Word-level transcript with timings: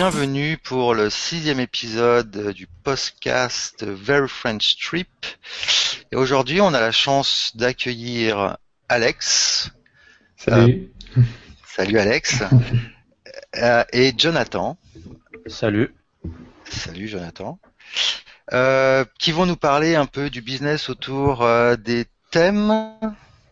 bienvenue 0.00 0.56
pour 0.56 0.94
le 0.94 1.10
sixième 1.10 1.60
épisode 1.60 2.54
du 2.54 2.66
podcast 2.66 3.84
Very 3.84 4.30
French 4.30 4.78
Trip. 4.78 5.10
Et 6.10 6.16
aujourd'hui, 6.16 6.62
on 6.62 6.72
a 6.72 6.80
la 6.80 6.90
chance 6.90 7.52
d'accueillir 7.54 8.56
Alex. 8.88 9.70
Salut. 10.38 10.90
Euh, 11.18 11.20
salut 11.66 11.98
Alex. 11.98 12.42
Euh, 13.56 13.84
et 13.92 14.14
Jonathan. 14.16 14.78
Salut. 15.46 15.94
Salut 16.64 17.08
Jonathan. 17.08 17.58
Euh, 18.54 19.04
qui 19.18 19.32
vont 19.32 19.44
nous 19.44 19.56
parler 19.56 19.96
un 19.96 20.06
peu 20.06 20.30
du 20.30 20.40
business 20.40 20.88
autour 20.88 21.46
des 21.78 22.06
thèmes 22.30 22.72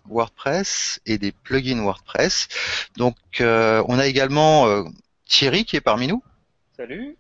WordPress 0.08 1.00
et 1.04 1.18
des 1.18 1.32
plugins 1.32 1.82
WordPress. 1.82 2.48
Donc, 2.96 3.16
on 3.40 3.98
a 3.98 4.06
également 4.06 4.84
Thierry 5.26 5.64
qui 5.64 5.76
est 5.76 5.82
parmi 5.82 6.06
nous. 6.06 6.22
Salut. 6.78 7.16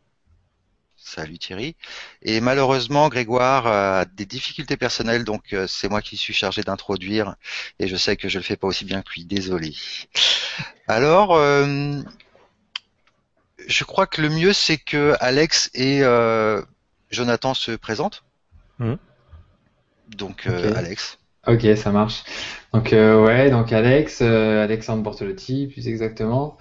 Salut 0.94 1.36
Thierry. 1.36 1.74
Et 2.22 2.40
malheureusement, 2.40 3.08
Grégoire 3.08 3.66
a 3.66 4.04
des 4.04 4.24
difficultés 4.24 4.76
personnelles, 4.76 5.24
donc 5.24 5.52
euh, 5.52 5.66
c'est 5.66 5.88
moi 5.88 6.00
qui 6.00 6.16
suis 6.16 6.32
chargé 6.32 6.62
d'introduire, 6.62 7.34
et 7.80 7.88
je 7.88 7.96
sais 7.96 8.16
que 8.16 8.28
je 8.28 8.38
le 8.38 8.44
fais 8.44 8.54
pas 8.54 8.68
aussi 8.68 8.84
bien 8.84 9.02
que 9.02 9.10
lui. 9.14 9.24
Désolé. 9.24 9.74
Alors, 10.86 11.34
euh, 11.34 12.00
je 13.66 13.82
crois 13.82 14.06
que 14.06 14.22
le 14.22 14.28
mieux 14.28 14.52
c'est 14.52 14.78
que 14.78 15.16
Alex 15.18 15.70
et 15.74 16.04
euh, 16.04 16.62
Jonathan 17.10 17.52
se 17.52 17.72
présentent. 17.72 18.22
Mmh. 18.78 18.94
Donc, 20.10 20.46
Alex. 20.46 21.18
Ok, 21.48 21.66
ça 21.76 21.90
marche. 21.92 22.24
Donc 22.74 22.92
euh, 22.92 23.24
ouais, 23.24 23.50
donc 23.50 23.72
Alex, 23.72 24.18
euh, 24.20 24.62
Alexandre 24.62 25.02
Bortolotti, 25.02 25.66
plus 25.68 25.88
exactement. 25.88 26.58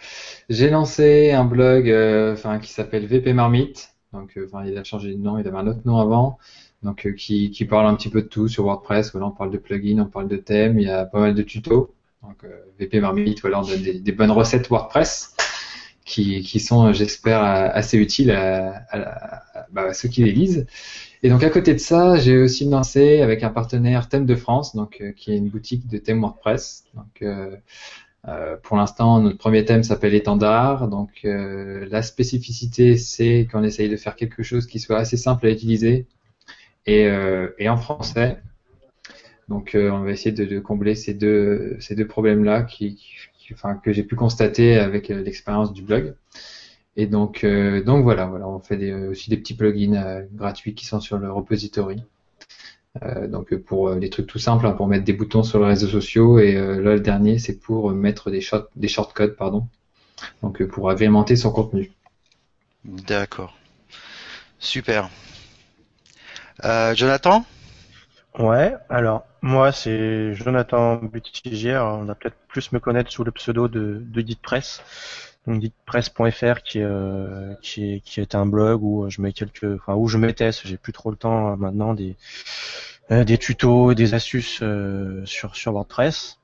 J'ai 0.48 0.70
lancé 0.70 1.32
un 1.32 1.44
blog, 1.44 1.90
euh, 1.90 2.32
enfin 2.32 2.60
qui 2.60 2.72
s'appelle 2.72 3.06
VP 3.06 3.34
Marmite. 3.34 3.90
Donc 4.14 4.40
enfin 4.46 4.64
il 4.66 4.78
a 4.78 4.86
changé 4.86 5.14
de 5.14 5.18
nom, 5.18 5.38
il 5.38 5.46
avait 5.46 5.58
un 5.58 5.68
autre 5.68 5.82
nom 5.84 5.98
avant. 5.98 6.38
Donc 6.84 7.14
qui, 7.18 7.52
qui 7.52 7.66
parle 7.66 7.86
un 7.88 7.96
petit 7.96 8.08
peu 8.08 8.22
de 8.22 8.28
tout 8.28 8.48
sur 8.48 8.64
WordPress. 8.64 9.12
Voilà, 9.12 9.28
on 9.28 9.32
parle 9.32 9.52
de 9.52 9.58
plugins, 9.58 10.00
on 10.00 10.06
parle 10.06 10.30
de 10.30 10.38
thèmes, 10.38 10.80
il 10.80 10.88
y 10.88 10.90
a 10.90 11.04
pas 11.04 11.20
mal 11.20 11.36
de 11.36 11.42
tutos. 11.42 11.94
Donc 12.22 12.46
VP 12.80 13.02
Marmite, 13.02 13.42
voilà, 13.42 13.60
on 13.60 13.64
donne 13.64 13.82
des, 13.82 14.12
bonnes 14.14 14.32
recettes 14.32 14.70
WordPress 14.70 15.36
qui, 16.06 16.42
qui 16.44 16.62
sont, 16.62 16.94
j'espère, 16.94 17.42
assez 17.44 17.98
utiles 17.98 18.30
bah, 18.30 19.82
à 19.82 19.94
ceux 19.94 20.08
qui 20.08 20.24
les 20.24 20.32
lisent. 20.32 20.66
Et 21.24 21.30
donc 21.30 21.44
à 21.44 21.50
côté 21.50 21.74
de 21.74 21.80
ça, 21.80 22.18
j'ai 22.18 22.38
aussi 22.38 22.66
lancé 22.66 23.22
avec 23.22 23.44
un 23.44 23.50
partenaire 23.50 24.08
Thème 24.08 24.26
de 24.26 24.36
France, 24.36 24.76
donc 24.76 25.02
euh, 25.02 25.12
qui 25.12 25.32
est 25.32 25.38
une 25.38 25.50
boutique 25.50 25.88
de 25.88 25.98
thèmes 25.98 26.22
WordPress. 26.22 26.86
Donc 26.94 27.22
euh, 27.22 27.56
euh, 28.28 28.56
pour 28.62 28.78
l'instant, 28.78 29.20
notre 29.22 29.38
premier 29.38 29.66
thème 29.66 29.84
s'appelle 29.84 30.14
étendard. 30.14 30.88
Donc 30.88 31.10
la 31.24 32.02
spécificité, 32.02 32.98
c'est 32.98 33.48
qu'on 33.52 33.64
essaye 33.64 33.90
de 33.90 33.98
faire 33.98 34.16
quelque 34.16 34.44
chose 34.44 34.68
qui 34.68 34.80
soit 34.80 34.98
assez 34.98 35.18
simple 35.18 35.48
à 35.48 35.50
utiliser 35.50 36.08
et, 36.86 37.08
et 37.58 37.70
en 37.70 37.78
français. 37.78 38.38
Donc 39.48 39.72
on 39.76 40.00
va 40.02 40.12
essayer 40.12 40.34
de, 40.34 40.60
combler 40.60 40.96
ces 40.96 41.14
deux 41.14 41.78
ces 41.80 41.96
deux 41.96 42.08
problèmes 42.08 42.44
là 42.44 42.64
qui 42.64 43.00
enfin, 43.54 43.76
que 43.76 43.94
j'ai 43.94 44.04
pu 44.04 44.16
constater 44.16 44.78
avec 44.78 45.08
l'expérience 45.08 45.72
du 45.72 45.82
blog. 45.82 46.14
Et 47.00 47.06
donc, 47.06 47.44
euh, 47.44 47.84
donc 47.84 48.04
voilà, 48.04 48.26
voilà, 48.26 48.48
on 48.48 48.60
fait 48.60 48.76
des, 48.76 48.92
aussi 48.92 49.30
des 49.30 49.38
petits 49.38 49.54
plugins 49.54 49.94
euh, 49.94 50.24
gratuits 50.34 50.74
qui 50.74 50.86
sont 50.86 51.00
sur 51.00 51.20
le 51.20 51.32
repository. 51.32 52.04
Euh, 53.04 53.28
donc 53.28 53.56
pour 53.56 53.96
des 53.96 54.10
trucs 54.10 54.26
tout 54.26 54.40
simples, 54.40 54.66
hein, 54.66 54.72
pour 54.72 54.88
mettre 54.88 55.06
des 55.06 55.14
boutons 55.14 55.44
sur 55.44 55.60
les 55.60 55.68
réseaux 55.68 55.88
sociaux. 55.88 56.40
Et 56.40 56.54
là, 56.56 56.96
le 56.96 57.00
dernier, 57.00 57.38
c'est 57.38 57.60
pour 57.60 57.92
mettre 57.92 58.32
des, 58.32 58.42
short, 58.42 58.70
des 58.76 58.88
shortcodes, 58.88 59.36
pardon. 59.36 59.68
Donc 60.42 60.64
pour 60.66 60.90
agrémenter 60.90 61.36
son 61.36 61.52
contenu. 61.52 61.92
D'accord. 62.84 63.56
Super. 64.58 65.10
Jonathan? 66.96 67.46
Ouais, 68.40 68.76
alors 68.90 69.26
moi 69.42 69.72
c'est 69.72 70.34
Jonathan 70.36 70.98
Butigière, 70.98 71.86
on 71.86 72.04
va 72.04 72.14
peut-être 72.14 72.38
plus 72.48 72.72
me 72.72 72.80
connaître 72.80 73.12
sous 73.12 73.24
le 73.24 73.32
pseudo 73.32 73.68
de, 73.68 74.00
de 74.00 74.22
presse.fr 75.86 76.62
qui, 76.64 76.82
euh, 76.82 77.54
qui, 77.62 78.02
est 78.18 78.36
un 78.36 78.46
blog 78.46 78.84
où 78.84 79.10
je 79.10 79.22
mets 79.22 79.34
quelques, 79.34 79.76
enfin 79.76 79.96
où 79.96 80.08
je 80.08 80.18
mettais, 80.18 80.52
j'ai 80.52 80.78
plus 80.78 80.94
trop 80.94 81.10
le 81.10 81.18
temps 81.18 81.54
euh, 81.54 81.56
maintenant 81.56 81.94
des 81.94 82.16
euh, 83.12 83.24
des 83.24 83.38
tutos, 83.38 83.94
des 83.94 84.14
astuces 84.14 84.64
sur 85.26 85.56
sur 85.56 85.72
WordPress. 85.72 86.40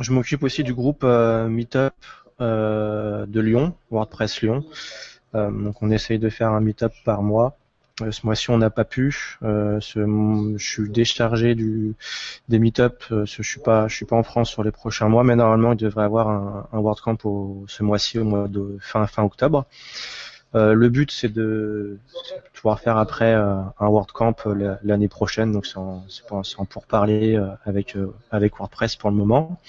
Je 0.00 0.12
m'occupe 0.12 0.42
aussi 0.42 0.62
du 0.64 0.74
groupe 0.74 1.04
Meetup 1.04 1.94
de 2.40 3.40
Lyon, 3.40 3.74
WordPress 3.90 4.42
Lyon. 4.42 4.64
donc 5.34 5.82
on 5.82 5.90
essaye 5.90 6.18
de 6.18 6.28
faire 6.28 6.50
un 6.50 6.60
meetup 6.60 6.92
par 7.04 7.22
mois. 7.22 7.56
Euh, 8.02 8.10
ce 8.10 8.26
mois-ci, 8.26 8.50
on 8.50 8.58
n'a 8.58 8.70
pas 8.70 8.84
pu. 8.84 9.38
Euh, 9.44 9.78
je 9.80 10.56
suis 10.58 10.90
déchargé 10.90 11.54
des 11.54 12.58
meet-up. 12.58 13.04
Euh, 13.12 13.24
je 13.24 13.42
suis 13.42 13.60
pas, 13.60 13.88
suis 13.88 14.04
pas 14.04 14.16
en 14.16 14.24
France 14.24 14.50
sur 14.50 14.64
les 14.64 14.72
prochains 14.72 15.08
mois, 15.08 15.22
mais 15.22 15.36
normalement, 15.36 15.72
il 15.72 15.76
devrait 15.78 16.04
avoir 16.04 16.28
un, 16.28 16.80
WordCamp 16.80 17.18
au, 17.24 17.64
ce 17.68 17.84
mois-ci, 17.84 18.18
au 18.18 18.24
mois 18.24 18.48
de 18.48 18.78
fin 18.80 19.06
fin 19.06 19.22
octobre. 19.22 19.66
le 20.54 20.88
but, 20.88 21.10
c'est 21.12 21.32
de, 21.32 21.98
pouvoir 22.52 22.80
faire 22.80 22.96
après 22.98 23.32
un 23.32 23.72
WordCamp 23.88 24.36
l'année 24.82 25.08
prochaine. 25.08 25.52
Donc, 25.52 25.66
c'est 25.66 25.76
en, 25.78 26.04
en, 26.30 26.64
pour 26.64 26.86
parler 26.86 27.38
avec 27.64 27.96
avec 28.30 28.58
WordPress 28.58 28.96
pour 28.96 29.10
le 29.10 29.16
moment. 29.16 29.60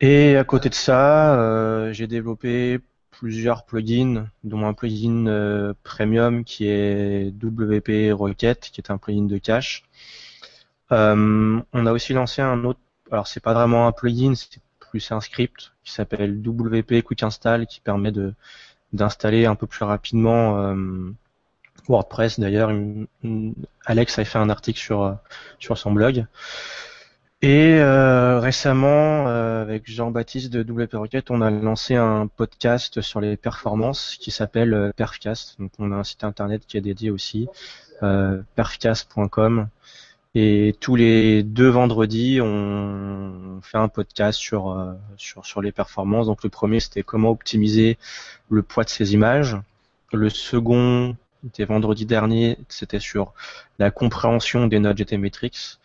Et 0.00 0.36
à 0.36 0.44
côté 0.44 0.68
de 0.68 0.74
ça, 0.74 1.92
j'ai 1.92 2.06
développé 2.06 2.80
plusieurs 3.20 3.64
plugins, 3.64 4.28
dont 4.44 4.66
un 4.66 4.72
plugin 4.72 5.26
euh, 5.26 5.74
premium 5.82 6.42
qui 6.42 6.66
est 6.66 7.30
WP 7.44 8.14
Rocket, 8.18 8.70
qui 8.72 8.80
est 8.80 8.90
un 8.90 8.96
plugin 8.96 9.26
de 9.26 9.36
cache. 9.36 9.84
Euh, 10.90 11.60
on 11.74 11.86
a 11.86 11.92
aussi 11.92 12.14
lancé 12.14 12.40
un 12.40 12.64
autre, 12.64 12.80
alors 13.10 13.26
c'est 13.26 13.40
pas 13.40 13.52
vraiment 13.52 13.86
un 13.86 13.92
plugin, 13.92 14.34
c'est 14.34 14.62
plus 14.78 15.12
un 15.12 15.20
script 15.20 15.72
qui 15.84 15.92
s'appelle 15.92 16.40
WP 16.40 17.02
Quick 17.02 17.22
Install 17.22 17.66
qui 17.66 17.80
permet 17.80 18.10
de 18.10 18.32
d'installer 18.94 19.44
un 19.44 19.54
peu 19.54 19.66
plus 19.66 19.84
rapidement 19.84 20.58
euh, 20.58 21.12
WordPress. 21.88 22.40
D'ailleurs, 22.40 22.72
Alex 23.84 24.18
a 24.18 24.24
fait 24.24 24.38
un 24.38 24.48
article 24.48 24.80
sur 24.80 25.18
sur 25.58 25.76
son 25.76 25.92
blog. 25.92 26.24
Et 27.42 27.78
euh, 27.78 28.38
récemment, 28.38 29.26
euh, 29.26 29.62
avec 29.62 29.90
Jean-Baptiste 29.90 30.52
de 30.52 30.62
WP 30.62 30.92
Rocket, 30.92 31.30
on 31.30 31.40
a 31.40 31.50
lancé 31.50 31.96
un 31.96 32.26
podcast 32.26 33.00
sur 33.00 33.18
les 33.22 33.38
performances 33.38 34.16
qui 34.20 34.30
s'appelle 34.30 34.74
euh, 34.74 34.92
Perfcast. 34.94 35.58
Donc 35.58 35.70
on 35.78 35.90
a 35.90 35.96
un 35.96 36.04
site 36.04 36.22
internet 36.22 36.66
qui 36.66 36.76
est 36.76 36.82
dédié 36.82 37.10
aussi, 37.10 37.48
perfcast.com. 38.56 39.68
Et 40.34 40.76
tous 40.80 40.96
les 40.96 41.42
deux 41.42 41.68
vendredis, 41.68 42.40
on 42.42 43.60
fait 43.62 43.78
un 43.78 43.88
podcast 43.88 44.38
sur, 44.38 44.94
sur, 45.16 45.44
sur 45.44 45.60
les 45.62 45.72
performances. 45.72 46.26
Donc 46.26 46.44
le 46.44 46.50
premier, 46.50 46.78
c'était 46.80 47.02
comment 47.02 47.30
optimiser 47.30 47.98
le 48.50 48.62
poids 48.62 48.84
de 48.84 48.90
ces 48.90 49.14
images. 49.14 49.56
Le 50.12 50.28
second, 50.30 51.16
était 51.46 51.64
vendredi 51.64 52.06
dernier, 52.06 52.58
c'était 52.68 53.00
sur 53.00 53.32
la 53.78 53.90
compréhension 53.90 54.66
des 54.66 54.78
nodes 54.78 54.98
GTmetrix. 54.98 55.78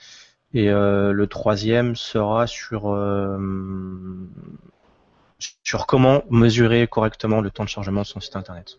Et 0.55 0.69
euh, 0.69 1.11
le 1.11 1.27
troisième 1.27 1.97
sera 1.97 2.47
sur 2.47 2.89
euh, 2.89 3.37
sur 5.63 5.85
comment 5.85 6.23
mesurer 6.29 6.87
correctement 6.87 7.41
le 7.41 7.51
temps 7.51 7.65
de 7.65 7.69
chargement 7.69 8.01
de 8.03 8.05
son 8.05 8.21
site 8.21 8.37
internet. 8.37 8.77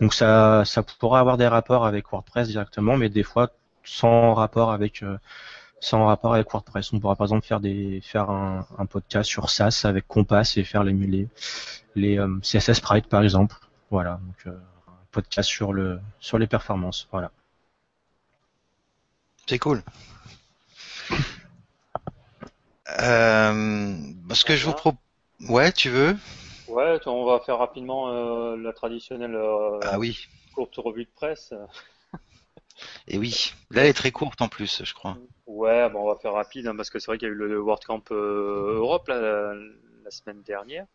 Donc 0.00 0.14
ça, 0.14 0.62
ça 0.64 0.82
pourra 0.82 1.20
avoir 1.20 1.36
des 1.36 1.46
rapports 1.46 1.84
avec 1.84 2.10
WordPress 2.10 2.48
directement, 2.48 2.96
mais 2.96 3.10
des 3.10 3.22
fois 3.22 3.50
sans 3.84 4.32
rapport 4.32 4.72
avec 4.72 5.02
euh, 5.02 5.18
sans 5.78 6.06
rapport 6.06 6.32
avec 6.32 6.50
WordPress. 6.50 6.94
On 6.94 7.00
pourra 7.00 7.16
par 7.16 7.26
exemple 7.26 7.46
faire 7.46 7.60
des 7.60 8.00
faire 8.02 8.30
un, 8.30 8.64
podcast 8.88 9.28
sur 9.28 9.50
SAS 9.50 9.84
avec 9.84 10.08
Compass 10.08 10.56
et 10.56 10.64
faire 10.64 10.84
les 10.84 10.94
les, 10.94 11.28
les 11.96 12.26
CSS 12.40 12.78
Sprite 12.78 13.08
par 13.08 13.22
exemple. 13.22 13.56
Voilà, 13.90 14.20
donc 14.24 14.54
un 14.54 14.92
podcast 15.10 15.50
sur 15.50 15.74
le 15.74 16.00
sur 16.18 16.38
les 16.38 16.46
performances. 16.46 17.08
Voilà. 17.12 17.30
C'est 19.46 19.58
cool. 19.58 19.82
Euh, 22.90 23.94
ce 24.34 24.44
que 24.44 24.56
je 24.56 24.66
vous 24.66 24.72
propose. 24.72 25.00
Ouais, 25.48 25.72
tu 25.72 25.90
veux? 25.90 26.16
Ouais, 26.68 26.98
on 27.06 27.24
va 27.24 27.40
faire 27.40 27.58
rapidement 27.58 28.10
euh, 28.10 28.56
la 28.56 28.72
traditionnelle 28.72 29.34
euh, 29.34 29.78
ah 29.82 29.98
oui. 29.98 30.28
courte 30.54 30.76
revue 30.76 31.04
de 31.04 31.10
presse. 31.14 31.52
Et 33.08 33.18
oui, 33.18 33.54
là 33.70 33.82
elle 33.82 33.88
est 33.88 33.94
très 33.94 34.10
courte 34.10 34.40
en 34.40 34.48
plus, 34.48 34.82
je 34.84 34.94
crois. 34.94 35.16
Ouais, 35.46 35.88
bon, 35.90 36.00
on 36.00 36.12
va 36.12 36.18
faire 36.18 36.32
rapide 36.32 36.66
hein, 36.66 36.76
parce 36.76 36.90
que 36.90 36.98
c'est 36.98 37.06
vrai 37.06 37.18
qu'il 37.18 37.28
y 37.28 37.30
a 37.30 37.34
eu 37.34 37.36
le 37.36 37.60
WordCamp 37.60 38.02
Europe 38.10 39.06
la, 39.08 39.54
semaine 40.10 40.42
dernière. 40.42 40.86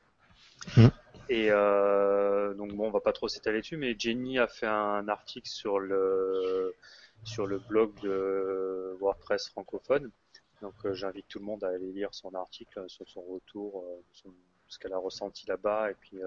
Mmh. 0.75 0.87
Et 1.29 1.49
donc 1.49 2.73
bon, 2.73 2.87
on 2.87 2.91
va 2.91 2.99
pas 2.99 3.13
trop 3.13 3.27
s'étaler 3.27 3.61
dessus, 3.61 3.77
mais 3.77 3.95
Jenny 3.97 4.39
a 4.39 4.47
fait 4.47 4.67
un 4.67 5.07
article 5.07 5.47
sur 5.47 5.79
le 5.79 6.75
sur 7.23 7.47
le 7.47 7.59
blog 7.59 7.91
de 8.01 8.97
WordPress 8.99 9.49
francophone. 9.49 10.11
Donc 10.61 10.73
euh, 10.85 10.93
j'invite 10.93 11.27
tout 11.27 11.39
le 11.39 11.45
monde 11.45 11.63
à 11.63 11.69
aller 11.69 11.91
lire 11.91 12.13
son 12.13 12.33
article 12.35 12.83
sur 12.87 13.07
son 13.07 13.21
retour, 13.21 13.83
euh, 13.85 14.29
ce 14.67 14.77
qu'elle 14.77 14.93
a 14.93 14.97
ressenti 14.97 15.47
là-bas, 15.47 15.91
et 15.91 15.93
puis 15.95 16.17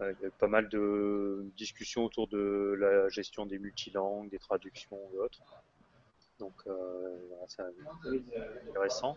il 0.00 0.16
y 0.20 0.24
a 0.24 0.28
eu 0.28 0.30
pas 0.38 0.48
mal 0.48 0.68
de 0.68 1.44
discussions 1.56 2.04
autour 2.04 2.28
de 2.28 2.76
la 2.78 3.08
gestion 3.08 3.46
des 3.46 3.58
multilangues, 3.58 4.30
des 4.30 4.38
traductions 4.38 4.98
et 5.14 5.18
autres. 5.18 5.42
Donc 6.38 6.54
c'est 7.48 7.62
intéressant. 8.68 9.16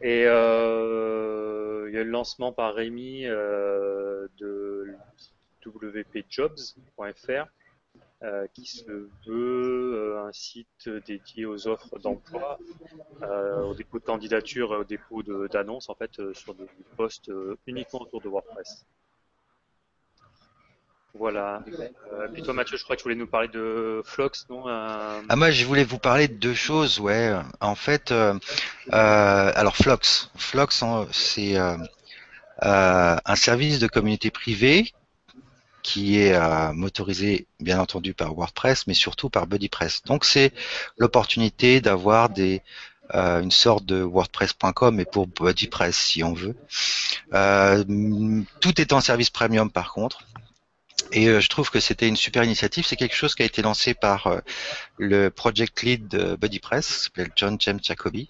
Et 0.00 0.20
il 0.20 0.24
y 0.24 0.28
a 0.28 2.00
eu 2.00 2.04
le 2.04 2.10
lancement 2.10 2.52
par 2.52 2.74
Rémi 2.74 3.24
de 3.24 4.94
wpjobs.fr 5.64 7.46
euh, 8.22 8.46
qui 8.54 8.64
se 8.64 9.10
veut 9.26 9.92
euh, 9.94 10.24
un 10.26 10.32
site 10.32 10.88
dédié 11.06 11.44
aux 11.44 11.68
offres 11.68 11.98
d'emploi, 11.98 12.58
euh, 13.22 13.60
au 13.64 13.74
dépôt 13.74 13.98
de 13.98 14.04
candidature 14.04 14.70
au 14.70 14.84
dépôt 14.84 15.22
d'annonces 15.48 15.90
en 15.90 15.94
fait 15.94 16.32
sur 16.32 16.54
des 16.54 16.64
postes 16.96 17.30
uniquement 17.66 18.00
autour 18.00 18.22
de 18.22 18.28
WordPress. 18.28 18.86
Voilà. 21.12 21.62
Euh, 22.12 22.28
puis 22.32 22.42
toi, 22.42 22.54
Mathieu, 22.54 22.78
je 22.78 22.84
crois 22.84 22.96
que 22.96 23.02
tu 23.02 23.04
voulais 23.04 23.16
nous 23.16 23.26
parler 23.26 23.48
de 23.48 24.00
Flox, 24.06 24.46
non 24.48 24.64
Ah 24.66 25.36
moi, 25.36 25.50
je 25.50 25.66
voulais 25.66 25.84
vous 25.84 25.98
parler 25.98 26.26
de 26.26 26.34
deux 26.34 26.54
choses, 26.54 26.98
ouais. 26.98 27.34
En 27.60 27.74
fait, 27.74 28.14
alors 28.90 29.76
Flox, 29.76 30.30
Flox, 30.36 30.82
c'est 31.12 31.56
un 32.62 33.36
service 33.36 33.78
de 33.78 33.88
communauté 33.88 34.30
privée 34.30 34.94
qui 35.86 36.18
est 36.18 36.34
euh, 36.34 36.72
motorisé 36.72 37.46
bien 37.60 37.78
entendu 37.78 38.12
par 38.12 38.34
WordPress, 38.34 38.88
mais 38.88 38.94
surtout 38.94 39.30
par 39.30 39.46
BuddyPress. 39.46 40.02
Donc 40.02 40.24
c'est 40.24 40.52
l'opportunité 40.98 41.80
d'avoir 41.80 42.28
des 42.28 42.60
euh, 43.14 43.40
une 43.40 43.52
sorte 43.52 43.86
de 43.86 44.02
WordPress.com, 44.02 44.96
mais 44.96 45.04
pour 45.04 45.28
BuddyPress 45.28 45.96
si 45.96 46.24
on 46.24 46.34
veut. 46.34 46.56
Euh, 47.34 47.84
tout 48.60 48.80
est 48.80 48.92
en 48.92 49.00
service 49.00 49.30
premium 49.30 49.70
par 49.70 49.92
contre. 49.92 50.26
Et 51.12 51.26
je 51.40 51.48
trouve 51.48 51.70
que 51.70 51.78
c'était 51.78 52.08
une 52.08 52.16
super 52.16 52.42
initiative. 52.42 52.84
C'est 52.84 52.96
quelque 52.96 53.14
chose 53.14 53.36
qui 53.36 53.44
a 53.44 53.46
été 53.46 53.62
lancé 53.62 53.94
par 53.94 54.40
le 54.98 55.28
project 55.28 55.82
lead 55.82 56.08
de 56.08 56.34
BuddyPress, 56.34 57.04
s'appelle 57.04 57.30
John 57.36 57.56
James 57.60 57.78
Jacoby. 57.80 58.28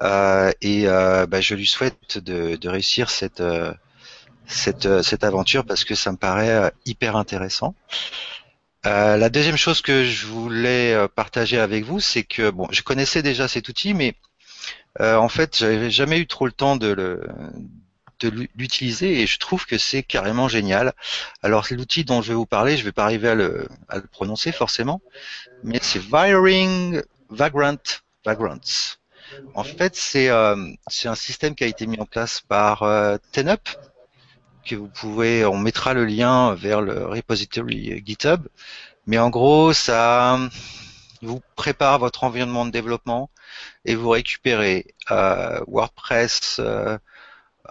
et 0.00 0.86
bah, 0.86 1.40
je 1.40 1.54
lui 1.54 1.66
souhaite 1.66 2.16
de, 2.16 2.56
de 2.56 2.68
réussir 2.70 3.10
cette 3.10 3.42
cette, 4.46 4.86
euh, 4.86 5.02
cette 5.02 5.24
aventure 5.24 5.64
parce 5.64 5.84
que 5.84 5.94
ça 5.94 6.12
me 6.12 6.16
paraît 6.16 6.50
euh, 6.50 6.70
hyper 6.84 7.16
intéressant. 7.16 7.74
Euh, 8.86 9.16
la 9.16 9.28
deuxième 9.28 9.56
chose 9.56 9.82
que 9.82 10.04
je 10.04 10.26
voulais 10.26 11.08
partager 11.16 11.58
avec 11.58 11.84
vous, 11.84 11.98
c'est 11.98 12.22
que 12.22 12.50
bon, 12.50 12.68
je 12.70 12.82
connaissais 12.82 13.22
déjà 13.22 13.48
cet 13.48 13.68
outil, 13.68 13.94
mais 13.94 14.14
en 14.98 15.28
fait, 15.28 15.58
j'avais 15.58 15.90
jamais 15.90 16.18
eu 16.18 16.26
trop 16.26 16.46
le 16.46 16.52
temps 16.52 16.76
de 16.76 16.88
le 16.88 17.20
de 18.20 18.30
l'utiliser 18.56 19.20
et 19.20 19.26
je 19.26 19.38
trouve 19.38 19.66
que 19.66 19.76
c'est 19.76 20.02
carrément 20.02 20.48
génial. 20.48 20.94
Alors 21.42 21.66
l'outil 21.70 22.02
dont 22.02 22.22
je 22.22 22.28
vais 22.28 22.34
vous 22.34 22.46
parler, 22.46 22.78
je 22.78 22.84
vais 22.84 22.92
pas 22.92 23.04
arriver 23.04 23.28
à 23.28 23.34
le, 23.34 23.68
à 23.90 24.00
prononcer 24.00 24.52
forcément, 24.52 25.02
mais 25.62 25.80
c'est 25.82 26.00
Wiring 26.10 27.02
Vagrant 27.28 27.76
Vagrants. 28.24 28.56
En 29.54 29.64
fait, 29.64 29.96
c'est 29.96 30.30
euh, 30.30 30.56
un 31.04 31.14
système 31.14 31.54
qui 31.54 31.64
a 31.64 31.66
été 31.66 31.86
mis 31.86 32.00
en 32.00 32.06
place 32.06 32.40
par 32.40 32.84
TenUp, 33.32 33.68
que 34.66 34.74
vous 34.74 34.88
pouvez, 34.88 35.44
on 35.46 35.58
mettra 35.58 35.94
le 35.94 36.04
lien 36.04 36.54
vers 36.54 36.80
le 36.80 37.06
repository 37.06 38.02
GitHub. 38.04 38.46
Mais 39.06 39.18
en 39.18 39.30
gros, 39.30 39.72
ça 39.72 40.38
vous 41.22 41.40
prépare 41.54 41.98
votre 41.98 42.24
environnement 42.24 42.66
de 42.66 42.70
développement 42.70 43.30
et 43.84 43.94
vous 43.94 44.10
récupérez 44.10 44.94
euh, 45.10 45.60
WordPress 45.68 46.58
euh, 46.58 46.98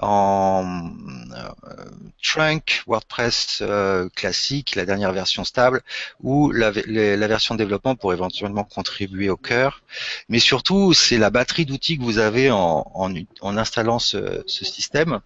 en 0.01 0.91
euh, 1.35 1.85
trunk, 2.23 2.83
WordPress 2.87 3.59
euh, 3.61 4.09
classique, 4.15 4.75
la 4.75 4.85
dernière 4.85 5.13
version 5.13 5.43
stable, 5.43 5.81
ou 6.21 6.51
la, 6.51 6.71
la, 6.87 7.27
version 7.27 7.55
développement 7.55 7.95
pour 7.95 8.13
éventuellement 8.13 8.63
contribuer 8.63 9.29
au 9.29 9.37
cœur. 9.37 9.83
Mais 10.29 10.39
surtout, 10.39 10.93
c'est 10.93 11.17
la 11.17 11.29
batterie 11.29 11.65
d'outils 11.65 11.97
que 11.97 12.03
vous 12.03 12.19
avez 12.19 12.51
en, 12.51 12.85
en, 12.93 13.13
en 13.41 13.57
installant 13.57 13.99
ce, 13.99 14.43
ce, 14.47 14.65
système. 14.65 15.19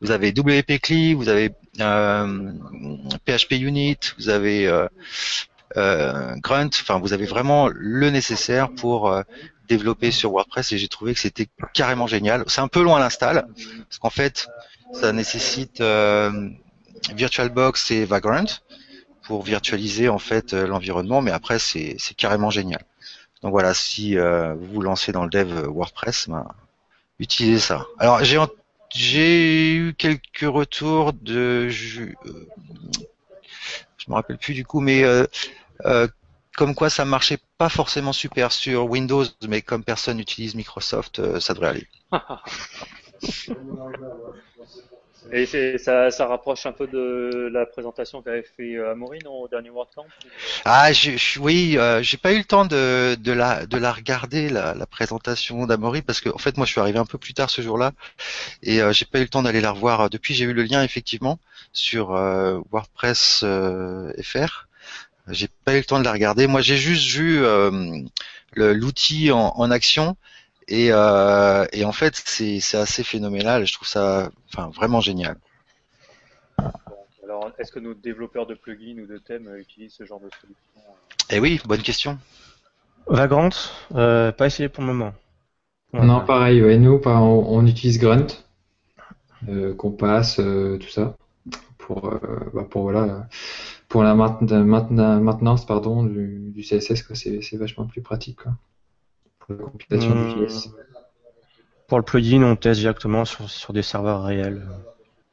Vous 0.00 0.10
avez 0.10 0.30
WP 0.30 0.80
CLI, 0.80 1.14
vous 1.14 1.28
avez 1.28 1.52
euh, 1.80 2.52
PHP 3.26 3.52
Unit, 3.52 3.98
vous 4.18 4.28
avez 4.28 4.66
euh, 4.66 4.86
euh, 5.76 6.34
Grunt, 6.36 6.70
enfin 6.80 6.98
vous 6.98 7.12
avez 7.12 7.26
vraiment 7.26 7.68
le 7.72 8.10
nécessaire 8.10 8.70
pour 8.74 9.14
développé 9.70 10.10
sur 10.10 10.32
WordPress 10.32 10.72
et 10.72 10.78
j'ai 10.78 10.88
trouvé 10.88 11.14
que 11.14 11.20
c'était 11.20 11.48
carrément 11.72 12.08
génial. 12.08 12.42
C'est 12.48 12.60
un 12.60 12.68
peu 12.68 12.82
loin 12.82 12.98
l'install 12.98 13.46
parce 13.88 13.98
qu'en 14.00 14.10
fait, 14.10 14.48
ça 14.92 15.12
nécessite 15.12 15.80
euh, 15.80 16.48
VirtualBox 17.14 17.92
et 17.92 18.04
Vagrant 18.04 18.46
pour 19.22 19.44
virtualiser 19.44 20.08
en 20.08 20.18
fait 20.18 20.54
euh, 20.54 20.66
l'environnement, 20.66 21.22
mais 21.22 21.30
après 21.30 21.60
c'est 21.60 21.96
carrément 22.16 22.50
génial. 22.50 22.82
Donc 23.42 23.52
voilà, 23.52 23.72
si 23.72 24.18
euh, 24.18 24.54
vous 24.54 24.66
vous 24.74 24.82
lancez 24.82 25.12
dans 25.12 25.22
le 25.22 25.30
dev 25.30 25.68
WordPress, 25.68 26.28
ben, 26.28 26.46
utilisez 27.20 27.60
ça. 27.60 27.86
Alors 27.98 28.24
j'ai 28.24 28.38
j'ai 28.92 29.76
eu 29.76 29.94
quelques 29.94 30.40
retours 30.40 31.12
de 31.12 31.68
je, 31.68 32.02
je 33.98 34.04
me 34.08 34.14
rappelle 34.14 34.36
plus 34.36 34.54
du 34.54 34.64
coup, 34.64 34.80
mais 34.80 35.04
comme 36.56 36.74
quoi 36.74 36.90
ça 36.90 37.04
marchait 37.04 37.38
pas 37.58 37.68
forcément 37.68 38.12
super 38.12 38.52
sur 38.52 38.86
Windows, 38.88 39.24
mais 39.48 39.62
comme 39.62 39.84
personne 39.84 40.18
n'utilise 40.18 40.54
Microsoft, 40.54 41.18
euh, 41.20 41.40
ça 41.40 41.54
devrait 41.54 41.68
aller. 41.68 41.88
Et 45.32 45.46
ça, 45.78 46.10
ça 46.10 46.26
rapproche 46.26 46.66
un 46.66 46.72
peu 46.72 46.86
de 46.86 47.48
la 47.52 47.66
présentation 47.66 48.22
qu'avait 48.22 48.42
fait 48.42 48.74
euh, 48.76 48.90
Amaury 48.92 49.20
au 49.26 49.48
dernier 49.48 49.70
WordCamp 49.70 50.06
Ah, 50.64 50.92
je, 50.92 51.38
oui, 51.38 51.76
euh, 51.78 52.02
j'ai 52.02 52.16
pas 52.16 52.32
eu 52.32 52.38
le 52.38 52.44
temps 52.44 52.64
de, 52.66 53.16
de, 53.18 53.32
la, 53.32 53.66
de 53.66 53.76
la 53.76 53.92
regarder, 53.92 54.48
la, 54.48 54.74
la 54.74 54.86
présentation 54.86 55.66
d'Amaury, 55.66 56.02
parce 56.02 56.20
que 56.20 56.28
en 56.30 56.38
fait, 56.38 56.56
moi, 56.56 56.66
je 56.66 56.72
suis 56.72 56.80
arrivé 56.80 56.98
un 56.98 57.04
peu 57.06 57.18
plus 57.18 57.34
tard 57.34 57.50
ce 57.50 57.62
jour-là, 57.62 57.92
et 58.62 58.80
j'ai 58.92 59.06
pas 59.06 59.18
eu 59.20 59.22
le 59.22 59.28
temps 59.28 59.42
d'aller 59.42 59.60
la 59.60 59.72
revoir. 59.72 60.10
Depuis, 60.10 60.34
j'ai 60.34 60.44
eu 60.46 60.52
le 60.54 60.62
lien, 60.64 60.82
effectivement, 60.82 61.38
sur 61.72 62.10
WordPress 62.10 63.44
FR. 64.22 64.68
J'ai 65.28 65.48
pas 65.64 65.74
eu 65.74 65.78
le 65.78 65.84
temps 65.84 65.98
de 65.98 66.04
la 66.04 66.12
regarder. 66.12 66.46
Moi, 66.46 66.60
j'ai 66.60 66.76
juste 66.76 67.14
vu 67.14 67.44
euh, 67.44 67.70
l'outil 68.54 69.30
en, 69.30 69.52
en, 69.56 69.70
action 69.70 70.16
et, 70.68 70.88
euh, 70.90 71.66
et 71.72 71.84
en 71.84 71.92
fait, 71.92 72.14
c'est 72.24 72.74
assez 72.74 73.02
phénoménal. 73.02 73.66
Je 73.66 73.72
trouve 73.72 73.88
ça, 73.88 74.30
enfin, 74.48 74.70
vraiment 74.70 75.00
génial. 75.00 75.36
alors, 77.22 77.52
est-ce 77.58 77.72
que 77.72 77.80
nos 77.80 77.94
développeurs 77.94 78.46
de 78.46 78.54
plugins 78.54 79.02
ou 79.02 79.06
de 79.06 79.18
thèmes 79.18 79.54
utilisent 79.56 79.94
ce 79.94 80.04
genre 80.04 80.20
de 80.20 80.30
solution 80.40 80.80
Eh 81.30 81.38
oui, 81.38 81.60
bonne 81.64 81.82
question. 81.82 82.18
Vagrant, 83.06 83.50
euh, 83.94 84.30
pas 84.32 84.46
essayé 84.46 84.68
pour 84.68 84.82
le 84.82 84.88
moment. 84.88 85.12
Non, 85.92 86.24
pareil. 86.24 86.62
Ouais, 86.62 86.78
nous, 86.78 87.00
on, 87.04 87.66
utilise 87.66 87.98
Grunt, 87.98 88.44
euh, 89.48 89.74
euh, 89.74 90.78
tout 90.78 90.88
ça, 90.88 91.16
pour, 91.78 92.06
euh, 92.06 92.20
bah, 92.54 92.64
pour 92.68 92.82
voilà 92.82 93.26
pour 93.90 94.04
la 94.04 94.14
maintenance 94.14 95.66
pardon, 95.66 96.04
du, 96.04 96.52
du 96.54 96.62
CSS, 96.62 97.04
c'est 97.12 97.56
vachement 97.56 97.86
plus 97.86 98.00
pratique. 98.00 98.44
Quoi, 98.44 98.52
pour 99.40 99.54
la 99.54 99.64
compilation 99.64 100.14
du. 100.14 100.46
JS. 100.48 100.70
Pour 101.88 101.98
le 101.98 102.04
plugin, 102.04 102.44
on 102.44 102.54
teste 102.54 102.78
directement 102.80 103.24
sur, 103.24 103.50
sur 103.50 103.72
des 103.72 103.82
serveurs 103.82 104.22
réels. 104.22 104.62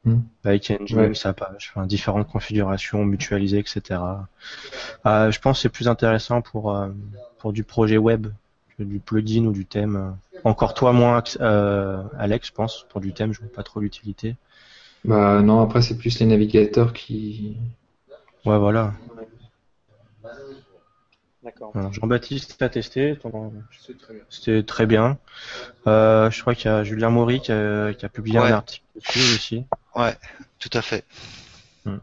Mmh. 0.06 0.18
Avec 0.44 0.72
Nginx, 0.72 1.20
ça 1.20 1.30
Apache, 1.30 1.72
enfin, 1.76 1.86
différentes 1.86 2.28
configurations 2.28 3.06
mutualisées, 3.06 3.60
etc. 3.60 4.02
Euh, 5.06 5.30
je 5.30 5.40
pense 5.40 5.58
que 5.58 5.62
c'est 5.62 5.70
plus 5.70 5.88
intéressant 5.88 6.42
pour, 6.42 6.76
euh, 6.76 6.88
pour 7.38 7.54
du 7.54 7.64
projet 7.64 7.98
web 7.98 8.28
que 8.76 8.84
du 8.84 8.98
plugin 9.00 9.46
ou 9.46 9.52
du 9.52 9.68
thème. 9.68 10.18
Encore 10.44 10.74
toi 10.74 10.94
moins, 10.94 11.24
euh, 11.42 12.02
Alex, 12.18 12.48
je 12.48 12.54
pense. 12.54 12.88
Pour 12.90 13.02
du 13.02 13.14
thème, 13.14 13.34
je 13.34 13.40
vois 13.40 13.52
pas 13.52 13.64
trop 13.64 13.82
l'utilité. 13.82 14.36
Bah 15.06 15.44
non, 15.44 15.62
après 15.62 15.84
c'est 15.84 15.98
plus 15.98 16.20
les 16.20 16.26
navigateurs 16.26 16.92
qui, 16.92 17.58
Ouais, 18.46 18.58
voilà. 18.58 18.94
D'accord. 21.44 21.72
Jean-Baptiste 21.94 22.62
a 22.62 22.70
testé. 22.70 23.18
C'était 24.30 24.64
très 24.64 24.86
bien. 24.86 25.18
Euh, 25.88 26.30
je 26.30 26.42
crois 26.42 26.56
qu'il 26.56 26.70
y 26.70 26.74
a 26.74 26.84
Julien 26.84 27.10
Maury 27.10 27.40
qui 27.40 27.52
a, 27.54 28.10
publié 28.12 28.38
un 28.38 28.52
article 28.52 28.84
dessus 28.96 29.20
aussi. 29.20 29.66
Ouais, 29.96 30.16
tout 30.60 30.70
à 30.74 30.82
fait. 30.82 31.06
Hmm. 31.86 32.00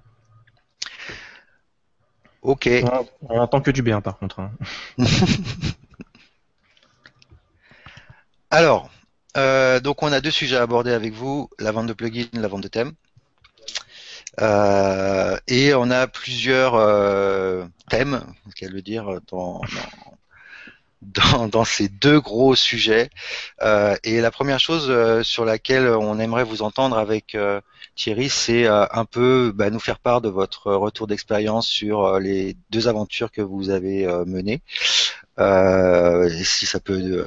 Ok. 2.40 2.70
On, 3.28 3.38
entend 3.38 3.60
que 3.60 3.70
du 3.70 3.82
bien 3.82 4.00
par 4.00 4.18
contre. 4.18 4.40
Hein. 4.40 4.50
Alors, 8.50 8.88
euh, 9.36 9.80
donc 9.80 10.02
on 10.02 10.12
a 10.12 10.20
deux 10.20 10.30
sujets 10.30 10.56
à 10.56 10.62
aborder 10.62 10.92
avec 10.92 11.12
vous, 11.12 11.50
la 11.58 11.70
vente 11.72 11.86
de 11.86 11.92
plugins, 11.92 12.28
la 12.32 12.48
vente 12.48 12.62
de 12.62 12.68
thèmes. 12.68 12.92
Euh, 14.40 15.36
et 15.46 15.74
on 15.74 15.90
a 15.90 16.06
plusieurs 16.06 16.74
euh, 16.74 17.64
thèmes, 17.88 18.22
qu'elle 18.56 18.72
veut 18.72 18.82
dire, 18.82 19.20
dans, 19.30 19.60
dans, 21.04 21.48
dans 21.48 21.64
ces 21.64 21.88
deux 21.88 22.20
gros 22.20 22.54
sujets. 22.54 23.10
Euh, 23.62 23.96
et 24.04 24.20
la 24.20 24.30
première 24.30 24.60
chose 24.60 24.86
euh, 24.88 25.22
sur 25.22 25.44
laquelle 25.44 25.86
on 25.88 26.18
aimerait 26.18 26.44
vous 26.44 26.62
entendre 26.62 26.98
avec 26.98 27.34
euh, 27.34 27.60
Thierry, 27.94 28.28
c'est 28.28 28.66
euh, 28.66 28.86
un 28.90 29.04
peu 29.04 29.52
bah, 29.54 29.70
nous 29.70 29.80
faire 29.80 29.98
part 29.98 30.20
de 30.20 30.28
votre 30.28 30.72
retour 30.72 31.06
d'expérience 31.06 31.68
sur 31.68 32.18
les 32.18 32.56
deux 32.70 32.88
aventures 32.88 33.30
que 33.30 33.42
vous 33.42 33.70
avez 33.70 34.06
menées. 34.26 34.62
et 35.38 36.44
si 36.44 36.66
ça 36.66 36.80
peut 36.80 37.24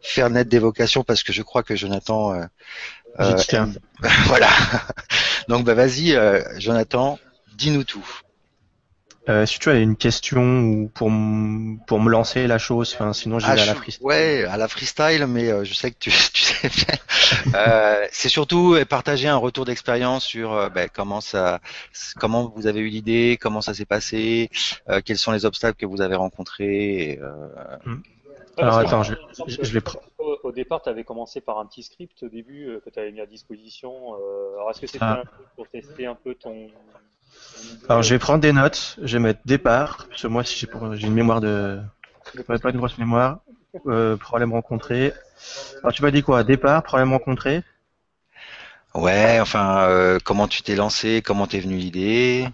faire 0.00 0.30
naître 0.30 0.50
des 0.50 0.58
vocations, 0.58 1.04
parce 1.04 1.22
que 1.22 1.32
je 1.32 1.42
crois 1.42 1.62
que 1.62 1.76
Jonathan... 1.76 2.40
tiens. 3.38 3.70
voilà. 4.26 4.48
Donc 5.48 5.64
bah, 5.64 5.74
vas-y, 5.74 6.18
Jonathan, 6.58 7.18
dis-nous 7.56 7.84
tout. 7.84 8.06
Euh, 9.26 9.46
si 9.46 9.58
tu 9.58 9.70
as 9.70 9.76
une 9.76 9.96
question 9.96 10.42
ou 10.60 10.90
pour 10.92 11.10
pour 11.86 11.98
me 11.98 12.10
lancer 12.10 12.46
la 12.46 12.58
chose, 12.58 12.92
enfin, 12.94 13.14
sinon 13.14 13.38
j'y 13.38 13.46
vais 13.46 13.52
à 13.52 13.66
la 13.66 13.74
freestyle. 13.74 14.04
Ouais, 14.04 14.44
à 14.44 14.58
la 14.58 14.68
freestyle, 14.68 15.26
mais 15.26 15.50
euh, 15.50 15.64
je 15.64 15.72
sais 15.72 15.90
que 15.90 15.96
tu, 15.98 16.10
tu 16.32 16.42
sais 16.42 16.68
faire. 16.68 16.98
Euh, 17.54 18.06
c'est 18.12 18.28
surtout 18.28 18.76
partager 18.86 19.28
un 19.28 19.36
retour 19.36 19.64
d'expérience 19.64 20.24
sur 20.24 20.52
euh, 20.52 20.68
ben, 20.68 20.90
comment 20.92 21.22
ça, 21.22 21.60
comment 22.18 22.52
vous 22.54 22.66
avez 22.66 22.80
eu 22.80 22.88
l'idée, 22.88 23.38
comment 23.40 23.62
ça 23.62 23.72
s'est 23.72 23.86
passé, 23.86 24.50
quels 25.06 25.18
sont 25.18 25.32
les 25.32 25.46
obstacles 25.46 25.78
que 25.78 25.86
vous 25.86 26.02
avez 26.02 26.16
rencontrés. 26.16 27.12
Et, 27.12 27.20
hmm. 27.86 27.96
Alors 28.56 28.78
attends, 28.78 29.02
je, 29.02 29.14
je, 29.48 29.72
vais 29.72 29.80
prendre. 29.80 30.04
Au, 30.18 30.52
départ, 30.52 30.82
tu 30.82 30.88
avais 30.88 31.04
commencé 31.04 31.40
par 31.40 31.58
un 31.58 31.66
petit 31.66 31.82
script 31.82 32.22
au 32.22 32.28
début 32.28 32.78
que 32.84 32.90
tu 32.90 32.98
avais 32.98 33.12
mis 33.12 33.20
à 33.20 33.26
disposition. 33.26 34.14
alors 34.54 34.70
est-ce 34.70 34.80
que 34.80 34.86
c'était 34.86 35.04
ah. 35.04 35.22
pour 35.56 35.68
tester 35.68 36.06
un 36.06 36.14
peu 36.14 36.34
ton 36.34 36.68
alors 37.88 38.02
je 38.02 38.14
vais 38.14 38.18
prendre 38.18 38.40
des 38.40 38.52
notes, 38.52 38.96
je 39.02 39.16
vais 39.16 39.22
mettre 39.22 39.40
départ, 39.44 40.06
parce 40.08 40.22
que 40.22 40.28
moi 40.28 40.44
si 40.44 40.66
j'ai 40.94 41.06
une 41.06 41.14
mémoire 41.14 41.40
de. 41.40 41.80
Pas, 42.46 42.58
pas 42.58 42.70
une 42.70 42.78
grosse 42.78 42.98
mémoire. 42.98 43.40
Euh, 43.86 44.16
problème 44.16 44.52
rencontré. 44.52 45.12
Alors 45.80 45.92
tu 45.92 46.02
m'as 46.02 46.10
dit 46.10 46.22
quoi? 46.22 46.44
Départ, 46.44 46.82
problème 46.82 47.12
rencontré? 47.12 47.62
Ouais, 48.94 49.40
enfin, 49.40 49.88
euh, 49.88 50.18
comment 50.24 50.46
tu 50.46 50.62
t'es 50.62 50.76
lancé, 50.76 51.20
comment 51.20 51.46
t'es 51.48 51.58
venu 51.58 51.76
l'idée, 51.76 52.46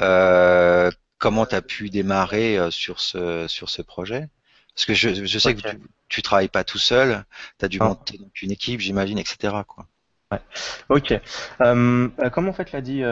euh, 0.00 0.90
comment 1.18 1.44
t'as 1.44 1.60
pu 1.60 1.90
démarrer 1.90 2.58
euh, 2.58 2.70
sur 2.70 3.00
ce 3.00 3.46
sur 3.48 3.68
ce 3.68 3.82
projet? 3.82 4.28
Parce 4.74 4.86
que 4.86 4.94
je, 4.94 5.24
je 5.24 5.38
sais 5.38 5.54
que 5.54 5.60
tu, 5.60 5.80
tu 6.08 6.22
travailles 6.22 6.48
pas 6.48 6.64
tout 6.64 6.78
seul, 6.78 7.24
tu 7.58 7.64
as 7.64 7.68
dû 7.68 7.78
monter 7.78 8.18
donc 8.18 8.42
une 8.42 8.50
équipe, 8.50 8.80
j'imagine, 8.80 9.18
etc. 9.18 9.54
Quoi. 9.66 9.86
Ouais. 10.32 10.40
Ok. 10.88 11.14
Euh, 11.60 12.08
comment 12.32 12.50
en 12.50 12.54
fait 12.54 12.72
l'a 12.72 12.80
dit 12.80 13.02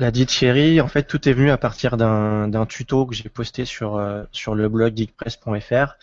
l'a 0.00 0.10
dit 0.10 0.26
Thierry, 0.26 0.80
en 0.80 0.88
fait 0.88 1.04
tout 1.04 1.28
est 1.28 1.32
venu 1.32 1.50
à 1.50 1.58
partir 1.58 1.96
d'un 1.96 2.66
tuto 2.66 3.06
que 3.06 3.14
j'ai 3.14 3.28
posté 3.28 3.64
sur 3.64 3.96
euh, 3.96 4.24
sur 4.32 4.54
le 4.54 4.68
blog 4.68 4.96
geekpress.fr. 4.96 5.96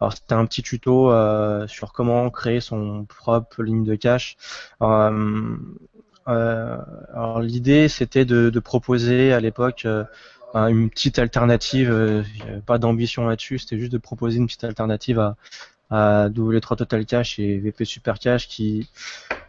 Alors 0.00 0.12
c'était 0.12 0.34
un 0.34 0.44
petit 0.44 0.62
tuto 0.62 1.10
euh, 1.10 1.66
sur 1.68 1.92
comment 1.92 2.28
créer 2.30 2.60
son 2.60 3.04
propre 3.04 3.62
ligne 3.62 3.84
de 3.84 3.94
cache. 3.94 4.36
Euh, 4.82 5.56
alors 6.26 7.40
l'idée 7.40 7.88
c'était 7.88 8.24
de, 8.24 8.48
de, 8.48 8.60
proposer 8.60 9.32
à 9.32 9.40
l'époque 9.40 9.86
une 10.54 10.88
petite 10.90 11.18
alternative, 11.18 12.24
pas 12.66 12.78
d'ambition 12.78 13.26
là-dessus, 13.26 13.58
c'était 13.58 13.78
juste 13.78 13.92
de 13.92 13.98
proposer 13.98 14.38
une 14.38 14.46
petite 14.46 14.64
alternative 14.64 15.18
à, 15.18 15.36
à 15.90 16.28
W3 16.28 16.76
Total 16.76 17.04
Cache 17.06 17.38
et 17.38 17.58
VP 17.58 17.84
Super 17.84 18.18
Cache 18.18 18.48
qui, 18.48 18.88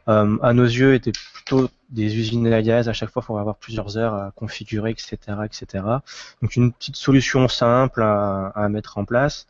euh, 0.07 0.37
à 0.41 0.53
nos 0.53 0.65
yeux, 0.65 0.93
étaient 0.93 1.11
plutôt 1.33 1.69
des 1.89 2.15
usines 2.17 2.51
à 2.51 2.61
gaz. 2.61 2.89
À 2.89 2.93
chaque 2.93 3.09
fois, 3.09 3.21
il 3.23 3.25
faut 3.25 3.37
avoir 3.37 3.55
plusieurs 3.55 3.97
heures 3.97 4.13
à 4.13 4.31
configurer, 4.35 4.91
etc., 4.91 5.17
etc. 5.45 5.83
Donc 6.41 6.55
une 6.55 6.71
petite 6.71 6.95
solution 6.95 7.47
simple 7.47 8.03
à, 8.03 8.67
mettre 8.69 8.97
en 8.97 9.05
place. 9.05 9.47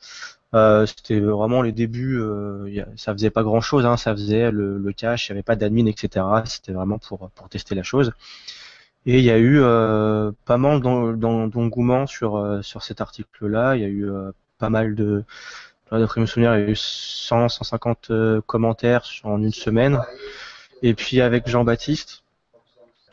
Euh, 0.54 0.86
c'était 0.86 1.20
vraiment 1.20 1.62
les 1.62 1.74
débuts, 1.74 2.18
euh, 2.18 2.86
ça 2.96 3.12
faisait 3.12 3.30
pas 3.30 3.44
grand 3.44 3.60
chose, 3.60 3.86
hein, 3.86 3.98
ça 3.98 4.14
faisait 4.14 4.52
le, 4.52 4.78
le 4.78 4.94
cache, 4.94 5.28
il 5.28 5.34
n'y 5.34 5.38
avait 5.38 5.44
pas 5.44 5.58
d'admin, 5.58 5.86
etc. 5.88 6.26
C'était 6.46 6.72
vraiment 6.72 6.98
pour, 6.98 7.30
pour 7.32 7.50
tester 7.50 7.76
la 7.76 7.84
chose. 7.84 8.14
Et 9.06 9.20
il 9.20 9.26
y 9.26 9.32
a 9.32 9.38
eu 9.38 9.60
euh, 9.62 10.32
pas 10.46 10.58
mal 10.58 10.82
d'engouement 10.82 12.08
sur, 12.08 12.38
euh, 12.38 12.62
sur 12.62 12.82
cet 12.84 13.02
article-là. 13.02 13.76
Il 13.76 13.82
y 13.82 13.86
a 13.86 13.88
eu 13.88 14.10
euh, 14.10 14.32
pas 14.58 14.70
mal 14.70 14.96
de, 14.96 15.24
D'après 15.92 16.20
mes 16.20 16.28
souvenirs, 16.28 16.56
il 16.58 16.62
y 16.62 16.64
a 16.66 16.70
eu 16.72 16.76
100, 16.76 17.50
150 17.50 18.10
euh, 18.10 18.42
commentaires 18.42 19.06
en 19.24 19.42
une 19.42 19.52
semaine. 19.52 20.02
Et 20.82 20.94
puis 20.94 21.22
avec 21.22 21.48
Jean-Baptiste, 21.48 22.24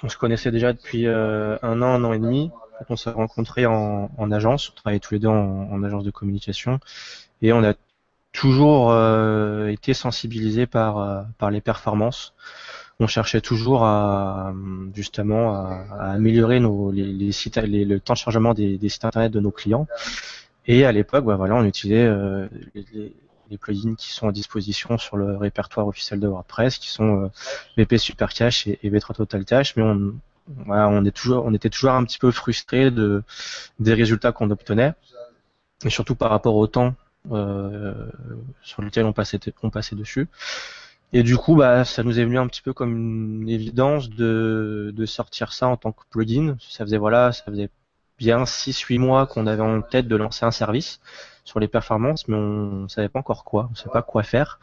on 0.03 0.09
se 0.09 0.17
connaissait 0.17 0.51
déjà 0.51 0.73
depuis 0.73 1.07
euh, 1.07 1.57
un 1.63 1.83
an, 1.83 1.95
un 1.95 2.05
an 2.05 2.13
et 2.13 2.19
demi. 2.19 2.51
On 2.89 2.97
s'est 2.97 3.11
rencontrés 3.11 3.67
en, 3.67 4.09
agence, 4.33 4.71
on 4.71 4.75
travaillait 4.75 5.01
tous 5.01 5.15
les 5.15 5.21
deux 5.21 5.29
en, 5.29 5.83
agence 5.85 6.03
de 6.03 6.11
communication. 6.11 6.81
Et 7.41 7.53
on 7.53 7.63
a 7.63 7.75
toujours 8.33 8.91
euh, 8.91 9.69
été 9.69 9.95
sensibilisés 9.95 10.67
par, 10.67 11.27
par 11.39 11.51
les 11.53 11.61
performances. 11.61 12.35
On 13.03 13.09
cherchait 13.09 13.41
toujours 13.41 13.85
à 13.85 14.55
justement 14.95 15.55
à, 15.55 16.13
améliorer 16.13 16.61
nos, 16.61 16.93
les, 16.93 17.33
sites, 17.33 17.57
le 17.57 17.99
temps 17.99 18.13
de 18.13 18.19
chargement 18.19 18.55
des, 18.55 18.79
sites 18.89 19.05
internet 19.05 19.33
de 19.33 19.41
nos 19.41 19.51
clients. 19.51 19.89
Et 20.67 20.85
à 20.85 20.93
l'époque, 20.93 21.25
bah, 21.25 21.35
voilà, 21.35 21.57
on 21.57 21.65
utilisait 21.65 22.05
euh, 22.05 22.47
les, 22.75 23.59
plugins 23.59 23.97
qui 23.97 24.13
sont 24.13 24.29
à 24.29 24.33
disposition 24.33 24.99
sur 24.99 25.17
le 25.17 25.37
répertoire 25.37 25.89
officiel 25.89 26.21
de 26.21 26.29
WordPress, 26.29 26.79
qui 26.79 26.89
sont 26.89 27.25
euh, 27.25 27.29
VP 27.77 27.99
Supercache 27.99 28.69
et, 28.69 28.79
et 28.83 28.91
V3 28.91 29.17
Total 29.17 29.45
Cache, 29.45 29.75
mais 29.77 29.83
on, 29.83 30.15
voilà, 30.47 30.89
on, 30.89 31.05
était 31.05 31.71
toujours 31.71 31.93
un 31.93 32.05
petit 32.05 32.19
peu 32.19 32.31
frustré 32.31 32.91
de, 32.91 33.25
des 33.81 33.95
résultats 33.95 34.33
qu'on 34.33 34.51
obtenait, 34.51 34.93
et 35.85 35.91
surtout 35.91 36.15
par 36.15 36.31
rapport 36.31 36.55
au 36.55 36.67
temps 36.67 36.95
euh, 37.33 37.95
sur 38.63 38.81
lequel 38.81 39.05
on 39.07 39.13
passait 39.13 39.39
dessus. 39.97 40.29
Et 41.13 41.23
du 41.23 41.37
coup, 41.37 41.57
bah, 41.57 41.85
ça 41.85 42.03
nous 42.03 42.19
est 42.19 42.25
venu 42.25 42.39
un 42.39 42.47
petit 42.47 42.63
peu 42.63 42.73
comme 42.73 43.43
une 43.43 43.49
évidence 43.49 44.09
de, 44.09 44.93
de 44.95 45.07
sortir 45.07 45.53
ça 45.53 45.69
en 45.69 45.77
tant 45.77 45.93
que 45.93 46.03
plugin. 46.11 46.57
Ça 46.61 46.85
faisait 46.85 46.99
voilà, 46.99 47.33
ça 47.33 47.45
faisait 47.45 47.69
bien 48.19 48.45
6-8 48.45 48.99
mois 48.99 49.27
qu'on 49.27 49.47
avait 49.47 49.63
en 49.63 49.83
tête 49.83 50.09
de 50.09 50.17
lancer 50.17 50.45
un 50.47 50.51
service 50.51 51.01
sur 51.45 51.61
les 51.61 51.69
performances, 51.69 52.29
mais 52.29 52.37
on 52.37 52.83
ne 52.85 52.89
savait 52.89 53.09
pas 53.09 53.19
encore 53.19 53.45
quoi, 53.45 53.69
on 53.73 53.75
savait 53.75 53.91
pas 53.91 54.03
quoi 54.03 54.23
faire. 54.23 54.61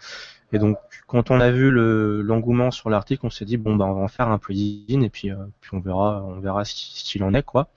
Et 0.51 0.59
donc, 0.59 0.77
quand 1.07 1.29
on 1.29 1.39
a 1.39 1.51
vu 1.51 1.69
l'engouement 1.71 2.71
sur 2.71 2.89
l'article, 2.89 3.25
on 3.25 3.29
s'est 3.29 3.45
dit 3.45 3.57
bon 3.57 3.75
ben 3.75 3.85
on 3.85 3.93
va 3.93 4.01
en 4.01 4.07
faire 4.07 4.29
un 4.29 4.37
plugin 4.39 5.01
et 5.01 5.09
puis, 5.09 5.31
euh, 5.31 5.35
puis 5.61 5.71
on 5.73 5.79
verra, 5.79 6.23
on 6.25 6.39
verra 6.39 6.65
ce 6.65 6.73
qu'il 6.73 7.23
en 7.23 7.33
est 7.33 7.43
quoi. 7.43 7.67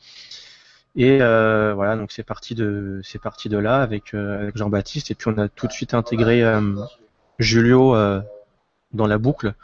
Et 0.94 1.20
euh, 1.20 1.72
voilà, 1.74 1.96
donc 1.96 2.12
c'est 2.12 2.22
parti 2.22 2.54
de 2.54 3.00
c'est 3.02 3.20
parti 3.20 3.48
de 3.48 3.58
là 3.58 3.82
avec, 3.82 4.14
euh, 4.14 4.42
avec 4.42 4.56
Jean-Baptiste 4.56 5.10
et 5.10 5.14
puis 5.14 5.30
on 5.34 5.38
a 5.38 5.48
tout 5.48 5.66
de 5.66 5.72
suite 5.72 5.94
intégré 5.94 6.42
Julio 7.38 7.94
dans 8.92 9.06
la 9.06 9.18
boucle. 9.18 9.54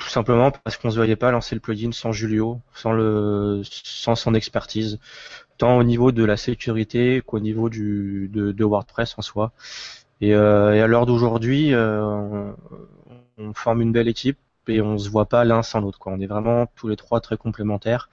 Tout 0.00 0.08
simplement 0.08 0.50
parce 0.50 0.78
qu'on 0.78 0.88
ne 0.88 0.92
se 0.92 0.96
voyait 0.96 1.14
pas 1.14 1.30
lancer 1.30 1.54
le 1.54 1.60
plugin 1.60 1.92
sans 1.92 2.10
Julio, 2.10 2.60
sans 2.74 2.92
le, 2.92 3.60
sans 3.64 4.14
son 4.14 4.34
expertise, 4.34 4.98
tant 5.58 5.76
au 5.76 5.84
niveau 5.84 6.10
de 6.10 6.24
la 6.24 6.38
sécurité 6.38 7.22
qu'au 7.24 7.38
niveau 7.38 7.68
du, 7.68 8.30
de, 8.32 8.64
WordPress 8.64 9.14
en 9.18 9.22
soi. 9.22 9.52
Et, 10.22 10.34
euh, 10.34 10.74
et 10.74 10.80
à 10.80 10.86
l'heure 10.86 11.06
d'aujourd'hui, 11.06 11.74
euh, 11.74 12.50
on, 13.38 13.52
forme 13.54 13.82
une 13.82 13.92
belle 13.92 14.08
équipe 14.08 14.38
et 14.68 14.80
on 14.80 14.96
se 14.98 15.10
voit 15.10 15.26
pas 15.26 15.44
l'un 15.44 15.62
sans 15.62 15.80
l'autre. 15.80 15.98
On 16.06 16.20
est 16.20 16.26
vraiment 16.26 16.66
tous 16.76 16.88
les 16.88 16.96
trois 16.96 17.20
très 17.20 17.36
complémentaires 17.36 18.08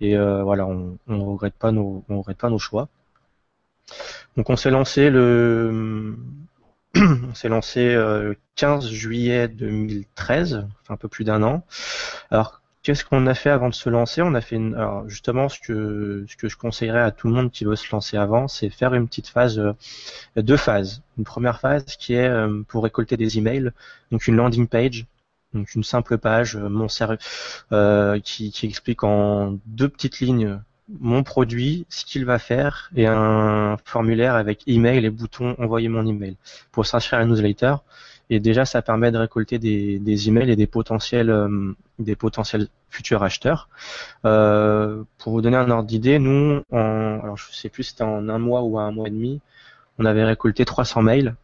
et 0.00 0.16
euh, 0.16 0.42
voilà, 0.42 0.66
on, 0.66 0.98
on 1.08 1.24
regrette 1.32 1.54
pas 1.54 1.72
nos, 1.72 2.04
on 2.10 2.18
regrette 2.18 2.38
pas 2.38 2.50
nos 2.50 2.58
choix. 2.58 2.88
Donc 4.36 4.50
on 4.50 4.56
s'est 4.56 4.70
lancé 4.70 5.10
le 5.10 6.16
on 6.96 7.34
s'est 7.34 7.48
lancé 7.48 7.96
15 8.56 8.86
euh, 8.86 8.88
juillet 8.88 9.48
2013, 9.48 10.66
enfin 10.82 10.94
un 10.94 10.96
peu 10.96 11.08
plus 11.08 11.24
d'un 11.24 11.42
an. 11.42 11.64
Alors 12.30 12.62
Qu'est-ce 12.82 13.04
qu'on 13.04 13.28
a 13.28 13.34
fait 13.34 13.50
avant 13.50 13.68
de 13.68 13.74
se 13.74 13.88
lancer? 13.88 14.22
On 14.22 14.34
a 14.34 14.40
fait 14.40 14.56
une, 14.56 14.74
alors 14.74 15.08
justement 15.08 15.48
ce 15.48 15.60
que 15.60 16.48
je 16.48 16.56
conseillerais 16.56 17.00
à 17.00 17.12
tout 17.12 17.28
le 17.28 17.34
monde 17.34 17.52
qui 17.52 17.64
veut 17.64 17.76
se 17.76 17.88
lancer 17.92 18.16
avant, 18.16 18.48
c'est 18.48 18.70
faire 18.70 18.92
une 18.94 19.06
petite 19.06 19.28
phase, 19.28 19.60
euh, 19.60 19.72
deux 20.36 20.56
phases. 20.56 21.02
Une 21.16 21.22
première 21.22 21.60
phase 21.60 21.84
qui 21.96 22.14
est 22.14 22.26
euh, 22.26 22.62
pour 22.66 22.82
récolter 22.82 23.16
des 23.16 23.38
emails, 23.38 23.70
donc 24.10 24.26
une 24.26 24.34
landing 24.34 24.66
page, 24.66 25.06
donc 25.54 25.72
une 25.76 25.84
simple 25.84 26.18
page, 26.18 26.56
mon 26.56 26.88
euh, 27.70 28.18
qui, 28.18 28.50
qui 28.50 28.66
explique 28.66 29.04
en 29.04 29.58
deux 29.66 29.88
petites 29.88 30.18
lignes 30.18 30.58
mon 31.00 31.22
produit, 31.22 31.86
ce 31.88 32.04
qu'il 32.04 32.24
va 32.24 32.38
faire 32.38 32.90
et 32.96 33.06
un 33.06 33.76
formulaire 33.84 34.34
avec 34.34 34.62
email 34.66 35.04
et 35.04 35.10
bouton 35.10 35.56
envoyer 35.58 35.88
mon 35.88 36.06
email 36.06 36.36
pour 36.70 36.86
s'inscrire 36.86 37.20
à 37.20 37.22
la 37.22 37.28
newsletter. 37.28 37.76
Et 38.30 38.40
déjà, 38.40 38.64
ça 38.64 38.82
permet 38.82 39.10
de 39.10 39.18
récolter 39.18 39.58
des, 39.58 39.98
des 39.98 40.28
emails 40.28 40.50
et 40.50 40.56
des 40.56 40.66
potentiels, 40.66 41.30
euh, 41.30 41.74
des 41.98 42.16
potentiels 42.16 42.68
futurs 42.88 43.22
acheteurs. 43.22 43.68
Euh, 44.24 45.02
pour 45.18 45.32
vous 45.32 45.42
donner 45.42 45.56
un 45.56 45.70
ordre 45.70 45.86
d'idée, 45.86 46.18
nous, 46.18 46.62
en, 46.70 47.20
alors 47.22 47.36
je 47.36 47.52
sais 47.52 47.68
plus, 47.68 47.82
c'était 47.84 48.04
en 48.04 48.28
un 48.28 48.38
mois 48.38 48.62
ou 48.62 48.78
un 48.78 48.90
mois 48.90 49.08
et 49.08 49.10
demi, 49.10 49.40
on 49.98 50.04
avait 50.06 50.24
récolté 50.24 50.64
300 50.64 51.02
mails, 51.02 51.34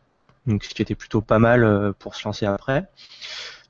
donc 0.46 0.64
ce 0.64 0.74
qui 0.74 0.80
était 0.80 0.94
plutôt 0.94 1.20
pas 1.20 1.38
mal 1.38 1.62
euh, 1.62 1.92
pour 1.98 2.14
se 2.14 2.24
lancer 2.24 2.46
après. 2.46 2.86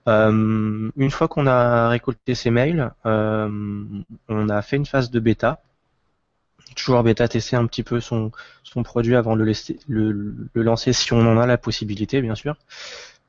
Une 0.07 1.11
fois 1.11 1.29
qu'on 1.29 1.47
a 1.47 1.91
récolté 1.91 2.35
ces 2.35 2.51
mails, 2.51 2.93
on 3.05 4.49
a 4.49 4.63
fait 4.63 4.77
une 4.77 4.87
phase 4.87 5.11
de 5.11 5.21
bêta 5.21 5.61
toujours 6.79 7.03
bêta-tester 7.03 7.57
un 7.57 7.67
petit 7.67 7.83
peu 7.83 8.01
son, 8.01 8.31
produit 8.85 9.17
avant 9.17 9.37
de 9.37 9.43
le, 9.43 10.39
le, 10.55 10.63
lancer 10.63 10.93
si 10.93 11.13
on 11.13 11.21
en 11.21 11.39
a 11.39 11.47
la 11.47 11.59
possibilité, 11.59 12.23
bien 12.23 12.35
sûr. 12.35 12.57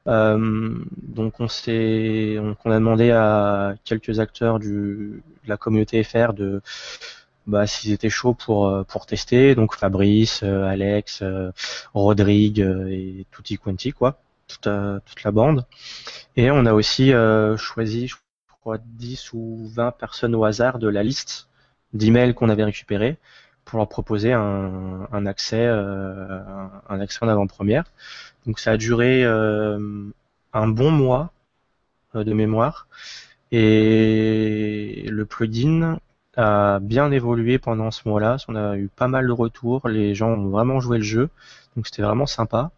Euh, 0.08 0.76
donc 1.02 1.40
on 1.40 1.46
a 1.46 2.76
demandé 2.76 3.12
à 3.12 3.76
quelques 3.84 4.20
acteurs 4.20 4.60
de 4.60 5.22
la 5.46 5.58
communauté 5.58 6.04
FR 6.04 6.34
de, 6.34 6.62
bah, 7.48 7.68
s'ils 7.68 7.92
étaient 7.92 8.10
chauds 8.10 8.34
pour 8.34 8.68
euh, 8.68 8.84
tester. 9.08 9.56
Donc 9.56 9.76
Fabrice, 9.76 10.42
euh, 10.44 10.64
Alex, 10.64 11.24
Rodrigue 11.94 12.60
et 12.90 13.26
tutti 13.32 13.58
quanti 13.58 13.92
quoi, 13.92 14.20
toute, 14.48 14.68
la 15.24 15.32
bande. 15.32 15.66
Et 16.36 16.52
on 16.52 16.66
a 16.66 16.74
aussi 16.74 17.12
choisi, 17.58 18.08
je 18.08 18.16
crois, 18.62 18.78
10 18.78 19.34
ou 19.34 19.70
20 19.74 19.92
personnes 19.92 20.36
au 20.36 20.46
hasard 20.46 20.80
de 20.80 20.88
la 20.88 21.04
liste 21.04 21.48
d'emails 21.94 22.34
qu'on 22.36 22.50
avait 22.50 22.64
récupérés 22.64 23.18
pour 23.70 23.78
leur 23.78 23.88
proposer 23.88 24.34
un, 24.34 25.08
un 25.12 25.26
accès, 25.28 25.64
euh, 25.68 26.40
un, 26.90 27.00
accès 27.00 27.20
en 27.22 27.28
avant-première. 27.28 27.84
Donc 28.48 28.60
ça 28.60 28.72
a 28.72 28.78
duré 28.78 29.24
euh, 29.24 30.10
un 30.54 30.68
bon 30.68 30.90
mois 30.90 31.32
euh, 32.16 32.24
de 32.24 32.34
mémoire 32.34 32.88
et 33.52 35.06
le 35.08 35.26
plugin 35.26 36.00
a 36.36 36.80
bien 36.80 37.12
évolué 37.12 37.60
pendant 37.60 37.92
ce 37.92 38.08
mois-là. 38.10 38.38
On 38.48 38.56
a 38.56 38.76
eu 38.76 38.88
pas 38.88 39.08
mal 39.08 39.28
de 39.28 39.32
retours, 39.32 39.88
les 39.88 40.16
gens 40.16 40.30
ont 40.30 40.50
vraiment 40.50 40.80
joué 40.80 40.98
le 40.98 41.04
jeu, 41.04 41.30
donc 41.76 41.86
c'était 41.86 42.02
vraiment 42.02 42.26
sympa. 42.26 42.72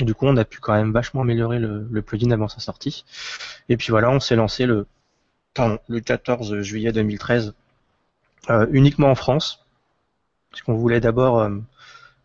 Du 0.00 0.12
coup, 0.14 0.26
on 0.26 0.36
a 0.36 0.44
pu 0.44 0.58
quand 0.58 0.74
même 0.74 0.90
vachement 0.92 1.22
améliorer 1.22 1.60
le, 1.60 1.86
le 1.88 2.02
plugin 2.02 2.32
avant 2.32 2.48
sa 2.48 2.58
sortie. 2.58 3.04
Et 3.68 3.76
puis 3.76 3.90
voilà, 3.90 4.10
on 4.10 4.18
s'est 4.18 4.34
lancé 4.34 4.66
le, 4.66 4.88
pardon, 5.54 5.78
le 5.88 6.00
14 6.00 6.62
juillet 6.62 6.90
2013 6.90 7.54
euh, 8.50 8.66
uniquement 8.72 9.10
en 9.10 9.14
France, 9.14 9.63
puisqu'on 10.54 10.74
voulait 10.74 11.00
d'abord 11.00 11.40
euh, 11.40 11.50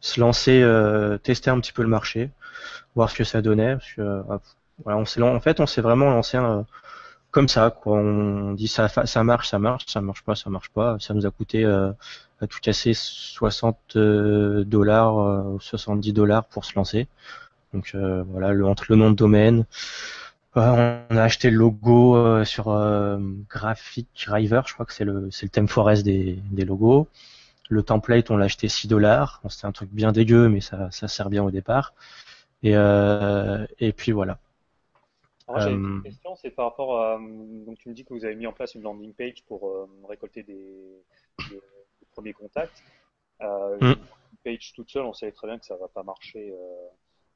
se 0.01 0.19
lancer, 0.19 0.61
euh, 0.61 1.17
tester 1.17 1.49
un 1.49 1.59
petit 1.59 1.73
peu 1.73 1.81
le 1.81 1.89
marché, 1.89 2.29
voir 2.95 3.09
ce 3.09 3.15
que 3.15 3.23
ça 3.23 3.41
donnait. 3.41 3.73
Parce 3.73 3.93
que, 3.93 4.01
euh, 4.01 4.21
voilà, 4.83 4.99
on 4.99 5.05
s'est, 5.05 5.21
en 5.21 5.39
fait, 5.39 5.59
on 5.59 5.65
s'est 5.65 5.81
vraiment 5.81 6.11
lancé 6.11 6.37
comme 7.31 7.47
ça. 7.47 7.71
Quoi. 7.71 7.97
On 7.97 8.53
dit 8.53 8.67
ça, 8.67 8.87
ça 8.87 9.23
marche, 9.23 9.49
ça 9.49 9.59
marche, 9.59 9.85
ça 9.87 10.01
marche 10.01 10.23
pas, 10.23 10.35
ça 10.35 10.49
marche 10.49 10.69
pas. 10.69 10.97
Ça 10.99 11.13
nous 11.13 11.25
a 11.25 11.31
coûté 11.31 11.65
euh, 11.65 11.91
à 12.39 12.47
tout 12.47 12.59
casser 12.61 12.93
60 12.93 13.77
euh, 13.95 14.63
dollars, 14.63 15.19
euh, 15.19 15.57
70 15.59 16.13
dollars 16.13 16.45
pour 16.45 16.65
se 16.65 16.75
lancer. 16.75 17.07
Donc 17.73 17.91
euh, 17.95 18.23
voilà, 18.29 18.53
le, 18.53 18.65
entre 18.65 18.85
le 18.89 18.95
nom 18.95 19.11
de 19.11 19.15
domaine, 19.15 19.65
on 20.55 20.61
a 20.61 21.23
acheté 21.23 21.49
le 21.49 21.57
logo 21.57 22.43
sur 22.43 22.65
Graphic 23.49 24.07
Driver, 24.25 24.67
je 24.67 24.73
crois 24.73 24.85
que 24.85 24.93
c'est 24.93 25.05
le 25.05 25.29
c'est 25.31 25.45
le 25.45 25.49
thème 25.51 25.67
Forest 25.67 26.03
des, 26.03 26.39
des 26.51 26.65
logos. 26.65 27.07
Le 27.69 27.83
template, 27.83 28.31
on 28.31 28.37
l'a 28.37 28.45
acheté 28.45 28.67
6 28.67 28.87
dollars. 28.87 29.41
C'était 29.49 29.65
un 29.67 29.71
truc 29.71 29.89
bien 29.91 30.11
dégueu, 30.11 30.49
mais 30.49 30.59
ça, 30.61 30.89
ça 30.91 31.07
sert 31.07 31.29
bien 31.29 31.43
au 31.43 31.51
départ. 31.51 31.93
Et, 32.63 32.75
euh, 32.75 33.65
et 33.79 33.93
puis 33.93 34.11
voilà. 34.11 34.39
Alors, 35.47 35.61
j'avais 35.61 35.75
une 35.75 35.83
Euh, 35.87 36.01
question, 36.03 36.35
c'est 36.35 36.51
par 36.51 36.65
rapport 36.65 37.01
à. 37.01 37.17
Donc, 37.19 37.77
tu 37.79 37.89
me 37.89 37.93
dis 37.93 38.05
que 38.05 38.13
vous 38.13 38.25
avez 38.25 38.35
mis 38.35 38.47
en 38.47 38.53
place 38.53 38.75
une 38.75 38.81
landing 38.83 39.13
page 39.13 39.43
pour 39.47 39.67
euh, 39.69 39.87
récolter 40.07 40.43
des, 40.43 41.03
des- 41.49 41.55
des 41.55 42.05
premiers 42.11 42.33
contacts. 42.33 42.83
Euh, 43.41 43.77
Mm. 43.81 43.93
Une 44.31 44.37
page 44.43 44.73
toute 44.73 44.89
seule, 44.91 45.05
on 45.05 45.13
savait 45.13 45.31
très 45.31 45.47
bien 45.47 45.57
que 45.59 45.65
ça 45.65 45.75
va 45.77 45.87
pas 45.87 46.03
marcher. 46.03 46.53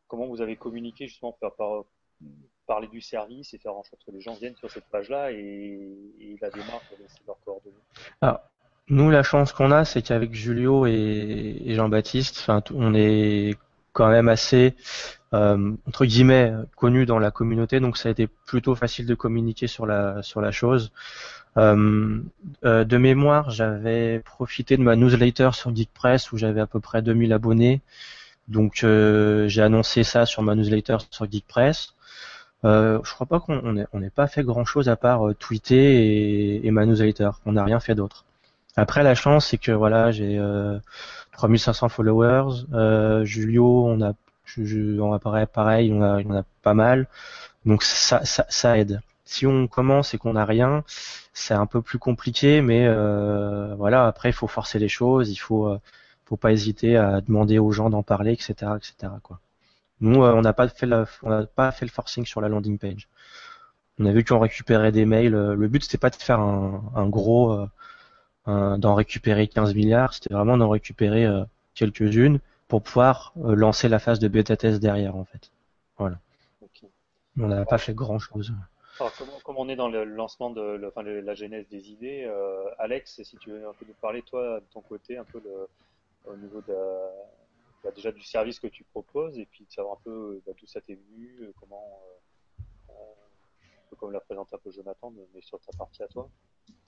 comment 0.07 0.27
vous 0.27 0.41
avez 0.41 0.55
communiqué 0.57 1.07
justement 1.07 1.33
pour 1.33 1.55
par- 1.55 1.85
parler 2.67 2.87
du 2.87 3.01
service 3.01 3.53
et 3.53 3.59
faire 3.59 3.75
en 3.75 3.83
sorte 3.83 4.03
que 4.05 4.11
les 4.11 4.21
gens 4.21 4.35
viennent 4.35 4.55
sur 4.57 4.71
cette 4.71 4.85
page-là 4.89 5.31
et, 5.31 5.37
et 6.19 6.37
la 6.41 6.49
démarche 6.51 6.89
de 6.91 6.97
laisser 7.03 7.23
leurs 7.27 7.39
coordonnées? 7.41 7.85
Alors, 8.21 8.39
nous, 8.89 9.09
la 9.09 9.23
chance 9.23 9.53
qu'on 9.53 9.71
a, 9.71 9.85
c'est 9.85 10.01
qu'avec 10.01 10.33
Julio 10.33 10.85
et, 10.85 11.63
Jean-Baptiste, 11.67 12.49
on 12.73 12.93
est 12.93 13.57
quand 13.93 14.09
même 14.09 14.27
assez, 14.27 14.75
euh, 15.33 15.71
entre 15.87 16.05
guillemets, 16.05 16.53
connus 16.75 17.05
dans 17.05 17.19
la 17.19 17.31
communauté, 17.31 17.79
donc 17.79 17.97
ça 17.97 18.09
a 18.09 18.11
été 18.11 18.27
plutôt 18.27 18.75
facile 18.75 19.05
de 19.05 19.15
communiquer 19.15 19.67
sur 19.67 19.85
la, 19.85 20.21
sur 20.23 20.41
la 20.41 20.51
chose. 20.51 20.91
Euh, 21.57 22.21
euh, 22.65 22.83
de 22.83 22.97
mémoire, 22.97 23.49
j'avais 23.51 24.19
profité 24.19 24.77
de 24.77 24.81
ma 24.83 24.95
newsletter 24.95 25.51
sur 25.53 25.75
GeekPress 25.75 26.31
où 26.31 26.37
j'avais 26.37 26.61
à 26.61 26.67
peu 26.67 26.79
près 26.79 27.01
2000 27.01 27.33
abonnés. 27.33 27.81
Donc 28.47 28.83
euh, 28.83 29.47
j'ai 29.47 29.61
annoncé 29.61 30.03
ça 30.03 30.25
sur 30.25 30.43
ma 30.43 30.55
newsletter 30.55 30.97
sur 31.11 31.29
GeekPress. 31.31 31.95
Euh, 32.65 32.99
je 33.03 33.13
crois 33.13 33.27
pas 33.27 33.39
qu'on 33.39 33.61
on 33.63 33.77
ait, 33.77 33.87
on 33.93 34.01
pas 34.09 34.27
fait 34.27 34.43
grand 34.43 34.65
chose 34.65 34.89
à 34.89 34.95
part 34.95 35.35
tweeter 35.39 35.75
et, 35.77 36.67
et 36.67 36.71
ma 36.71 36.85
newsletter. 36.85 37.31
On 37.45 37.53
n'a 37.53 37.63
rien 37.65 37.79
fait 37.79 37.95
d'autre. 37.95 38.25
Après 38.75 39.03
la 39.03 39.15
chance 39.15 39.47
c'est 39.47 39.57
que 39.57 39.71
voilà 39.71 40.11
j'ai 40.11 40.37
euh, 40.39 40.79
3500 41.33 41.89
followers. 41.89 42.65
Euh, 42.73 43.23
Julio 43.25 43.85
on 43.87 44.01
a 44.01 44.13
on 44.99 45.13
apparaît 45.13 45.47
pareil 45.47 45.91
on 45.93 46.01
a 46.01 46.21
on 46.23 46.35
a 46.35 46.43
pas 46.61 46.73
mal. 46.73 47.07
Donc 47.65 47.83
ça 47.83 48.25
ça, 48.25 48.45
ça 48.49 48.77
aide. 48.79 49.01
Si 49.25 49.47
on 49.47 49.67
commence 49.67 50.13
et 50.13 50.17
qu'on 50.19 50.33
n'a 50.33 50.45
rien, 50.45 50.83
c'est 51.33 51.53
un 51.55 51.65
peu 51.67 51.81
plus 51.81 51.99
compliqué, 51.99 52.61
mais 52.61 52.85
euh, 52.87 53.75
voilà 53.77 54.07
après 54.07 54.29
il 54.29 54.33
faut 54.33 54.47
forcer 54.47 54.79
les 54.79 54.89
choses, 54.89 55.31
il 55.31 55.37
faut 55.37 55.67
euh, 55.67 55.79
faut 56.25 56.37
pas 56.37 56.51
hésiter 56.53 56.97
à 56.97 57.21
demander 57.21 57.59
aux 57.59 57.71
gens 57.71 57.89
d'en 57.89 58.03
parler, 58.03 58.33
etc., 58.33 58.77
etc. 58.77 59.13
Quoi. 59.23 59.39
Nous, 60.01 60.23
euh, 60.23 60.33
on 60.35 60.41
n'a 60.41 60.53
pas 60.53 60.67
fait 60.69 60.85
la- 60.87 61.05
on 61.23 61.29
n'a 61.31 61.45
pas 61.47 61.71
fait 61.71 61.85
le 61.85 61.91
forcing 61.91 62.25
sur 62.25 62.41
la 62.41 62.49
landing 62.49 62.77
page. 62.79 63.07
On 63.99 64.05
a 64.05 64.11
vu 64.11 64.23
qu'on 64.23 64.39
récupérait 64.39 64.91
des 64.91 65.05
mails. 65.05 65.35
euh, 65.35 65.55
Le 65.55 65.67
but 65.67 65.83
c'était 65.83 65.97
pas 65.97 66.09
de 66.09 66.15
faire 66.15 66.39
un, 66.39 66.83
un 66.95 67.07
gros, 67.07 67.51
euh, 67.53 67.67
d'en 68.45 68.95
récupérer 68.95 69.47
15 69.47 69.73
milliards. 69.75 70.13
C'était 70.13 70.33
vraiment 70.33 70.57
d'en 70.57 70.69
récupérer 70.69 71.25
euh, 71.25 71.43
quelques-unes 71.75 72.39
pour 72.67 72.81
pouvoir 72.83 73.33
euh, 73.37 73.55
lancer 73.55 73.87
la 73.89 73.99
phase 73.99 74.19
de 74.19 74.27
bêta 74.27 74.57
test 74.57 74.79
derrière 74.81 75.15
en 75.15 75.25
fait. 75.25 75.51
Ok. 75.99 76.85
On 77.37 77.47
n'a 77.47 77.65
pas 77.65 77.77
fait 77.77 77.93
grand 77.93 78.19
chose. 78.19 78.53
Alors, 78.99 79.11
comment, 79.17 79.39
comme 79.43 79.57
on 79.57 79.69
est 79.69 79.75
dans 79.75 79.89
le 79.89 80.03
lancement 80.03 80.51
de 80.51 80.61
le- 80.61 80.87
enfin, 80.87 81.01
le- 81.01 81.21
la 81.21 81.33
genèse 81.33 81.67
des 81.69 81.89
idées, 81.89 82.23
euh, 82.27 82.65
Alex, 82.77 83.21
si 83.23 83.37
tu 83.37 83.49
veux 83.49 83.67
un 83.67 83.73
peu 83.73 83.85
nous 83.87 83.95
parler, 83.95 84.21
toi, 84.21 84.59
de 84.59 84.65
ton 84.71 84.81
côté, 84.81 85.17
un 85.17 85.23
peu 85.23 85.41
le, 85.43 85.67
au 86.31 86.37
niveau 86.37 86.61
de, 86.61 86.75
bah, 87.83 87.89
déjà 87.95 88.11
du 88.11 88.21
service 88.21 88.59
que 88.59 88.67
tu 88.67 88.83
proposes, 88.83 89.37
et 89.39 89.45
puis 89.45 89.65
de 89.65 89.71
savoir 89.71 89.95
un 89.95 90.01
peu 90.03 90.11
euh, 90.11 90.41
bah, 90.45 90.53
d'où 90.59 90.67
ça 90.67 90.79
t'est 90.81 90.93
venu, 91.09 91.39
euh, 91.41 91.51
comment, 91.59 91.83
euh, 92.89 92.93
euh, 92.93 92.93
un 92.93 93.89
peu 93.89 93.95
comme 93.95 94.11
l'a 94.11 94.19
présenté 94.19 94.55
un 94.55 94.59
peu 94.59 94.71
Jonathan, 94.71 95.11
mais 95.33 95.41
sur 95.41 95.59
ta 95.59 95.75
partie 95.75 96.03
à 96.03 96.07
toi. 96.07 96.29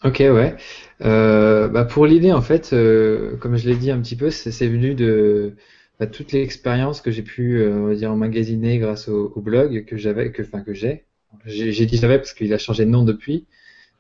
Ok, 0.04 0.18
ouais. 0.20 0.56
Euh, 1.02 1.68
bah 1.68 1.84
pour 1.86 2.06
l'idée, 2.06 2.32
en 2.32 2.42
fait, 2.42 2.74
euh, 2.74 3.38
comme 3.38 3.56
je 3.58 3.68
l'ai 3.68 3.76
dit 3.76 3.90
un 3.92 4.00
petit 4.02 4.16
peu, 4.16 4.30
c'est 4.30 4.68
venu 4.68 4.94
de 4.94 5.56
bah, 6.00 6.06
toute 6.08 6.32
l'expérience 6.32 7.02
que 7.02 7.10
j'ai 7.12 7.24
pu, 7.24 7.58
euh, 7.60 7.74
on 7.74 7.88
va 7.88 7.96
dire, 7.96 8.12
emmagasiner 8.12 8.78
grâce 8.78 9.08
au, 9.08 9.32
au 9.36 9.42
blog 9.42 9.86
que 9.86 9.98
j'avais, 9.98 10.32
que, 10.32 10.44
enfin, 10.44 10.62
que 10.62 10.74
j'ai. 10.74 11.06
J'ai 11.46 11.72
j'ai 11.72 11.86
dit 11.86 11.98
j'avais 11.98 12.18
parce 12.18 12.34
qu'il 12.34 12.54
a 12.54 12.58
changé 12.58 12.86
de 12.86 12.90
nom 12.92 13.04
depuis. 13.04 13.46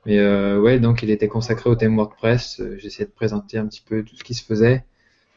Mais 0.06 0.20
euh, 0.20 0.60
ouais, 0.62 0.80
donc 0.80 1.04
il 1.04 1.12
était 1.12 1.28
consacré 1.30 1.70
au 1.70 1.76
thème 1.76 1.96
WordPress. 1.98 2.60
Euh, 2.62 2.78
J'essayais 2.80 3.06
de 3.08 3.12
présenter 3.14 3.58
un 3.60 3.68
petit 3.68 3.84
peu 3.88 4.04
tout 4.04 4.16
ce 4.18 4.24
qui 4.26 4.34
se 4.36 4.44
faisait. 4.46 4.86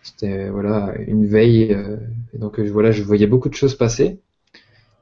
C'était 0.03 0.51
voilà 0.51 0.95
une 1.09 1.27
veille. 1.27 1.73
euh, 1.75 1.97
et 2.35 2.39
donc 2.39 2.61
euh, 2.61 2.69
voilà, 2.71 2.93
je 2.93 3.03
voyais 3.05 3.27
beaucoup 3.29 3.49
de 3.51 3.55
choses 3.55 3.77
passer. 3.77 4.21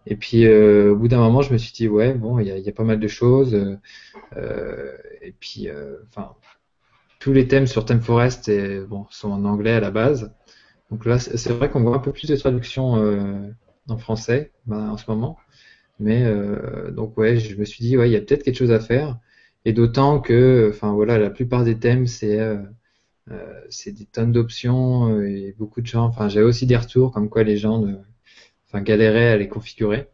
Et 0.07 0.17
puis 0.17 0.47
euh, 0.47 0.93
au 0.93 0.97
bout 0.97 1.09
d'un 1.09 1.19
moment, 1.19 1.43
je 1.43 1.53
me 1.53 1.59
suis 1.59 1.73
dit 1.73 1.89
ouais, 1.89 2.15
bon, 2.15 2.39
il 2.39 2.47
y 2.49 2.51
a, 2.51 2.59
y 2.59 2.69
a 2.69 2.73
pas 2.73 2.85
mal 2.85 3.01
de 3.01 3.09
choses. 3.09 3.55
euh, 3.55 3.77
euh, 4.37 4.93
et 5.23 5.33
puis, 5.41 5.69
euh, 5.69 5.97
enfin, 6.09 6.35
tous 7.21 7.33
les 7.33 7.49
thèmes 7.49 7.67
sur 7.67 7.85
ThemeForest 7.85 8.49
et, 8.49 8.81
bon, 8.81 9.07
sont 9.11 9.31
en 9.31 9.45
anglais 9.45 9.73
à 9.73 9.81
la 9.81 9.91
base. 9.91 10.33
Donc 10.91 11.07
là, 11.07 11.19
c'est 11.19 11.51
vrai 11.53 11.71
qu'on 11.71 11.83
voit 11.83 11.97
un 11.97 12.01
peu 12.01 12.13
plus 12.13 12.29
de 12.29 12.37
traduction 12.37 12.97
euh, 12.99 13.51
en 13.89 13.99
français 13.99 14.53
ben, 14.67 14.91
en 14.91 14.97
ce 14.99 15.05
moment. 15.11 15.39
Mais 16.01 16.25
donc 16.93 17.17
ouais, 17.19 17.39
je 17.39 17.57
me 17.57 17.65
suis 17.65 17.85
dit 17.85 17.97
ouais, 17.99 18.09
il 18.11 18.13
y 18.13 18.17
a 18.17 18.21
peut-être 18.21 18.43
quelque 18.45 18.57
chose 18.59 18.73
à 18.73 18.81
faire. 18.81 19.19
Et 19.67 19.73
d'autant 19.73 20.21
que, 20.21 20.71
enfin 20.75 20.93
voilà, 20.95 21.19
la 21.19 21.31
plupart 21.31 21.65
des 21.65 21.79
thèmes 21.79 22.07
c'est 22.07 22.41
euh, 22.41 22.59
c'est 23.69 23.93
des 23.93 24.07
tonnes 24.07 24.33
d'options 24.33 25.21
et 25.23 25.55
beaucoup 25.59 25.81
de 25.81 25.87
gens. 25.87 26.05
Enfin, 26.07 26.29
j'avais 26.29 26.47
aussi 26.47 26.67
des 26.67 26.77
retours 26.77 27.13
comme 27.13 27.29
quoi 27.29 27.43
les 27.43 27.57
gens, 27.57 27.79
ne- 27.81 27.97
enfin, 28.69 28.83
galéraient 28.83 29.31
à 29.31 29.37
les 29.37 29.49
configurer. 29.49 30.09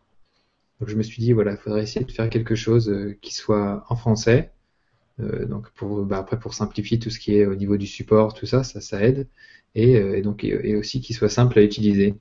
Donc 0.81 0.89
je 0.89 0.97
me 0.97 1.03
suis 1.05 1.23
dit 1.23 1.33
voilà, 1.33 1.53
il 1.53 1.59
faudrait 1.59 1.85
essayer 1.85 2.05
de 2.05 2.11
faire 2.11 2.29
quelque 2.29 2.57
chose 2.57 2.91
euh, 2.91 3.17
qui 3.23 3.33
soit 3.35 3.85
en 3.89 3.97
français. 3.97 4.51
Euh, 5.21 5.47
donc 5.47 5.71
pour 5.73 6.05
bah, 6.05 6.19
après 6.19 6.39
pour 6.41 6.55
simplifier 6.55 6.99
tout 6.99 7.11
ce 7.11 7.21
qui 7.21 7.37
est 7.37 7.47
au 7.47 7.55
niveau 7.55 7.77
du 7.77 7.87
support, 7.87 8.35
tout 8.35 8.47
ça, 8.47 8.65
ça, 8.65 8.81
ça 8.81 9.03
aide. 9.03 9.29
Et, 9.77 9.97
euh, 9.97 10.23
donc 10.23 10.45
et, 10.45 10.77
aussi 10.77 11.01
qu'il 11.01 11.17
soit 11.17 11.29
simple 11.29 11.59
à 11.59 11.63
utiliser. 11.63 12.17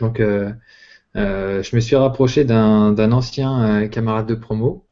Donc 0.00 0.20
je 0.20 1.76
me 1.76 1.80
suis 1.80 1.96
rapproché 1.96 2.44
d'un 2.44 3.12
ancien 3.12 3.88
camarade 3.88 4.26
de 4.26 4.34
promo, 4.34 4.86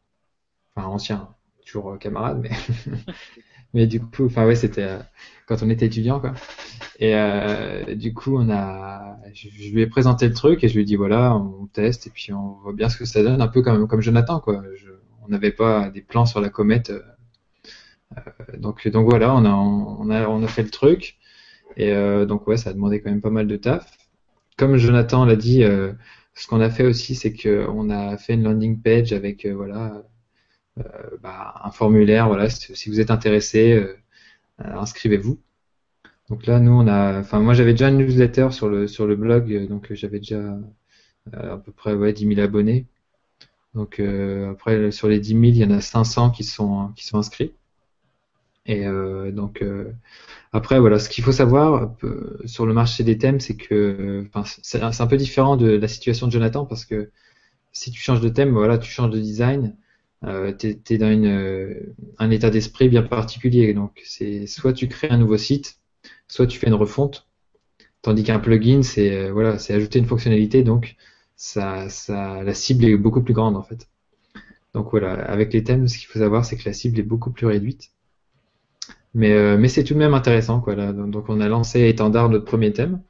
enfin 0.77 0.89
ancien, 0.89 1.31
toujours 1.65 1.99
camarade, 1.99 2.41
mais 2.43 2.51
mais 3.75 3.87
du 3.87 4.01
coup, 4.01 4.27
enfin 4.27 4.47
ouais, 4.47 4.55
c'était 4.55 4.85
euh, 4.85 4.99
quand 5.47 5.63
on 5.63 5.71
était 5.71 5.87
étudiant 5.87 6.21
quoi. 6.21 6.33
Et 7.01 7.15
euh, 7.15 7.95
du 7.95 8.15
coup, 8.15 8.37
on 8.39 8.51
a, 8.51 9.19
je, 9.35 9.49
lui 9.73 9.83
ai 9.83 9.87
présenté 9.87 10.29
le 10.29 10.35
truc 10.35 10.65
et 10.65 10.69
je 10.69 10.75
lui 10.75 10.83
ai 10.83 10.85
dit 10.85 10.97
voilà, 10.97 11.37
on 11.37 11.67
teste 11.67 12.07
et 12.07 12.11
puis 12.11 12.33
on 12.33 12.55
voit 12.63 12.73
bien 12.73 12.89
ce 12.89 12.97
que 12.97 13.05
ça 13.05 13.23
donne, 13.23 13.43
un 13.43 13.49
peu 13.49 13.63
comme 13.63 13.89
comme 13.89 14.01
Jonathan 14.01 14.41
quoi. 14.41 14.63
On 15.25 15.29
n'avait 15.29 15.53
pas 15.53 15.91
des 15.91 16.03
plans 16.03 16.27
sur 16.27 16.41
la 16.41 16.51
comète 16.51 16.91
euh, 16.91 17.03
donc, 18.59 18.87
donc 18.89 19.09
voilà, 19.11 19.35
on 19.35 19.45
a, 19.45 19.51
on 19.51 20.11
a, 20.11 20.29
on 20.29 20.43
a 20.43 20.49
fait 20.49 20.63
le 20.63 20.71
truc. 20.71 21.17
Et 21.77 21.93
donc 22.27 22.47
ouais, 22.47 22.57
ça 22.57 22.71
a 22.71 22.73
demandé 22.73 23.01
quand 23.01 23.11
même 23.11 23.21
pas 23.21 23.31
mal 23.31 23.49
de 23.49 23.57
taf. 23.57 23.99
Comme 24.57 24.77
Jonathan 24.77 25.25
l'a 25.25 25.37
dit, 25.37 25.65
ce 26.35 26.47
qu'on 26.47 26.61
a 26.61 26.71
fait 26.71 26.85
aussi, 26.87 27.17
c'est 27.17 27.33
qu'on 27.35 27.91
a 27.91 28.17
fait 28.17 28.35
une 28.35 28.45
landing 28.45 28.81
page 28.81 29.13
avec 29.13 29.47
voilà 29.47 30.05
bah, 31.23 31.55
un 31.65 31.71
formulaire. 31.71 32.29
Voilà, 32.29 32.49
si 32.51 32.91
vous 32.91 33.01
êtes 33.01 33.11
intéressé, 33.11 33.83
inscrivez-vous. 34.59 35.39
Donc 36.31 36.47
là, 36.47 36.61
nous, 36.61 36.73
on 36.73 36.87
a, 36.89 37.21
enfin, 37.21 37.41
moi, 37.41 37.55
j'avais 37.55 37.73
déjà 37.73 37.89
une 37.91 37.99
newsletter 37.99 38.49
sur 38.51 38.69
le 38.69 38.87
sur 38.89 39.07
le 39.07 39.17
blog, 39.17 39.69
donc 39.69 39.93
j'avais 39.93 40.19
déjà 40.19 40.59
à 41.33 41.57
peu 41.59 41.73
près 41.73 41.95
ouais, 41.95 42.13
10 42.13 42.27
000 42.35 42.41
abonnés. 42.41 42.87
Donc 43.75 44.01
euh, 44.01 44.53
après, 44.53 44.91
sur 44.93 45.09
les 45.09 45.21
10 45.21 45.29
000, 45.31 45.43
il 45.45 45.57
y 45.57 45.65
en 45.65 45.71
a 45.71 45.81
500 45.81 46.31
qui 46.31 46.45
sont, 46.45 46.93
qui 46.97 47.07
sont 47.07 47.19
inscrits. 47.19 47.53
Et 48.67 48.87
euh, 48.87 49.31
donc 49.31 49.63
euh, 49.63 49.93
après, 50.53 50.81
voilà, 50.81 50.99
ce 50.99 51.09
qu'il 51.09 51.25
faut 51.25 51.33
savoir 51.33 51.95
sur 52.47 52.67
le 52.67 52.73
marché 52.75 53.05
des 53.05 53.19
thèmes, 53.19 53.41
c'est 53.41 53.57
que 53.57 54.27
c'est 54.63 54.83
un 54.83 55.07
peu 55.07 55.17
différent 55.17 55.57
de 55.57 55.69
la 55.69 55.89
situation 55.89 56.27
de 56.27 56.33
Jonathan 56.33 56.65
parce 56.65 56.85
que 56.85 57.11
si 57.73 57.91
tu 57.91 58.01
changes 58.01 58.21
de 58.21 58.29
thème, 58.29 58.53
voilà, 58.53 58.79
tu 58.79 58.91
changes 58.91 59.11
de 59.11 59.19
design, 59.21 59.77
euh, 60.27 60.53
tu 60.53 60.79
es, 60.91 60.99
dans 60.99 61.11
une, 61.11 61.95
un 62.19 62.31
état 62.31 62.51
d'esprit 62.51 62.89
bien 62.89 63.03
particulier. 63.03 63.75
Donc 63.75 64.01
c'est 64.05 64.47
soit 64.47 64.73
tu 64.73 64.89
crées 64.89 65.09
un 65.11 65.19
nouveau 65.19 65.39
site, 65.39 65.79
soit 66.29 66.47
tu 66.47 66.59
fais 66.59 66.69
une 66.69 66.75
refonte. 66.75 67.29
Tandis 68.03 68.25
qu'un 68.25 68.39
plugin, 68.39 68.83
c'est 68.83 69.31
voilà, 69.31 69.59
c'est 69.59 69.75
ajouter 69.75 69.99
une 69.99 70.07
fonctionnalité. 70.07 70.63
Donc 70.63 70.97
ça, 71.37 71.89
ça, 71.89 72.43
la 72.43 72.55
cible 72.55 72.85
est 72.85 72.97
beaucoup 72.97 73.23
plus 73.23 73.35
grande 73.35 73.57
en 73.57 73.63
fait. 73.63 73.89
Donc 74.75 74.91
voilà, 74.91 75.13
avec 75.13 75.53
les 75.53 75.65
thèmes, 75.65 75.89
ce 75.89 75.99
qu'il 75.99 76.09
faut 76.09 76.19
savoir, 76.19 76.45
c'est 76.45 76.57
que 76.57 76.65
la 76.67 76.73
cible 76.73 76.99
est 76.99 77.05
beaucoup 77.05 77.31
plus 77.31 77.47
réduite. 77.47 77.93
Mais, 79.15 79.33
euh, 79.33 79.57
mais 79.57 79.69
c'est 79.69 79.85
tout 79.85 79.95
de 79.95 79.99
même 79.99 80.15
intéressant. 80.15 80.61
Quoi. 80.61 80.75
Donc 80.93 81.29
on 81.29 81.41
a 81.41 81.49
lancé 81.49 81.89
étendard 81.89 82.29
notre 82.29 82.45
premier 82.45 82.73
thème. 82.73 83.01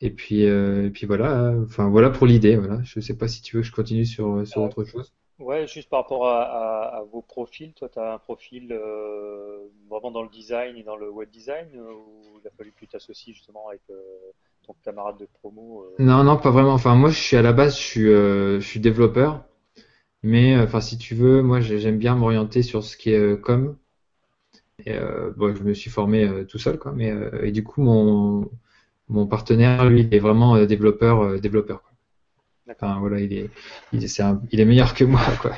Et 0.00 0.10
puis, 0.10 0.44
euh, 0.46 0.86
et 0.86 0.90
puis 0.90 1.06
voilà, 1.06 1.54
enfin 1.64 1.88
voilà 1.88 2.10
pour 2.10 2.26
l'idée. 2.26 2.56
Voilà. 2.56 2.80
Je 2.84 3.00
sais 3.00 3.16
pas 3.16 3.28
si 3.28 3.42
tu 3.42 3.56
veux 3.56 3.62
que 3.62 3.68
je 3.68 3.72
continue 3.72 4.04
sur, 4.04 4.46
sur 4.46 4.62
autre 4.62 4.84
chose. 4.84 5.12
Ouais, 5.38 5.66
juste 5.66 5.88
par 5.88 6.02
rapport 6.02 6.28
à, 6.28 6.96
à, 6.96 7.02
vos 7.02 7.22
profils, 7.22 7.72
toi 7.74 7.88
tu 7.88 7.98
as 7.98 8.14
un 8.14 8.18
profil 8.18 8.72
euh, 8.72 9.66
vraiment 9.90 10.12
dans 10.12 10.22
le 10.22 10.28
design 10.28 10.76
et 10.76 10.84
dans 10.84 10.96
le 10.96 11.10
web 11.10 11.28
design 11.30 11.68
ou 11.76 12.38
il 12.40 12.46
a 12.46 12.50
fallu 12.52 12.72
que 12.72 12.78
tu 12.78 12.86
t'associes 12.86 13.34
justement 13.34 13.68
avec 13.68 13.82
ton 14.66 14.74
camarade 14.82 15.18
de 15.18 15.26
promo 15.26 15.82
euh, 15.82 16.02
Non, 16.02 16.24
non, 16.24 16.36
pas 16.36 16.50
vraiment. 16.50 16.72
Enfin, 16.72 16.94
moi, 16.94 17.10
je 17.10 17.18
suis 17.18 17.36
à 17.36 17.42
la 17.42 17.52
base, 17.52 17.76
je 17.76 17.82
suis, 17.82 18.08
euh, 18.08 18.60
je 18.60 18.66
suis 18.66 18.80
développeur. 18.80 19.44
Mais, 20.22 20.56
euh, 20.56 20.64
enfin, 20.64 20.80
si 20.80 20.98
tu 20.98 21.14
veux, 21.14 21.42
moi, 21.42 21.60
j'aime 21.60 21.98
bien 21.98 22.14
m'orienter 22.16 22.62
sur 22.62 22.84
ce 22.84 22.96
qui 22.96 23.10
est 23.12 23.40
com. 23.40 23.76
Et, 24.86 24.98
bon, 25.36 25.54
je 25.54 25.62
me 25.62 25.72
suis 25.74 25.90
formé 25.90 26.46
tout 26.46 26.58
seul, 26.58 26.78
quoi. 26.78 26.92
Mais, 26.92 27.12
et 27.42 27.52
du 27.52 27.64
coup, 27.64 27.80
mon, 27.82 28.50
mon 29.08 29.26
partenaire, 29.26 29.88
lui, 29.88 30.08
est 30.10 30.18
vraiment 30.18 30.64
développeur, 30.66 31.40
développeur. 31.40 31.82
Quoi. 31.82 31.92
Enfin, 32.70 32.98
voilà, 32.98 33.20
il 33.20 33.32
est, 33.32 33.50
il 33.92 34.04
est, 34.04 34.20
il 34.50 34.60
est 34.60 34.64
meilleur 34.64 34.94
que 34.94 35.04
moi, 35.04 35.20
quoi. 35.40 35.52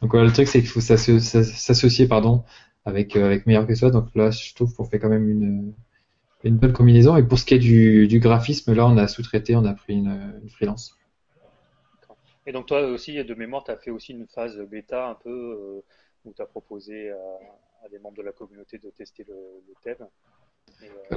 Donc 0.00 0.12
voilà, 0.12 0.26
le 0.26 0.32
truc, 0.32 0.48
c'est 0.48 0.60
qu'il 0.60 0.68
faut 0.70 0.80
s'associer, 0.80 2.08
pardon, 2.08 2.44
avec, 2.84 3.16
avec 3.16 3.46
meilleur 3.46 3.66
que 3.66 3.74
soi. 3.74 3.90
Donc 3.90 4.08
là, 4.14 4.30
je 4.30 4.54
trouve 4.54 4.74
qu'on 4.74 4.84
fait 4.84 4.98
quand 4.98 5.10
même 5.10 5.28
une, 5.28 5.74
une 6.44 6.56
bonne 6.56 6.72
combinaison. 6.72 7.16
Et 7.16 7.22
pour 7.22 7.38
ce 7.38 7.44
qui 7.44 7.54
est 7.54 7.58
du, 7.58 8.08
du 8.08 8.18
graphisme, 8.18 8.72
là, 8.72 8.86
on 8.86 8.96
a 8.96 9.08
sous-traité, 9.08 9.56
on 9.56 9.64
a 9.64 9.74
pris 9.74 9.94
une, 9.94 10.40
une 10.42 10.48
freelance. 10.48 10.98
Et 12.48 12.52
donc 12.52 12.64
toi 12.64 12.80
aussi, 12.86 13.22
de 13.22 13.34
mémoire, 13.34 13.62
tu 13.62 13.70
as 13.70 13.76
fait 13.76 13.90
aussi 13.90 14.12
une 14.12 14.26
phase 14.26 14.58
bêta 14.70 15.06
un 15.06 15.14
peu 15.16 15.28
euh, 15.28 15.84
où 16.24 16.32
tu 16.32 16.40
as 16.40 16.46
proposé 16.46 17.10
à, 17.10 17.88
des 17.90 17.98
membres 17.98 18.16
de 18.16 18.22
la 18.22 18.32
communauté 18.32 18.78
de 18.78 18.88
tester 18.88 19.26
le, 19.28 19.34
thème. 19.82 20.06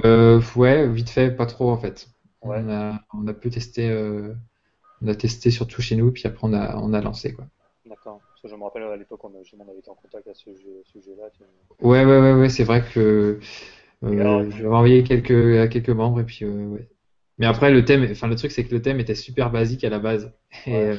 Euh, 0.04 0.42
ouais, 0.56 0.86
vite 0.88 1.08
fait, 1.08 1.30
pas 1.30 1.46
trop 1.46 1.70
en 1.70 1.78
fait. 1.78 2.08
On, 2.42 2.50
a, 2.68 3.00
on 3.14 3.26
a 3.26 3.32
pu 3.32 3.48
tester, 3.48 3.88
euh, 3.88 4.34
on 5.02 5.08
a 5.08 5.14
testé 5.14 5.50
surtout 5.50 5.82
chez 5.82 5.96
nous, 5.96 6.12
puis 6.12 6.24
après 6.26 6.40
on 6.42 6.52
a, 6.52 6.76
on 6.76 6.92
a 6.92 7.00
lancé 7.00 7.32
quoi. 7.34 7.46
D'accord. 7.86 8.20
Je 8.44 8.54
me 8.54 8.62
rappelle 8.64 8.82
à 8.82 8.96
l'époque, 8.96 9.22
on, 9.24 9.28
on, 9.28 9.68
avait 9.68 9.78
été 9.78 9.90
en 9.90 9.94
contact 9.94 10.26
à 10.26 10.34
ce 10.34 10.50
sujet-là. 10.92 11.28
Ouais, 11.80 12.04
ouais, 12.04 12.20
ouais, 12.20 12.34
ouais, 12.34 12.48
c'est 12.48 12.64
vrai 12.64 12.82
que 12.82 13.38
euh, 14.04 14.50
je 14.50 14.62
vais 14.62 14.68
envoyer 14.68 15.04
quelques, 15.04 15.58
à 15.60 15.68
quelques 15.68 15.90
membres 15.90 16.20
et 16.20 16.24
puis 16.24 16.44
euh, 16.44 16.66
ouais. 16.66 16.88
Mais 17.38 17.46
après 17.46 17.70
le 17.70 17.84
thème, 17.84 18.06
enfin 18.10 18.28
le 18.28 18.36
truc 18.36 18.50
c'est 18.50 18.64
que 18.64 18.74
le 18.74 18.82
thème 18.82 19.00
était 19.00 19.14
super 19.14 19.50
basique 19.50 19.84
à 19.84 19.90
la 19.90 19.98
base 19.98 20.32
et, 20.66 20.74
euh, 20.74 20.96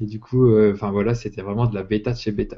et 0.00 0.06
du 0.06 0.20
coup, 0.20 0.56
enfin 0.72 0.90
voilà, 0.90 1.14
c'était 1.14 1.42
vraiment 1.42 1.66
de 1.66 1.74
la 1.74 1.82
bêta 1.82 2.12
de 2.12 2.18
chez 2.18 2.32
bêta. 2.32 2.56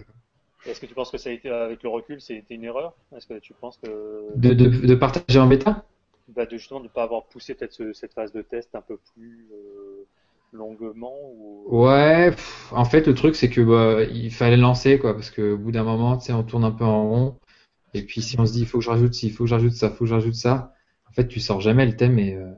Est-ce 0.66 0.80
que 0.80 0.86
tu 0.86 0.94
penses 0.94 1.10
que 1.10 1.18
ça 1.18 1.30
a 1.30 1.32
été 1.32 1.48
avec 1.48 1.82
le 1.82 1.88
recul, 1.88 2.20
c'était 2.20 2.54
une 2.54 2.64
erreur? 2.64 2.94
Est-ce 3.16 3.26
que 3.26 3.38
tu 3.38 3.54
penses 3.54 3.78
que 3.78 4.36
de, 4.36 4.52
de, 4.52 4.68
de 4.68 4.94
partager 4.94 5.38
en 5.38 5.46
bêta? 5.46 5.84
Bah 6.28 6.44
de 6.44 6.56
justement 6.58 6.80
de 6.80 6.88
pas 6.88 7.02
avoir 7.02 7.24
poussé 7.24 7.54
peut-être 7.54 7.92
cette 7.92 8.12
phase 8.12 8.32
de 8.32 8.42
test 8.42 8.74
un 8.74 8.82
peu 8.82 8.98
plus 9.14 9.48
longuement 10.52 11.14
ou... 11.36 11.84
Ouais, 11.84 12.34
en 12.72 12.84
fait 12.84 13.06
le 13.06 13.14
truc 13.14 13.36
c'est 13.36 13.50
que 13.50 13.60
bah, 13.60 14.04
il 14.12 14.32
fallait 14.32 14.56
lancer 14.56 14.98
quoi 14.98 15.14
parce 15.14 15.30
que 15.30 15.52
au 15.52 15.58
bout 15.58 15.72
d'un 15.72 15.84
moment, 15.84 16.16
tu 16.16 16.26
sais, 16.26 16.32
on 16.32 16.42
tourne 16.42 16.64
un 16.64 16.70
peu 16.72 16.84
en 16.84 17.08
rond 17.08 17.38
et 17.94 18.02
puis 18.02 18.22
si 18.22 18.38
on 18.38 18.46
se 18.46 18.52
dit 18.52 18.60
il 18.60 18.66
faut 18.66 18.78
que 18.78 18.84
je 18.84 18.90
rajoute 18.90 19.14
ci, 19.14 19.28
il 19.28 19.32
faut 19.32 19.44
que 19.44 19.50
je 19.50 19.54
rajoute 19.54 19.72
ça, 19.72 19.88
il 19.88 19.92
faut 19.92 20.04
que 20.04 20.10
je 20.10 20.14
rajoute 20.14 20.34
ça, 20.34 20.74
en 21.08 21.12
fait 21.12 21.28
tu 21.28 21.40
sors 21.40 21.60
jamais 21.60 21.86
le 21.86 21.96
thème 21.96 22.18
et 22.18 22.34
euh, 22.34 22.50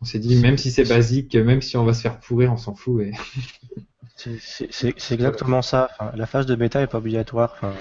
on 0.00 0.04
s'est 0.04 0.18
dit 0.18 0.36
même 0.36 0.58
si 0.58 0.70
c'est 0.70 0.88
basique, 0.88 1.34
même 1.34 1.60
si 1.62 1.76
on 1.76 1.84
va 1.84 1.92
se 1.92 2.02
faire 2.02 2.20
pourrir, 2.20 2.52
on 2.52 2.56
s'en 2.56 2.74
fout. 2.74 3.02
Et... 3.02 3.12
c'est 4.70 5.12
exactement 5.12 5.62
ça. 5.62 5.88
Enfin, 5.92 6.12
la 6.16 6.26
phase 6.26 6.46
de 6.46 6.54
bêta 6.54 6.80
est 6.82 6.86
pas 6.86 6.98
obligatoire. 6.98 7.54
Enfin, 7.56 7.74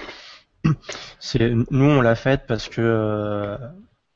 c'est 1.20 1.52
nous 1.52 1.86
on 1.86 2.02
l'a 2.02 2.16
faite 2.16 2.44
parce 2.48 2.70
que 2.70 2.82
euh, 2.82 3.58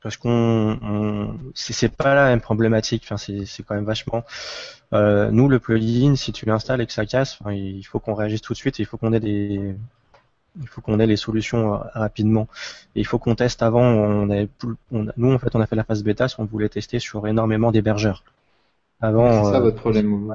parce 0.02 0.16
qu'on 0.16 0.78
on, 0.82 1.34
c'est 1.54 1.94
pas 1.94 2.14
la 2.14 2.26
même 2.28 2.40
problématique. 2.40 3.02
Enfin, 3.04 3.16
c'est 3.16 3.62
quand 3.62 3.74
même 3.74 3.84
vachement. 3.84 4.24
Euh, 4.92 5.30
nous 5.30 5.48
le 5.48 5.58
plugin, 5.58 6.16
si 6.16 6.32
tu 6.32 6.44
l'installes 6.46 6.80
et 6.80 6.86
que 6.86 6.92
ça 6.92 7.06
casse, 7.06 7.38
enfin, 7.40 7.52
il 7.52 7.82
faut 7.84 7.98
qu'on 7.98 8.14
réagisse 8.14 8.42
tout 8.42 8.52
de 8.52 8.58
suite. 8.58 8.78
Et 8.80 8.82
il 8.82 8.86
faut 8.86 8.96
qu'on 8.98 9.12
ait 9.12 9.20
des 9.20 9.74
il 10.60 10.68
faut 10.68 10.80
qu'on 10.80 11.00
ait 11.00 11.06
les 11.06 11.16
solutions 11.16 11.74
euh, 11.74 11.78
rapidement. 11.94 12.48
Et 12.94 13.00
il 13.00 13.06
faut 13.06 13.18
qu'on 13.18 13.34
teste 13.34 13.62
avant. 13.62 13.82
On 13.82 14.30
avait, 14.30 14.48
nous, 14.90 15.32
en 15.32 15.38
fait, 15.38 15.54
on 15.54 15.60
a 15.60 15.66
fait 15.66 15.76
la 15.76 15.84
phase 15.84 16.02
bêta, 16.02 16.26
on 16.38 16.44
voulait 16.44 16.68
tester 16.68 16.98
sur 16.98 17.26
énormément 17.26 17.72
d'hébergeurs. 17.72 18.24
Avant, 19.00 19.44
c'est 19.44 19.52
ça 19.52 19.58
euh, 19.58 19.60
votre 19.60 19.76
problème. 19.76 20.34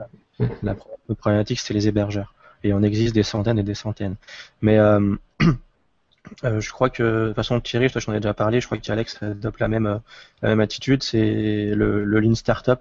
La, 0.64 0.76
problématique, 1.16 1.60
c'était 1.60 1.74
les 1.74 1.88
hébergeurs. 1.88 2.34
Et 2.64 2.74
on 2.74 2.82
existe 2.82 3.14
des 3.14 3.24
centaines 3.24 3.60
et 3.60 3.64
des 3.64 3.76
centaines. 3.76 4.16
Mais 4.62 4.78
euh, 4.78 5.16
je 6.44 6.72
crois 6.72 6.90
que, 6.90 7.04
de 7.04 7.28
toute 7.28 7.36
façon, 7.36 7.60
Thierry, 7.60 7.90
je 7.90 8.00
j'en 8.00 8.14
ai 8.14 8.20
déjà 8.20 8.34
parlé, 8.34 8.62
je 8.62 8.66
crois 8.66 8.78
qu'Alex 8.78 9.22
adopte 9.22 9.60
la 9.60 9.68
même, 9.68 10.00
la 10.42 10.50
même 10.50 10.60
attitude, 10.60 11.04
c'est 11.04 11.72
le, 11.74 12.04
le 12.04 12.20
Lean 12.20 12.36
Startup. 12.36 12.80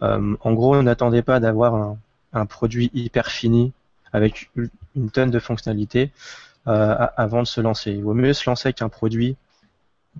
en 0.00 0.52
gros, 0.52 0.76
on 0.76 0.82
n'attendait 0.82 1.22
pas 1.22 1.40
d'avoir 1.40 1.74
un, 1.74 1.98
un, 2.32 2.46
produit 2.46 2.90
hyper 2.94 3.28
fini 3.28 3.72
avec 4.12 4.50
une 4.94 5.10
tonne 5.10 5.30
de 5.30 5.38
fonctionnalités. 5.38 6.10
Euh, 6.68 6.94
avant 7.16 7.42
de 7.42 7.48
se 7.48 7.60
lancer. 7.60 7.90
Il 7.90 8.04
vaut 8.04 8.14
mieux 8.14 8.32
se 8.32 8.48
lancer 8.48 8.68
avec 8.68 8.82
un 8.82 8.88
produit 8.88 9.34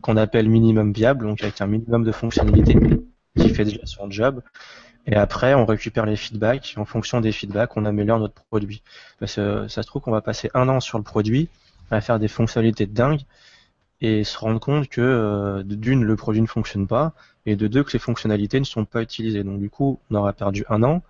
qu'on 0.00 0.16
appelle 0.16 0.48
minimum 0.48 0.92
viable, 0.92 1.24
donc 1.24 1.40
avec 1.40 1.60
un 1.60 1.68
minimum 1.68 2.02
de 2.02 2.10
fonctionnalité 2.10 2.74
qui 3.36 3.48
fait 3.50 3.64
déjà 3.64 3.86
son 3.86 4.10
job. 4.10 4.42
Et 5.06 5.14
après, 5.14 5.54
on 5.54 5.64
récupère 5.66 6.04
les 6.04 6.16
feedbacks. 6.16 6.74
En 6.78 6.84
fonction 6.84 7.20
des 7.20 7.30
feedbacks, 7.30 7.76
on 7.76 7.84
améliore 7.84 8.18
notre 8.18 8.42
produit. 8.50 8.82
Parce 9.20 9.36
que 9.36 9.68
ça 9.68 9.82
se 9.82 9.86
trouve 9.86 10.02
qu'on 10.02 10.10
va 10.10 10.20
passer 10.20 10.50
un 10.52 10.68
an 10.68 10.80
sur 10.80 10.98
le 10.98 11.04
produit, 11.04 11.48
à 11.94 12.00
faire 12.00 12.18
des 12.18 12.28
fonctionnalités 12.28 12.86
de 12.86 12.92
dingue, 12.92 13.20
et 14.00 14.24
se 14.24 14.36
rendre 14.36 14.58
compte 14.60 14.88
que 14.88 15.00
euh, 15.00 15.62
d'une, 15.62 16.02
le 16.02 16.16
produit 16.16 16.40
ne 16.42 16.46
fonctionne 16.46 16.86
pas, 16.86 17.14
et 17.46 17.56
de 17.56 17.68
deux, 17.68 17.84
que 17.84 17.92
les 17.92 17.98
fonctionnalités 18.00 18.58
ne 18.58 18.64
sont 18.64 18.84
pas 18.84 19.02
utilisées. 19.02 19.44
Donc 19.44 19.60
du 19.60 19.70
coup, 19.70 20.00
on 20.10 20.16
aura 20.16 20.32
perdu 20.32 20.64
un 20.68 20.82
an, 20.82 21.02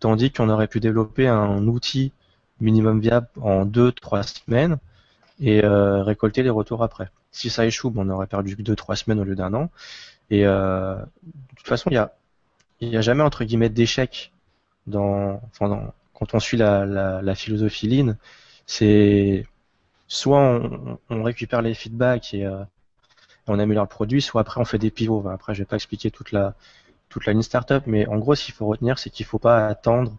tandis 0.00 0.32
qu'on 0.32 0.48
aurait 0.48 0.66
pu 0.68 0.80
développer 0.80 1.28
un 1.28 1.66
outil 1.68 2.12
minimum 2.60 3.00
viable 3.00 3.28
en 3.40 3.64
2-3 3.66 4.22
semaines 4.46 4.78
et 5.40 5.64
euh, 5.64 6.02
récolter 6.02 6.42
les 6.42 6.50
retours 6.50 6.82
après. 6.82 7.08
Si 7.30 7.50
ça 7.50 7.66
échoue, 7.66 7.92
on 7.96 8.08
aurait 8.10 8.26
perdu 8.26 8.56
2-3 8.56 8.96
semaines 8.96 9.20
au 9.20 9.24
lieu 9.24 9.36
d'un 9.36 9.54
an. 9.54 9.70
Et 10.30 10.46
euh, 10.46 10.96
de 10.96 11.56
toute 11.56 11.66
façon, 11.66 11.90
il 11.90 11.94
y 11.94 11.98
a, 11.98 12.12
a 12.98 13.00
jamais 13.00 13.22
entre 13.22 13.44
guillemets 13.44 13.68
d'échec 13.68 14.32
dans, 14.86 15.40
quand 15.58 16.34
on 16.34 16.40
suit 16.40 16.56
la, 16.56 16.84
la, 16.84 17.22
la 17.22 17.34
philosophie 17.34 17.88
Lean. 17.88 18.16
C'est 18.66 19.46
soit 20.08 20.60
on, 21.10 21.22
récupère 21.22 21.62
les 21.62 21.74
feedbacks 21.74 22.34
et 22.34 22.46
euh, 22.46 22.62
on 23.46 23.58
améliore 23.58 23.84
le 23.84 23.88
produit, 23.88 24.22
soit 24.22 24.40
après 24.40 24.60
on 24.60 24.64
fait 24.64 24.78
des 24.78 24.90
pivots. 24.90 25.28
Après, 25.28 25.54
je 25.54 25.60
vais 25.60 25.66
pas 25.66 25.76
expliquer 25.76 26.10
toute 26.10 26.32
la 26.32 26.54
toute 27.08 27.26
la 27.26 27.32
ligne 27.32 27.42
startup, 27.42 27.84
mais 27.86 28.06
en 28.08 28.18
gros, 28.18 28.34
ce 28.34 28.44
qu'il 28.44 28.54
faut 28.54 28.66
retenir, 28.66 28.98
c'est 28.98 29.10
qu'il 29.10 29.24
faut 29.26 29.38
pas 29.38 29.68
attendre 29.68 30.16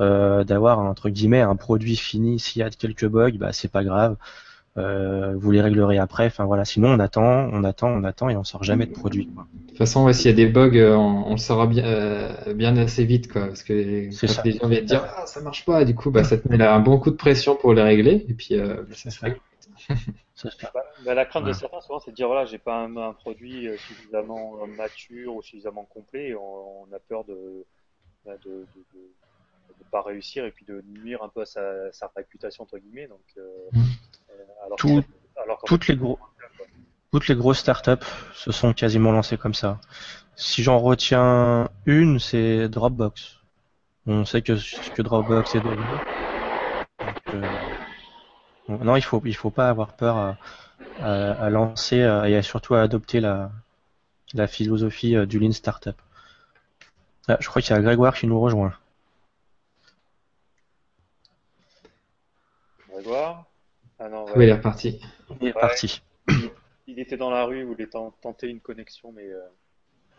euh, 0.00 0.42
d'avoir 0.44 0.80
entre 0.80 1.08
guillemets 1.08 1.42
un 1.42 1.56
produit 1.56 1.96
fini. 1.96 2.40
S'il 2.40 2.60
y 2.60 2.62
a 2.62 2.70
quelques 2.70 3.06
bugs, 3.06 3.38
bah 3.38 3.52
c'est 3.52 3.70
pas 3.70 3.84
grave. 3.84 4.16
Euh, 4.76 5.34
vous 5.36 5.50
les 5.52 5.60
réglerez 5.60 5.98
après. 5.98 6.26
Enfin 6.26 6.44
voilà. 6.44 6.64
Sinon 6.64 6.88
on 6.94 6.98
attend, 6.98 7.48
on 7.52 7.62
attend, 7.64 7.88
on 7.88 8.02
attend 8.04 8.28
et 8.28 8.36
on 8.36 8.44
sort 8.44 8.64
jamais 8.64 8.86
de 8.86 8.92
produit. 8.92 9.28
toute 9.68 9.78
façon, 9.78 10.12
s'il 10.12 10.30
y 10.30 10.34
a 10.34 10.36
des 10.36 10.46
bugs, 10.46 10.76
euh, 10.76 10.96
on, 10.96 11.32
le 11.32 11.36
saura 11.36 11.66
bien, 11.66 11.84
euh, 11.84 12.54
bien 12.54 12.76
assez 12.76 13.04
vite, 13.04 13.30
quoi. 13.32 13.46
Parce 13.46 13.62
que 13.62 13.72
les 13.72 14.10
gens 14.10 14.68
viennent 14.68 14.84
dire 14.84 15.04
ah 15.16 15.26
ça 15.26 15.40
marche 15.40 15.64
pas, 15.64 15.84
du 15.84 15.94
coup 15.94 16.10
bah 16.10 16.24
ça 16.24 16.36
te 16.36 16.48
met 16.48 16.56
là 16.56 16.74
un 16.74 16.80
bon 16.80 16.98
coup 16.98 17.10
de 17.10 17.16
pression 17.16 17.56
pour 17.56 17.72
les 17.74 17.82
régler 17.82 18.24
et 18.28 18.34
puis 18.34 18.54
euh, 18.58 18.82
ça 18.94 19.10
se 19.10 19.20
règle. 19.20 19.38
Bah, 20.74 20.84
bah, 21.04 21.14
la 21.14 21.24
crainte 21.24 21.44
de 21.44 21.48
Ouais. 21.48 21.54
certains, 21.54 21.80
souvent, 21.80 22.00
c'est 22.00 22.10
de 22.10 22.16
dire 22.16 22.26
voilà, 22.26 22.44
j'ai 22.44 22.58
pas 22.58 22.76
un, 22.76 22.96
un 22.96 23.12
produit 23.12 23.68
suffisamment 23.78 24.66
mature 24.66 25.34
ou 25.36 25.42
suffisamment 25.42 25.84
complet. 25.84 26.28
Et 26.30 26.34
on, 26.34 26.82
on 26.82 26.92
a 26.92 26.98
peur 26.98 27.24
de 27.24 27.64
bah, 28.24 28.36
de, 28.44 28.50
de, 28.74 28.84
de- 28.94 29.14
de 29.78 29.84
pas 29.90 30.02
réussir 30.02 30.44
et 30.44 30.52
puis 30.52 30.64
de 30.66 30.82
nuire 30.82 31.22
un 31.22 31.28
peu 31.28 31.42
à 31.42 31.46
sa, 31.46 31.92
sa 31.92 32.10
réputation 32.16 32.64
entre 32.64 32.78
guillemets. 32.78 33.08
Donc, 33.08 33.24
euh, 33.38 33.70
Mm. 33.72 34.03
Alors 34.64 34.76
Tout- 34.78 35.02
que- 35.02 35.40
alors 35.42 35.58
qu'en 35.58 35.66
toutes 35.66 35.88
les 35.88 35.96
gros- 35.96 36.18
Toutes 37.12 37.28
les 37.28 37.36
grosses 37.36 37.60
startups 37.60 38.04
se 38.34 38.50
sont 38.50 38.72
quasiment 38.72 39.12
lancées 39.12 39.36
comme 39.38 39.54
ça. 39.54 39.80
Si 40.34 40.64
j'en 40.64 40.78
retiens 40.80 41.68
une, 41.86 42.18
c'est 42.18 42.68
Dropbox. 42.68 43.38
On 44.06 44.24
sait 44.24 44.42
que 44.42 44.56
ce 44.56 44.90
que 44.90 45.00
Dropbox 45.02 45.54
est 45.54 45.60
devenu. 45.60 45.84
Euh, 47.34 47.42
non, 48.68 48.96
il 48.96 49.02
faut 49.02 49.22
il 49.24 49.36
faut 49.36 49.50
pas 49.50 49.68
avoir 49.68 49.92
peur 49.94 50.16
à, 50.16 50.36
à- 51.00 51.32
à 51.32 51.50
lancer 51.50 52.00
euh, 52.02 52.24
et 52.24 52.36
à 52.36 52.42
surtout 52.42 52.74
à 52.74 52.82
adopter 52.82 53.20
la 53.20 53.52
la 54.32 54.48
philosophie 54.48 55.14
euh, 55.14 55.24
du 55.26 55.38
Lean 55.38 55.52
Startup. 55.52 55.96
Ah, 57.28 57.36
je 57.40 57.48
crois 57.48 57.62
qu'il 57.62 57.74
y 57.76 57.78
a 57.78 57.80
Grégoire 57.82 58.14
qui 58.14 58.26
nous 58.26 58.40
rejoint. 58.40 58.74
Grégoire. 62.90 63.44
Ah 63.98 64.08
non, 64.08 64.23
ouais. 64.23 64.23
Oui, 64.36 64.44
il 64.44 64.48
est 64.48 64.52
reparti. 64.54 65.00
Il 65.40 65.48
est 65.48 65.54
Ouais. 65.54 65.60
parti. 65.60 66.02
il 66.86 66.98
était 66.98 67.16
dans 67.16 67.30
la 67.30 67.44
rue, 67.44 67.60
il 67.60 67.66
voulait 67.66 67.86
ten- 67.86 68.12
tenter 68.20 68.48
une 68.48 68.60
connexion, 68.60 69.12
mais 69.12 69.26
euh, 69.28 69.40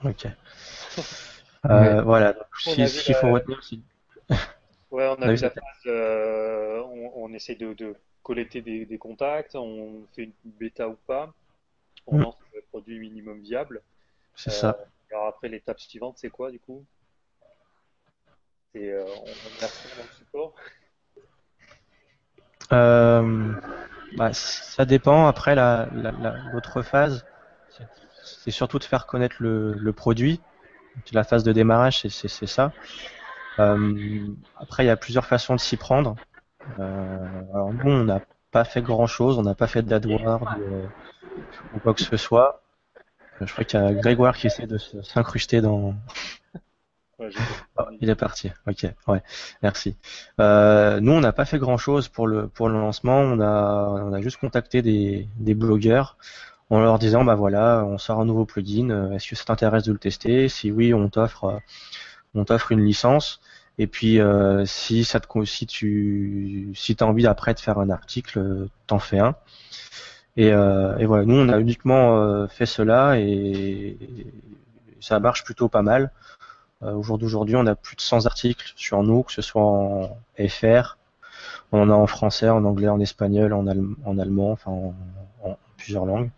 Ok. 0.04 0.28
Euh, 1.66 2.02
Voilà. 2.04 2.34
Donc, 2.34 2.46
si- 2.60 2.88
ce 2.88 3.04
qu'il 3.04 3.16
faut 3.16 3.28
la- 3.28 3.34
retenir, 3.34 3.64
c'est 3.64 3.78
Ouais, 4.92 5.08
on 5.08 5.22
a 5.22 5.28
vu 5.34 5.42
la 5.42 5.50
phase, 5.50 5.86
euh, 5.88 6.82
on, 6.84 7.12
on 7.16 7.34
essaie 7.34 7.56
de, 7.56 7.74
de 7.74 7.96
collecter 8.24 8.62
des, 8.62 8.86
des 8.86 8.98
contacts, 8.98 9.56
on 9.56 10.06
fait 10.16 10.24
une 10.24 10.34
bêta 10.44 10.88
ou 10.90 10.96
pas, 11.08 11.34
on 12.08 12.18
Mm. 12.18 12.22
lance 12.22 12.38
le 12.54 12.62
produit 12.72 13.00
minimum 13.00 13.42
viable. 13.42 13.82
c'est 14.36 14.52
Euh, 14.52 14.60
ça. 14.60 14.78
Alors 15.12 15.28
après, 15.28 15.50
l'étape 15.50 15.80
suivante, 15.80 16.18
c'est 16.18 16.30
quoi 16.30 16.52
du 16.52 16.60
coup? 16.60 16.86
C'est 18.74 18.92
euh, 18.92 19.06
on, 19.06 19.38
on 19.46 19.64
a 19.64 20.04
le 20.04 20.10
support? 20.12 20.54
Euh, 22.74 23.54
bah, 24.18 24.32
ça 24.34 24.86
dépend. 24.86 25.28
Après, 25.28 25.56
la, 25.56 25.88
la, 25.94 26.12
la- 26.12 26.36
l'autre 26.54 26.82
phase, 26.82 27.26
c'est- 28.24 28.52
surtout 28.52 28.80
de 28.80 28.84
faire 28.84 29.06
connaître 29.06 29.36
le, 29.40 29.74
le 29.74 29.94
produit. 29.94 30.42
La 31.14 31.24
phase 31.24 31.44
de 31.44 31.52
démarrage, 31.54 32.02
c'est, 32.08 32.48
ça. 32.48 32.72
Euh, 33.60 34.28
après, 34.58 34.86
il 34.86 34.88
y 34.88 34.92
a 34.92 34.98
plusieurs 34.98 35.26
façons 35.26 35.56
de 35.56 35.60
s'y 35.62 35.78
prendre. 35.78 36.16
Euh, 36.80 37.42
alors 37.54 37.74
nous, 37.74 37.92
on 37.92 38.06
n'a 38.06 38.22
pas 38.52 38.66
fait 38.66 38.82
grand-chose. 38.82 39.40
On 39.40 39.44
n'a 39.44 39.56
pas 39.56 39.68
fait 39.68 39.84
d'AdWords 39.84 40.48
euh, 40.60 40.86
ou 41.76 41.80
quoi 41.80 41.94
que 41.94 42.02
ce 42.04 42.18
soit. 42.18 42.62
Euh, 43.42 43.48
Je 43.48 43.54
crois 43.54 43.66
qu'il 43.66 43.80
y 43.80 43.84
a 43.84 43.94
Grégoire 43.94 44.38
qui 44.38 44.48
essaie 44.48 44.68
de 44.68 44.78
s'incruster 45.04 45.62
dans, 45.62 45.96
Ah, 47.78 47.88
il 48.02 48.10
est 48.10 48.16
parti. 48.16 48.52
Ok, 48.68 48.86
ouais, 49.08 49.22
merci. 49.64 49.96
Euh, 50.40 51.00
nous, 51.00 51.12
on 51.14 51.22
n'a 51.22 51.32
pas 51.34 51.46
fait 51.46 51.60
grand-chose 51.60 52.08
pour 52.10 52.28
le 52.28 52.48
pour 52.48 52.68
le 52.70 52.76
lancement. 52.76 53.20
On 53.20 53.40
a 53.40 54.02
on 54.04 54.14
a 54.14 54.22
juste 54.22 54.38
contacté 54.38 54.82
des 54.82 55.28
des 55.38 55.54
blogueurs 55.54 56.18
en 56.70 56.80
leur 56.82 57.00
disant 57.00 57.24
bah 57.26 57.36
voilà, 57.36 57.86
on 57.88 57.98
sort 57.98 58.20
un 58.22 58.26
nouveau 58.26 58.46
plugin. 58.46 58.90
euh, 58.92 59.12
Est-ce 59.14 59.30
que 59.30 59.36
ça 59.36 59.46
t'intéresse 59.46 59.84
de 59.84 59.94
le 59.94 60.00
tester? 60.00 60.50
Si 60.50 60.72
oui, 60.72 60.94
on 60.94 61.10
t'offre 61.10 61.46
euh, 61.46 61.58
on 62.36 62.46
t'offre 62.46 62.72
une 62.74 62.86
licence. 62.86 63.42
Et 63.80 63.88
puis 63.88 64.22
euh, 64.22 64.66
si 64.66 65.06
ça 65.06 65.20
te 65.22 65.46
si 65.46 65.68
tu 65.68 66.72
si 66.76 66.96
t'as 66.98 67.06
envie 67.06 67.28
après 67.28 67.54
de 67.56 67.60
faire 67.60 67.80
un 67.80 67.90
article, 67.92 68.68
t'en 68.88 69.00
fais 69.00 69.20
un. 69.20 69.36
Et, 70.38 70.52
euh, 70.52 70.98
et 70.98 71.06
voilà, 71.06 71.26
nous 71.26 71.36
on 71.36 71.50
a 71.50 71.60
uniquement 71.60 72.18
euh, 72.18 72.48
fait 72.48 72.66
cela 72.66 73.18
et 73.20 73.98
ça 75.00 75.20
marche 75.20 75.44
plutôt 75.44 75.70
pas 75.70 75.82
mal. 75.82 76.12
Euh, 76.84 76.94
au 76.94 77.04
jour 77.04 77.18
d'aujourd'hui, 77.18 77.56
on 77.56 77.66
a 77.68 77.76
plus 77.76 77.96
de 77.96 78.02
100 78.02 78.26
articles 78.26 78.74
sur 78.76 79.02
nous, 79.04 79.24
que 79.24 79.32
ce 79.32 79.42
soit 79.42 79.62
en 79.64 80.18
FR, 80.38 80.98
on 81.72 81.82
en 81.82 81.90
a 81.90 81.94
en 81.96 82.08
français, 82.08 82.50
en 82.50 82.64
anglais, 82.66 82.90
en 82.90 83.00
espagnol, 83.00 83.54
en, 83.54 83.66
allem- 83.68 83.96
en 84.06 84.18
allemand, 84.20 84.52
enfin 84.52 84.72
en, 84.72 84.94
en 85.44 85.58
plusieurs 85.78 86.06
langues. 86.06 86.30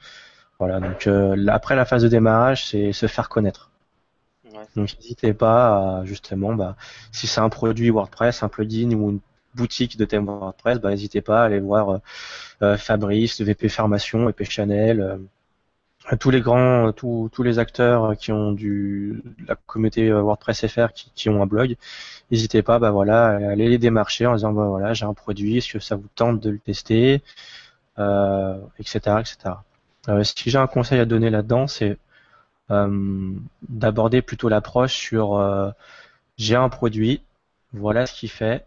Voilà, 0.59 0.79
donc 0.79 1.07
euh, 1.07 1.47
après 1.49 1.75
la 1.75 1.85
phase 1.85 2.03
de 2.03 2.07
démarrage, 2.09 2.67
c'est 2.69 2.93
se 2.93 3.07
faire 3.07 3.29
connaître. 3.29 3.71
ouais. 4.45 4.67
Donc 4.75 4.95
n'hésitez 4.99 5.33
pas 5.33 5.99
à 6.01 6.05
justement, 6.05 6.53
bah, 6.55 6.75
si 7.11 7.27
c'est 7.27 7.41
un 7.41 7.49
produit 7.49 7.89
WordPress, 7.89 8.43
un 8.43 8.49
plugin 8.49 8.91
ou 8.93 9.09
une 9.11 9.19
boutique 9.55 9.97
de 9.97 10.05
thème 10.05 10.25
WordPress, 10.25 10.79
bah, 10.79 10.89
n'hésitez 10.91 11.21
pas 11.21 11.41
à 11.41 11.45
aller 11.45 11.59
voir 11.59 11.89
euh, 11.89 11.97
euh, 12.63 12.77
Fabrice, 12.77 13.41
VP 13.41 13.69
Formation, 13.69 14.25
VP 14.25 14.45
Chanel, 14.45 15.19
euh, 16.11 16.15
tous 16.17 16.29
les 16.31 16.41
grands, 16.41 16.91
tous, 16.93 17.29
tous 17.31 17.43
les 17.43 17.59
acteurs 17.59 18.15
qui 18.17 18.31
ont 18.31 18.51
du 18.51 19.21
la 19.47 19.55
communauté 19.55 20.09
euh, 20.09 20.21
WordPress 20.21 20.67
FR 20.67 20.93
qui, 20.93 21.11
qui 21.15 21.29
ont 21.29 21.41
un 21.41 21.45
blog, 21.45 21.75
n'hésitez 22.31 22.61
pas, 22.63 22.79
bah 22.79 22.91
voilà, 22.91 23.27
à 23.27 23.51
aller 23.51 23.69
les 23.69 23.77
démarcher 23.77 24.25
en 24.25 24.35
disant 24.35 24.53
bah 24.53 24.67
voilà, 24.67 24.93
j'ai 24.93 25.05
un 25.05 25.13
produit, 25.13 25.57
est-ce 25.57 25.73
que 25.73 25.79
ça 25.79 25.95
vous 25.95 26.07
tente 26.15 26.39
de 26.41 26.49
le 26.51 26.59
tester, 26.59 27.21
euh, 27.99 28.57
etc., 28.79 28.99
etc. 29.19 29.55
Euh, 30.09 30.23
si 30.23 30.49
j'ai 30.49 30.57
un 30.57 30.67
conseil 30.67 30.99
à 30.99 31.05
donner 31.05 31.29
là-dedans, 31.29 31.67
c'est 31.67 31.97
euh, 32.71 33.31
d'aborder 33.69 34.21
plutôt 34.21 34.49
l'approche 34.49 34.93
sur 34.95 35.37
euh, 35.37 35.71
j'ai 36.37 36.55
un 36.55 36.69
produit, 36.69 37.21
voilà 37.73 38.05
ce 38.05 38.13
qu'il 38.13 38.29
fait. 38.29 38.65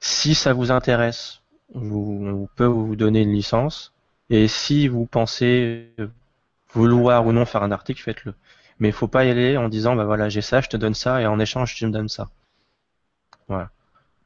Si 0.00 0.34
ça 0.34 0.52
vous 0.52 0.70
intéresse, 0.70 1.42
vous, 1.74 2.20
on 2.26 2.48
peut 2.56 2.64
vous 2.66 2.96
donner 2.96 3.22
une 3.22 3.32
licence. 3.32 3.92
Et 4.30 4.48
si 4.48 4.88
vous 4.88 5.06
pensez 5.06 5.90
vouloir 6.72 7.26
ou 7.26 7.32
non 7.32 7.44
faire 7.44 7.62
un 7.62 7.72
article, 7.72 8.02
faites-le. 8.02 8.34
Mais 8.78 8.88
il 8.88 8.94
faut 8.94 9.08
pas 9.08 9.24
y 9.24 9.30
aller 9.30 9.56
en 9.56 9.68
disant 9.68 9.96
bah 9.96 10.04
voilà 10.04 10.28
j'ai 10.28 10.40
ça, 10.42 10.60
je 10.60 10.68
te 10.68 10.76
donne 10.76 10.94
ça 10.94 11.20
et 11.20 11.26
en 11.26 11.40
échange 11.40 11.74
tu 11.74 11.86
me 11.86 11.90
donnes 11.90 12.08
ça. 12.08 12.28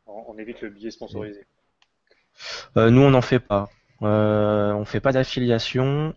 On, 0.07 0.25
on 0.29 0.39
évite 0.39 0.61
le 0.61 0.71
billet 0.71 0.91
sponsorisé. 0.91 1.47
Euh, 2.77 2.91
nous 2.91 3.03
on 3.03 3.11
n'en 3.11 3.23
fait 3.23 3.39
pas. 3.39 3.71
Euh, 4.03 4.73
on 4.73 4.85
fait 4.85 5.01
pas 5.01 5.13
d'affiliation 5.13 6.15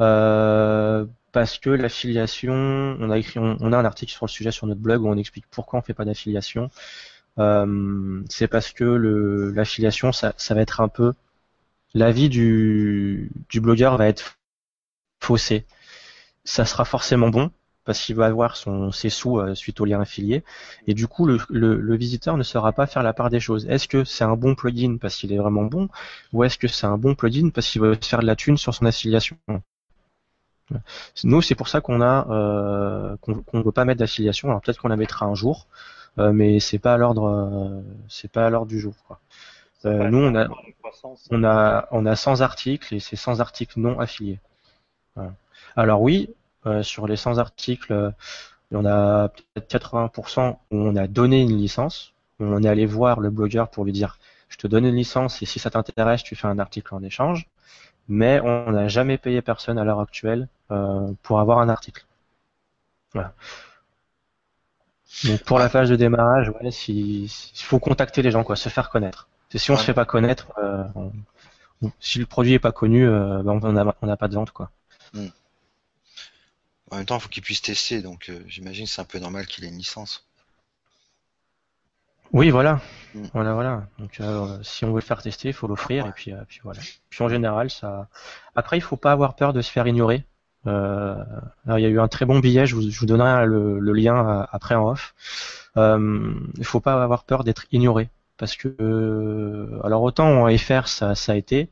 euh, 0.00 1.04
parce 1.32 1.58
que 1.58 1.68
l'affiliation, 1.70 2.54
on 2.98 3.10
a 3.10 3.18
écrit, 3.18 3.38
on, 3.38 3.56
on 3.60 3.72
a 3.72 3.78
un 3.78 3.84
article 3.84 4.10
sur 4.12 4.24
le 4.24 4.30
sujet 4.30 4.50
sur 4.50 4.66
notre 4.66 4.80
blog 4.80 5.02
où 5.02 5.08
on 5.08 5.16
explique 5.16 5.44
pourquoi 5.50 5.78
on 5.78 5.82
fait 5.82 5.94
pas 5.94 6.06
d'affiliation. 6.06 6.70
Euh, 7.38 8.22
c'est 8.28 8.48
parce 8.48 8.72
que 8.72 8.84
le 8.84 9.50
l'affiliation, 9.52 10.12
ça, 10.12 10.34
ça 10.36 10.54
va 10.54 10.62
être 10.62 10.80
un 10.80 10.88
peu 10.88 11.12
l'avis 11.94 12.28
du 12.28 13.30
du 13.50 13.60
blogueur 13.60 13.96
va 13.96 14.08
être 14.08 14.38
faussé. 15.20 15.66
Ça 16.44 16.64
sera 16.66 16.84
forcément 16.84 17.28
bon 17.30 17.50
parce 17.84 18.00
qu'il 18.04 18.16
va 18.16 18.26
avoir 18.26 18.56
son 18.56 18.92
ses 18.92 19.10
sous 19.10 19.38
euh, 19.40 19.54
suite 19.54 19.80
au 19.80 19.84
lien 19.86 20.00
affilié 20.00 20.44
et 20.86 20.94
du 20.94 21.08
coup 21.08 21.26
le, 21.26 21.38
le, 21.50 21.76
le 21.80 21.96
visiteur 21.96 22.36
ne 22.36 22.42
saura 22.42 22.72
pas 22.72 22.86
faire 22.86 23.02
la 23.02 23.12
part 23.14 23.30
des 23.30 23.40
choses. 23.40 23.66
Est-ce 23.68 23.88
que 23.88 24.04
c'est 24.04 24.24
un 24.24 24.36
bon 24.36 24.54
plugin 24.54 24.98
parce 25.00 25.16
qu'il 25.16 25.32
est 25.32 25.38
vraiment 25.38 25.64
bon 25.64 25.88
ou 26.32 26.44
est-ce 26.44 26.58
que 26.58 26.68
c'est 26.68 26.86
un 26.86 26.98
bon 26.98 27.14
plugin 27.14 27.50
parce 27.50 27.68
qu'il 27.68 27.80
veut 27.82 27.96
se 28.00 28.08
faire 28.08 28.20
de 28.20 28.26
la 28.26 28.36
thune 28.36 28.58
sur 28.58 28.74
son 28.74 28.86
affiliation? 28.86 29.38
Nous 31.24 31.42
c'est 31.42 31.54
pour 31.54 31.68
ça 31.68 31.80
qu'on 31.80 32.00
a 32.00 32.26
euh, 32.30 33.16
qu'on 33.20 33.42
qu'on 33.42 33.62
veut 33.62 33.72
pas 33.72 33.84
mettre 33.84 33.98
d'affiliation. 34.00 34.48
Alors 34.48 34.60
peut-être 34.60 34.78
qu'on 34.80 34.88
la 34.88 34.96
mettra 34.96 35.26
un 35.26 35.34
jour, 35.34 35.66
euh, 36.18 36.32
mais 36.32 36.60
c'est 36.60 36.78
pas 36.78 36.94
à 36.94 36.96
l'ordre 36.96 37.24
euh, 37.26 37.82
c'est 38.08 38.30
pas 38.30 38.46
à 38.46 38.50
l'ordre 38.50 38.68
du 38.68 38.80
jour. 38.80 38.94
Quoi. 39.06 39.20
Euh, 39.86 40.08
nous 40.10 40.18
on 40.18 40.34
a 40.36 40.48
on 41.30 41.44
a, 41.44 41.88
on 41.92 42.06
a 42.06 42.16
100 42.16 42.40
articles 42.42 42.94
et 42.94 43.00
c'est 43.00 43.16
100 43.16 43.40
articles 43.40 43.80
non 43.80 43.98
affiliés. 44.00 44.40
Voilà. 45.16 45.34
Alors 45.76 46.02
oui, 46.02 46.30
euh, 46.66 46.82
sur 46.82 47.06
les 47.06 47.16
100 47.16 47.38
articles, 47.38 47.92
euh, 47.92 48.10
on 48.72 48.86
a 48.86 49.28
peut-être 49.30 49.68
80% 49.68 50.60
où 50.72 50.76
on 50.78 50.96
a 50.96 51.06
donné 51.08 51.42
une 51.42 51.56
licence, 51.58 52.14
où 52.40 52.44
on 52.44 52.62
est 52.62 52.68
allé 52.68 52.86
voir 52.86 53.20
le 53.20 53.30
blogueur 53.30 53.70
pour 53.70 53.84
lui 53.84 53.92
dire 53.92 54.18
je 54.48 54.56
te 54.58 54.66
donne 54.68 54.86
une 54.86 54.96
licence 54.96 55.42
et 55.42 55.46
si 55.46 55.58
ça 55.60 55.70
t'intéresse, 55.70 56.22
tu 56.24 56.36
fais 56.36 56.48
un 56.48 56.58
article 56.60 56.94
en 56.94 57.02
échange. 57.04 57.48
Mais 58.08 58.40
on 58.42 58.72
n'a 58.72 58.88
jamais 58.88 59.18
payé 59.18 59.42
personne 59.42 59.78
à 59.78 59.84
l'heure 59.84 60.00
actuelle 60.00 60.48
euh, 60.72 61.12
pour 61.22 61.40
avoir 61.40 61.60
un 61.60 61.68
article. 61.70 62.06
Voilà. 63.12 63.34
Donc 65.24 65.42
pour 65.44 65.58
la 65.58 65.68
phase 65.68 65.90
de 65.90 65.96
démarrage, 65.96 66.50
ouais, 66.50 66.70
si, 66.70 67.24
il 67.24 67.62
faut 67.64 67.78
contacter 67.78 68.22
les 68.22 68.30
gens, 68.30 68.44
quoi, 68.44 68.56
se 68.56 68.68
faire 68.68 68.88
connaître. 68.90 69.28
Si 69.54 69.70
on 69.70 69.76
se 69.76 69.84
fait 69.84 69.94
pas 69.94 70.04
connaître, 70.04 70.52
euh, 70.58 70.84
on- 70.94 71.12
on- 71.82 71.92
si 72.00 72.18
le 72.20 72.26
produit 72.26 72.54
est 72.54 72.60
pas 72.60 72.72
connu, 72.72 73.06
euh, 73.08 73.42
ben, 73.44 73.60
on 73.62 73.72
n'a 73.72 73.96
on 74.02 74.06
n'a 74.06 74.16
pas 74.18 74.28
de 74.28 74.34
vente, 74.34 74.52
quoi. 74.52 74.70
En 75.14 76.96
même 76.96 77.06
temps, 77.06 77.16
il 77.16 77.20
faut 77.22 77.28
qu'il 77.30 77.42
puisse 77.42 77.62
tester, 77.62 78.02
donc 78.02 78.28
euh, 78.28 78.44
j'imagine 78.46 78.84
que 78.84 78.90
c'est 78.90 79.00
un 79.00 79.04
peu 79.06 79.18
normal 79.18 79.46
qu'il 79.46 79.64
ait 79.64 79.68
une 79.68 79.78
licence. 79.78 80.26
Oui, 82.32 82.50
voilà, 82.50 82.80
Mm. 83.14 83.24
voilà, 83.34 83.54
voilà. 83.54 83.86
Donc 83.98 84.20
euh, 84.20 84.56
si 84.62 84.84
on 84.84 84.90
veut 84.90 85.00
le 85.00 85.00
faire 85.00 85.20
tester, 85.20 85.48
il 85.48 85.54
faut 85.54 85.66
l'offrir 85.66 86.04
Ouais. 86.04 86.10
et 86.10 86.12
puis, 86.12 86.32
euh, 86.32 86.36
puis 86.48 86.60
voilà. 86.62 86.80
Puis 87.08 87.24
en 87.24 87.28
général, 87.28 87.70
ça. 87.70 88.08
Après, 88.54 88.78
il 88.78 88.80
faut 88.82 88.96
pas 88.96 89.10
avoir 89.10 89.34
peur 89.34 89.52
de 89.52 89.60
se 89.62 89.70
faire 89.70 89.86
ignorer. 89.88 90.24
Euh, 90.66 91.16
alors, 91.66 91.78
il 91.78 91.82
y 91.82 91.86
a 91.86 91.88
eu 91.88 91.98
un 91.98 92.06
très 92.06 92.26
bon 92.26 92.38
billet, 92.38 92.66
je 92.66 92.76
vous, 92.76 92.88
je 92.88 93.00
vous 93.00 93.06
donnerai 93.06 93.46
le, 93.46 93.80
le 93.80 93.92
lien 93.92 94.46
après 94.52 94.76
en 94.76 94.90
off. 94.90 95.14
Il 95.76 96.64
faut 96.64 96.80
pas 96.80 97.02
avoir 97.02 97.24
peur 97.24 97.42
d'être 97.44 97.64
ignoré 97.72 98.08
parce 98.36 98.56
que 98.56 99.80
alors 99.84 100.02
autant 100.02 100.44
en 100.44 100.56
FR 100.58 100.86
ça, 100.88 101.14
ça 101.14 101.32
a 101.32 101.34
été, 101.36 101.68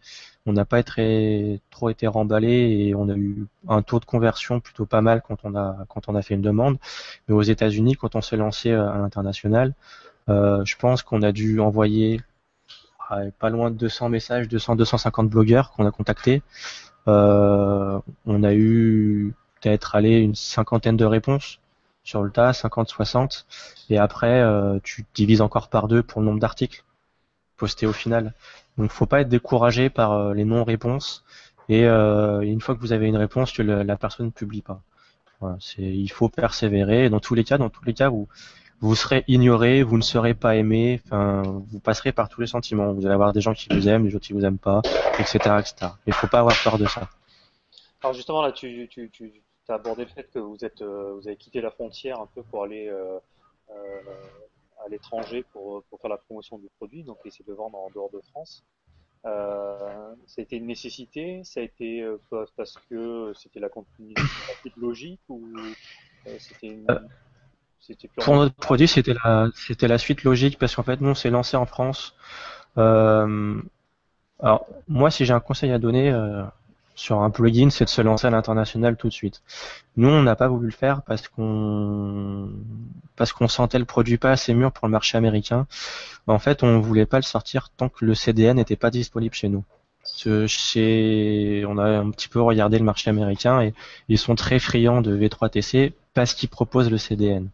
on 0.49 0.53
n'a 0.53 0.65
pas 0.65 0.83
trop 0.83 1.91
été 1.91 2.07
remballé 2.07 2.49
et 2.89 2.95
on 2.95 3.09
a 3.09 3.15
eu 3.15 3.47
un 3.69 3.83
taux 3.83 4.01
de 4.01 4.05
conversion 4.05 4.61
plutôt 4.61 4.87
pas 4.87 5.01
mal 5.01 5.23
quand 5.23 5.45
on 5.45 6.15
a 6.15 6.23
fait 6.23 6.35
une 6.35 6.43
demande. 6.43 6.79
Mais 7.29 7.35
aux 7.35 7.43
États-Unis, 7.43 7.97
quand 7.97 8.17
on 8.17 8.23
s'est 8.23 8.37
lancé 8.37 8.73
à 8.73 8.97
l'international, 8.99 9.75
euh, 10.29 10.65
je 10.65 10.77
pense 10.77 11.03
qu'on 11.03 11.23
a 11.23 11.33
dû 11.33 11.61
envoyer 11.61 12.21
pas 13.39 13.51
loin 13.51 13.71
de 13.71 13.77
200 13.77 14.11
messages, 14.11 14.49
200, 14.49 14.77
250 14.77 15.29
blogueurs 15.31 15.71
qu'on 15.73 15.87
a 15.87 15.91
contactés. 15.91 16.43
Euh, 17.09 17.99
on 18.27 18.43
a 18.43 18.55
eu 18.55 19.35
peut-être 19.61 19.97
aller 19.97 20.19
une 20.19 20.35
cinquantaine 20.35 20.97
de 20.97 21.05
réponses 21.05 21.59
sur 22.05 22.23
le 22.23 22.31
tas, 22.31 22.53
50, 22.53 22.89
60. 22.89 23.47
Et 23.91 23.99
après, 23.99 24.41
euh, 24.41 24.79
tu 24.83 25.07
divises 25.15 25.41
encore 25.41 25.69
par 25.69 25.89
deux 25.89 26.03
pour 26.03 26.21
le 26.21 26.27
nombre 26.27 26.41
d'articles 26.41 26.85
postés 27.57 27.87
au 27.87 27.93
final. 27.93 28.35
Donc, 28.79 28.91
faut 28.91 29.07
pas 29.07 29.21
être 29.21 29.29
découragé 29.29 29.91
par 29.91 30.13
euh, 30.13 30.35
les 30.35 30.45
non-réponses. 30.45 31.25
Et 31.69 31.85
une 31.85 32.63
fois 32.63 32.75
que 32.75 32.81
vous 32.81 32.95
avez 32.95 33.09
une 33.09 33.19
réponse, 33.19 33.53
que 33.53 33.61
la 33.61 33.97
personne 33.99 34.27
ne 34.27 34.31
publie 34.31 34.63
pas. 34.63 34.81
Voilà, 35.41 35.59
il 35.77 36.09
faut 36.11 36.31
persévérer. 36.31 37.11
dans 37.11 37.21
tous 37.21 37.35
les 37.35 37.45
cas, 37.45 37.59
dans 37.59 37.69
tous 37.69 37.85
les 37.85 37.93
cas, 37.93 38.09
vous 38.09 38.27
vous 38.81 38.95
serez 38.95 39.25
ignoré, 39.27 39.83
vous 39.83 39.97
ne 39.97 40.03
serez 40.03 40.35
pas 40.35 40.57
aimé, 40.57 41.01
enfin, 41.05 41.43
vous 41.43 41.81
passerez 41.81 42.13
par 42.13 42.29
tous 42.29 42.41
les 42.41 42.47
sentiments. 42.47 42.93
Vous 42.93 43.05
allez 43.05 43.15
avoir 43.15 43.33
des 43.33 43.41
gens 43.41 43.53
qui 43.53 43.69
vous 43.71 43.89
aiment, 43.89 44.05
des 44.05 44.11
gens 44.11 44.19
qui 44.19 44.33
vous 44.33 44.45
aiment 44.45 44.59
pas, 44.59 44.83
etc., 45.19 45.37
etc. 45.59 45.93
Il 46.07 46.13
faut 46.13 46.29
pas 46.29 46.41
avoir 46.41 46.57
peur 46.63 46.79
de 46.79 46.87
ça. 46.87 47.09
Alors 48.03 48.15
justement 48.15 48.43
là, 48.43 48.53
tu, 48.53 48.89
tu, 48.89 49.11
tu 49.11 49.43
as 49.69 49.75
abordé 49.75 50.05
le 50.05 50.11
fait 50.11 50.31
que 50.33 50.39
vous 50.39 50.65
êtes, 50.65 50.83
euh, 50.83 51.15
vous 51.15 51.27
avez 51.27 51.37
quitté 51.37 51.61
la 51.61 51.71
frontière 51.71 52.21
un 52.21 52.29
peu 52.33 52.43
pour 52.45 52.63
aller 52.63 52.89
euh, 52.89 53.19
euh, 53.71 54.01
à 54.85 54.89
l'étranger 54.89 55.45
pour, 55.53 55.83
pour 55.85 56.01
faire 56.01 56.11
la 56.11 56.17
promotion 56.17 56.59
du 56.59 56.69
produit, 56.79 57.03
donc 57.03 57.19
essayer 57.25 57.45
de 57.47 57.53
vendre 57.53 57.79
en 57.79 57.91
dehors 57.91 58.11
de 58.11 58.21
France. 58.31 58.65
Euh, 59.27 60.15
ça 60.27 60.41
a 60.41 60.43
été 60.43 60.57
une 60.57 60.67
nécessité, 60.67 61.43
ça 61.45 61.61
a 61.61 61.63
été 61.65 62.03
euh, 62.03 62.19
parce 62.57 62.79
que 62.89 63.33
c'était 63.35 63.61
la 63.61 63.69
continuité 63.69 64.23
logique 64.77 65.21
ou 65.29 65.45
c'était 66.39 66.69
une... 66.69 66.87
Pour 68.19 68.37
notre 68.37 68.55
produit, 68.55 68.87
c'était 68.89 69.15
la, 69.25 69.49
c'était 69.55 69.89
la 69.89 69.99
suite 69.99 70.23
logique 70.23 70.59
parce 70.59 70.75
qu'en 70.75 70.83
fait, 70.83 71.01
nous, 71.01 71.11
on 71.11 71.15
s'est 71.15 71.31
lancé 71.31 71.57
en 71.57 71.65
France. 71.65 72.15
Euh, 72.77 73.61
alors, 74.41 74.67
moi, 74.89 75.11
si 75.11 75.25
j'ai 75.25 75.33
un 75.33 75.41
conseil 75.41 75.73
à 75.73 75.79
donner 75.79 76.11
euh, 76.11 76.45
sur 76.99 77.23
un 77.23 77.31
plugin, 77.31 77.71
c'est 77.71 77.85
de 77.85 77.91
se 77.91 78.03
lancer 78.03 78.27
à 78.27 78.31
l'international 78.31 78.97
tout 78.97 79.07
de 79.07 79.13
suite. 79.13 79.43
Nous, 79.97 80.09
on 80.09 80.23
n'a 80.23 80.35
pas 80.35 80.49
voulu 80.49 80.67
le 80.67 80.73
faire 80.73 81.03
parce 81.03 81.29
qu'on 81.29 82.51
sentait 83.47 83.79
le 83.79 83.85
produit 83.85 84.19
pas 84.19 84.33
assez 84.33 84.53
mûr 84.53 84.73
pour 84.73 84.89
le 84.89 84.91
marché 84.91 85.17
américain. 85.17 85.69
En 86.27 86.41
fait, 86.41 86.65
on 86.65 86.81
voulait 86.81 87.07
pas 87.07 87.19
le 87.19 87.23
sortir 87.23 87.71
tant 87.77 87.89
que 87.89 88.05
le 88.05 88.15
CDN 88.15 88.57
n'était 88.57 88.77
pas 88.77 88.91
disponible 88.91 89.33
chez 89.33 89.49
nous. 89.49 89.65
Chez... 90.49 91.65
On 91.69 91.79
a 91.79 91.85
un 91.85 92.11
petit 92.11 92.29
peu 92.29 92.41
regardé 92.43 92.79
le 92.79 92.85
marché 92.85 93.11
américain 93.11 93.61
et 93.61 93.75
ils 94.09 94.19
sont 94.19 94.35
très 94.35 94.59
friands 94.59 95.01
de 95.01 95.17
V3TC 95.17 95.93
parce 96.15 96.35
qu'ils 96.35 96.49
proposent 96.49 96.91
le 96.91 96.99
CDN 96.99 97.49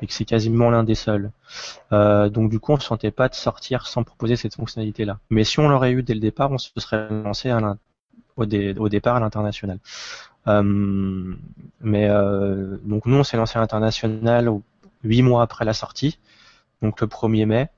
et 0.00 0.06
que 0.06 0.14
c'est 0.14 0.24
quasiment 0.24 0.70
l'un 0.70 0.82
des 0.82 0.94
seuls. 0.94 1.30
Euh, 1.92 2.30
donc 2.30 2.50
du 2.50 2.58
coup, 2.58 2.72
on 2.72 2.76
ne 2.76 2.80
sentait 2.80 3.10
pas 3.10 3.28
de 3.28 3.34
sortir 3.34 3.86
sans 3.86 4.02
proposer 4.02 4.36
cette 4.36 4.54
fonctionnalité-là. 4.54 5.18
Mais 5.28 5.44
si 5.44 5.60
on 5.60 5.68
l'aurait 5.68 5.92
eu 5.92 6.02
dès 6.02 6.14
le 6.14 6.20
départ, 6.20 6.50
on 6.50 6.58
se 6.58 6.70
serait 6.76 7.08
lancé 7.10 7.50
à 7.50 7.60
au, 8.36 8.46
départ 8.46 9.16
à 9.16 9.20
l'international. 9.20 9.78
Euh, 10.48 11.34
mais 11.80 12.08
euh, 12.08 12.76
donc 12.84 13.06
nous, 13.06 13.16
on 13.16 13.24
s'est 13.24 13.36
lancé 13.36 13.58
à 13.58 13.60
l'international 13.60 14.50
huit 15.04 15.22
mois 15.22 15.42
après 15.42 15.64
la 15.64 15.72
sortie, 15.72 16.18
donc 16.80 17.00
le 17.00 17.06
1er 17.06 17.46
mai. 17.46 17.68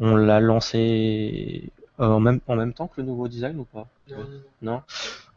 On 0.00 0.14
l'a 0.14 0.38
lancé 0.38 1.72
en 1.98 2.20
même, 2.20 2.40
en 2.46 2.54
même 2.54 2.72
temps 2.72 2.86
que 2.86 3.00
le 3.00 3.06
nouveau 3.06 3.26
design 3.26 3.58
ou 3.58 3.64
pas? 3.64 3.86
Non? 4.62 4.82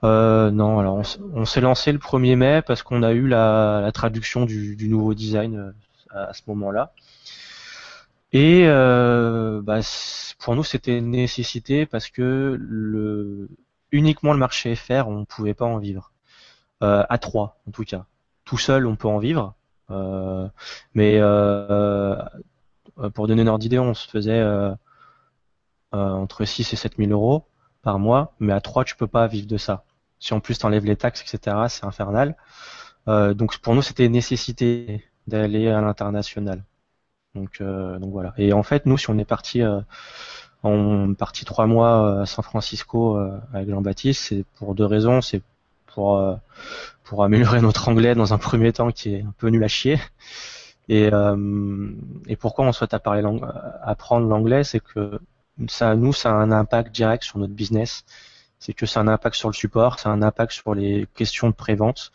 Non, 0.04 0.52
non. 0.52 0.80
Alors 0.80 1.02
on, 1.34 1.46
s'est 1.46 1.62
lancé 1.62 1.92
le 1.92 1.98
1er 1.98 2.36
mai 2.36 2.62
parce 2.62 2.84
qu'on 2.84 3.02
a 3.04 3.12
eu 3.12 3.28
la, 3.28 3.90
traduction 3.94 4.46
du, 4.46 4.76
du, 4.76 4.88
nouveau 4.88 5.14
design 5.14 5.74
à, 6.12 6.34
ce 6.34 6.42
moment-là. 6.48 6.94
Et 8.34 8.64
euh, 8.66 9.62
bah, 9.62 9.80
pour 10.40 10.56
nous, 10.56 10.64
c'était 10.64 10.98
une 10.98 11.12
nécessité 11.12 11.86
parce 11.86 12.10
que 12.10 12.58
le, 12.60 13.50
uniquement 13.92 14.34
le 14.34 14.40
marché 14.40 14.76
FR, 14.76 15.08
on 15.08 15.20
ne 15.20 15.26
pouvait 15.26 15.54
pas 15.54 15.66
en 15.66 15.78
vivre. 15.78 16.12
Euh, 16.84 17.04
à 17.10 17.18
trois, 17.18 17.62
en 17.68 17.72
tout 17.72 17.84
cas. 17.84 18.06
Tout 18.46 18.58
seul, 18.58 18.88
on 18.88 18.96
peut 18.96 19.08
en 19.08 19.20
vivre. 19.20 19.56
Euh, 19.92 20.48
mais 20.96 21.20
pour 23.14 23.28
donner 23.28 23.42
une 23.42 23.50
ordre 23.50 23.60
d'idée, 23.60 23.80
on 23.80 23.94
se 23.94 24.08
faisait 24.08 24.44
entre 25.92 26.46
6 26.46 26.74
et 26.74 26.76
7 26.76 26.98
000 26.98 27.12
euros 27.12 27.46
par 27.82 28.00
mois. 28.00 28.34
Mais 28.40 28.54
à 28.54 28.62
trois, 28.62 28.84
tu 28.84 28.96
peux 28.96 29.08
pas 29.08 29.28
vivre 29.28 29.48
de 29.48 29.58
ça. 29.58 29.84
Si 30.20 30.34
en 30.34 30.40
plus 30.40 30.58
tu 30.58 30.66
enlèves 30.66 30.86
les 30.86 30.96
taxes, 30.96 31.22
etc., 31.22 31.58
c'est 31.70 31.86
infernal. 31.86 32.36
donc 33.08 33.58
pour 33.60 33.76
nous, 33.76 33.82
c'était 33.82 34.10
nécessité 34.10 35.04
d'aller 35.28 35.70
à 35.70 35.82
l'international. 35.82 36.64
Donc, 37.36 37.62
euh, 37.62 37.98
donc 38.00 38.12
voilà. 38.12 38.34
Et 38.38 38.54
en 38.54 38.64
fait, 38.64 38.86
nous, 38.86 38.98
si 38.98 39.10
on 39.10 39.18
est 39.18 39.26
parti, 39.26 39.62
euh, 40.66 40.70
on 40.70 41.14
parti 41.14 41.46
trois 41.46 41.66
mois 41.66 42.06
euh, 42.06 42.22
à 42.22 42.26
San 42.26 42.44
Francisco 42.44 43.20
avec 43.54 43.70
Jean-Baptiste, 43.70 44.22
c'est 44.30 44.46
pour 44.56 44.76
deux 44.76 44.86
raisons. 44.86 45.22
C'est 45.22 45.42
pour 45.88 46.24
pour 47.04 47.24
améliorer 47.24 47.62
notre 47.62 47.90
anglais 47.90 48.16
dans 48.16 48.34
un 48.34 48.38
premier 48.38 48.72
temps 48.72 48.92
qui 48.92 49.16
est 49.16 49.22
un 49.22 49.34
peu 49.38 49.50
nul 49.50 49.64
à 49.64 49.68
chier. 49.68 50.00
Et, 50.90 51.10
pourquoi 52.40 52.66
on 52.66 52.72
souhaite 52.72 52.94
apprendre 52.94 54.28
l'anglais, 54.28 54.64
c'est 54.64 54.80
que 54.80 55.20
ça, 55.68 55.96
nous, 55.96 56.14
ça 56.14 56.32
a 56.32 56.34
un 56.34 56.52
impact 56.52 56.94
direct 56.94 57.24
sur 57.24 57.40
notre 57.40 57.54
business. 57.54 58.04
C'est 58.60 58.74
que 58.74 58.86
ça 58.86 59.00
a 59.00 59.04
un 59.04 59.08
impact 59.08 59.36
sur 59.36 59.50
le 59.50 59.54
support, 59.54 60.00
ça 60.00 60.10
a 60.10 60.12
un 60.14 60.22
impact 60.22 60.52
sur 60.52 60.76
les 60.76 61.08
questions 61.16 61.50
de 61.50 61.54
prévente 61.54 62.12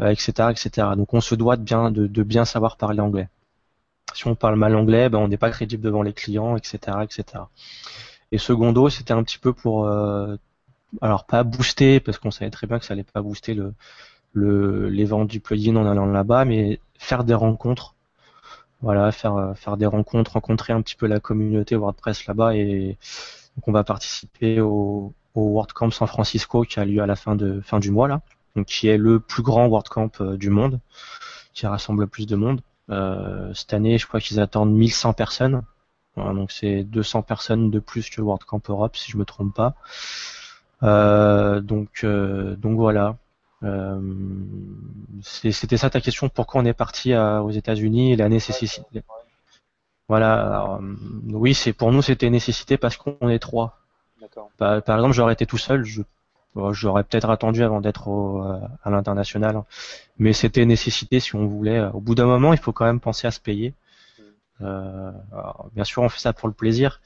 etc., 0.00 0.32
euh, 0.40 0.50
etc. 0.50 0.88
Donc 0.96 1.14
on 1.14 1.20
se 1.20 1.34
doit 1.34 1.56
de 1.56 1.62
bien, 1.62 1.90
de, 1.90 2.22
bien 2.22 2.44
savoir 2.44 2.76
parler 2.76 3.00
anglais. 3.00 3.28
Si 4.14 4.26
on 4.26 4.34
parle 4.34 4.56
mal 4.56 4.74
anglais, 4.76 5.08
ben, 5.08 5.18
on 5.18 5.28
n'est 5.28 5.36
pas 5.36 5.50
crédible 5.50 5.82
devant 5.82 6.02
les 6.02 6.12
clients, 6.12 6.56
etc., 6.56 6.78
etc. 7.02 7.44
Et 8.32 8.38
secondo, 8.38 8.88
c'était 8.88 9.12
un 9.12 9.22
petit 9.22 9.38
peu 9.38 9.52
pour, 9.52 9.86
euh, 9.86 10.36
alors 11.02 11.26
pas 11.26 11.44
booster, 11.44 12.00
parce 12.00 12.18
qu'on 12.18 12.30
savait 12.30 12.50
très 12.50 12.66
bien 12.66 12.78
que 12.78 12.84
ça 12.84 12.94
allait 12.94 13.04
pas 13.04 13.22
booster 13.22 13.54
le, 13.54 13.74
le, 14.32 14.88
les 14.88 15.04
ventes 15.04 15.28
du 15.28 15.40
plugin 15.40 15.76
en 15.76 15.86
allant 15.86 16.06
là-bas, 16.06 16.44
mais 16.44 16.80
faire 16.98 17.24
des 17.24 17.34
rencontres. 17.34 17.94
Voilà, 18.82 19.12
faire, 19.12 19.36
euh, 19.36 19.54
faire 19.54 19.76
des 19.76 19.86
rencontres, 19.86 20.32
rencontrer 20.32 20.72
un 20.72 20.82
petit 20.82 20.96
peu 20.96 21.06
la 21.06 21.20
communauté 21.20 21.76
WordPress 21.76 22.26
là-bas 22.26 22.54
et 22.54 22.98
donc 23.56 23.68
on 23.68 23.72
va 23.72 23.84
participer 23.84 24.60
au, 24.60 25.14
WordCamp 25.34 25.90
San 25.90 26.06
Francisco 26.06 26.62
qui 26.62 26.78
a 26.80 26.84
lieu 26.84 27.02
à 27.02 27.06
la 27.06 27.16
fin 27.16 27.34
de 27.34 27.60
fin 27.60 27.80
du 27.80 27.90
mois 27.90 28.06
là 28.08 28.20
donc 28.56 28.66
qui 28.66 28.88
est 28.88 28.96
le 28.96 29.20
plus 29.20 29.42
grand 29.42 29.68
WordCamp 29.68 30.10
euh, 30.20 30.36
du 30.36 30.50
monde, 30.50 30.80
qui 31.52 31.66
rassemble 31.66 32.02
le 32.02 32.06
plus 32.06 32.26
de 32.26 32.36
monde. 32.36 32.60
Euh, 32.90 33.52
cette 33.54 33.72
année, 33.72 33.98
je 33.98 34.06
crois 34.06 34.20
qu'ils 34.20 34.40
attendent 34.40 34.72
1100 34.72 35.14
personnes. 35.14 35.62
donc 36.16 36.52
c'est 36.52 36.84
200 36.84 37.22
personnes 37.22 37.70
de 37.70 37.78
plus 37.78 38.10
que 38.10 38.20
le 38.20 38.26
WordCamp 38.26 38.62
Europe, 38.68 38.96
si 38.96 39.10
je 39.10 39.16
me 39.16 39.24
trompe 39.24 39.54
pas. 39.54 39.74
Euh, 40.82 41.60
donc, 41.60 42.04
donc 42.04 42.76
voilà. 42.76 43.16
C'était 45.22 45.78
ça 45.78 45.88
ta 45.88 46.00
question. 46.00 46.28
Pourquoi 46.28 46.60
on 46.60 46.64
est 46.66 46.74
parti 46.74 47.16
aux 47.16 47.50
États-Unis 47.50 48.12
et 48.12 48.16
la 48.16 48.28
nécessité? 48.28 48.82
Voilà. 50.08 50.78
oui, 51.30 51.54
c'est 51.54 51.72
pour 51.72 51.90
nous 51.90 52.02
c'était 52.02 52.28
nécessité 52.28 52.76
parce 52.76 52.96
qu'on 52.96 53.28
est 53.30 53.38
trois. 53.38 53.78
Par, 54.58 54.82
par, 54.82 54.96
exemple, 54.96 55.14
j'aurais 55.14 55.32
été 55.32 55.46
tout 55.46 55.58
seul, 55.58 55.84
je 55.84 56.02
J'aurais 56.70 57.02
peut-être 57.04 57.30
attendu 57.30 57.64
avant 57.64 57.80
d'être 57.80 58.08
euh, 58.08 58.60
à 58.84 58.90
l'international, 58.90 59.56
hein. 59.56 59.64
mais 60.18 60.32
c'était 60.32 60.64
nécessité 60.64 61.18
si 61.18 61.34
on 61.34 61.46
voulait. 61.46 61.80
Au 61.92 62.00
bout 62.00 62.14
d'un 62.14 62.26
moment, 62.26 62.52
il 62.52 62.58
faut 62.58 62.72
quand 62.72 62.84
même 62.84 63.00
penser 63.00 63.26
à 63.26 63.32
se 63.32 63.40
payer. 63.40 63.74
Euh, 64.60 65.10
bien 65.74 65.84
sûr, 65.84 66.02
on 66.02 66.08
fait 66.08 66.20
ça 66.20 66.32
pour 66.32 66.46
le 66.48 66.54
plaisir, 66.54 67.00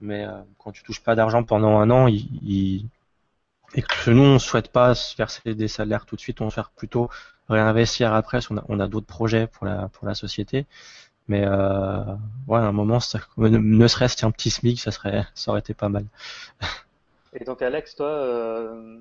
mais 0.00 0.24
euh, 0.24 0.30
quand 0.58 0.70
tu 0.70 0.84
touches 0.84 1.02
pas 1.02 1.16
d'argent 1.16 1.42
pendant 1.42 1.78
un 1.78 1.90
an, 1.90 2.06
il, 2.06 2.86
et 3.74 3.82
que 3.82 4.10
nous 4.10 4.22
on 4.22 4.38
souhaite 4.38 4.70
pas 4.70 4.94
se 4.94 5.16
verser 5.16 5.54
des 5.56 5.66
salaires 5.68 6.06
tout 6.06 6.14
de 6.14 6.20
suite, 6.20 6.40
on 6.40 6.50
souhaite 6.50 6.66
plutôt 6.76 7.10
réinvestir 7.48 8.14
après. 8.14 8.38
On 8.50 8.58
a, 8.58 8.64
on 8.68 8.78
a 8.78 8.86
d'autres 8.86 9.06
projets 9.06 9.48
pour 9.48 9.66
la 9.66 9.88
pour 9.88 10.06
la 10.06 10.14
société, 10.14 10.66
mais 11.28 11.44
euh, 11.44 12.04
ouais, 12.46 12.58
à 12.58 12.62
un 12.62 12.72
moment, 12.72 13.00
ça, 13.00 13.18
ne 13.38 13.88
serait-ce 13.88 14.16
qu'un 14.16 14.30
petit 14.30 14.50
SMIC, 14.50 14.80
ça 14.80 14.90
serait, 14.90 15.26
ça 15.34 15.50
aurait 15.50 15.60
été 15.60 15.74
pas 15.74 15.88
mal. 15.88 16.04
Et 17.34 17.44
donc 17.44 17.62
Alex, 17.62 17.96
toi, 17.96 18.06
euh, 18.06 19.00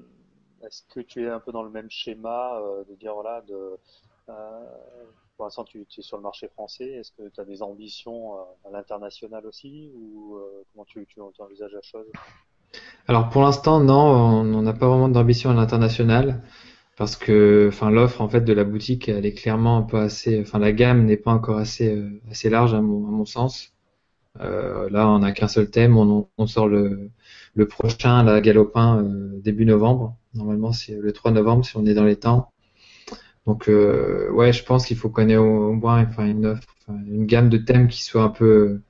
est-ce 0.66 0.82
que 0.94 1.00
tu 1.02 1.24
es 1.24 1.30
un 1.30 1.40
peu 1.40 1.52
dans 1.52 1.62
le 1.62 1.70
même 1.70 1.90
schéma 1.90 2.58
euh, 2.58 2.84
de 2.90 2.96
dire 2.96 3.14
voilà, 3.14 3.42
de, 3.48 3.78
euh, 4.30 4.34
pour 5.38 5.46
l'instant 5.46 5.64
tu, 5.64 5.82
es 5.82 6.02
sur 6.02 6.18
le 6.18 6.24
marché 6.24 6.48
français, 6.48 6.90
est-ce 6.90 7.12
que 7.12 7.30
tu 7.30 7.40
as 7.40 7.46
des 7.46 7.62
ambitions 7.62 8.34
à 8.66 8.72
l'international 8.72 9.46
aussi 9.46 9.92
ou 9.96 10.40
comment 10.72 10.86
tu, 10.86 11.06
envisages 11.40 11.74
la 11.74 11.82
chose? 11.82 12.06
Alors 13.08 13.30
pour 13.30 13.44
l'instant 13.44 13.80
non, 13.80 14.42
on 14.42 14.62
n'a 14.64 14.74
pas 14.74 14.88
vraiment 14.88 15.10
d'ambition 15.10 15.52
à 15.52 15.54
l'international. 15.54 16.42
parce 16.98 17.16
que 17.16 17.68
enfin 17.70 17.92
l'offre 17.92 18.22
en 18.22 18.30
fait 18.30 18.42
de 18.42 18.54
la 18.54 18.64
boutique 18.64 19.10
elle 19.10 19.26
est 19.28 19.34
clairement 19.34 19.78
un 19.78 19.84
peu 19.84 19.98
assez 19.98 20.42
enfin 20.42 20.60
la 20.60 20.72
gamme 20.72 21.06
n'est 21.06 21.18
pas 21.18 21.32
encore 21.32 21.58
assez 21.58 22.04
assez 22.32 22.50
large 22.50 22.74
à 22.74 22.82
mon 22.82 23.26
sens 23.26 23.73
euh, 24.42 24.90
là 24.90 25.08
on 25.10 25.20
n'a 25.20 25.32
qu'un 25.32 25.48
seul 25.48 25.70
thème. 25.70 25.98
On, 25.98 26.28
on 26.38 26.48
sort 26.48 26.68
le, 26.68 27.10
le 27.56 27.68
prochain 27.68 28.24
la 28.24 28.42
galopin 28.42 29.04
euh, 29.04 29.40
début 29.42 29.66
novembre. 29.66 30.18
Normalement 30.34 30.72
c'est 30.74 30.96
le 30.98 31.12
3 31.14 31.32
novembre 31.32 31.66
si 31.66 31.78
on 31.78 31.86
est 31.86 31.94
dans 31.94 32.06
les 32.06 32.16
temps. 32.18 32.52
Donc 33.46 33.70
euh, 33.70 34.30
ouais 34.32 34.54
je 34.54 34.64
pense 34.64 34.86
qu'il 34.86 34.98
faut 34.98 35.10
qu'on 35.10 35.30
ait 35.30 35.38
au, 35.38 35.74
moins 35.74 36.06
enfin 36.08 36.26
une 36.26 36.60
une 37.08 37.26
gamme 37.26 37.50
de 37.50 37.58
thèmes 37.58 37.88
qui 37.88 38.04
soit 38.04 38.24
un 38.24 38.30
peu 38.30 38.82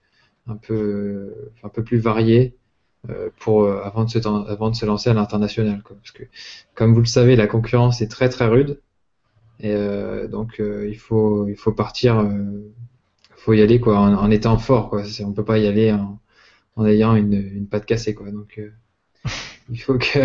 un 0.48 0.58
peu 0.58 1.52
un 1.64 1.70
peu 1.70 1.84
plus 1.84 1.98
variée 1.98 2.56
euh, 3.10 3.30
pour 3.39 3.64
euh, 3.64 3.82
avant 3.84 4.06
de 4.06 4.10
se 4.10 4.20
avant 4.28 4.70
de 4.70 4.76
se 4.76 4.86
lancer 4.86 5.10
à 5.10 5.14
l'international 5.14 5.82
parce 5.84 6.12
que 6.12 6.24
comme 6.76 6.94
vous 6.94 7.02
le 7.02 7.06
savez 7.06 7.36
la 7.36 7.48
concurrence 7.48 8.02
est 8.02 8.08
très 8.10 8.30
très 8.30 8.48
rude. 8.48 8.82
Et 9.60 9.76
donc 10.30 10.60
il 10.60 10.98
faut 10.98 11.48
il 11.48 11.56
faut 11.56 11.72
partir 11.72 12.28
faut 13.44 13.54
y 13.54 13.62
aller 13.62 13.80
quoi 13.80 14.00
en, 14.00 14.14
en 14.16 14.32
étant 14.32 14.58
fort 14.58 14.89
quoi 14.89 15.04
on 15.26 15.34
peut 15.34 15.46
pas 15.46 15.60
y 15.60 15.68
aller 15.68 15.91
en, 15.91 16.20
en 16.78 16.86
ayant 16.86 17.16
une, 17.16 17.34
une 17.34 17.68
patte 17.68 17.86
cassée 17.86 18.16
quoi 18.16 18.32
donc 18.32 18.62
il 19.70 19.82
faut 19.82 19.98
que 19.98 20.20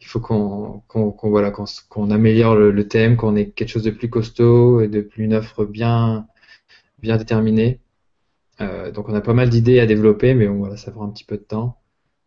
il 0.00 0.06
faut 0.06 0.20
qu'on 0.20 0.82
voilà 1.22 1.52
qu'on 1.52 2.10
améliore 2.10 2.56
le, 2.56 2.70
le 2.70 2.88
thème 2.88 3.16
qu'on 3.16 3.36
ait 3.36 3.50
quelque 3.50 3.68
chose 3.68 3.84
de 3.84 3.90
plus 3.90 4.10
costaud 4.10 4.80
et 4.80 4.88
de 4.88 5.00
plus 5.02 5.24
une 5.24 5.34
offre 5.34 5.64
bien 5.64 6.26
bien 7.00 7.16
déterminée 7.18 7.80
euh, 8.60 8.90
donc 8.92 9.08
on 9.08 9.14
a 9.14 9.20
pas 9.22 9.34
mal 9.34 9.50
d'idées 9.50 9.80
à 9.80 9.86
développer 9.86 10.34
mais 10.34 10.48
bon, 10.48 10.58
voilà 10.58 10.76
ça 10.76 10.92
prend 10.92 11.06
un 11.06 11.10
petit 11.10 11.24
peu 11.24 11.36
de 11.36 11.42
temps 11.42 11.78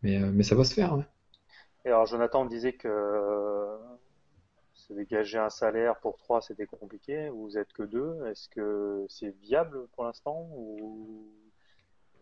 mais, 0.02 0.22
euh, 0.22 0.30
mais 0.32 0.44
ça 0.44 0.54
va 0.54 0.64
se 0.64 0.74
faire. 0.74 0.96
Ouais. 0.96 1.04
Et 1.84 1.88
alors 1.88 2.06
Jonathan 2.06 2.44
me 2.44 2.48
disait 2.48 2.72
que 2.74 2.88
euh, 2.88 3.73
se 4.88 4.92
dégager 4.92 5.38
un 5.38 5.50
salaire 5.50 5.98
pour 6.00 6.16
trois 6.16 6.40
c'était 6.40 6.66
compliqué. 6.66 7.28
Vous 7.30 7.56
êtes 7.56 7.72
que 7.72 7.82
deux. 7.82 8.26
Est-ce 8.26 8.48
que 8.48 9.06
c'est 9.08 9.34
viable 9.40 9.86
pour 9.92 10.04
l'instant 10.04 10.48
ou? 10.56 11.26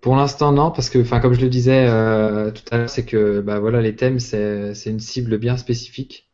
Pour 0.01 0.17
l'instant, 0.17 0.51
non, 0.53 0.71
parce 0.73 0.91
que, 0.91 0.99
enfin, 1.01 1.21
comme 1.21 1.33
je 1.33 1.41
le 1.41 1.49
disais 1.49 1.87
euh, 1.89 2.51
tout 2.51 2.63
à 2.73 2.79
l'heure, 2.79 2.91
c'est 2.91 3.07
que, 3.07 3.41
bah 3.41 3.61
voilà, 3.61 3.81
les 3.81 3.95
thèmes, 3.95 4.19
c'est 4.19 4.75
une 4.87 5.01
cible 5.01 5.39
bien 5.39 5.57
spécifique. 5.57 6.29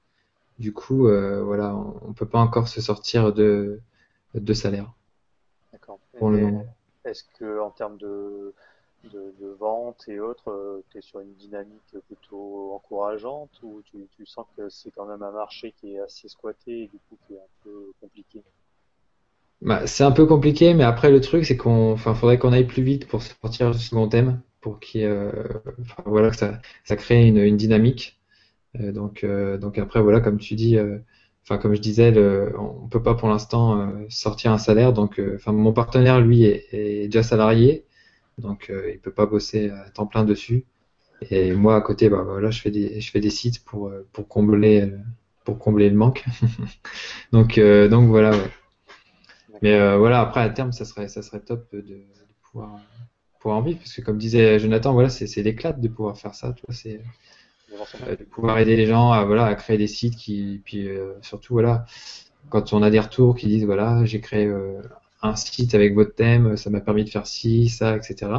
Du 0.59 0.73
coup, 0.73 1.09
euh, 1.09 1.43
voilà, 1.43 1.75
on, 1.77 2.01
on 2.11 2.13
peut 2.15 2.29
pas 2.29 2.41
encore 2.41 2.69
se 2.69 2.81
sortir 2.81 3.33
de 3.35 3.81
de 4.35 4.55
salaire 4.55 4.93
D'accord. 5.73 5.99
pour 6.19 6.31
le 6.31 6.39
moment. 6.39 6.67
Est-ce 7.05 7.25
que 7.39 7.61
en 7.61 7.71
termes 7.71 7.99
de 7.99 8.55
de, 9.05 9.35
de 9.41 9.47
vente 9.49 10.09
et 10.09 10.21
autres, 10.21 10.83
tu 10.91 10.99
es 10.99 11.01
sur 11.01 11.21
une 11.21 11.35
dynamique 11.35 11.97
plutôt 12.07 12.73
encourageante 12.75 13.51
ou 13.63 13.83
tu, 13.85 14.09
tu 14.17 14.27
sens 14.27 14.47
que 14.57 14.69
c'est 14.69 14.91
quand 14.93 15.07
même 15.07 15.23
un 15.23 15.33
marché 15.33 15.73
qui 15.73 15.95
est 15.95 16.01
assez 16.01 16.29
squatté 16.29 16.85
et 16.85 16.89
du 16.89 16.99
coup 17.09 17.19
qui 17.27 17.35
est 17.35 17.39
un 17.41 17.53
peu 17.65 17.93
compliqué? 18.01 18.43
Bah, 19.61 19.87
c'est 19.87 20.05
un 20.05 20.13
peu 20.13 20.25
compliqué, 20.27 20.73
mais 20.75 20.85
après 20.85 21.11
le 21.11 21.21
truc, 21.21 21.45
c'est 21.45 21.57
qu'on, 21.57 21.97
faudrait 21.97 22.39
qu'on 22.39 22.53
aille 22.53 22.67
plus 22.67 22.83
vite 22.83 23.09
pour 23.09 23.23
sortir 23.23 23.73
du 23.73 23.79
second 23.79 24.09
thème, 24.09 24.41
pour 24.61 24.79
qu'il, 24.79 25.03
euh, 25.05 25.33
voilà, 26.07 26.31
que 26.31 26.37
ça, 26.37 26.61
ça 26.85 26.95
crée 26.97 27.27
une, 27.27 27.39
une 27.39 27.57
dynamique. 27.57 28.21
Euh, 28.81 28.93
donc, 28.93 29.25
euh, 29.25 29.59
donc 29.59 29.79
après, 29.79 30.03
voilà, 30.03 30.21
comme 30.21 30.39
tu 30.39 30.55
dis, 30.57 30.79
euh, 30.79 30.99
enfin, 31.45 31.59
comme 31.59 31.75
je 31.75 31.83
disais, 31.83 32.13
le, 32.13 32.55
on 32.61 32.89
peut 32.89 33.03
pas 33.03 33.15
pour 33.17 33.29
l'instant 33.31 33.81
euh, 33.81 34.07
sortir 34.11 34.53
un 34.53 34.59
salaire. 34.59 34.93
Donc, 34.95 35.21
euh, 35.21 35.37
enfin, 35.37 35.53
mon 35.53 35.73
partenaire, 35.75 36.21
lui, 36.23 36.45
est, 36.45 36.67
est 36.75 37.07
déjà 37.09 37.25
salarié, 37.25 37.87
donc 38.39 38.71
euh, 38.71 38.91
il 38.93 39.01
peut 39.01 39.13
pas 39.13 39.27
bosser 39.27 39.71
à 39.71 39.91
temps 39.91 40.07
plein 40.07 40.25
dessus. 40.25 40.65
Et 41.31 41.53
moi, 41.53 41.77
à 41.77 41.81
côté, 41.81 42.09
bah 42.09 42.23
voilà, 42.23 42.51
je 42.51 42.61
fais 42.61 42.71
des, 42.71 43.01
je 43.01 43.11
fais 43.11 43.21
des 43.21 43.31
sites 43.31 43.65
pour 43.65 43.89
euh, 43.89 44.07
pour 44.13 44.29
combler, 44.29 44.83
euh, 44.83 44.99
pour 45.45 45.59
combler 45.59 45.91
le 45.91 45.97
manque. 45.97 46.25
Donc, 47.33 47.59
euh, 47.59 47.89
donc 47.89 48.09
voilà, 48.09 48.31
ouais. 48.33 48.51
Mais 49.63 49.75
euh, 49.75 49.97
voilà, 49.99 50.21
après 50.21 50.41
à 50.41 50.51
terme, 50.51 50.73
ça 50.73 50.85
serait, 50.85 51.09
ça 51.09 51.23
serait 51.23 51.41
top 51.41 51.67
de, 51.73 51.81
de 51.81 52.05
pouvoir, 52.43 52.79
pouvoir 53.41 53.59
en 53.59 53.63
vivre, 53.63 53.79
parce 53.79 53.93
que 53.95 54.03
comme 54.03 54.19
disait 54.19 54.59
Jonathan, 54.59 54.93
voilà, 54.93 55.09
c'est, 55.09 55.27
l'éclat 55.43 55.73
de 55.73 55.89
pouvoir 55.89 56.17
faire 56.19 56.35
ça, 56.35 56.53
tu 56.53 56.63
vois, 56.67 56.75
c'est 56.75 57.01
euh, 58.07 58.17
de 58.17 58.25
pouvoir 58.25 58.59
aider 58.59 58.77
les 58.77 58.87
gens 58.87 59.11
à 59.13 59.25
voilà, 59.25 59.47
à 59.47 59.55
créer 59.55 59.79
des 59.79 59.87
sites 59.87 60.17
qui, 60.17 60.61
puis 60.65 60.89
euh, 60.89 61.15
surtout 61.23 61.55
voilà, 61.55 61.85
quand 62.51 62.73
on 62.73 62.83
a 62.83 62.91
des 62.91 63.01
retours 63.01 63.37
qui 63.37 63.47
disent 63.47 63.65
voilà, 63.65 64.05
j'ai 64.05 64.21
créé 64.21 64.47
euh, 64.47 64.81
un 65.23 65.35
site 65.37 65.75
avec 65.75 65.95
votre 65.95 66.15
thème, 66.15 66.57
ça 66.57 66.71
m'a 66.71 66.81
permis 66.81 67.05
de 67.05 67.11
faire 67.11 67.27
ci, 67.27 67.69
ça, 67.69 67.97
etc. 67.97 68.31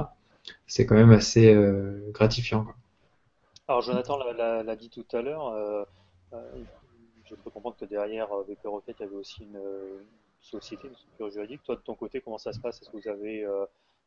C'est 0.68 0.86
quand 0.86 0.96
même 0.96 1.12
assez 1.12 1.54
euh, 1.54 2.10
gratifiant. 2.12 2.68
Alors 3.68 3.82
Jonathan 3.82 4.18
l'a 4.18 4.76
dit 4.76 4.90
tout 4.90 5.06
à 5.12 5.22
l'heure, 5.22 5.48
euh, 5.48 5.84
euh, 6.34 6.64
je 7.26 7.36
peux 7.36 7.50
comprendre 7.50 7.76
que 7.78 7.86
derrière 7.86 8.30
VP 8.48 8.68
Rocket, 8.68 8.96
il 9.00 9.04
y 9.04 9.06
avait 9.06 9.16
aussi 9.16 9.44
une, 9.44 9.60
société, 10.42 10.88
une 10.88 10.96
structure 10.96 11.30
juridique. 11.30 11.62
Toi, 11.64 11.76
de 11.76 11.82
ton 11.82 11.96
côté, 11.96 12.22
comment 12.22 12.38
ça 12.38 12.54
se 12.54 12.60
passe? 12.60 12.82
Est-ce 12.82 12.90
que 12.90 12.98
vous 12.98 13.08
avez, 13.08 13.46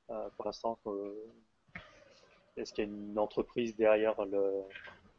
pour 0.09 0.47
l'instant, 0.47 0.79
est-ce 2.57 2.73
qu'il 2.73 2.85
y 2.85 2.89
a 2.89 2.91
une 2.91 3.19
entreprise 3.19 3.77
derrière 3.77 4.25
le, 4.25 4.63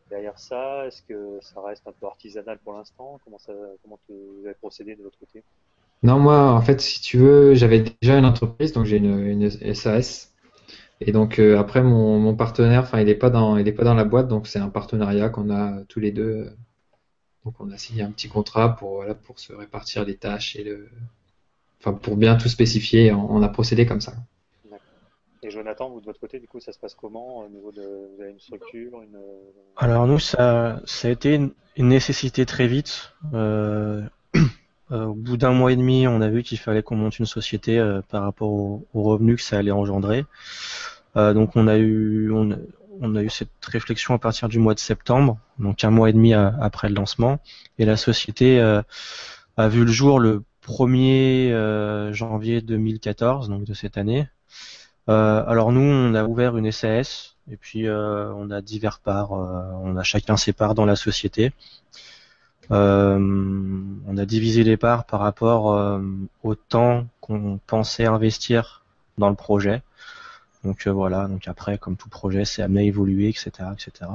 derrière 0.10 0.38
ça? 0.38 0.86
Est-ce 0.88 1.02
que 1.04 1.40
ça 1.42 1.62
reste 1.62 1.88
un 1.88 1.94
peu 1.94 2.08
artisanal 2.08 2.58
pour 2.60 2.74
l'instant? 2.74 3.20
Comment 3.24 3.38
comment 3.82 4.00
tu 4.06 4.14
vous 4.14 4.46
avez 4.46 4.56
procédé 4.56 4.96
de 4.96 5.04
l'autre 5.04 5.20
côté? 5.20 5.44
Non, 6.04 6.20
moi, 6.20 6.52
en 6.52 6.62
fait, 6.62 6.82
si 6.82 7.02
tu 7.02 7.18
veux, 7.18 7.56
j'avais 7.56 7.80
déjà 8.02 8.18
une 8.18 8.26
entreprise, 8.26 8.74
donc 8.74 8.86
j'ai 8.86 8.98
une, 8.98 9.20
une 9.20 9.74
SAS. 9.74 10.34
Et 11.02 11.12
donc 11.12 11.40
euh, 11.40 11.58
après 11.60 11.82
mon, 11.84 12.20
mon 12.20 12.36
partenaire, 12.36 12.82
enfin 12.84 13.02
il 13.02 13.10
est 13.10 13.16
pas 13.16 13.30
dans 13.30 13.58
il 13.58 13.68
est 13.68 13.74
pas 13.74 13.84
dans 13.84 13.94
la 13.94 14.06
boîte, 14.06 14.28
donc 14.30 14.48
c'est 14.48 14.60
un 14.60 14.70
partenariat 14.70 15.30
qu'on 15.30 15.50
a 15.50 15.84
tous 15.90 16.00
les 16.00 16.12
deux. 16.12 16.50
Donc 17.44 17.56
on 17.60 17.72
a 17.72 17.78
signé 17.78 18.04
un 18.04 18.12
petit 18.12 18.30
contrat 18.30 18.76
pour 18.76 18.96
voilà 18.96 19.16
pour 19.16 19.40
se 19.40 19.52
répartir 19.54 20.06
les 20.06 20.16
tâches 20.16 20.56
et 20.56 20.64
le 20.64 20.90
enfin 21.80 21.94
pour 21.94 22.16
bien 22.16 22.36
tout 22.38 22.48
spécifier. 22.48 23.12
On, 23.12 23.30
on 23.32 23.42
a 23.42 23.50
procédé 23.50 23.86
comme 23.86 24.02
ça. 24.02 24.14
Et 25.46 25.50
Jonathan, 25.50 25.90
vous 25.90 26.00
de 26.00 26.06
votre 26.06 26.22
côté, 26.22 26.40
du 26.40 26.48
coup, 26.48 26.62
ça 26.62 26.72
se 26.72 26.80
passe 26.80 26.96
comment 26.96 27.40
au 27.40 27.50
niveau 27.50 27.74
de, 27.74 27.82
vous 27.82 28.22
avez 28.22 28.32
une 28.32 28.40
structure, 28.40 29.02
une, 29.02 29.20
Alors 29.76 30.08
nous, 30.08 30.20
ça, 30.20 30.82
ça 30.86 31.10
a 31.10 31.12
été 31.12 31.36
une, 31.36 31.52
une 31.76 31.90
nécessité 31.90 32.46
très 32.46 32.66
vite. 32.66 33.12
Euh, 33.34 34.02
au 34.92 35.14
bout 35.14 35.38
d'un 35.38 35.52
mois 35.52 35.72
et 35.72 35.76
demi, 35.76 36.08
on 36.08 36.22
a 36.22 36.30
vu 36.30 36.44
qu'il 36.44 36.60
fallait 36.60 36.84
qu'on 36.84 36.96
monte 36.96 37.20
une 37.20 37.26
société 37.26 37.80
euh, 37.80 38.02
par 38.10 38.24
rapport 38.24 38.50
aux 38.50 38.86
au 38.94 39.04
revenus 39.04 39.38
que 39.38 39.44
ça 39.44 39.58
allait 39.58 39.72
engendrer. 39.72 40.26
Euh, 41.16 41.34
donc 41.34 41.56
on 41.56 41.68
a 41.68 41.78
eu, 41.78 42.32
on, 42.32 42.58
on 43.02 43.16
a 43.16 43.24
eu 43.24 43.30
cette 43.30 43.50
réflexion 43.66 44.14
à 44.14 44.20
partir 44.20 44.50
du 44.50 44.60
mois 44.60 44.74
de 44.74 44.80
septembre, 44.80 45.38
donc 45.60 45.84
un 45.84 45.90
mois 45.90 46.10
et 46.10 46.14
demi 46.14 46.34
après 46.34 46.90
le 46.90 46.96
lancement. 46.96 47.40
Et 47.80 47.86
la 47.86 47.98
société 47.98 48.60
euh, 48.60 48.82
a 49.58 49.68
vu 49.68 49.86
le 49.86 49.92
jour 49.92 50.20
le 50.20 50.44
1er 50.68 51.52
euh, 51.52 52.14
janvier 52.14 52.62
2014, 52.62 53.50
donc 53.50 53.64
de 53.66 53.74
cette 53.74 53.98
année. 53.98 54.28
Euh, 55.10 55.44
alors 55.48 55.72
nous, 55.72 55.82
on 55.82 56.16
a 56.16 56.24
ouvert 56.24 56.58
une 56.58 56.72
SAS 56.72 57.36
et 57.52 57.58
puis 57.58 57.88
euh, 57.88 58.32
on 58.34 58.52
a 58.52 58.62
divers 58.62 59.00
parts, 59.00 59.34
euh, 59.34 59.64
on 59.82 59.98
a 59.98 60.04
chacun 60.04 60.38
ses 60.38 60.54
parts 60.54 60.76
dans 60.76 60.86
la 60.86 60.96
société. 60.96 61.52
Euh, 62.72 63.20
on 64.08 64.18
a 64.18 64.26
divisé 64.26 64.64
les 64.64 64.78
parts 64.78 65.06
par 65.06 65.20
rapport 65.20 65.74
euh, 65.74 66.00
au 66.44 66.56
temps 66.56 67.08
qu'on 67.22 67.60
pensait 67.68 68.06
investir 68.06 68.84
dans 69.18 69.30
le 69.30 69.36
projet. 69.36 69.82
Donc 70.64 70.88
euh, 70.88 70.92
voilà, 70.92 71.28
donc 71.28 71.48
après, 71.48 71.78
comme 71.78 71.98
tout 71.98 72.10
projet, 72.10 72.46
c'est 72.46 72.62
amené 72.62 72.82
à 72.82 72.84
évoluer, 72.84 73.28
etc., 73.28 73.52
etc. 73.74 74.10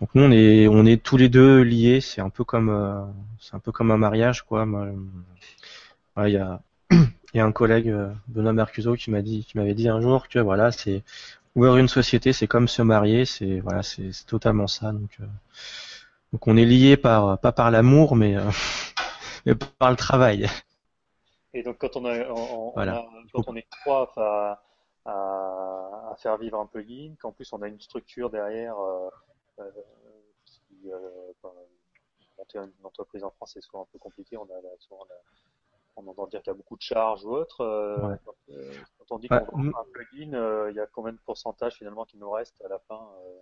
Donc 0.00 0.10
nous, 0.14 0.22
on 0.22 0.30
est, 0.30 0.66
on 0.66 0.86
est 0.86 1.02
tous 1.02 1.18
les 1.18 1.28
deux 1.28 1.60
liés. 1.62 2.00
C'est 2.00 2.22
un 2.22 2.30
peu 2.30 2.42
comme, 2.44 2.70
euh, 2.70 3.04
c'est 3.38 3.54
un 3.54 3.58
peu 3.58 3.70
comme 3.70 3.90
un 3.90 3.98
mariage, 3.98 4.42
quoi. 4.42 4.66
Euh, 4.66 4.92
Il 6.26 6.32
y 6.32 6.38
a, 6.38 6.60
y 7.34 7.40
a 7.40 7.44
un 7.44 7.52
collègue, 7.52 7.94
Benoît 8.28 8.52
Mercuso, 8.52 8.94
qui 8.94 9.10
m'a 9.10 9.20
dit, 9.20 9.44
qui 9.44 9.58
m'avait 9.58 9.74
dit 9.74 9.88
un 9.88 10.00
jour 10.00 10.28
que 10.28 10.38
voilà, 10.38 10.72
c'est 10.72 11.02
ouvrir 11.54 11.76
une 11.76 11.88
société, 11.88 12.32
c'est 12.32 12.46
comme 12.46 12.68
se 12.68 12.82
marier, 12.82 13.24
c'est 13.24 13.60
voilà, 13.60 13.82
c'est 13.82 14.10
totalement 14.26 14.66
ça. 14.66 14.92
Donc, 14.92 15.10
euh, 15.20 15.24
donc 16.34 16.48
on 16.48 16.56
est 16.56 16.64
lié 16.64 16.96
par 16.96 17.38
pas 17.38 17.52
par 17.52 17.70
l'amour, 17.70 18.16
mais, 18.16 18.36
euh, 18.36 18.42
mais 19.46 19.54
par 19.54 19.90
le 19.92 19.96
travail. 19.96 20.48
Et 21.52 21.62
donc 21.62 21.78
quand 21.78 21.94
on 21.96 22.04
a, 22.06 22.28
on, 22.28 22.72
on 22.74 22.74
Voilà. 22.74 22.92
a- 22.92 23.08
quand 23.32 23.46
on 23.46 23.54
est 23.56 23.66
trois 23.70 24.12
à, 24.16 24.60
à, 25.04 26.10
à 26.12 26.16
faire 26.18 26.36
vivre 26.38 26.58
un 26.58 26.66
plugin, 26.66 27.14
qu'en 27.20 27.30
plus 27.30 27.52
on 27.52 27.62
a 27.62 27.68
une 27.68 27.80
structure 27.80 28.30
derrière, 28.30 28.76
euh, 28.78 29.08
euh, 29.60 29.70
qui, 30.44 30.90
euh, 30.92 31.32
monter 32.38 32.58
une 32.58 32.72
entreprise 32.84 33.24
en 33.24 33.30
France 33.30 33.52
c'est 33.54 33.60
souvent 33.62 33.82
un 33.82 33.88
peu 33.92 33.98
compliqué, 33.98 34.36
on 34.36 34.44
a 34.44 34.60
la- 34.62 34.78
souvent 34.80 35.04
la- 35.08 35.14
on 35.96 36.06
entend 36.08 36.26
dire 36.26 36.42
qu'il 36.42 36.50
y 36.50 36.54
a 36.54 36.58
beaucoup 36.58 36.76
de 36.76 36.82
charges 36.82 37.24
ou 37.24 37.30
autre. 37.32 37.62
euh, 37.62 38.08
Ouais. 38.08 38.18
quand, 38.24 38.34
euh, 38.50 38.84
quand 38.98 39.14
on 39.16 39.18
dit 39.18 39.30
qu'on 39.30 39.44
vend 39.44 39.64
un 39.74 39.84
plugin, 39.92 40.34
euh, 40.34 40.70
il 40.70 40.76
y 40.76 40.80
a 40.80 40.86
combien 40.86 41.12
de 41.12 41.18
pourcentage 41.24 41.74
finalement 41.76 42.04
qui 42.04 42.18
nous 42.18 42.30
reste 42.30 42.60
à 42.64 42.68
la 42.68 42.78
fin 42.80 42.96
euh, 43.24 43.40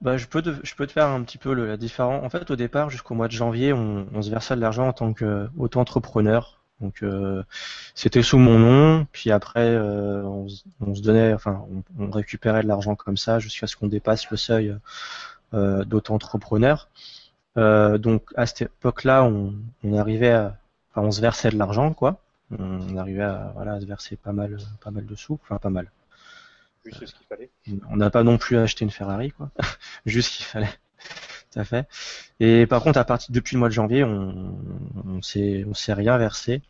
Bah, 0.00 0.16
je 0.16 0.26
peux 0.26 0.42
te, 0.42 0.50
je 0.62 0.74
peux 0.76 0.86
te 0.86 0.92
faire 0.92 1.08
un 1.08 1.22
petit 1.24 1.38
peu 1.38 1.52
le- 1.54 1.66
la 1.66 1.76
différence. 1.76 2.24
En 2.24 2.30
fait, 2.30 2.50
au 2.50 2.56
départ, 2.56 2.88
jusqu'au 2.90 3.14
mois 3.14 3.26
de 3.28 3.32
janvier, 3.32 3.72
on, 3.72 4.06
on 4.14 4.22
se 4.22 4.30
versait 4.30 4.54
de 4.56 4.60
l'argent 4.60 4.86
en 4.88 4.92
tant 4.92 5.12
qu'auto-entrepreneur. 5.12 6.60
Donc, 6.80 7.02
euh, 7.02 7.42
c'était 7.94 8.22
sous 8.22 8.38
mon 8.38 8.58
nom. 8.60 9.06
Puis 9.12 9.32
après, 9.32 9.60
euh, 9.68 10.22
on, 10.22 10.48
se- 10.48 10.62
on 10.80 10.94
se 10.94 11.02
donnait, 11.02 11.32
enfin, 11.34 11.64
on, 11.98 12.04
on 12.06 12.10
récupérait 12.10 12.62
de 12.62 12.68
l'argent 12.68 12.94
comme 12.94 13.16
ça 13.16 13.40
jusqu'à 13.40 13.66
ce 13.66 13.74
qu'on 13.76 13.88
dépasse 13.88 14.30
le 14.30 14.36
seuil 14.36 14.76
euh, 15.54 15.84
d'auto-entrepreneur. 15.84 16.88
Euh, 17.58 17.98
donc 17.98 18.24
à 18.36 18.46
cette 18.46 18.62
époque-là, 18.62 19.24
on, 19.24 19.54
on 19.84 19.98
arrivait 19.98 20.32
à, 20.32 20.56
enfin, 20.92 21.06
on 21.08 21.12
se 21.12 21.20
versait 21.20 21.50
de 21.50 21.58
l'argent, 21.58 21.92
quoi. 21.94 22.20
On 22.58 22.96
arrivait 22.98 23.22
à, 23.24 23.52
voilà, 23.56 23.74
à 23.74 23.80
se 23.80 23.86
verser 23.86 24.16
pas 24.16 24.32
mal, 24.32 24.58
pas 24.82 24.90
mal 24.92 25.06
de 25.06 25.14
sous, 25.16 25.38
enfin 25.44 25.58
pas 25.58 25.70
mal. 25.70 25.90
On 27.90 27.96
n'a 27.96 28.10
pas 28.10 28.22
non 28.22 28.38
plus 28.38 28.56
acheté 28.58 28.84
une 28.84 28.90
Ferrari, 28.90 29.32
quoi. 29.32 29.50
Juste 30.06 30.32
ce 30.32 30.36
qu'il 30.38 30.46
fallait. 30.46 30.72
Tout 31.52 31.60
à 31.60 31.64
fait. 31.64 31.88
Et 32.40 32.66
par 32.66 32.82
contre, 32.82 32.98
à 32.98 33.04
partir 33.04 33.32
depuis 33.32 33.54
le 33.54 33.60
mois 33.60 33.68
de 33.68 33.74
janvier, 33.74 34.04
on, 34.04 34.58
on 35.06 35.22
s'est, 35.22 35.64
rien 35.88 36.18
versé. 36.18 36.62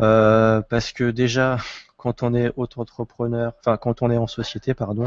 Euh, 0.00 0.60
parce 0.62 0.92
que 0.92 1.10
déjà, 1.10 1.58
quand 1.96 2.22
on 2.22 2.34
est 2.34 2.52
auto-entrepreneur, 2.56 3.52
enfin 3.58 3.76
quand 3.76 4.02
on 4.02 4.10
est 4.10 4.16
en 4.16 4.26
société, 4.26 4.74
pardon, 4.74 5.06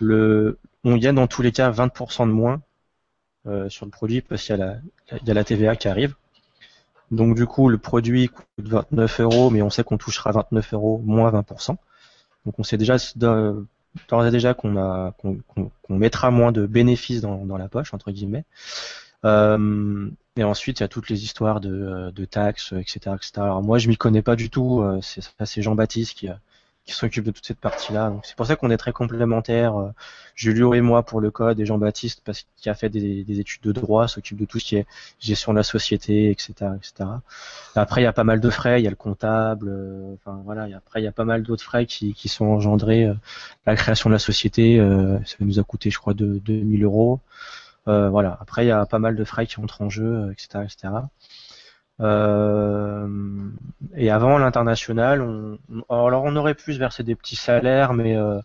le, 0.00 0.58
on 0.84 0.96
gagne 0.96 1.14
dans 1.14 1.26
tous 1.26 1.42
les 1.42 1.52
cas 1.52 1.70
20% 1.70 2.26
de 2.26 2.32
moins 2.32 2.60
euh, 3.46 3.68
sur 3.68 3.86
le 3.86 3.90
produit 3.90 4.20
parce 4.20 4.42
qu'il 4.44 4.56
y 4.56 5.30
a 5.30 5.34
la 5.34 5.44
TVA 5.44 5.76
qui 5.76 5.88
arrive. 5.88 6.14
Donc 7.10 7.36
du 7.36 7.46
coup, 7.46 7.68
le 7.68 7.78
produit 7.78 8.28
coûte 8.28 8.46
29 8.58 9.20
euros, 9.20 9.50
mais 9.50 9.62
on 9.62 9.70
sait 9.70 9.84
qu'on 9.84 9.98
touchera 9.98 10.32
29 10.32 10.74
euros 10.74 11.00
moins 11.04 11.30
20%. 11.30 11.76
Donc 12.46 12.58
on 12.58 12.62
sait 12.62 12.76
déjà 12.76 12.96
d'ores 13.16 14.26
et 14.26 14.30
déjà 14.30 14.54
qu'on 14.54 14.76
a 14.76 15.14
mettra 15.88 16.30
moins 16.30 16.52
de 16.52 16.66
bénéfices 16.66 17.20
dans, 17.20 17.56
la 17.56 17.68
poche 17.68 17.94
entre 17.94 18.10
guillemets. 18.10 18.44
Euh, 19.24 20.08
et 20.36 20.44
ensuite, 20.44 20.78
il 20.78 20.82
y 20.82 20.84
a 20.84 20.88
toutes 20.88 21.08
les 21.08 21.24
histoires 21.24 21.60
de, 21.60 22.12
de 22.14 22.24
taxes, 22.24 22.72
etc., 22.72 23.16
etc. 23.16 23.32
Alors 23.38 23.62
moi, 23.62 23.78
je 23.78 23.88
m'y 23.88 23.96
connais 23.96 24.22
pas 24.22 24.36
du 24.36 24.50
tout. 24.50 24.80
euh, 24.80 25.00
C'est 25.02 25.62
Jean-Baptiste 25.62 26.14
qui, 26.14 26.28
qui 26.88 26.94
s'occupe 26.94 27.24
de 27.24 27.30
toute 27.32 27.46
cette 27.46 27.60
partie-là. 27.60 28.10
Donc 28.10 28.24
c'est 28.26 28.36
pour 28.36 28.46
ça 28.46 28.56
qu'on 28.56 28.70
est 28.70 28.76
très 28.78 28.92
complémentaires. 28.92 29.76
euh, 29.78 29.90
Julio 30.34 30.74
et 30.74 30.80
moi 30.80 31.02
pour 31.02 31.20
le 31.20 31.30
code 31.30 31.60
et 31.60 31.66
Jean-Baptiste 31.66 32.22
parce 32.24 32.46
qu'il 32.56 32.70
a 32.70 32.74
fait 32.74 32.88
des, 32.88 33.24
des 33.24 33.40
études 33.40 33.62
de 33.62 33.72
droit, 33.72 34.08
s'occupe 34.08 34.38
de 34.38 34.44
tout 34.46 34.58
ce 34.60 34.64
qui 34.64 34.76
est 34.76 34.86
gestion 35.20 35.52
de 35.52 35.58
la 35.58 35.64
société, 35.64 36.30
etc., 36.30 36.70
etc. 36.76 37.10
Après, 37.74 38.00
il 38.00 38.04
y 38.04 38.06
a 38.06 38.12
pas 38.12 38.24
mal 38.24 38.40
de 38.40 38.50
frais. 38.50 38.80
Il 38.80 38.84
y 38.84 38.86
a 38.86 38.90
le 38.90 38.96
comptable. 38.96 39.68
euh, 39.68 40.14
Enfin 40.14 40.40
voilà. 40.44 40.64
Après, 40.76 41.00
il 41.00 41.04
y 41.04 41.08
a 41.08 41.12
pas 41.12 41.24
mal 41.24 41.42
d'autres 41.42 41.64
frais 41.64 41.86
qui, 41.86 42.14
sont 42.28 42.46
engendrés. 42.46 43.04
euh, 43.04 43.14
la 43.66 43.76
création 43.76 44.10
de 44.10 44.14
la 44.14 44.18
société, 44.18 44.78
euh, 44.80 45.18
ça 45.24 45.36
nous 45.40 45.58
a 45.58 45.64
coûté, 45.64 45.90
je 45.90 45.98
crois, 45.98 46.14
de 46.14 46.38
2000 46.44 46.84
euros. 46.84 47.20
Voilà. 47.86 48.36
Après, 48.40 48.64
il 48.66 48.68
y 48.68 48.70
a 48.72 48.84
pas 48.86 48.98
mal 48.98 49.16
de 49.16 49.24
frais 49.24 49.46
qui 49.46 49.58
entrent 49.60 49.80
en 49.82 49.88
jeu, 49.90 50.30
etc., 50.32 50.64
etc. 50.64 50.88
Euh, 52.00 53.08
et 53.96 54.10
avant 54.10 54.38
l'international, 54.38 55.20
on, 55.22 55.58
alors 55.90 56.24
on 56.24 56.36
aurait 56.36 56.54
pu 56.54 56.74
se 56.74 56.78
verser 56.78 57.02
des 57.02 57.14
petits 57.14 57.36
salaires, 57.36 57.92
mais 57.92 58.16
euh, 58.16 58.38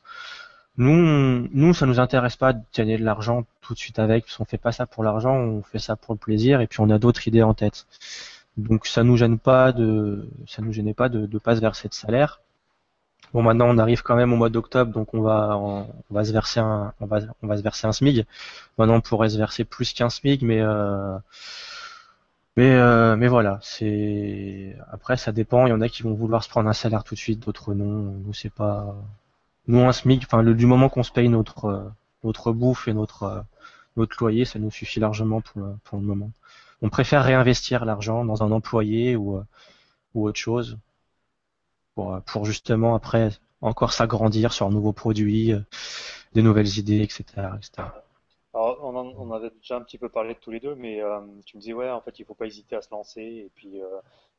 nous, 0.77 1.47
nous, 1.51 1.73
ça 1.73 1.85
nous 1.85 1.99
intéresse 1.99 2.35
pas 2.35 2.53
de 2.53 2.61
gagner 2.75 2.97
de 2.97 3.03
l'argent 3.03 3.45
tout 3.61 3.73
de 3.73 3.79
suite 3.79 3.99
avec, 3.99 4.25
parce 4.25 4.37
qu'on 4.37 4.45
fait 4.45 4.57
pas 4.57 4.71
ça 4.71 4.85
pour 4.87 5.03
l'argent, 5.03 5.35
on 5.35 5.61
fait 5.61 5.79
ça 5.79 5.95
pour 5.95 6.15
le 6.15 6.19
plaisir, 6.19 6.61
et 6.61 6.67
puis 6.67 6.79
on 6.79 6.89
a 6.89 6.97
d'autres 6.97 7.27
idées 7.27 7.43
en 7.43 7.53
tête. 7.53 7.85
Donc 8.57 8.85
ça 8.87 9.03
nous 9.03 9.17
gêne 9.17 9.39
pas 9.39 9.71
de, 9.71 10.27
ça 10.47 10.61
nous 10.61 10.71
gênait 10.73 10.93
pas 10.93 11.09
de, 11.09 11.25
de 11.25 11.37
pas 11.39 11.55
se 11.55 11.61
verser 11.61 11.87
de 11.89 11.93
salaire. 11.93 12.39
Bon, 13.33 13.41
maintenant 13.41 13.67
on 13.69 13.77
arrive 13.79 14.03
quand 14.03 14.15
même 14.15 14.31
au 14.33 14.35
mois 14.35 14.49
d'octobre, 14.49 14.91
donc 14.91 15.13
on 15.13 15.21
va, 15.21 15.57
on, 15.57 15.87
on 16.11 16.13
va 16.13 16.23
se 16.23 16.31
verser 16.31 16.59
un, 16.59 16.93
on 16.99 17.05
va, 17.07 17.19
on 17.41 17.47
va 17.47 17.57
se 17.57 17.63
verser 17.63 17.87
un 17.87 17.91
SMIG. 17.91 18.25
Maintenant 18.77 18.95
on 18.95 19.01
pourrait 19.01 19.29
se 19.29 19.37
verser 19.37 19.63
plus 19.63 19.93
qu'un 19.93 20.09
SMIG, 20.09 20.43
mais 20.43 20.61
euh, 20.61 21.17
mais 22.57 22.71
euh, 22.75 23.15
mais 23.15 23.27
voilà, 23.27 23.59
c'est 23.61 24.75
après 24.91 25.17
ça 25.17 25.31
dépend. 25.31 25.65
Il 25.65 25.69
y 25.71 25.73
en 25.73 25.81
a 25.81 25.89
qui 25.89 26.03
vont 26.03 26.13
vouloir 26.13 26.43
se 26.43 26.49
prendre 26.49 26.69
un 26.69 26.73
salaire 26.73 27.03
tout 27.03 27.15
de 27.15 27.19
suite, 27.19 27.39
d'autres 27.39 27.73
non. 27.73 27.87
Nous 28.25 28.33
c'est 28.33 28.51
pas, 28.53 28.95
nous 29.67 29.81
un 29.81 29.91
SMIC. 29.91 30.23
Enfin 30.25 30.41
le 30.43 30.53
du 30.55 30.65
moment 30.67 30.89
qu'on 30.89 31.03
se 31.03 31.11
paye 31.11 31.29
notre 31.29 31.65
euh, 31.65 31.89
notre 32.23 32.51
bouffe 32.53 32.87
et 32.87 32.93
notre 32.93 33.23
euh, 33.23 33.41
notre 33.97 34.17
loyer, 34.19 34.45
ça 34.45 34.59
nous 34.59 34.71
suffit 34.71 34.99
largement 34.99 35.41
pour 35.41 35.61
le, 35.61 35.75
pour 35.83 35.99
le 35.99 36.05
moment. 36.05 36.31
On 36.81 36.89
préfère 36.89 37.23
réinvestir 37.23 37.85
l'argent 37.85 38.25
dans 38.25 38.43
un 38.43 38.51
employé 38.51 39.15
ou 39.15 39.37
euh, 39.37 39.43
ou 40.15 40.27
autre 40.27 40.39
chose 40.39 40.77
pour 41.95 42.13
euh, 42.13 42.19
pour 42.21 42.45
justement 42.45 42.95
après 42.95 43.31
encore 43.61 43.93
s'agrandir 43.93 44.53
sur 44.53 44.67
un 44.67 44.71
nouveau 44.71 44.93
produit, 44.93 45.53
euh, 45.53 45.59
des 46.33 46.41
nouvelles 46.41 46.77
idées, 46.77 47.01
etc., 47.01 47.23
etc. 47.57 47.87
On, 49.17 49.31
avait 49.31 49.49
déjà 49.49 49.77
un 49.77 49.81
petit 49.81 49.97
peu 49.97 50.09
parlé 50.09 50.33
de 50.33 50.39
tous 50.39 50.51
les 50.51 50.59
deux, 50.59 50.75
mais 50.75 51.01
euh, 51.01 51.19
tu 51.45 51.57
me 51.57 51.61
dis, 51.61 51.73
ouais, 51.73 51.89
en 51.89 52.01
fait, 52.01 52.17
il 52.19 52.25
faut 52.25 52.33
pas 52.33 52.45
hésiter 52.45 52.75
à 52.75 52.81
se 52.81 52.89
lancer, 52.91 53.21
et 53.21 53.51
puis 53.55 53.81
euh, 53.81 53.87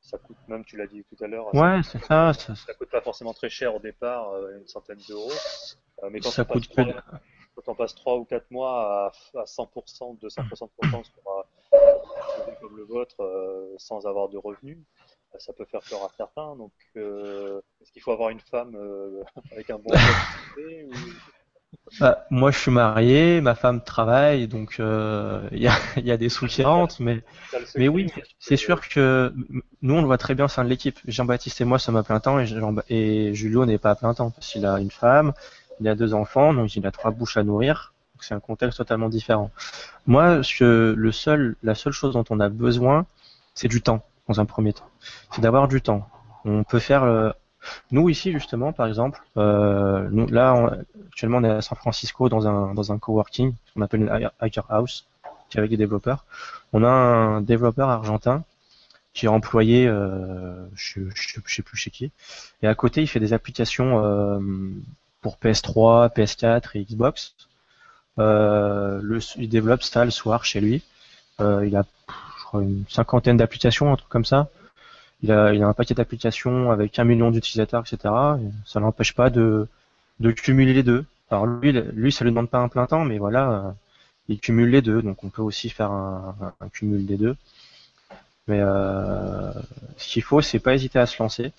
ça 0.00 0.18
coûte, 0.18 0.36
même 0.48 0.64
tu 0.64 0.76
l'as 0.76 0.86
dit 0.86 1.04
tout 1.04 1.22
à 1.22 1.26
l'heure, 1.26 1.48
ça, 1.52 1.60
Ouais, 1.60 1.82
c'est 1.82 2.02
ça. 2.04 2.32
ça, 2.32 2.54
ça 2.54 2.74
coûte 2.74 2.90
pas 2.90 3.00
forcément 3.00 3.32
très 3.32 3.48
cher 3.48 3.74
au 3.74 3.78
départ, 3.78 4.30
euh, 4.30 4.58
une 4.58 4.66
centaine 4.66 5.00
d'euros, 5.08 5.32
mais 6.10 6.20
quand 6.20 6.30
ça 6.30 6.42
on, 6.42 6.44
passe 6.44 6.66
coûte 6.66 6.76
que 6.76 6.82
trois, 6.82 7.02
quand 7.54 7.72
on 7.72 7.74
passe 7.74 7.94
trois 7.94 8.16
ou 8.16 8.24
quatre 8.24 8.50
mois 8.50 9.06
à, 9.34 9.40
à 9.40 9.44
100%, 9.44 10.18
200% 10.18 10.20
de 10.20 10.70
croissance 10.76 11.08
pour 11.10 11.44
un 11.72 12.38
projet 12.38 12.58
comme 12.60 12.76
le 12.76 12.84
vôtre, 12.84 13.74
sans 13.78 14.06
avoir 14.06 14.28
de 14.28 14.38
revenus, 14.38 14.78
ça 15.38 15.52
peut 15.52 15.64
faire 15.64 15.80
peur 15.88 16.04
à 16.04 16.08
certains. 16.16 16.56
Donc, 16.56 16.72
est-ce 16.94 17.92
qu'il 17.92 18.02
faut 18.02 18.12
avoir 18.12 18.30
une 18.30 18.40
femme 18.40 18.76
avec 19.52 19.70
un 19.70 19.78
bon 19.78 19.90
ou... 20.56 20.92
Bah, 22.00 22.26
moi, 22.30 22.50
je 22.50 22.58
suis 22.58 22.70
marié, 22.70 23.40
ma 23.40 23.54
femme 23.54 23.82
travaille, 23.82 24.48
donc 24.48 24.76
euh, 24.80 25.46
il 25.52 25.58
y, 25.62 25.68
a, 25.68 25.74
y 26.02 26.10
a 26.10 26.16
des 26.16 26.28
sous 26.28 26.46
qui 26.46 26.62
rentrent, 26.62 27.00
mais, 27.00 27.22
mais 27.76 27.88
oui, 27.88 28.10
c'est 28.38 28.56
sûr 28.56 28.80
que 28.88 29.32
nous, 29.82 29.94
on 29.94 30.00
le 30.00 30.06
voit 30.06 30.18
très 30.18 30.34
bien 30.34 30.46
au 30.46 30.48
sein 30.48 30.64
de 30.64 30.68
l'équipe. 30.68 30.98
Jean-Baptiste 31.06 31.60
et 31.60 31.64
moi 31.64 31.78
sommes 31.78 31.96
à 31.96 32.02
plein 32.02 32.20
temps, 32.20 32.40
et, 32.40 32.46
Jean 32.46 32.74
et 32.88 33.34
Julio 33.34 33.64
n'est 33.66 33.78
pas 33.78 33.90
à 33.90 33.94
plein 33.94 34.14
temps, 34.14 34.30
parce 34.30 34.48
qu'il 34.48 34.66
a 34.66 34.78
une 34.80 34.90
femme, 34.90 35.32
il 35.80 35.88
a 35.88 35.94
deux 35.94 36.14
enfants, 36.14 36.52
donc 36.54 36.74
il 36.74 36.86
a 36.86 36.90
trois 36.90 37.10
bouches 37.12 37.36
à 37.36 37.44
nourrir, 37.44 37.92
donc 38.14 38.24
c'est 38.24 38.34
un 38.34 38.40
contexte 38.40 38.78
totalement 38.78 39.08
différent. 39.08 39.50
Moi, 40.06 40.40
que- 40.58 40.94
le 40.96 41.12
seul, 41.12 41.56
la 41.62 41.74
seule 41.74 41.92
chose 41.92 42.14
dont 42.14 42.24
on 42.30 42.40
a 42.40 42.48
besoin, 42.48 43.06
c'est 43.54 43.68
du 43.68 43.82
temps, 43.82 44.04
dans 44.28 44.40
un 44.40 44.46
premier 44.46 44.72
temps. 44.72 44.88
C'est 45.32 45.42
d'avoir 45.42 45.68
du 45.68 45.80
temps. 45.82 46.08
On 46.44 46.64
peut 46.64 46.78
faire... 46.80 47.34
nous 47.90 48.08
ici 48.08 48.32
justement, 48.32 48.72
par 48.72 48.86
exemple, 48.86 49.20
euh, 49.36 50.26
là 50.30 50.76
actuellement 51.08 51.38
on 51.38 51.44
est 51.44 51.50
à 51.50 51.62
San 51.62 51.76
Francisco 51.78 52.28
dans 52.28 52.46
un 52.46 52.74
dans 52.74 52.92
un 52.92 52.98
coworking 52.98 53.54
qu'on 53.74 53.82
appelle 53.82 54.02
une 54.02 54.08
ha- 54.10 54.32
hacker 54.40 54.66
house, 54.70 55.06
qui 55.48 55.56
est 55.56 55.60
avec 55.60 55.70
des 55.70 55.76
développeurs. 55.76 56.24
On 56.72 56.82
a 56.84 56.88
un 56.88 57.40
développeur 57.40 57.88
argentin 57.88 58.44
qui 59.14 59.26
est 59.26 59.28
employé, 59.28 59.86
euh, 59.86 60.66
je, 60.74 61.00
je, 61.14 61.38
je 61.44 61.54
sais 61.54 61.62
plus 61.62 61.76
chez 61.76 61.90
qui, 61.90 62.10
et 62.62 62.66
à 62.66 62.74
côté 62.74 63.00
il 63.02 63.06
fait 63.06 63.20
des 63.20 63.32
applications 63.32 64.04
euh, 64.04 64.40
pour 65.22 65.36
PS3, 65.36 66.12
PS4 66.14 66.70
et 66.74 66.84
Xbox. 66.84 67.34
Il 68.18 69.48
développe 69.48 69.82
ça 69.82 70.04
le 70.04 70.10
soir 70.10 70.44
chez 70.44 70.60
lui. 70.60 70.82
Il 71.40 71.76
a, 71.76 71.84
je 72.38 72.44
crois, 72.44 72.62
une 72.62 72.84
cinquantaine 72.88 73.36
d'applications, 73.36 73.92
un 73.92 73.96
truc 73.96 74.08
comme 74.08 74.24
ça. 74.24 74.48
Il 75.24 75.32
a, 75.32 75.46
a 75.46 75.66
un 75.66 75.72
paquet 75.72 75.94
d'applications 75.94 76.70
avec 76.70 76.98
un 76.98 77.04
million 77.04 77.30
d'utilisateurs, 77.30 77.82
etc. 77.86 78.12
Et 78.40 78.50
ça 78.66 78.78
l'empêche 78.78 79.14
pas 79.14 79.30
de, 79.30 79.66
cumuler 80.36 80.74
les 80.74 80.82
deux. 80.82 81.06
Alors 81.30 81.46
lui, 81.46 81.72
lui, 81.72 82.12
ça 82.12 82.24
lui 82.24 82.30
demande 82.30 82.50
pas 82.50 82.58
un 82.58 82.68
plein 82.68 82.86
temps, 82.86 83.06
mais 83.06 83.16
voilà, 83.16 83.50
euh, 83.50 83.70
il 84.28 84.38
cumule 84.38 84.68
les 84.68 84.82
deux, 84.82 85.00
donc 85.00 85.24
on 85.24 85.30
peut 85.30 85.40
aussi 85.40 85.70
faire 85.70 85.90
un, 85.90 86.34
cumul 86.74 87.06
des 87.06 87.16
deux. 87.16 87.36
Mais 88.48 88.58
euh, 88.60 89.50
ce 89.96 90.08
qu'il 90.08 90.22
faut, 90.22 90.42
c'est 90.42 90.58
pas 90.58 90.74
hésiter 90.74 90.98
à 90.98 91.06
se 91.06 91.22
lancer. 91.22 91.52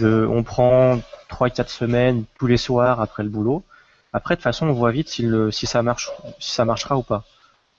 On 0.00 0.44
prend 0.44 1.00
3-4 1.30 1.68
semaines 1.68 2.24
tous 2.38 2.46
les 2.46 2.56
soirs 2.56 3.00
après 3.00 3.24
le 3.24 3.30
boulot. 3.30 3.64
Après, 4.12 4.34
de 4.34 4.38
toute 4.38 4.44
façon, 4.44 4.68
on 4.68 4.74
voit 4.74 4.92
vite 4.92 5.08
si 5.08 5.66
ça 5.66 5.82
marche, 5.82 6.08
si 6.38 6.52
ça 6.52 6.64
marchera 6.64 6.96
ou 6.96 7.02
pas. 7.02 7.24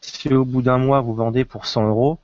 Si 0.01 0.33
au 0.33 0.43
bout 0.43 0.61
d'un 0.61 0.79
mois 0.79 0.99
vous 0.99 1.15
vendez 1.15 1.45
pour 1.45 1.65
100 1.65 1.87
euros, 1.87 2.19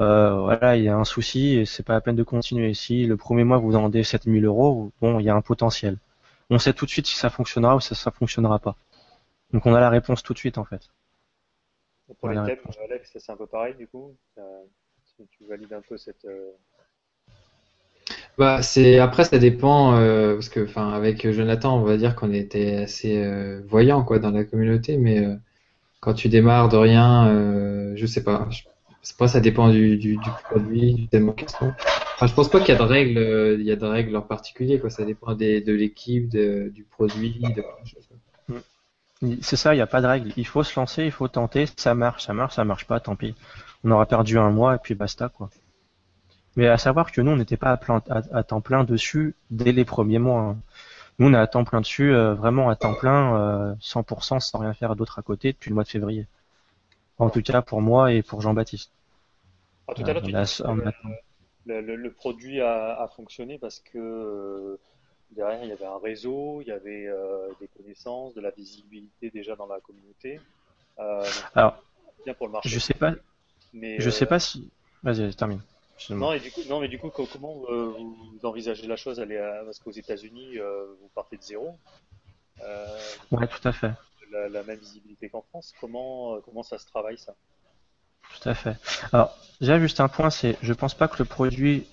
euh, 0.00 0.40
voilà, 0.40 0.76
il 0.76 0.84
y 0.84 0.88
a 0.88 0.96
un 0.96 1.04
souci 1.04 1.56
et 1.56 1.66
c'est 1.66 1.82
pas 1.84 1.94
la 1.94 2.00
peine 2.00 2.16
de 2.16 2.22
continuer. 2.22 2.74
Si 2.74 3.04
le 3.06 3.16
premier 3.16 3.44
mois 3.44 3.58
vous 3.58 3.70
vendez 3.72 4.02
7000 4.04 4.44
euros, 4.44 4.92
bon, 5.00 5.18
il 5.20 5.24
y 5.26 5.30
a 5.30 5.34
un 5.34 5.42
potentiel. 5.42 5.98
On 6.50 6.58
sait 6.58 6.72
tout 6.74 6.86
de 6.86 6.90
suite 6.90 7.06
si 7.06 7.16
ça 7.16 7.30
fonctionnera 7.30 7.76
ou 7.76 7.80
si 7.80 7.94
ça 7.94 8.10
fonctionnera 8.10 8.58
pas. 8.58 8.76
Donc 9.52 9.66
on 9.66 9.74
a 9.74 9.80
la 9.80 9.90
réponse 9.90 10.22
tout 10.22 10.34
de 10.34 10.38
suite 10.38 10.58
en 10.58 10.64
fait. 10.64 10.82
Et 12.10 12.14
Pour 12.14 12.28
les 12.28 12.40
thèmes. 12.42 12.58
Alex, 12.84 13.12
c'est 13.18 13.32
un 13.32 13.36
peu 13.36 13.46
pareil 13.46 13.74
du 13.76 13.86
coup. 13.86 14.16
Euh, 14.38 14.64
si 15.04 15.26
tu 15.28 15.46
valides 15.46 15.72
un 15.72 15.82
peu 15.82 15.96
cette. 15.96 16.24
euh, 16.24 16.52
Bah, 18.38 18.62
c'est 18.62 18.98
après 18.98 19.24
ça 19.24 19.38
dépend 19.38 19.94
euh, 19.98 20.34
parce 20.34 20.48
que 20.48 20.64
enfin 20.64 20.92
avec 20.92 21.28
Jonathan 21.30 21.76
on 21.78 21.82
va 21.84 21.96
dire 21.96 22.14
qu'on 22.14 22.32
était 22.32 22.76
assez 22.76 23.18
euh, 23.22 23.60
voyants 23.66 24.04
quoi 24.04 24.18
dans 24.18 24.30
la 24.30 24.44
communauté 24.44 24.96
mais 24.96 25.18
euh, 25.24 25.34
quand 26.00 26.14
tu 26.14 26.28
démarres 26.28 26.68
de 26.70 26.76
rien 26.78 27.28
euh, 27.28 27.92
je 27.96 28.06
sais 28.06 28.24
pas 28.24 28.48
je 28.50 28.62
ça 29.28 29.40
dépend 29.40 29.70
du, 29.70 29.96
du, 29.96 30.16
du 30.16 30.30
produit 30.50 30.94
du 30.94 31.08
thème 31.08 31.28
en 31.28 31.32
question 31.32 31.72
je 32.22 32.32
pense 32.34 32.50
pas 32.50 32.58
qu'il 32.60 32.68
y 32.68 32.76
a 32.76 32.76
de 32.76 32.82
règles 32.82 33.18
euh, 33.18 33.56
il 33.58 33.64
y 33.64 33.72
a 33.72 33.76
de 33.76 33.86
règles 33.86 34.16
en 34.16 34.22
particulier 34.22 34.78
quoi 34.78 34.90
ça 34.90 35.04
dépend 35.04 35.34
de 35.34 35.72
l'équipe 35.72 36.28
du 36.28 36.86
produit 36.90 37.40
choses 37.84 38.06
quoi. 38.08 38.16
C'est 39.42 39.56
ça, 39.56 39.74
il 39.74 39.78
n'y 39.78 39.82
a 39.82 39.86
pas 39.86 40.00
de 40.00 40.06
règle. 40.06 40.32
Il 40.36 40.46
faut 40.46 40.62
se 40.62 40.78
lancer, 40.78 41.04
il 41.04 41.10
faut 41.10 41.26
tenter. 41.28 41.66
Ça 41.76 41.94
marche, 41.94 42.24
ça 42.24 42.34
marche, 42.34 42.54
ça 42.54 42.64
marche 42.64 42.86
pas, 42.86 43.00
tant 43.00 43.16
pis. 43.16 43.34
On 43.84 43.90
aura 43.90 44.06
perdu 44.06 44.38
un 44.38 44.50
mois 44.50 44.76
et 44.76 44.78
puis 44.78 44.94
basta 44.94 45.28
quoi. 45.28 45.50
Mais 46.56 46.68
à 46.68 46.78
savoir 46.78 47.12
que 47.12 47.20
nous, 47.20 47.32
on 47.32 47.36
n'était 47.36 47.56
pas 47.56 47.78
à, 48.32 48.42
temps 48.42 48.60
plein 48.60 48.84
dessus 48.84 49.34
dès 49.50 49.72
les 49.72 49.84
premiers 49.84 50.18
mois. 50.18 50.40
hein. 50.42 50.56
Nous, 51.18 51.28
on 51.28 51.34
est 51.34 51.36
à 51.38 51.46
temps 51.48 51.64
plein 51.64 51.80
dessus, 51.80 52.12
euh, 52.14 52.34
vraiment 52.34 52.68
à 52.70 52.76
temps 52.76 52.94
plein, 52.94 53.36
euh, 53.36 53.74
100% 53.80 54.38
sans 54.40 54.58
rien 54.58 54.72
faire 54.72 54.94
d'autre 54.94 55.18
à 55.18 55.22
côté 55.22 55.52
depuis 55.52 55.70
le 55.70 55.74
mois 55.74 55.84
de 55.84 55.88
février. 55.88 56.26
En 57.18 57.30
tout 57.30 57.42
cas 57.42 57.62
pour 57.62 57.82
moi 57.82 58.12
et 58.12 58.22
pour 58.22 58.40
Jean-Baptiste. 58.40 58.92
Ah, 59.88 59.94
tout 59.94 60.02
à 60.02 60.12
l'heure, 60.12 60.22
tu 60.22 60.32
dis 60.32 60.62
le, 61.66 62.10
produit 62.12 62.60
a, 62.60 63.00
a 63.00 63.08
fonctionné 63.08 63.58
parce 63.58 63.80
que 63.80 63.98
euh, 63.98 64.80
derrière, 65.30 65.62
il 65.64 65.68
y 65.70 65.72
avait 65.72 65.84
un 65.84 65.98
réseau, 65.98 66.60
il 66.62 66.68
y 66.68 66.72
avait 66.72 67.06
euh, 67.06 67.48
des 67.60 67.68
connaissances, 67.68 68.34
de 68.34 68.40
la 68.40 68.50
visibilité 68.50 69.30
déjà 69.30 69.56
dans 69.56 69.66
la 69.66 69.80
communauté. 69.80 70.40
Euh, 70.98 71.22
Alors, 71.54 71.82
bien 72.24 72.34
pour 72.34 72.46
le 72.46 72.52
marché. 72.52 72.68
je 72.70 72.78
sais 72.78 72.94
pas, 72.94 73.14
Mais, 73.72 74.00
je 74.00 74.10
sais 74.10 74.26
pas 74.26 74.38
si. 74.38 74.70
Vas-y, 75.02 75.34
termine. 75.34 75.60
Non, 76.10 76.32
et 76.32 76.40
du 76.40 76.50
coup, 76.50 76.60
non, 76.68 76.80
mais 76.80 76.88
du 76.88 76.98
coup, 76.98 77.10
co- 77.10 77.26
comment 77.30 77.54
vous 77.54 78.40
envisagez 78.44 78.86
la 78.86 78.96
chose 78.96 79.24
Parce 79.64 79.78
qu'aux 79.78 79.90
États-Unis, 79.92 80.58
vous 81.00 81.08
partez 81.14 81.36
de 81.36 81.42
zéro. 81.42 81.74
Ouais, 83.30 83.46
tout 83.46 83.68
à 83.68 83.72
fait. 83.72 83.92
la, 84.30 84.48
la 84.48 84.62
même 84.64 84.78
visibilité 84.78 85.28
qu'en 85.28 85.42
France. 85.42 85.74
Comment, 85.80 86.40
comment 86.40 86.62
ça 86.62 86.78
se 86.78 86.86
travaille 86.86 87.18
ça? 87.18 87.34
Tout 88.40 88.48
à 88.48 88.54
fait. 88.54 88.76
Alors, 89.12 89.36
déjà, 89.60 89.78
juste 89.78 90.00
un 90.00 90.08
point, 90.08 90.30
c'est, 90.30 90.56
je 90.62 90.72
pense 90.72 90.94
pas 90.94 91.08
que 91.08 91.16
le 91.18 91.24
produit 91.24 91.86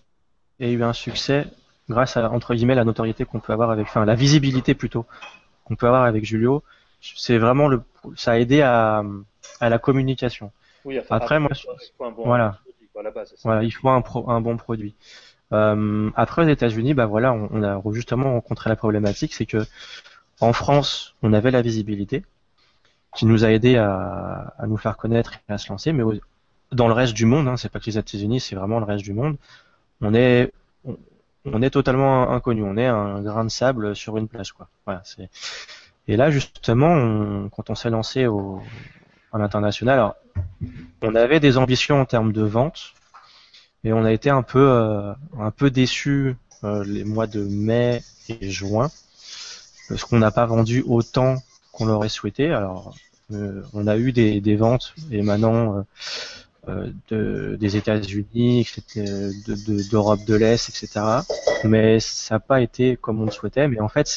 ait 0.59 0.71
eu 0.71 0.83
un 0.83 0.93
succès 0.93 1.45
grâce 1.89 2.17
à, 2.17 2.29
entre 2.31 2.55
guillemets, 2.55 2.75
la 2.75 2.83
notoriété 2.83 3.25
qu'on 3.25 3.39
peut 3.39 3.53
avoir 3.53 3.71
avec, 3.71 3.87
enfin, 3.87 4.05
la 4.05 4.15
visibilité 4.15 4.73
plutôt, 4.73 5.05
qu'on 5.63 5.75
peut 5.75 5.87
avoir 5.87 6.03
avec 6.03 6.25
Julio. 6.25 6.63
C'est 7.01 7.37
vraiment 7.37 7.67
le, 7.67 7.81
ça 8.15 8.31
a 8.31 8.37
aidé 8.37 8.61
à, 8.61 9.03
à 9.59 9.69
la 9.69 9.77
communication. 9.79 10.51
Oui, 10.85 10.99
enfin, 10.99 11.15
Après, 11.17 11.39
moi, 11.39 11.49
il 11.53 11.61
faut 11.97 12.05
un 12.05 12.11
bon 12.11 12.23
voilà. 12.25 12.59
produit, 12.63 12.87
quoi, 12.91 13.01
à 13.01 13.03
la 13.03 13.11
base. 13.11 13.29
c'est 13.29 13.35
ça. 13.35 13.41
Voilà, 13.43 13.63
il 13.63 13.71
faut 13.71 13.89
un, 13.89 14.01
pro- 14.01 14.29
un 14.29 14.41
bon 14.41 14.57
produit. 14.57 14.95
Euh, 15.51 16.09
après, 16.15 16.43
aux 16.43 16.47
États-Unis, 16.47 16.93
bah 16.93 17.05
voilà, 17.05 17.33
on, 17.33 17.49
on 17.51 17.63
a 17.63 17.81
justement 17.93 18.33
rencontré 18.33 18.69
la 18.69 18.75
problématique, 18.75 19.33
c'est 19.33 19.45
que 19.45 19.65
en 20.41 20.53
France, 20.53 21.15
on 21.21 21.33
avait 21.33 21.51
la 21.51 21.61
visibilité 21.61 22.23
qui 23.15 23.25
nous 23.25 23.45
a 23.45 23.51
aidé 23.51 23.77
à, 23.77 24.53
à 24.57 24.67
nous 24.67 24.77
faire 24.77 24.97
connaître 24.97 25.33
et 25.49 25.53
à 25.53 25.57
se 25.57 25.69
lancer, 25.69 25.93
mais 25.93 26.03
dans 26.71 26.87
le 26.87 26.93
reste 26.93 27.13
du 27.13 27.25
monde, 27.25 27.47
hein, 27.47 27.57
c'est 27.57 27.69
pas 27.69 27.79
que 27.79 27.85
les 27.87 27.97
États-Unis, 27.97 28.39
c'est 28.39 28.55
vraiment 28.55 28.79
le 28.79 28.85
reste 28.85 29.03
du 29.03 29.13
monde, 29.13 29.37
on 30.01 30.13
est 30.13 30.51
on, 31.45 31.61
est 31.61 31.69
totalement 31.69 32.31
inconnu, 32.31 32.63
on 32.63 32.77
est 32.77 32.87
un 32.87 33.21
grain 33.21 33.45
de 33.45 33.49
sable 33.49 33.95
sur 33.95 34.17
une 34.17 34.27
plage, 34.27 34.51
quoi. 34.53 34.67
Voilà, 34.85 35.01
c'est 35.05 35.29
et 36.07 36.17
là 36.17 36.31
justement, 36.31 36.91
on- 36.93 37.49
quand 37.49 37.69
on 37.69 37.75
s'est 37.75 37.89
lancé 37.89 38.27
au 38.27 38.61
à 39.33 39.37
l'international, 39.39 40.13
on 41.03 41.15
avait 41.15 41.39
des 41.39 41.57
ambitions 41.57 42.01
en 42.01 42.05
termes 42.05 42.33
de 42.33 42.43
vente, 42.43 42.93
et 43.83 43.93
on 43.93 44.03
a 44.05 44.11
été 44.11 44.29
un 44.29 44.43
peu 44.43 44.59
euh, 44.69 45.13
un 45.39 45.51
peu 45.51 45.69
déçus 45.69 46.35
euh, 46.63 46.83
les 46.85 47.03
mois 47.03 47.27
de 47.27 47.43
mai 47.43 48.03
et 48.29 48.49
juin 48.49 48.89
parce 49.89 50.03
qu'on 50.03 50.19
n'a 50.19 50.31
pas 50.31 50.45
vendu 50.45 50.83
autant 50.87 51.35
qu'on 51.71 51.85
l'aurait 51.85 52.09
souhaité. 52.09 52.51
Alors 52.51 52.95
on 53.31 53.87
a 53.87 53.97
eu 53.97 54.11
des, 54.11 54.41
des 54.41 54.55
ventes 54.55 54.93
émanant 55.11 55.77
euh, 55.77 55.81
euh, 56.67 56.91
de, 57.09 57.57
des 57.59 57.77
États-Unis, 57.77 58.61
etc., 58.61 58.83
de- 59.47 59.55
de- 59.55 59.89
d'Europe 59.89 60.23
de, 60.25 60.35
l'Est, 60.35 60.69
etc. 60.69 61.05
Mais 61.63 61.99
ça 61.99 62.35
n'a 62.35 62.39
pas 62.39 62.61
été 62.61 62.97
comme 62.97 63.21
on 63.21 63.25
le 63.25 63.31
souhaitait. 63.31 63.67
Mais 63.67 63.79
en 63.79 63.89
fait, 63.89 64.07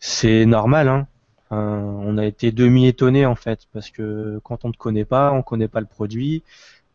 c'est- 0.00 0.46
normal. 0.46 0.88
Hein. 0.88 1.06
On 1.50 2.16
a 2.16 2.24
été 2.24 2.50
demi 2.50 2.86
étonné 2.86 3.26
en 3.26 3.34
fait 3.34 3.60
parce 3.74 3.90
que 3.90 4.40
quand 4.42 4.64
on 4.64 4.68
ne 4.68 4.72
connaît 4.74 5.04
pas, 5.04 5.32
on 5.32 5.42
connaît 5.42 5.68
pas 5.68 5.80
le 5.80 5.86
produit. 5.86 6.42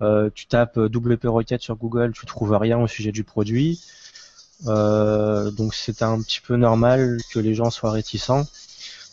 Euh, 0.02 0.30
tu 0.34 0.48
tapes 0.48 0.78
WP 0.78 1.26
Rocket 1.26 1.62
sur 1.62 1.76
Google, 1.76 2.12
tu 2.14 2.26
trouves 2.26 2.54
rien 2.58 2.80
au 2.80 2.88
sujet 2.88 3.12
du 3.12 3.24
produit. 3.24 3.82
Euh, 4.68 5.52
donc 5.52 5.76
c'est 5.76 6.02
un 6.02 6.20
petit 6.22 6.42
peu 6.42 6.56
normal 6.56 7.18
que 7.32 7.40
les 7.40 7.54
gens 7.54 7.70
soient 7.70 7.92
réticents. 7.92 8.46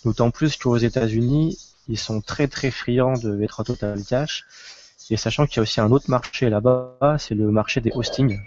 D'autant 0.05 0.31
plus 0.31 0.57
qu'aux 0.57 0.77
États-Unis, 0.79 1.59
ils 1.89 1.99
sont 1.99 2.21
très 2.21 2.49
très 2.49 2.71
friands 2.71 3.15
de 3.15 3.37
V3 3.37 3.65
Total 3.65 4.03
Cache. 4.05 4.45
Et 5.11 5.17
sachant 5.19 5.47
qu'il 5.47 5.57
y 5.57 5.61
a 5.61 5.63
aussi 5.63 5.81
un 5.81 5.91
autre 5.93 6.09
marché 6.09 6.49
là-bas, 6.49 7.17
c'est 7.19 7.35
le 7.35 7.51
marché 7.51 7.81
des 7.81 7.91
hostings. 7.95 8.39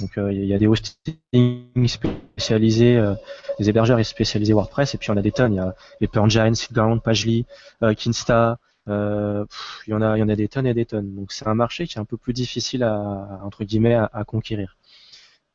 Donc 0.00 0.16
euh, 0.18 0.32
il 0.32 0.44
y 0.46 0.54
a 0.54 0.58
des 0.58 0.66
hostings 0.66 1.88
spécialisés, 1.88 2.96
euh, 2.96 3.14
des 3.58 3.68
hébergeurs 3.68 4.04
spécialisés 4.04 4.52
WordPress, 4.54 4.94
et 4.94 4.98
puis 4.98 5.10
on 5.10 5.16
a 5.16 5.22
des 5.22 5.32
tonnes. 5.32 5.52
Il 5.54 5.56
y 5.56 5.60
a 5.60 5.74
Paper 6.00 6.20
Engine, 6.20 6.54
SiteGround, 6.54 7.02
Pagely, 7.02 7.46
euh, 7.82 7.94
Kinsta. 7.94 8.58
euh, 8.88 9.44
il 9.86 9.90
y 9.90 9.94
en 9.94 10.00
a, 10.02 10.16
il 10.16 10.20
y 10.20 10.22
en 10.22 10.28
a 10.28 10.36
des 10.36 10.48
tonnes 10.48 10.66
et 10.66 10.74
des 10.74 10.86
tonnes. 10.86 11.14
Donc 11.14 11.32
c'est 11.32 11.46
un 11.48 11.54
marché 11.54 11.86
qui 11.86 11.98
est 11.98 12.00
un 12.00 12.04
peu 12.06 12.16
plus 12.16 12.32
difficile 12.32 12.82
à 12.82 13.40
entre 13.44 13.64
guillemets 13.64 13.94
à 13.94 14.24
conquérir. 14.26 14.76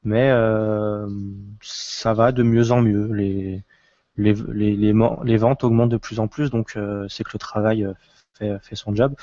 Mais 0.03 0.31
euh, 0.31 1.07
ça 1.61 2.13
va 2.13 2.31
de 2.31 2.43
mieux 2.43 2.71
en 2.71 2.81
mieux. 2.81 3.11
Les 3.13 3.63
les, 4.22 4.34
les, 4.34 4.76
les, 4.76 4.93
man- 4.93 5.17
les 5.24 5.38
ventes 5.38 5.63
augmentent 5.63 5.89
de 5.89 5.97
plus 5.97 6.19
en 6.19 6.28
plus, 6.28 6.49
donc 6.49 6.78
euh, 6.78 7.07
c'est 7.09 7.24
que 7.24 7.32
le 7.34 7.39
travail 7.39 7.84
euh, 7.84 7.93
fait, 8.34 8.59
fait 8.59 8.76
son 8.76 8.95
job. 8.95 9.13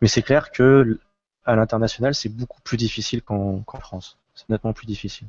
Mais 0.00 0.08
c'est 0.08 0.22
clair 0.22 0.50
que 0.52 0.98
à 1.44 1.56
l'international, 1.56 2.14
c'est 2.14 2.28
beaucoup 2.28 2.60
plus 2.62 2.76
difficile 2.76 3.22
qu'en 3.22 3.64
France. 3.80 4.18
C'est 4.34 4.48
nettement 4.50 4.72
plus 4.72 4.86
difficile. 4.86 5.28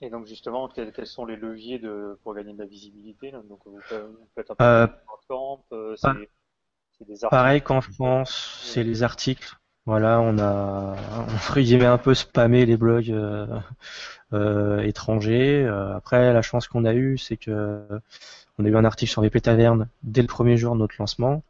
Et 0.00 0.10
donc 0.10 0.26
justement, 0.26 0.68
quels, 0.68 0.92
quels 0.92 1.06
sont 1.06 1.26
les 1.26 1.36
leviers 1.36 1.78
de, 1.78 2.18
pour 2.22 2.34
gagner 2.34 2.52
de 2.54 2.58
la 2.58 2.66
visibilité 2.66 3.30
Donc 3.48 3.60
vous 3.66 3.78
faites, 4.34 4.50
un 4.50 4.54
peu 4.56 4.64
Euh, 4.64 4.86
de 4.86 4.92
camp, 5.28 5.64
euh, 5.72 5.94
c'est 5.96 6.08
ah. 6.08 6.14
des 6.14 7.24
articles. 7.24 7.30
Pareil 7.30 7.62
qu'en 7.62 7.80
France, 7.80 8.60
c'est 8.64 8.82
les 8.82 9.02
articles. 9.04 9.56
Voilà, 9.86 10.20
on 10.20 10.38
a 10.38 10.96
entre 11.34 11.60
guillemets 11.60 11.86
un 11.86 11.98
peu 11.98 12.14
spammé 12.14 12.66
les 12.66 12.76
blogs 12.76 13.10
euh, 13.10 13.46
euh, 14.32 14.80
étrangers. 14.80 15.64
Euh, 15.64 15.96
après, 15.96 16.32
la 16.32 16.42
chance 16.42 16.68
qu'on 16.68 16.84
a 16.84 16.94
eue, 16.94 17.18
c'est 17.18 17.36
que 17.36 17.84
on 18.58 18.64
a 18.64 18.68
eu 18.68 18.76
un 18.76 18.84
article 18.84 19.10
sur 19.10 19.22
VP 19.22 19.40
Taverne 19.40 19.88
dès 20.02 20.22
le 20.22 20.28
premier 20.28 20.56
jour 20.56 20.74
de 20.74 20.80
notre 20.80 20.94
lancement. 20.98 21.42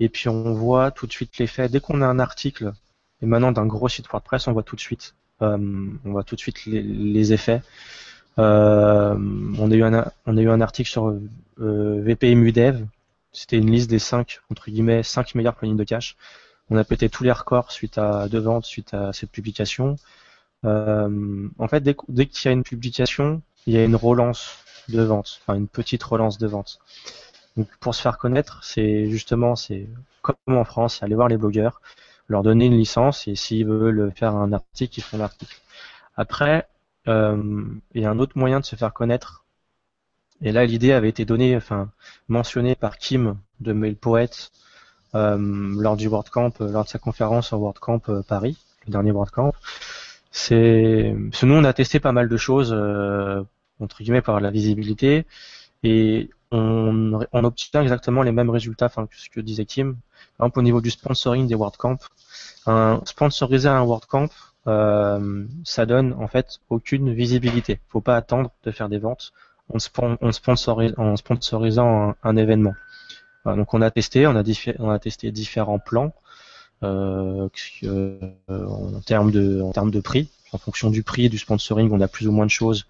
Et 0.00 0.08
puis 0.08 0.28
on 0.28 0.54
voit 0.54 0.90
tout 0.90 1.06
de 1.06 1.12
suite 1.12 1.38
l'effet. 1.38 1.68
Dès 1.68 1.80
qu'on 1.80 2.02
a 2.02 2.06
un 2.06 2.18
article 2.18 2.72
émanant 3.22 3.52
d'un 3.52 3.66
gros 3.66 3.88
site 3.88 4.08
WordPress, 4.08 4.48
on 4.48 4.52
voit 4.52 4.62
tout 4.62 4.76
de 4.76 4.80
suite, 4.80 5.14
euh, 5.42 5.58
on 6.04 6.10
voit 6.10 6.24
tout 6.24 6.34
de 6.34 6.40
suite 6.40 6.64
les, 6.66 7.32
effets. 7.32 7.62
Euh, 8.38 9.14
on 9.58 9.70
a 9.70 9.74
eu 9.74 9.82
un, 9.82 10.10
on 10.26 10.36
a 10.36 10.40
eu 10.40 10.48
un 10.48 10.60
article 10.60 10.90
sur 10.90 11.08
euh, 11.60 12.00
VPMU 12.02 12.52
Dev. 12.52 12.84
C'était 13.32 13.58
une 13.58 13.70
liste 13.70 13.90
des 13.90 13.98
5 13.98 14.40
entre 14.50 14.70
guillemets 14.70 15.02
5 15.02 15.34
meilleurs 15.34 15.54
plugins 15.54 15.74
de 15.74 15.84
cache. 15.84 16.16
On 16.70 16.76
a 16.76 16.84
pété 16.84 17.08
tous 17.08 17.24
les 17.24 17.32
records 17.32 17.72
suite 17.72 17.98
à 17.98 18.28
deux 18.28 18.38
ventes, 18.38 18.64
suite 18.64 18.94
à 18.94 19.12
cette 19.12 19.30
publication. 19.30 19.96
Euh, 20.64 21.48
en 21.58 21.68
fait, 21.68 21.80
dès, 21.82 21.94
qu- 21.94 22.06
dès 22.08 22.26
qu'il 22.26 22.46
y 22.46 22.50
a 22.50 22.52
une 22.52 22.64
publication, 22.64 23.42
il 23.66 23.74
y 23.74 23.78
a 23.78 23.84
une 23.84 23.96
relance 23.96 24.58
de 24.88 25.02
vente, 25.02 25.40
enfin 25.42 25.56
une 25.58 25.68
petite 25.68 26.02
relance 26.04 26.38
de 26.38 26.46
vente. 26.46 26.80
Donc 27.56 27.68
pour 27.80 27.94
se 27.94 28.02
faire 28.02 28.18
connaître, 28.18 28.62
c'est 28.64 29.10
justement 29.10 29.56
c'est 29.56 29.88
comme 30.22 30.36
en 30.48 30.64
France, 30.64 31.02
aller 31.02 31.14
voir 31.14 31.28
les 31.28 31.36
blogueurs, 31.38 31.80
leur 32.28 32.42
donner 32.42 32.66
une 32.66 32.76
licence 32.76 33.28
et 33.28 33.36
s'ils 33.36 33.66
veulent 33.66 34.12
faire 34.16 34.34
un 34.36 34.52
article, 34.52 35.00
ils 35.00 35.02
font 35.02 35.18
l'article. 35.18 35.60
Après, 36.16 36.68
euh, 37.08 37.64
il 37.94 38.02
y 38.02 38.06
a 38.06 38.10
un 38.10 38.18
autre 38.20 38.38
moyen 38.38 38.60
de 38.60 38.66
se 38.66 38.76
faire 38.76 38.92
connaître. 38.94 39.44
Et 40.42 40.52
là, 40.52 40.66
l'idée 40.66 40.92
avait 40.92 41.08
été 41.08 41.24
donnée, 41.24 41.56
enfin 41.56 41.90
mentionnée 42.28 42.74
par 42.74 42.98
Kim 42.98 43.38
de 43.60 43.72
Mail 43.72 43.96
Poet 43.96 44.28
euh, 44.28 44.69
lors 45.14 45.96
du 45.96 46.08
WordCamp, 46.08 46.52
euh, 46.60 46.70
lors 46.70 46.84
de 46.84 46.88
sa 46.88 46.98
conférence 46.98 47.52
au 47.52 47.58
WordCamp 47.58 48.02
euh, 48.08 48.22
Paris, 48.22 48.56
le 48.86 48.92
dernier 48.92 49.10
WordCamp. 49.12 49.52
C'est, 50.32 51.14
que 51.32 51.46
nous 51.46 51.54
on 51.54 51.64
a 51.64 51.72
testé 51.72 51.98
pas 51.98 52.12
mal 52.12 52.28
de 52.28 52.36
choses 52.36 52.72
euh, 52.72 53.42
entre 53.80 54.02
guillemets 54.02 54.22
par 54.22 54.40
la 54.40 54.50
visibilité 54.50 55.26
et 55.82 56.30
on, 56.52 57.20
obtient 57.32 57.82
exactement 57.82 58.22
les 58.22 58.32
mêmes 58.32 58.50
résultats, 58.50 58.88
que 58.88 59.16
ce 59.16 59.30
que 59.30 59.40
disait 59.40 59.64
Kim. 59.64 59.96
Par 60.36 60.46
exemple 60.46 60.58
au 60.60 60.62
niveau 60.62 60.80
du 60.80 60.90
sponsoring 60.90 61.46
des 61.46 61.54
WordCamp, 61.54 61.98
un 62.66 63.00
sponsoriser 63.04 63.68
un 63.68 63.82
WordCamp, 63.82 64.28
euh, 64.66 65.44
ça 65.64 65.86
donne 65.86 66.12
en 66.14 66.28
fait 66.28 66.60
aucune 66.68 67.12
visibilité. 67.12 67.80
Faut 67.88 68.00
pas 68.00 68.16
attendre 68.16 68.50
de 68.64 68.70
faire 68.70 68.88
des 68.88 68.98
ventes 68.98 69.32
en, 69.72 69.78
spon- 69.78 70.18
en 70.20 70.30
sponsoris- 70.30 70.94
en 70.98 71.16
sponsorisant 71.16 72.14
un 72.22 72.36
événement. 72.36 72.74
Donc 73.46 73.74
on 73.74 73.82
a 73.82 73.90
testé, 73.90 74.26
on 74.26 74.36
a, 74.36 74.42
on 74.78 74.90
a 74.90 74.98
testé 74.98 75.30
différents 75.32 75.78
plans 75.78 76.12
euh, 76.82 77.48
euh, 77.84 78.18
en 78.48 79.00
termes 79.00 79.30
de 79.30 79.62
en 79.62 79.72
termes 79.72 79.90
de 79.90 80.00
prix. 80.00 80.28
En 80.52 80.58
fonction 80.58 80.90
du 80.90 81.02
prix 81.02 81.26
et 81.26 81.28
du 81.28 81.38
sponsoring, 81.38 81.90
on 81.92 82.00
a 82.00 82.08
plus 82.08 82.26
ou 82.26 82.32
moins 82.32 82.46
de 82.46 82.50
choses 82.50 82.86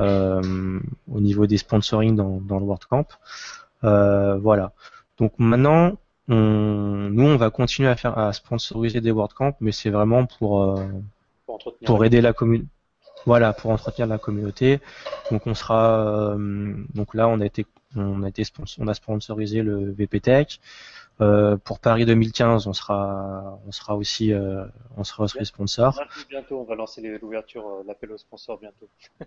euh, 0.00 0.80
au 1.10 1.20
niveau 1.20 1.46
des 1.46 1.58
sponsoring 1.58 2.14
dans, 2.14 2.40
dans 2.40 2.58
le 2.58 2.64
WordCamp. 2.64 3.06
Euh, 3.84 4.36
voilà. 4.38 4.72
Donc 5.18 5.32
maintenant, 5.38 5.98
on, 6.28 6.34
nous 6.34 7.26
on 7.26 7.36
va 7.36 7.50
continuer 7.50 7.88
à 7.88 7.96
faire 7.96 8.16
à 8.16 8.32
sponsoriser 8.32 9.00
des 9.00 9.10
WordCamp, 9.10 9.54
mais 9.60 9.72
c'est 9.72 9.90
vraiment 9.90 10.26
pour 10.26 10.62
euh, 10.62 10.86
pour 11.46 11.56
entretenir. 11.56 11.86
pour 11.86 12.04
aider 12.04 12.20
la 12.20 12.32
communauté. 12.32 12.68
Voilà, 13.26 13.52
pour 13.52 13.70
entretenir 13.70 14.08
la 14.08 14.18
communauté. 14.18 14.80
Donc 15.30 15.46
on 15.46 15.54
sera 15.54 16.34
euh, 16.34 16.74
donc 16.94 17.14
là 17.14 17.28
on 17.28 17.40
a 17.40 17.46
été 17.46 17.66
on 17.96 18.22
a 18.22 18.28
été 18.28 18.42
on 18.78 18.88
a 18.88 18.94
sponsorisé 18.94 19.62
le 19.62 19.92
VP 19.92 20.20
Tech. 20.20 20.60
Euh, 21.20 21.56
pour 21.56 21.78
Paris 21.78 22.04
2015, 22.06 22.66
on 22.66 22.72
sera 22.72 23.58
on 23.66 23.72
sera 23.72 23.96
aussi 23.96 24.32
euh, 24.32 24.64
on 24.96 25.04
sera 25.04 25.24
aussi 25.24 25.44
sponsor. 25.44 26.00
Bientôt, 26.28 26.60
on 26.60 26.64
va 26.64 26.74
lancer 26.74 27.02
l'ouverture, 27.20 27.66
euh, 27.66 27.82
l'appel 27.86 28.12
aux 28.12 28.18
sponsors 28.18 28.58
bientôt. 28.58 28.88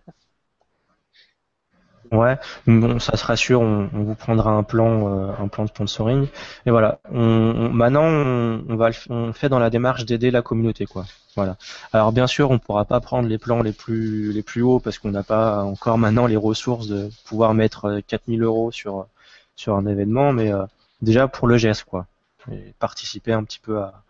Ouais, 2.12 2.38
bon, 2.68 3.00
ça 3.00 3.18
se 3.18 3.26
rassure, 3.26 3.62
on, 3.62 3.90
on 3.94 4.04
vous 4.04 4.16
prendra 4.16 4.52
un 4.52 4.64
plan, 4.64 5.08
euh, 5.30 5.32
un 5.40 5.48
plan 5.48 5.64
de 5.64 5.70
sponsoring. 5.70 6.28
Et 6.66 6.70
voilà, 6.72 7.00
on, 7.12 7.20
on- 7.20 7.70
maintenant 7.72 8.04
on, 8.04 8.76
va 8.76 8.90
on 9.10 9.34
fait 9.34 9.50
dans 9.50 9.60
la 9.60 9.70
démarche 9.72 10.06
d'aider 10.06 10.30
la 10.32 10.42
communauté, 10.44 10.86
quoi. 10.86 11.06
Voilà. 11.36 11.58
Alors 11.94 12.12
bien 12.14 12.28
sûr, 12.28 12.52
on 12.52 12.60
pourra 12.60 12.86
pas 12.86 13.00
prendre 13.02 13.28
les 13.28 13.38
plans 13.40 13.62
les 13.62 13.74
plus 13.74 14.32
les 14.32 14.44
plus 14.44 14.62
hauts 14.62 14.80
parce 14.80 15.00
qu'on 15.00 15.12
n'a 15.12 15.24
pas 15.24 15.64
encore 15.64 15.98
maintenant 15.98 16.28
les 16.28 16.38
ressources 16.38 16.88
de 16.88 17.10
pouvoir 17.26 17.54
mettre 17.54 17.86
euh, 17.86 18.02
4000 18.08 18.44
euros 18.44 18.72
sur 18.72 19.08
sur 19.56 19.76
un 19.76 19.86
événement, 19.88 20.32
mais 20.32 20.54
euh, 20.54 20.64
déjà 21.02 21.28
pour 21.28 21.48
le 21.48 21.58
geste, 21.58 21.84
quoi. 21.86 22.06
Et 22.52 22.74
participer 22.80 23.34
un 23.34 23.44
petit 23.44 23.60
peu 23.60 23.80
à 23.82 24.04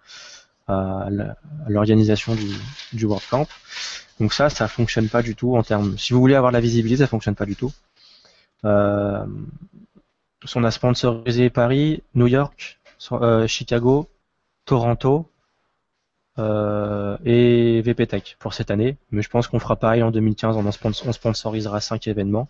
à 0.68 1.10
l'organisation 1.70 2.36
du, 2.36 2.48
du 2.94 3.06
WordCamp. 3.06 3.48
Donc 4.20 4.34
ça, 4.34 4.50
ça 4.50 4.68
fonctionne 4.68 5.10
pas 5.10 5.22
du 5.24 5.36
tout 5.36 5.56
en 5.58 5.64
termes. 5.64 5.98
Si 5.98 6.14
vous 6.14 6.20
voulez 6.22 6.36
avoir 6.36 6.52
la 6.52 6.62
visibilité, 6.62 7.04
ça 7.04 7.08
fonctionne 7.08 7.36
pas 7.36 7.46
du 7.46 7.56
tout. 7.56 7.72
Euh, 8.66 9.26
on 10.56 10.64
a 10.64 10.72
sponsorisé 10.72 11.50
Paris, 11.50 12.04
New 12.14 12.28
York, 12.28 12.80
euh, 13.12 13.48
Chicago, 13.48 14.08
Toronto 14.66 15.30
euh, 16.38 17.18
et 17.26 17.82
VP 17.82 18.08
Tech 18.08 18.36
pour 18.40 18.54
cette 18.54 18.72
année. 18.72 18.98
Mais 19.12 19.22
je 19.22 19.30
pense 19.30 19.48
qu'on 19.48 19.60
fera 19.60 19.76
pareil 19.76 20.04
en 20.04 20.12
2015. 20.12 20.58
On, 20.58 21.12
sponsorisera 21.12 21.80
cinq 21.82 22.08
événements. 22.08 22.48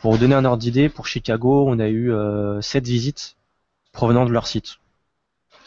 Pour 0.00 0.12
vous 0.12 0.18
donner 0.18 0.34
un 0.34 0.44
ordre 0.44 0.58
d'idée, 0.58 0.88
pour 0.88 1.06
Chicago, 1.06 1.66
on 1.68 1.78
a 1.78 1.88
eu 1.88 2.12
euh, 2.12 2.60
sept 2.62 2.86
visites 2.86 3.36
provenant 3.92 4.24
de 4.24 4.30
leur 4.32 4.46
site, 4.46 4.78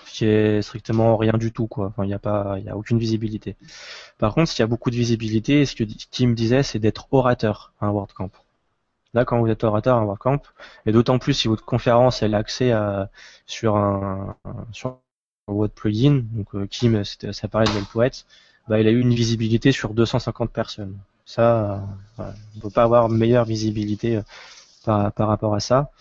ce 0.06 0.14
qui 0.14 0.26
est 0.26 0.62
strictement 0.62 1.18
rien 1.18 1.34
du 1.34 1.52
tout, 1.52 1.68
quoi. 1.68 1.94
Il 2.00 2.06
n'y 2.06 2.14
a 2.14 2.20
pas, 2.20 2.56
il 2.58 2.66
y 2.66 2.70
a 2.70 2.78
aucune 2.78 2.98
visibilité. 2.98 3.58
Par 4.18 4.34
contre, 4.34 4.50
ce 4.50 4.56
qui 4.56 4.64
a 4.64 4.68
beaucoup 4.68 4.90
de 4.90 4.96
visibilité, 4.96 5.66
ce 5.66 5.76
que 5.76 5.84
Tim 6.10 6.30
disait, 6.32 6.64
c'est 6.64 6.80
d'être 6.80 7.08
orateur 7.12 7.74
à 7.80 7.88
un 7.88 7.92
WordCamp. 7.92 8.32
Là, 9.14 9.26
quand 9.26 9.40
vous 9.40 9.48
êtes 9.48 9.64
orateur 9.64 9.98
à 9.98 10.00
un 10.00 10.04
WordCamp, 10.06 10.40
et 10.86 10.92
d'autant 10.92 11.20
plus 11.20 11.34
si 11.34 11.48
votre 11.48 11.66
conférence 11.66 12.24
elle 12.24 12.34
a 12.36 12.40
accès 12.40 12.72
à, 12.72 13.10
sur 13.46 13.76
un, 13.78 14.36
sur 14.72 15.00
votre 15.48 15.74
plugin, 15.74 16.24
donc 16.32 16.48
euh, 16.56 16.68
Kim, 16.68 17.04
ça 17.04 17.48
parlait 17.48 17.72
de 17.72 17.78
le 17.80 17.86
poète, 17.92 18.26
bah, 18.68 18.80
il 18.80 18.88
a 18.88 18.92
eu 18.92 19.00
une 19.00 19.14
visibilité 19.14 19.72
sur 19.72 19.94
250 19.94 20.52
personnes. 20.52 20.98
Ça, 21.26 21.86
euh, 22.20 22.24
on 22.24 22.58
ne 22.58 22.62
peut 22.62 22.70
pas 22.70 22.84
avoir 22.84 23.10
meilleure 23.10 23.46
visibilité 23.46 24.18
euh, 24.18 24.22
par, 24.86 25.12
par 25.14 25.28
rapport 25.28 25.56
à 25.56 25.60
ça. 25.60 25.92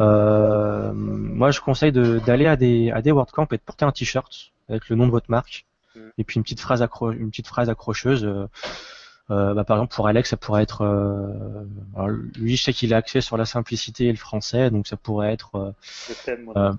Euh, 0.00 0.92
moi, 0.94 1.50
je 1.50 1.60
conseille 1.60 1.92
de- 1.92 2.20
d'aller 2.26 2.46
à 2.46 2.56
des, 2.56 2.90
à 2.92 3.02
des 3.02 3.12
WordCamp 3.12 3.46
et 3.52 3.56
de 3.56 3.62
porter 3.62 3.84
un 3.84 3.92
t-shirt 3.92 4.52
avec 4.68 4.88
le 4.88 4.96
nom 4.96 5.06
de 5.06 5.10
votre 5.12 5.30
marque 5.30 5.66
Mm. 5.94 6.00
et 6.18 6.24
puis 6.24 6.36
une 6.36 6.42
petite 6.42 6.60
phrase, 6.60 6.82
accro 6.82 7.12
une 7.12 7.30
petite 7.30 7.46
phrase 7.46 7.70
accrocheuse. 7.70 8.24
euh, 8.24 8.46
euh, 9.30 9.54
bah, 9.54 9.64
par 9.64 9.76
exemple, 9.78 9.94
pour 9.94 10.06
Alex, 10.08 10.30
ça 10.30 10.36
pourrait 10.36 10.62
être. 10.62 10.82
euh, 10.82 11.64
alors, 11.96 12.08
lui, 12.38 12.56
je 12.56 12.62
sais 12.64 12.72
qu'il 12.72 12.94
a 12.94 12.96
accès 12.96 13.20
sur 13.20 13.36
la 13.36 13.44
simplicité 13.44 14.06
et 14.06 14.10
le 14.12 14.16
français, 14.18 14.70
donc 14.70 14.86
ça 14.86 14.96
pourrait 14.96 15.32
être. 15.32 15.54
euh, 15.56 15.70
Le 16.08 16.14
thème, 16.24 16.48
Euh, 16.56 16.72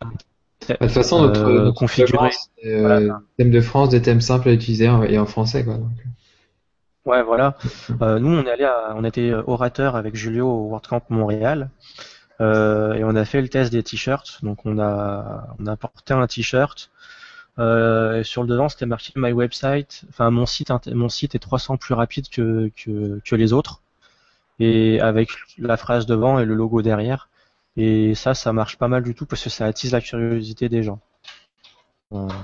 Bah, 0.00 0.08
De 0.68 0.76
toute 0.86 0.90
façon, 0.90 1.22
notre, 1.22 1.40
Euh, 1.48 1.64
notre 1.64 1.78
configurer. 1.78 2.30
euh, 2.66 2.80
Voilà. 2.80 3.20
thème 3.36 3.50
de 3.50 3.60
France, 3.60 3.88
des 3.90 4.02
thèmes 4.02 4.20
simples 4.20 4.48
à 4.48 4.52
utiliser 4.52 4.86
et 5.08 5.18
en 5.18 5.26
français, 5.26 5.64
quoi. 5.64 5.74
donc. 5.74 5.90
Ouais, 7.04 7.22
voilà. 7.22 7.56
Euh, 8.02 8.18
nous, 8.18 8.30
on 8.36 8.44
est 8.44 8.50
allé 8.50 8.64
à, 8.64 8.92
on 8.96 9.04
était 9.04 9.32
orateur 9.46 9.96
avec 9.96 10.14
Julio 10.14 10.46
au 10.48 10.68
WordCamp 10.68 11.02
Montréal. 11.10 11.70
Euh, 12.40 12.94
et 12.94 13.02
on 13.04 13.16
a 13.16 13.24
fait 13.24 13.40
le 13.40 13.48
test 13.48 13.72
des 13.72 13.82
t-shirts. 13.82 14.44
Donc 14.44 14.64
on 14.66 14.78
a, 14.78 15.48
on 15.58 15.66
a 15.66 15.76
porté 15.76 16.14
un 16.14 16.26
t-shirt. 16.26 16.90
Euh, 17.58 18.22
sur 18.22 18.42
le 18.42 18.48
devant, 18.48 18.68
c'était 18.68 18.86
marqué 18.86 19.12
My 19.16 19.32
website. 19.32 20.04
Enfin, 20.08 20.30
mon 20.30 20.46
site, 20.46 20.70
mon 20.88 21.08
site 21.08 21.34
est 21.34 21.40
300 21.40 21.76
plus 21.76 21.94
rapide 21.94 22.28
que, 22.28 22.70
les 23.32 23.52
autres. 23.52 23.82
Et 24.60 25.00
avec 25.00 25.30
la 25.58 25.76
phrase 25.76 26.06
devant 26.06 26.38
et 26.38 26.44
le 26.44 26.54
logo 26.54 26.82
derrière. 26.82 27.28
Et 27.76 28.14
ça, 28.14 28.34
ça 28.34 28.52
marche 28.52 28.76
pas 28.76 28.88
mal 28.88 29.02
du 29.02 29.14
tout 29.14 29.26
parce 29.26 29.44
que 29.44 29.50
ça 29.50 29.66
attise 29.66 29.92
la 29.92 30.00
curiosité 30.00 30.68
des 30.68 30.82
gens. 30.82 31.00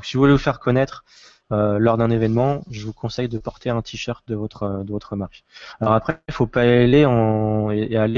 Si 0.03 0.15
vous 0.15 0.21
voulez 0.21 0.33
vous 0.33 0.39
faire 0.39 0.61
connaître 0.61 1.05
euh, 1.53 1.79
lors 1.79 1.97
d'un 1.97 2.11
événement, 2.11 2.63
je 2.71 2.85
vous 2.85 2.93
conseille 2.93 3.29
de 3.29 3.39
porter 3.39 3.71
un 3.71 3.83
t-shirt 3.83 4.23
de 4.29 4.35
votre 4.37 5.17
marque. 5.17 5.45
Alors 5.81 5.95
après, 5.95 6.21
il 6.29 6.35
faut 6.35 6.47
pas 6.47 6.63
aller 6.63 7.05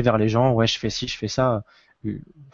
vers 0.02 0.18
les 0.18 0.28
gens. 0.28 0.52
Ouais, 0.52 0.66
je 0.66 0.78
fais 0.78 0.90
ci, 0.90 1.08
je 1.08 1.16
fais 1.16 1.28
ça. 1.28 1.62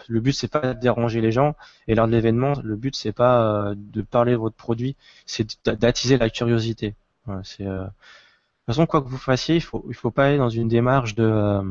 Le 0.08 0.20
but 0.20 0.32
c'est 0.32 0.48
pas 0.48 0.74
de 0.74 0.80
déranger 0.80 1.20
les 1.20 1.32
gens. 1.32 1.54
Et 1.88 1.94
lors 1.94 2.06
de 2.06 2.12
l'événement, 2.12 2.54
le 2.62 2.76
but 2.76 2.94
c'est 2.96 3.12
pas 3.12 3.68
euh, 3.70 3.74
de 3.76 4.02
parler 4.02 4.32
de 4.32 4.36
votre 4.38 4.56
produit, 4.56 4.96
c'est 5.26 5.46
d'attiser 5.64 6.18
la 6.18 6.30
curiosité. 6.30 6.94
Voilà, 7.26 7.42
c'est 7.44 7.66
euh, 7.66 7.82
de 7.84 7.86
toute 7.86 8.66
façon 8.66 8.86
quoi 8.86 9.02
que 9.02 9.08
vous 9.08 9.18
fassiez, 9.18 9.56
il 9.56 9.60
faut 9.60 9.84
il 9.88 9.94
faut 9.94 10.10
pas 10.10 10.26
aller 10.26 10.38
dans 10.38 10.48
une 10.48 10.68
démarche 10.68 11.14
de 11.14 11.24
euh, 11.24 11.62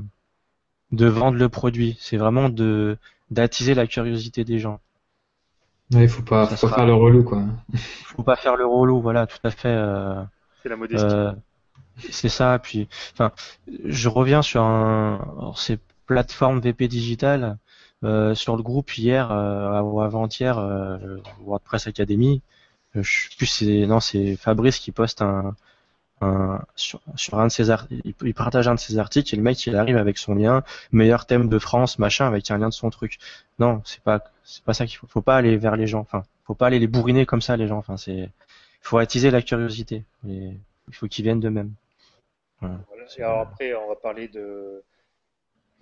de 0.91 1.05
vendre 1.07 1.37
le 1.37 1.49
produit. 1.49 1.97
C'est 1.99 2.17
vraiment 2.17 2.49
de 2.49 2.97
d'attiser 3.31 3.73
la 3.73 3.87
curiosité 3.87 4.43
des 4.43 4.59
gens. 4.59 4.79
Ouais, 5.93 6.03
il 6.03 6.09
faut 6.09 6.21
pas, 6.23 6.47
faut 6.47 6.67
pas 6.67 6.75
faire 6.75 6.85
le 6.85 6.93
relou, 6.93 7.23
quoi. 7.23 7.43
Faut 8.05 8.23
pas 8.23 8.35
faire 8.35 8.55
le 8.55 8.65
relou, 8.65 9.01
voilà, 9.01 9.25
tout 9.27 9.39
à 9.43 9.51
fait. 9.51 9.69
euh, 9.69 10.21
c'est 10.61 10.69
la 10.69 10.75
modestie. 10.75 11.05
Euh, 11.05 11.31
c'est 12.09 12.29
ça. 12.29 12.59
Puis, 12.59 12.87
enfin, 13.13 13.31
je 13.85 14.09
reviens 14.09 14.41
sur 14.41 14.61
un, 14.63 15.15
alors, 15.37 15.59
plateformes 16.05 16.59
VP 16.59 16.87
Digital 16.87 17.57
euh, 18.03 18.33
sur 18.35 18.55
le 18.57 18.63
groupe 18.63 18.97
hier 18.97 19.31
euh, 19.31 19.73
avant-hier 20.01 20.57
euh, 20.57 21.17
WordPress 21.41 21.87
Academy. 21.87 22.41
euh, 22.95 23.03
Je 23.03 23.35
plus, 23.37 23.45
c'est 23.45 23.85
non, 23.85 23.99
c'est 23.99 24.35
Fabrice 24.35 24.79
qui 24.79 24.91
poste 24.91 25.21
un, 25.21 25.55
un 26.21 26.61
sur, 26.75 26.99
sur 27.15 27.39
un 27.39 27.47
de 27.47 27.51
ses 27.51 27.69
art- 27.69 27.87
il, 27.91 28.33
partage 28.33 28.67
un 28.67 28.75
de 28.75 28.79
ses 28.79 28.97
articles 28.99 29.33
et 29.33 29.37
le 29.37 29.43
mec 29.43 29.65
il 29.65 29.75
arrive 29.75 29.97
avec 29.97 30.17
son 30.17 30.35
lien 30.35 30.63
meilleur 30.91 31.25
thème 31.25 31.49
de 31.49 31.59
France 31.59 31.99
machin 31.99 32.27
avec 32.27 32.49
un 32.51 32.57
lien 32.57 32.69
de 32.69 32.73
son 32.73 32.89
truc. 32.89 33.17
Non, 33.59 33.81
c'est 33.85 34.01
pas 34.01 34.23
c'est 34.43 34.63
pas 34.63 34.73
ça 34.73 34.85
qu'il 34.85 34.97
faut. 34.97 35.07
Faut 35.07 35.21
pas 35.21 35.35
aller 35.37 35.57
vers 35.57 35.75
les 35.75 35.87
gens. 35.87 35.99
Enfin, 36.01 36.23
faut 36.45 36.55
pas 36.55 36.67
aller 36.67 36.79
les 36.79 36.87
bourriner 36.87 37.25
comme 37.25 37.41
ça 37.41 37.55
les 37.57 37.67
gens. 37.67 37.77
Enfin, 37.77 37.97
c'est 37.97 38.29
faut 38.81 38.97
attiser 38.97 39.29
la 39.31 39.41
curiosité. 39.41 40.03
Et 40.27 40.51
il 40.87 40.93
faut 40.93 41.07
qu'ils 41.07 41.23
viennent 41.23 41.39
d'eux-mêmes. 41.39 41.71
Voilà. 42.59 42.79
Alors 43.19 43.41
après, 43.41 43.73
on 43.75 43.89
va 43.89 43.95
parler 43.95 44.27
de 44.27 44.83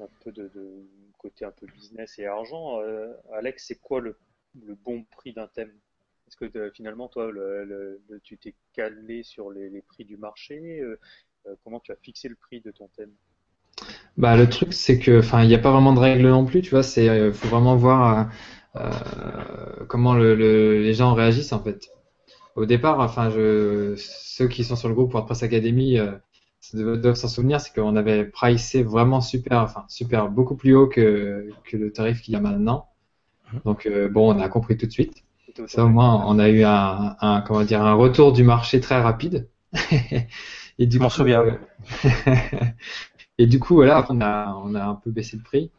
un 0.02 0.10
peu 0.24 0.32
de, 0.32 0.50
côté 1.18 1.46
un 1.46 1.52
peu 1.52 1.68
business 1.68 2.18
et 2.20 2.26
argent. 2.26 2.82
Euh, 2.82 3.14
Alex, 3.34 3.66
c'est 3.68 3.80
quoi 3.80 4.02
le, 4.02 4.18
bon 4.84 5.04
prix 5.04 5.34
d'un 5.34 5.48
thème? 5.48 5.72
Est-ce 6.28 6.38
que 6.38 6.58
euh, 6.58 6.72
finalement, 6.72 7.08
toi, 7.08 7.32
tu 8.24 8.38
t'es 8.38 8.56
calé 8.74 9.24
sur 9.24 9.52
les, 9.52 9.82
prix 9.82 10.06
du 10.06 10.18
marché? 10.18 10.80
Euh, 10.82 11.00
Comment 11.64 11.80
tu 11.80 11.92
as 11.92 11.96
fixé 11.96 12.28
le 12.28 12.36
prix 12.36 12.62
de 12.62 12.70
ton 12.72 12.90
thème? 12.90 13.12
Bah, 14.18 14.36
le 14.36 14.50
truc, 14.50 14.74
c'est 14.74 15.00
que, 15.00 15.22
il 15.42 15.48
n'y 15.48 15.56
a 15.56 15.60
pas 15.60 15.72
vraiment 15.72 15.94
de 15.94 16.00
règle 16.00 16.28
non 16.28 16.46
plus, 16.46 16.62
tu 16.62 16.72
vois. 16.72 16.84
C'est, 16.84 17.32
faut 17.32 17.48
vraiment 17.48 17.76
voir 17.76 18.30
comment 19.88 20.14
le, 20.14 20.36
le- 20.36 20.82
les 20.82 20.94
gens 20.94 21.14
réagissent 21.14 21.54
en 21.54 21.64
fait. 21.64 21.90
Au 22.56 22.66
départ, 22.66 23.00
enfin, 23.00 23.32
ceux 23.32 24.48
qui 24.50 24.64
sont 24.64 24.76
sur 24.76 24.90
le 24.90 24.96
groupe 24.96 25.14
WordPress 25.14 25.44
Academy 25.44 25.98
doivent 26.74 26.98
doivent 27.02 27.16
s'en 27.16 27.28
souvenir, 27.28 27.62
c'est 27.62 27.74
qu'on 27.74 27.96
avait 27.96 28.26
pricé 28.26 28.84
vraiment 28.84 29.22
super, 29.22 29.60
enfin, 29.62 29.86
super, 29.88 30.30
beaucoup 30.30 30.56
plus 30.56 30.76
haut 30.76 30.88
que, 30.88 31.50
que 31.66 31.78
le 31.78 31.92
tarif 31.92 32.22
qu'il 32.22 32.34
y 32.34 32.38
a 32.38 32.42
maintenant. 32.42 32.88
Donc, 33.66 33.86
euh, 33.86 34.10
bon, 34.10 34.34
on 34.36 34.40
a 34.40 34.50
compris 34.50 34.78
tout 34.78 34.88
de 34.88 34.92
suite. 34.92 35.24
Ça, 35.66 35.86
au 35.86 35.90
moins, 35.90 36.24
on 36.28 36.40
a 36.40 36.50
eu 36.50 36.64
un, 36.64 37.16
un, 37.22 37.42
comment 37.42 37.64
dire, 37.64 37.84
un 37.84 37.94
retour 37.96 38.34
du 38.34 38.44
marché 38.44 38.80
très 38.82 39.02
rapide. 39.02 39.50
Et 40.80 40.88
du 40.88 41.00
coup, 41.00 41.10
souviens. 41.10 41.42
euh, 41.44 41.58
Et 43.38 43.48
du 43.48 43.60
coup, 43.60 43.76
voilà, 43.76 43.98
après, 43.98 44.14
on 44.16 44.22
a, 44.22 44.54
on 44.64 44.76
a 44.76 44.84
un 44.84 44.96
peu 44.96 45.12
baissé 45.12 45.38
le 45.38 45.44
prix. 45.44 45.72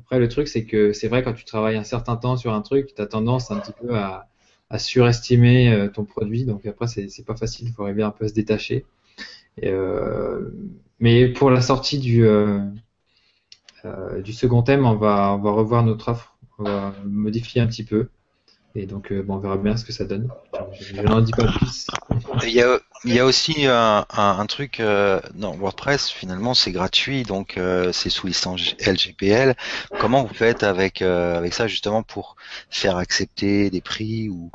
Après, 0.00 0.18
le 0.20 0.28
truc, 0.28 0.48
c'est 0.48 0.64
que 0.66 0.92
c'est 0.92 1.08
vrai, 1.08 1.22
quand 1.22 1.34
tu 1.34 1.44
travailles 1.44 1.76
un 1.76 1.84
certain 1.84 2.16
temps 2.16 2.36
sur 2.36 2.54
un 2.54 2.62
truc, 2.62 2.94
tu 2.94 3.02
as 3.02 3.06
tendance 3.06 3.50
un 3.50 3.58
petit 3.60 3.72
peu 3.80 3.96
à, 3.96 4.28
à 4.70 4.78
surestimer 4.78 5.72
euh, 5.72 5.88
ton 5.88 6.04
produit. 6.04 6.44
Donc 6.46 6.66
après, 6.66 6.86
c'est 6.88 7.08
c'est 7.08 7.24
pas 7.24 7.36
facile, 7.36 7.68
il 7.68 7.74
faudrait 7.74 7.94
bien 7.94 8.08
un 8.08 8.12
peu 8.12 8.28
se 8.28 8.34
détacher. 8.34 8.86
Euh, 9.62 10.50
mais 10.98 11.28
pour 11.28 11.50
la 11.50 11.60
sortie 11.60 11.98
du, 11.98 12.26
euh, 12.26 12.60
euh, 13.84 14.24
second 14.32 14.62
thème, 14.62 14.84
on 14.86 14.96
va, 14.96 15.32
revoir 15.32 15.84
notre 15.84 16.08
offre, 16.08 16.36
on 16.58 16.64
va 16.64 16.94
modifier 17.04 17.60
un 17.60 17.66
petit 17.66 17.84
peu. 17.84 18.08
Et 18.74 18.86
donc, 18.86 19.12
on 19.28 19.38
verra 19.38 19.56
bien 19.56 19.76
ce 19.76 19.84
que 19.84 19.92
ça 19.92 20.04
donne. 20.04 20.28
Je, 20.72 20.96
je 20.96 21.02
n'en 21.02 21.20
dis 21.20 21.30
pas 21.30 21.46
plus. 21.46 21.86
Il 22.42 22.50
y 22.50 22.60
a, 23.20 23.24
aussi 23.24 23.66
un, 23.68 24.46
truc 24.48 24.80
euh, 24.80 25.20
dans 25.34 25.54
WordPress, 25.54 26.10
finalement, 26.10 26.54
c'est 26.54 26.72
gratuit, 26.72 27.22
donc 27.22 27.60
c'est 27.92 28.10
sous 28.10 28.26
licence 28.26 28.74
LGPL. 28.84 29.54
Comment 30.00 30.24
vous 30.24 30.34
faites 30.34 30.64
avec 30.64 31.04
ça 31.52 31.68
justement 31.68 32.02
pour 32.02 32.34
faire 32.68 32.96
accepter 32.96 33.70
des 33.70 33.80
prix 33.80 34.28
ou 34.28 34.50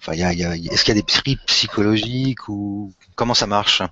enfin, 0.00 0.14
y 0.14 0.36
y 0.36 0.44
a- 0.44 0.56
est-ce 0.56 0.84
qu'il 0.84 0.94
y 0.94 0.98
a 0.98 1.00
des 1.00 1.06
prix 1.06 1.36
psychologiques 1.46 2.48
ou 2.48 2.92
comment 3.14 3.34
ça 3.34 3.46
marche? 3.46 3.82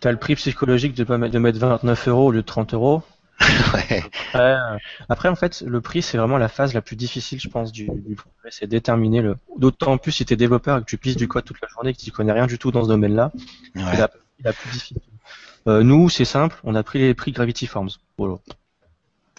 Tu 0.00 0.06
as 0.08 0.12
le 0.12 0.18
prix 0.18 0.34
psychologique 0.36 0.94
de, 0.94 1.04
pas 1.04 1.18
de 1.18 1.38
mettre 1.38 1.58
29 1.58 2.08
euros 2.08 2.26
au 2.28 2.30
lieu 2.30 2.42
de 2.42 2.46
30 2.46 2.74
euros. 2.74 3.02
Ouais. 3.74 4.02
Après, 4.32 4.54
euh, 4.54 4.76
après, 5.10 5.28
en 5.28 5.34
fait, 5.36 5.62
le 5.66 5.80
prix, 5.82 6.00
c'est 6.02 6.16
vraiment 6.16 6.38
la 6.38 6.48
phase 6.48 6.72
la 6.72 6.80
plus 6.80 6.96
difficile, 6.96 7.38
je 7.40 7.48
pense, 7.48 7.70
du, 7.70 7.86
du 7.86 8.14
projet. 8.16 8.48
C'est 8.50 8.66
déterminer 8.66 9.20
le. 9.20 9.36
D'autant 9.58 9.98
plus 9.98 10.12
si 10.12 10.24
tu 10.24 10.32
es 10.32 10.36
développeur 10.36 10.78
et 10.78 10.80
que 10.80 10.86
tu 10.86 10.96
pisses 10.96 11.16
du 11.16 11.28
code 11.28 11.44
toute 11.44 11.60
la 11.60 11.68
journée 11.68 11.90
et 11.90 11.94
que 11.94 12.00
tu 12.00 12.10
connais 12.12 12.32
rien 12.32 12.46
du 12.46 12.58
tout 12.58 12.70
dans 12.70 12.82
ce 12.84 12.88
domaine-là, 12.88 13.32
c'est 13.74 13.98
la, 13.98 14.10
la 14.44 14.52
plus 14.52 14.70
difficile. 14.70 14.98
Euh, 15.68 15.82
nous, 15.82 16.08
c'est 16.08 16.24
simple, 16.24 16.56
on 16.64 16.74
a 16.74 16.82
pris 16.82 17.00
les 17.00 17.14
prix 17.14 17.32
Gravity 17.32 17.66
Forms. 17.66 17.90
Voilà. 18.18 18.36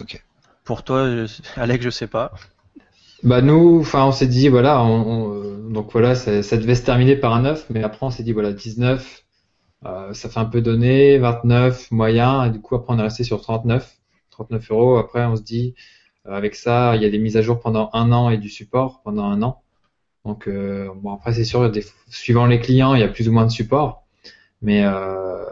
Ok. 0.02 0.24
Pour 0.64 0.84
toi, 0.84 0.98
euh, 1.00 1.28
Alex, 1.56 1.84
je 1.84 1.90
sais 1.90 2.08
pas. 2.08 2.34
Bah 3.24 3.42
nous, 3.42 3.80
enfin 3.82 4.06
on 4.06 4.12
s'est 4.12 4.28
dit 4.28 4.48
voilà, 4.48 4.82
on, 4.84 5.32
on- 5.32 5.70
donc 5.70 5.92
voilà, 5.92 6.16
ça, 6.16 6.44
ça 6.44 6.58
devait 6.58 6.76
se 6.76 6.84
terminer 6.84 7.16
par 7.16 7.34
un 7.34 7.42
9, 7.42 7.66
mais 7.72 7.84
après 7.84 8.06
on 8.06 8.12
s'est 8.12 8.24
dit 8.24 8.32
voilà 8.34 8.54
19, 8.54 9.24
euh, 9.86 10.14
ça 10.14 10.30
fait 10.30 10.40
un 10.40 10.46
peu 10.46 10.62
donné, 10.62 11.18
29 11.18 11.92
moyen, 11.92 12.46
et 12.46 12.50
du 12.52 12.60
coup 12.62 12.76
après 12.76 12.94
on 12.94 13.00
est 13.00 13.04
resté 13.04 13.24
sur 13.24 13.42
39, 13.42 13.98
39 14.32 14.72
euros. 14.72 14.98
Après 14.98 15.26
on 15.26 15.36
se 15.36 15.42
dit 15.44 15.76
euh, 16.28 16.34
avec 16.34 16.56
ça, 16.56 16.96
il 16.96 17.02
y 17.04 17.06
a 17.06 17.10
des 17.10 17.20
mises 17.20 17.38
à 17.38 17.42
jour 17.42 17.60
pendant 17.60 17.90
un 17.94 18.12
an 18.12 18.30
et 18.30 18.38
du 18.38 18.50
support 18.50 19.02
pendant 19.04 19.26
un 19.26 19.42
an. 19.44 19.62
Donc 20.26 20.48
euh, 20.48 20.90
bon 20.96 21.14
après 21.14 21.34
c'est 21.34 21.46
sûr, 21.46 21.70
des, 21.72 21.86
suivant 22.10 22.46
les 22.48 22.60
clients, 22.60 22.96
il 22.96 23.02
y 23.02 23.04
a 23.04 23.08
plus 23.08 23.30
ou 23.30 23.32
moins 23.32 23.46
de 23.46 23.52
support, 23.52 24.04
mais 24.62 24.84
euh, 24.86 25.44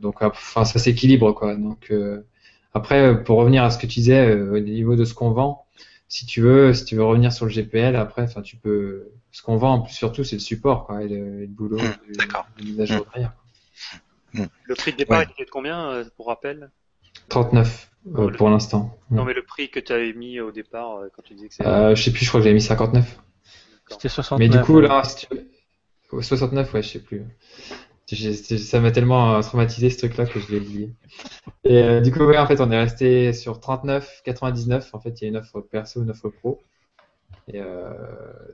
donc 0.00 0.22
enfin 0.22 0.64
ça 0.64 0.78
s'équilibre 0.78 1.32
quoi. 1.32 1.56
Donc 1.56 1.88
euh, 1.90 2.26
après 2.74 3.22
pour 3.24 3.38
revenir 3.38 3.64
à 3.64 3.70
ce 3.70 3.78
que 3.78 3.86
tu 3.86 4.00
disais 4.00 4.28
euh, 4.28 4.56
au 4.56 4.60
niveau 4.60 4.96
de 4.96 5.04
ce 5.04 5.14
qu'on 5.14 5.30
vend 5.32 5.66
si 6.12 6.26
tu 6.26 6.42
veux, 6.42 6.74
si 6.74 6.84
tu 6.84 6.94
veux 6.96 7.04
revenir 7.04 7.32
sur 7.32 7.46
le 7.46 7.50
GPL, 7.52 7.96
après, 7.96 8.20
enfin, 8.20 8.42
tu 8.42 8.56
peux. 8.58 9.08
Ce 9.30 9.40
qu'on 9.42 9.56
vend 9.56 9.72
en 9.72 9.80
plus 9.80 9.94
surtout, 9.94 10.24
c'est 10.24 10.36
le 10.36 10.40
support, 10.40 10.84
quoi, 10.86 11.02
et 11.02 11.08
le, 11.08 11.38
et 11.38 11.46
le 11.46 11.46
boulot, 11.46 11.78
Mmh, 11.78 12.12
d'accord. 12.18 12.46
de 12.58 12.64
mise 12.64 12.78
à 12.82 12.84
jour 12.84 13.06
derrière. 13.14 13.32
Le 14.64 14.74
prix 14.74 14.92
de 14.92 14.96
départ 14.98 15.18
Ouais. 15.20 15.26
il 15.28 15.32
était 15.32 15.44
de 15.44 15.50
combien, 15.50 15.90
euh, 15.90 16.04
pour 16.16 16.26
rappel? 16.28 16.70
39 17.28 17.90
euh, 18.16 18.30
pour 18.30 18.48
l'instant. 18.50 18.98
Non, 19.10 19.24
mais 19.24 19.34
le 19.34 19.42
prix 19.42 19.70
que 19.70 19.78
tu 19.80 19.92
avais 19.92 20.12
mis 20.12 20.40
au 20.40 20.50
départ 20.50 20.96
euh, 20.96 21.08
quand 21.14 21.22
tu 21.22 21.34
disais 21.34 21.48
que 21.48 21.54
c'est. 21.54 21.66
Euh, 21.66 21.94
je 21.94 22.02
sais 22.02 22.12
plus, 22.12 22.24
je 22.24 22.28
crois 22.28 22.40
que 22.40 22.44
j'avais 22.44 22.54
mis 22.54 22.60
59. 22.62 23.04
D'accord. 23.04 23.20
C'était 23.88 24.08
69. 24.08 24.38
Mais 24.38 24.48
du 24.58 24.64
coup, 24.64 24.80
là, 24.80 25.02
si 25.04 25.26
tu 25.26 25.34
veux- 25.34 25.48
ouais, 26.12 26.22
69, 26.22 26.72
ouais, 26.74 26.82
je 26.82 26.88
sais 26.88 26.98
plus. 26.98 27.22
Ça 28.58 28.80
m'a 28.80 28.90
tellement 28.90 29.40
traumatisé 29.40 29.88
ce 29.88 29.98
truc-là 29.98 30.26
que 30.26 30.38
je 30.40 30.50
l'ai 30.52 30.58
oublié. 30.58 30.92
Et 31.64 31.82
euh, 31.82 32.00
du 32.00 32.12
coup, 32.12 32.24
ouais, 32.24 32.36
en 32.38 32.46
fait, 32.46 32.60
on 32.60 32.70
est 32.70 32.78
resté 32.78 33.32
sur 33.32 33.60
39, 33.60 34.22
99. 34.24 34.94
En 34.94 35.00
fait, 35.00 35.20
il 35.20 35.24
y 35.24 35.26
a 35.26 35.28
une 35.30 35.36
offre 35.36 35.60
perso, 35.60 36.02
une 36.02 36.10
offre 36.10 36.28
pro. 36.28 36.60
Et 37.48 37.60
euh, 37.60 37.92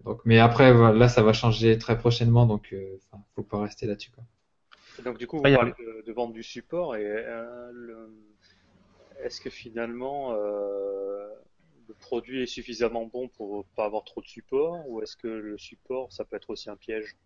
donc, 0.04 0.20
mais 0.24 0.38
après, 0.38 0.72
voilà, 0.72 0.96
là, 0.96 1.08
ça 1.08 1.22
va 1.22 1.32
changer 1.32 1.78
très 1.78 1.98
prochainement, 1.98 2.46
donc 2.46 2.68
euh, 2.72 2.98
faut 3.34 3.42
pas 3.42 3.60
rester 3.62 3.86
là-dessus. 3.86 4.10
Donc 5.05 5.18
du 5.18 5.26
coup, 5.26 5.38
vous 5.38 5.46
Ah, 5.46 5.51
parlez 5.51 5.72
de, 5.78 6.03
de 6.07 6.12
vendre 6.12 6.32
du 6.34 6.42
support 6.42 6.96
et 6.96 7.05
euh, 7.05 7.70
le- 7.72 8.11
est-ce 9.22 9.40
que 9.40 9.51
finalement 9.51 10.32
euh, 10.34 11.28
le 11.88 11.94
produit 11.94 12.42
est 12.42 12.46
suffisamment 12.46 13.07
bon 13.07 13.28
pour 13.28 13.66
pas 13.76 13.84
avoir 13.84 14.05
trop 14.05 14.20
de 14.22 14.26
support 14.26 14.88
ou 14.88 15.03
est-ce 15.03 15.16
que 15.16 15.28
le 15.28 15.59
support 15.59 16.12
ça 16.12 16.24
peut 16.24 16.36
être 16.36 16.51
aussi 16.51 16.70
un 16.70 16.76
piège? 16.76 17.16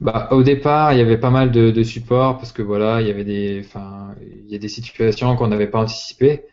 Bah, 0.00 0.28
au 0.32 0.42
départ, 0.42 0.92
il 0.92 0.98
y 0.98 1.00
avait 1.02 1.18
pas 1.18 1.30
mal 1.30 1.52
de, 1.52 1.70
de 1.70 1.82
support 1.82 2.36
parce 2.38 2.52
que 2.52 2.62
voilà, 2.62 3.00
il 3.00 3.06
y 3.06 3.10
avait 3.10 3.24
des, 3.24 3.62
enfin, 3.64 4.14
il 4.22 4.50
y 4.50 4.54
a 4.54 4.58
des 4.58 4.68
situations 4.68 5.36
qu'on 5.36 5.46
n'avait 5.48 5.68
pas 5.68 5.80
anticipées. 5.80 6.44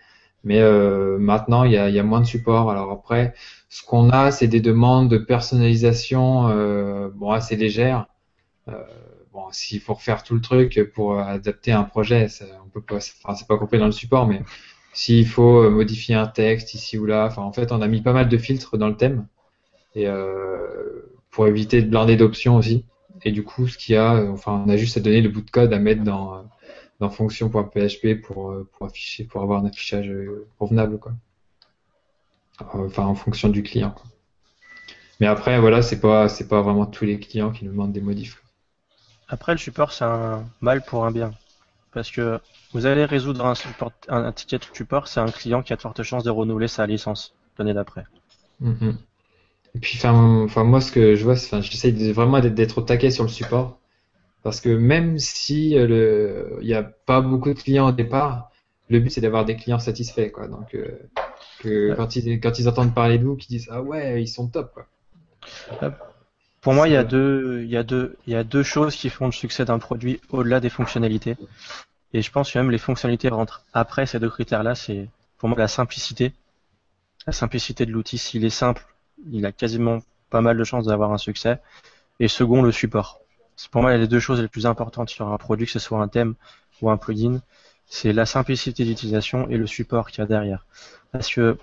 Mais 0.43 0.59
euh, 0.61 1.17
maintenant, 1.19 1.63
il 1.65 1.73
y 1.73 1.77
a, 1.77 1.89
il 1.89 1.95
y 1.95 1.99
a 1.99 2.03
moins 2.03 2.21
de 2.21 2.25
support. 2.25 2.69
Alors 2.71 2.91
après, 2.91 3.33
ce 3.69 3.83
qu'on 3.83 4.09
a, 4.11 4.31
c'est 4.31 4.47
des 4.47 4.61
demandes 4.61 5.09
de 5.09 5.17
personnalisation, 5.17 6.47
euh, 6.49 7.09
bon, 7.13 7.31
assez 7.31 7.55
légères. 7.57 8.05
Euh, 8.69 8.83
s'il 9.51 9.79
faut 9.79 9.93
refaire 9.93 10.23
tout 10.23 10.35
le 10.35 10.41
truc 10.41 10.91
pour 10.93 11.19
adapter 11.19 11.71
un 11.71 11.83
projet, 11.83 12.27
on 12.65 12.69
peut 12.69 12.81
pas, 12.81 12.97
enfin, 12.97 13.35
c'est 13.35 13.47
pas 13.47 13.57
compris 13.57 13.79
dans 13.79 13.85
le 13.85 13.91
support, 13.91 14.27
mais 14.27 14.41
s'il 14.93 15.27
faut 15.27 15.63
euh, 15.63 15.69
modifier 15.69 16.15
un 16.15 16.27
texte 16.27 16.73
ici 16.73 16.97
ou 16.97 17.05
là, 17.05 17.33
en 17.37 17.53
fait, 17.53 17.71
on 17.71 17.81
a 17.81 17.87
mis 17.87 18.01
pas 18.01 18.13
mal 18.13 18.27
de 18.27 18.37
filtres 18.37 18.77
dans 18.77 18.87
le 18.89 18.97
thème 18.97 19.27
et 19.95 20.07
euh, 20.07 21.13
pour 21.31 21.47
éviter 21.47 21.81
de 21.81 21.89
blinder 21.89 22.15
d'options 22.17 22.55
aussi. 22.57 22.85
Et 23.23 23.31
du 23.31 23.43
coup, 23.43 23.67
ce 23.67 23.77
qu'il 23.77 23.95
y 23.95 23.97
a, 23.97 24.15
euh, 24.15 24.31
enfin, 24.31 24.63
on 24.65 24.69
a 24.69 24.77
juste 24.77 24.97
à 24.97 24.99
donner 24.99 25.21
le 25.21 25.29
bout 25.29 25.41
de 25.41 25.51
code 25.51 25.73
à 25.73 25.79
mettre 25.79 26.03
dans, 26.03 26.35
euh, 26.35 26.41
dans 26.99 27.09
fonction.php 27.09 28.21
pour, 28.21 28.51
euh, 28.51 28.67
pour 28.73 28.87
afficher, 28.87 29.23
pour 29.25 29.41
avoir 29.41 29.63
un 29.63 29.67
affichage 29.67 30.09
euh, 30.09 30.47
convenable, 30.57 30.99
quoi. 30.99 31.13
Enfin, 32.73 33.05
en 33.05 33.15
fonction 33.15 33.47
du 33.47 33.63
client. 33.63 33.95
Mais 35.21 35.27
après, 35.27 35.59
voilà, 35.59 35.81
c'est 35.81 36.01
pas, 36.01 36.27
c'est 36.27 36.47
pas 36.49 36.61
vraiment 36.61 36.85
tous 36.85 37.05
les 37.05 37.19
clients 37.19 37.51
qui 37.51 37.63
nous 37.63 37.71
demandent 37.71 37.93
des 37.93 38.01
modifs. 38.01 38.43
Après, 39.29 39.51
le 39.51 39.57
support, 39.57 39.91
c'est 39.91 40.05
un 40.05 40.43
mal 40.61 40.81
pour 40.81 41.05
un 41.05 41.11
bien. 41.11 41.33
Parce 41.93 42.11
que 42.11 42.39
vous 42.73 42.85
allez 42.85 43.05
résoudre 43.05 43.45
un, 43.45 43.55
support, 43.55 43.91
un, 44.07 44.31
ticket 44.31 44.57
de 44.57 44.65
support, 44.73 45.07
c'est 45.07 45.19
un 45.19 45.31
client 45.31 45.61
qui 45.61 45.73
a 45.73 45.75
de 45.75 45.81
fortes 45.81 46.03
chances 46.03 46.23
de 46.23 46.29
renouveler 46.29 46.67
sa 46.67 46.85
licence 46.85 47.33
l'année 47.57 47.73
d'après. 47.73 48.05
Mhm. 48.59 48.97
Et 49.75 49.79
puis, 49.79 49.99
enfin, 50.03 50.63
moi, 50.63 50.81
ce 50.81 50.91
que 50.91 51.15
je 51.15 51.23
vois, 51.23 51.35
c'est, 51.35 51.61
j'essaye 51.61 51.93
de- 51.93 52.11
vraiment 52.11 52.39
d'être, 52.39 52.55
d'être 52.55 52.79
au 52.79 52.81
taquet 52.81 53.11
sur 53.11 53.23
le 53.23 53.29
support. 53.29 53.79
Parce 54.43 54.61
que 54.61 54.69
même 54.69 55.19
si 55.19 55.77
euh, 55.77 55.87
le, 55.87 56.59
il 56.61 56.67
n'y 56.67 56.73
a 56.73 56.83
pas 56.83 57.21
beaucoup 57.21 57.49
de 57.53 57.59
clients 57.59 57.89
au 57.89 57.91
départ, 57.91 58.51
le 58.89 58.99
but 58.99 59.09
c'est 59.11 59.21
d'avoir 59.21 59.45
des 59.45 59.55
clients 59.55 59.79
satisfaits, 59.79 60.31
quoi. 60.31 60.47
Donc, 60.47 60.75
euh, 60.75 60.87
que 61.59 61.89
Ouais. 61.89 61.95
quand 61.95 62.15
ils, 62.15 62.39
quand 62.39 62.59
ils 62.59 62.69
entendent 62.69 62.95
parler 62.95 63.17
de 63.19 63.25
vous, 63.25 63.35
qu'ils 63.35 63.57
disent, 63.57 63.69
ah 63.71 63.81
ouais, 63.81 64.21
ils 64.23 64.27
sont 64.27 64.47
top, 64.49 64.73
quoi. 64.73 64.87
Pour 66.61 66.73
moi, 66.73 66.87
il 66.87 66.93
y 66.93 66.97
a 66.97 67.03
deux, 67.03 67.61
il 67.63 67.69
y 67.69 67.77
a 67.77 67.83
deux, 67.83 68.17
il 68.27 68.33
y 68.33 68.35
a 68.35 68.43
deux 68.43 68.63
choses 68.63 68.95
qui 68.95 69.09
font 69.09 69.25
le 69.27 69.31
succès 69.31 69.65
d'un 69.65 69.79
produit 69.79 70.19
au-delà 70.29 70.59
des 70.59 70.69
fonctionnalités. 70.69 71.37
Et 72.13 72.21
je 72.21 72.31
pense 72.31 72.51
que 72.51 72.59
même 72.59 72.71
les 72.71 72.77
fonctionnalités 72.77 73.29
rentrent 73.29 73.63
après 73.73 74.05
ces 74.05 74.19
deux 74.19 74.29
critères-là. 74.29 74.75
C'est 74.75 75.07
pour 75.37 75.47
moi 75.47 75.57
la 75.57 75.67
simplicité. 75.67 76.33
La 77.27 77.33
simplicité 77.33 77.85
de 77.85 77.91
l'outil, 77.91 78.17
s'il 78.17 78.43
est 78.43 78.49
simple, 78.49 78.85
il 79.31 79.45
a 79.45 79.51
quasiment 79.51 79.99
pas 80.29 80.41
mal 80.41 80.57
de 80.57 80.63
chances 80.63 80.85
d'avoir 80.85 81.13
un 81.13 81.17
succès. 81.17 81.59
Et 82.19 82.27
second, 82.27 82.61
le 82.61 82.71
support. 82.71 83.19
C'est 83.55 83.69
pour 83.71 83.81
moi 83.81 83.95
les 83.95 84.07
deux 84.07 84.19
choses 84.19 84.41
les 84.41 84.47
plus 84.47 84.65
importantes 84.65 85.09
sur 85.09 85.27
un 85.27 85.37
produit, 85.37 85.65
que 85.65 85.71
ce 85.71 85.79
soit 85.79 86.01
un 86.01 86.07
thème 86.07 86.35
ou 86.81 86.89
un 86.89 86.97
plugin. 86.97 87.41
C'est 87.85 88.13
la 88.13 88.25
simplicité 88.25 88.83
d'utilisation 88.85 89.47
et 89.49 89.57
le 89.57 89.67
support 89.67 90.09
qu'il 90.09 90.19
y 90.19 90.23
a 90.23 90.27
derrière. 90.27 90.65
Parce 91.11 91.29
que 91.33 91.57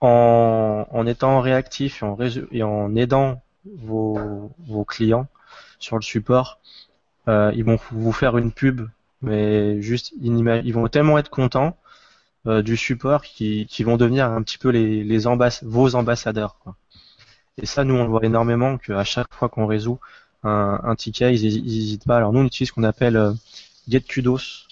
en, 0.00 0.86
en 0.90 1.06
étant 1.06 1.40
réactif 1.40 2.02
et 2.02 2.06
en, 2.06 2.14
résol- 2.16 2.48
et 2.50 2.62
en 2.62 2.94
aidant 2.96 3.40
vos, 3.64 4.50
clients 4.86 5.26
sur 5.78 5.96
le 5.96 6.02
support, 6.02 6.58
euh, 7.28 7.52
ils 7.54 7.64
vont 7.64 7.78
vous 7.90 8.12
faire 8.12 8.36
une 8.38 8.52
pub, 8.52 8.88
mais 9.20 9.80
juste 9.80 10.12
ils 10.20 10.72
vont 10.72 10.88
tellement 10.88 11.18
être 11.18 11.30
contents 11.30 11.76
euh, 12.46 12.62
du 12.62 12.76
support 12.76 13.22
qu'ils 13.22 13.86
vont 13.86 13.96
devenir 13.96 14.26
un 14.26 14.42
petit 14.42 14.58
peu 14.58 14.70
les, 14.70 15.18
vos 15.62 15.94
ambassadeurs. 15.94 16.56
Et 17.58 17.66
ça, 17.66 17.84
nous, 17.84 17.94
on 17.94 18.04
le 18.04 18.10
voit 18.10 18.24
énormément 18.24 18.78
qu'à 18.78 19.04
chaque 19.04 19.32
fois 19.32 19.48
qu'on 19.48 19.66
résout 19.66 20.00
un, 20.42 20.94
ticket, 20.96 21.34
ils 21.34 21.62
n'hésitent 21.62 22.04
pas. 22.04 22.16
Alors 22.16 22.32
nous, 22.32 22.40
on 22.40 22.44
utilise 22.44 22.68
ce 22.68 22.72
qu'on 22.72 22.82
appelle 22.82 23.16
euh, 23.16 23.32
GetKudos. 23.88 24.66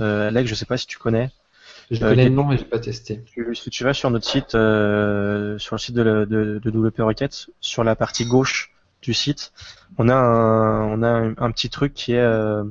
Euh, 0.00 0.28
Alex, 0.28 0.48
je 0.48 0.54
sais 0.54 0.64
pas 0.64 0.78
si 0.78 0.86
tu 0.86 0.98
connais. 0.98 1.30
Je 1.90 2.04
Euh, 2.04 2.10
connais 2.10 2.24
le 2.24 2.30
nom, 2.30 2.44
mais 2.44 2.56
j'ai 2.58 2.64
pas 2.64 2.78
testé. 2.78 3.22
Tu- 3.24 3.54
Si 3.54 3.70
tu 3.70 3.84
vas 3.84 3.94
sur 3.94 4.10
notre 4.10 4.26
site, 4.28 4.54
euh, 4.54 5.58
sur 5.58 5.74
le 5.74 5.78
site 5.80 5.94
de, 5.94 6.02
la- 6.02 6.26
de, 6.26 6.60
de 6.62 6.70
WP 6.70 7.00
Rocket, 7.02 7.48
sur 7.60 7.84
la 7.84 7.96
partie 7.96 8.24
gauche 8.24 8.72
du 9.02 9.14
site, 9.14 9.52
on 9.98 10.08
a 10.08 10.14
un, 10.14 10.84
on 10.86 11.02
a 11.02 11.08
un, 11.08 11.34
un 11.36 11.50
petit 11.50 11.70
truc 11.70 11.92
qui 11.94 12.12
est 12.12 12.18
euh, 12.20 12.64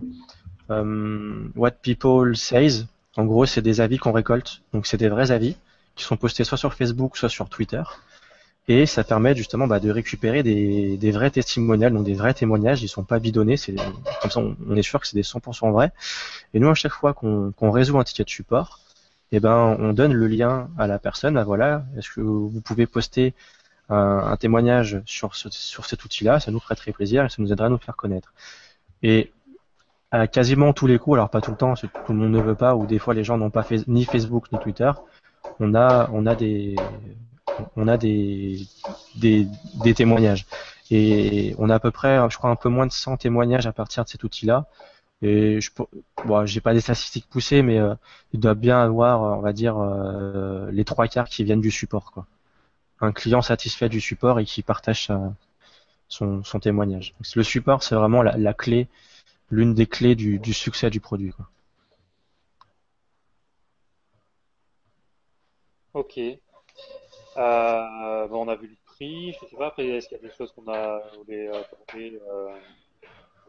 euh, 0.69 1.47
What 1.55 1.71
People 1.81 2.35
Says. 2.35 2.85
En 3.17 3.25
gros, 3.25 3.45
c'est 3.45 3.61
des 3.61 3.81
avis 3.81 3.97
qu'on 3.97 4.11
récolte. 4.13 4.61
Donc, 4.73 4.87
c'est 4.87 4.97
des 4.97 5.09
vrais 5.09 5.31
avis 5.31 5.55
qui 5.95 6.03
sont 6.05 6.17
postés 6.17 6.43
soit 6.45 6.57
sur 6.57 6.73
Facebook, 6.73 7.17
soit 7.17 7.29
sur 7.29 7.49
Twitter. 7.49 7.83
Et 8.67 8.85
ça 8.85 9.03
permet 9.03 9.35
justement 9.35 9.67
bah, 9.67 9.79
de 9.79 9.89
récupérer 9.89 10.43
des, 10.43 10.95
des 10.97 11.11
vrais 11.11 11.31
testimonials, 11.31 11.93
donc 11.93 12.05
des 12.05 12.13
vrais 12.13 12.33
témoignages. 12.33 12.83
Ils 12.83 12.87
sont 12.87 13.03
pas 13.03 13.19
bidonnés. 13.19 13.57
C'est 13.57 13.75
comme 14.21 14.31
ça, 14.31 14.39
on, 14.39 14.55
on 14.69 14.75
est 14.75 14.81
sûr 14.83 14.99
que 14.99 15.07
c'est 15.07 15.15
des 15.17 15.23
100% 15.23 15.71
vrais. 15.71 15.91
Et 16.53 16.59
nous, 16.59 16.69
à 16.69 16.75
chaque 16.75 16.91
fois 16.93 17.13
qu'on 17.13 17.51
qu'on 17.51 17.71
résout 17.71 17.99
un 17.99 18.03
ticket 18.03 18.23
de 18.23 18.29
support, 18.29 18.79
eh 19.31 19.39
ben, 19.39 19.77
on 19.79 19.93
donne 19.93 20.13
le 20.13 20.27
lien 20.27 20.69
à 20.77 20.87
la 20.87 20.99
personne. 20.99 21.37
Ah, 21.37 21.43
voilà, 21.43 21.83
est-ce 21.97 22.09
que 22.11 22.21
vous 22.21 22.61
pouvez 22.61 22.85
poster 22.85 23.33
un, 23.89 24.35
témoignage 24.37 25.01
sur, 25.05 25.35
ce- 25.35 25.49
sur 25.49 25.85
cet 25.85 26.03
outil-là? 26.05 26.39
Ça 26.39 26.51
nous 26.51 26.59
ferait 26.59 26.75
très 26.75 26.91
plaisir 26.91 27.25
et 27.25 27.29
ça 27.29 27.37
nous 27.39 27.51
aidera 27.51 27.67
à 27.67 27.69
nous 27.69 27.77
faire 27.77 27.95
connaître. 27.95 28.33
Et 29.03 29.31
à 30.11 30.27
quasiment 30.27 30.73
tous 30.73 30.87
les 30.87 30.99
coups, 30.99 31.15
alors 31.15 31.29
pas 31.29 31.41
tout 31.41 31.51
le 31.51 31.57
temps, 31.57 31.75
tout 31.75 31.89
le 32.09 32.15
monde 32.15 32.31
ne 32.31 32.41
veut 32.41 32.55
pas, 32.55 32.75
ou 32.75 32.85
des 32.85 32.99
fois 32.99 33.13
les 33.13 33.23
gens 33.23 33.37
n'ont 33.37 33.49
pas 33.49 33.65
ni 33.87 34.05
Facebook 34.05 34.51
ni 34.51 34.59
Twitter, 34.59 34.91
on 35.59 35.73
a, 35.73 36.07
des, 37.97 39.47
des 39.83 39.93
témoignages. 39.93 40.45
Et 40.89 41.55
on 41.57 41.69
a 41.69 41.75
à 41.75 41.79
peu 41.79 41.91
près, 41.91 42.19
je 42.29 42.37
crois, 42.37 42.49
un 42.49 42.55
peu 42.57 42.67
moins 42.67 42.85
de 42.85 42.91
100 42.91 43.17
témoignages 43.17 43.65
à 43.65 43.71
partir 43.71 44.03
de 44.03 44.09
cet 44.09 44.23
outil-là. 44.23 44.65
Et 45.21 45.61
je, 45.61 45.69
bon, 46.25 46.45
j'ai 46.45 46.61
pas 46.61 46.73
des 46.73 46.81
statistiques 46.81 47.27
poussées, 47.29 47.61
mais 47.61 47.79
euh, 47.79 47.95
il 48.33 48.39
doit 48.39 48.55
bien 48.55 48.81
avoir, 48.81 49.21
on 49.37 49.41
va 49.41 49.53
dire, 49.53 49.77
euh, 49.77 50.69
les 50.71 50.85
trois 50.85 51.07
quarts 51.07 51.29
qui 51.29 51.43
viennent 51.43 51.61
du 51.61 51.71
support, 51.71 52.11
quoi. 52.11 52.25
Un 53.01 53.11
client 53.13 53.41
satisfait 53.41 53.89
du 53.89 54.01
support 54.01 54.39
et 54.39 54.45
qui 54.45 54.63
partage 54.63 55.07
sa- 55.07 55.33
son, 56.09 56.43
son 56.43 56.59
témoignage. 56.59 57.15
Le 57.35 57.43
support, 57.43 57.83
c'est 57.83 57.95
vraiment 57.95 58.23
la, 58.23 58.37
la 58.37 58.53
clé, 58.53 58.87
l'une 59.51 59.73
des 59.75 59.87
clés 59.87 60.15
du, 60.15 60.39
du 60.39 60.53
succès 60.53 60.89
du 60.89 60.99
produit. 61.01 61.31
Quoi. 61.31 61.47
Ok. 65.93 66.17
Euh, 67.37 68.27
bon, 68.27 68.45
on 68.45 68.47
a 68.49 68.55
vu 68.55 68.67
le 68.67 68.75
prix, 68.85 69.33
je 69.33 69.47
sais 69.47 69.55
pas, 69.57 69.67
après, 69.67 69.87
est-ce 69.87 70.07
qu'il 70.09 70.17
y 70.17 70.21
a 70.21 70.27
des 70.27 70.33
choses 70.35 70.51
qu'on 70.53 70.67
a 70.71 70.99
voulu 71.17 71.47
aborder 71.47 72.19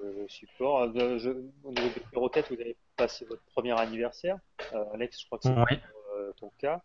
euh, 0.02 0.12
le 0.22 0.28
support. 0.28 0.82
Euh, 0.82 1.18
je, 1.18 1.30
au 1.30 1.70
niveau 1.70 1.88
des 1.88 2.02
vous 2.50 2.60
avez 2.60 2.76
passé 2.96 3.24
votre 3.24 3.42
premier 3.54 3.78
anniversaire. 3.78 4.38
Euh, 4.74 4.84
Alex, 4.94 5.20
je 5.20 5.26
crois 5.26 5.38
que 5.38 5.44
c'est 5.44 5.54
Oui. 5.54 5.78
euh, 6.16 6.32
ton 6.36 6.50
cas. 6.58 6.80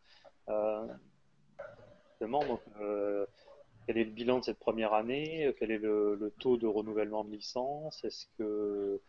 Justement, 2.11 2.43
donc, 2.45 2.61
quel 3.86 3.97
est 3.97 4.03
le 4.03 4.11
bilan 4.11 4.39
de 4.39 4.43
cette 4.45 4.59
première 4.59 4.93
année? 4.93 5.53
Quel 5.59 5.72
est 5.72 5.78
le, 5.78 6.15
le 6.15 6.32
taux 6.32 6.57
de 6.57 6.68
renouvellement 6.68 7.24
de 7.24 7.32
licence? 7.32 8.03
Est-ce 8.03 8.26
que 8.38 8.99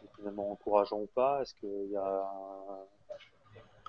c'est 0.00 0.10
finalement 0.16 0.50
encourageant 0.50 1.00
ou 1.00 1.06
pas? 1.06 1.42
Est-ce 1.42 1.54
qu'il 1.54 1.90
y 1.90 1.96
a 1.96 2.04
un- 2.04 2.84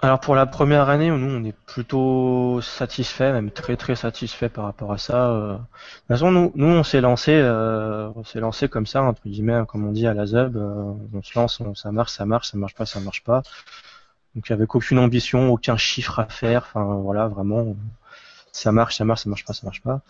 Alors 0.04 0.20
pour 0.20 0.36
la 0.36 0.46
première 0.46 0.90
année, 0.90 1.10
nous 1.10 1.28
on 1.28 1.44
est 1.44 1.56
plutôt 1.66 2.62
satisfait, 2.62 3.32
même 3.34 3.50
très 3.50 3.76
très 3.78 3.96
satisfait 3.96 4.48
par 4.48 4.66
rapport 4.66 4.92
à 4.94 5.00
ça. 5.00 5.32
euh. 5.32 5.54
De 5.54 5.58
toute 5.58 6.08
façon, 6.08 6.32
nous, 6.32 6.52
nous 6.56 6.68
on 6.68 6.84
s'est 6.84 7.02
lancé, 7.02 7.32
euh, 7.34 8.10
on 8.16 8.24
s'est 8.24 8.40
lancé 8.40 8.70
comme 8.70 8.86
ça 8.86 9.02
entre 9.02 9.22
guillemets, 9.26 9.62
comme 9.68 9.88
on 9.88 9.92
dit 9.92 10.06
à 10.06 10.14
la 10.14 10.28
ZUB. 10.28 10.56
euh, 10.58 10.94
on 11.14 11.24
se 11.24 11.38
lance, 11.40 11.60
on- 11.62 11.74
ça 11.74 11.92
marche, 11.92 12.12
ça 12.12 12.26
marche, 12.28 12.50
ça 12.52 12.58
marche 12.60 12.76
pas, 12.76 12.86
ça 12.86 13.00
marche 13.00 13.24
pas. 13.24 13.42
Donc 14.36 14.52
avec 14.52 14.76
aucune 14.76 15.00
ambition, 15.00 15.52
aucun 15.52 15.78
chiffre 15.78 16.20
à 16.20 16.26
faire. 16.28 16.64
Enfin 16.68 16.86
voilà, 17.04 17.28
vraiment, 17.28 17.76
ça 18.54 18.72
marche, 18.74 18.98
ça 18.98 19.06
marche, 19.06 19.24
ça 19.24 19.30
marche 19.30 19.46
pas, 19.46 19.54
ça 19.54 19.62
marche 19.66 19.82
pas. 19.84 20.02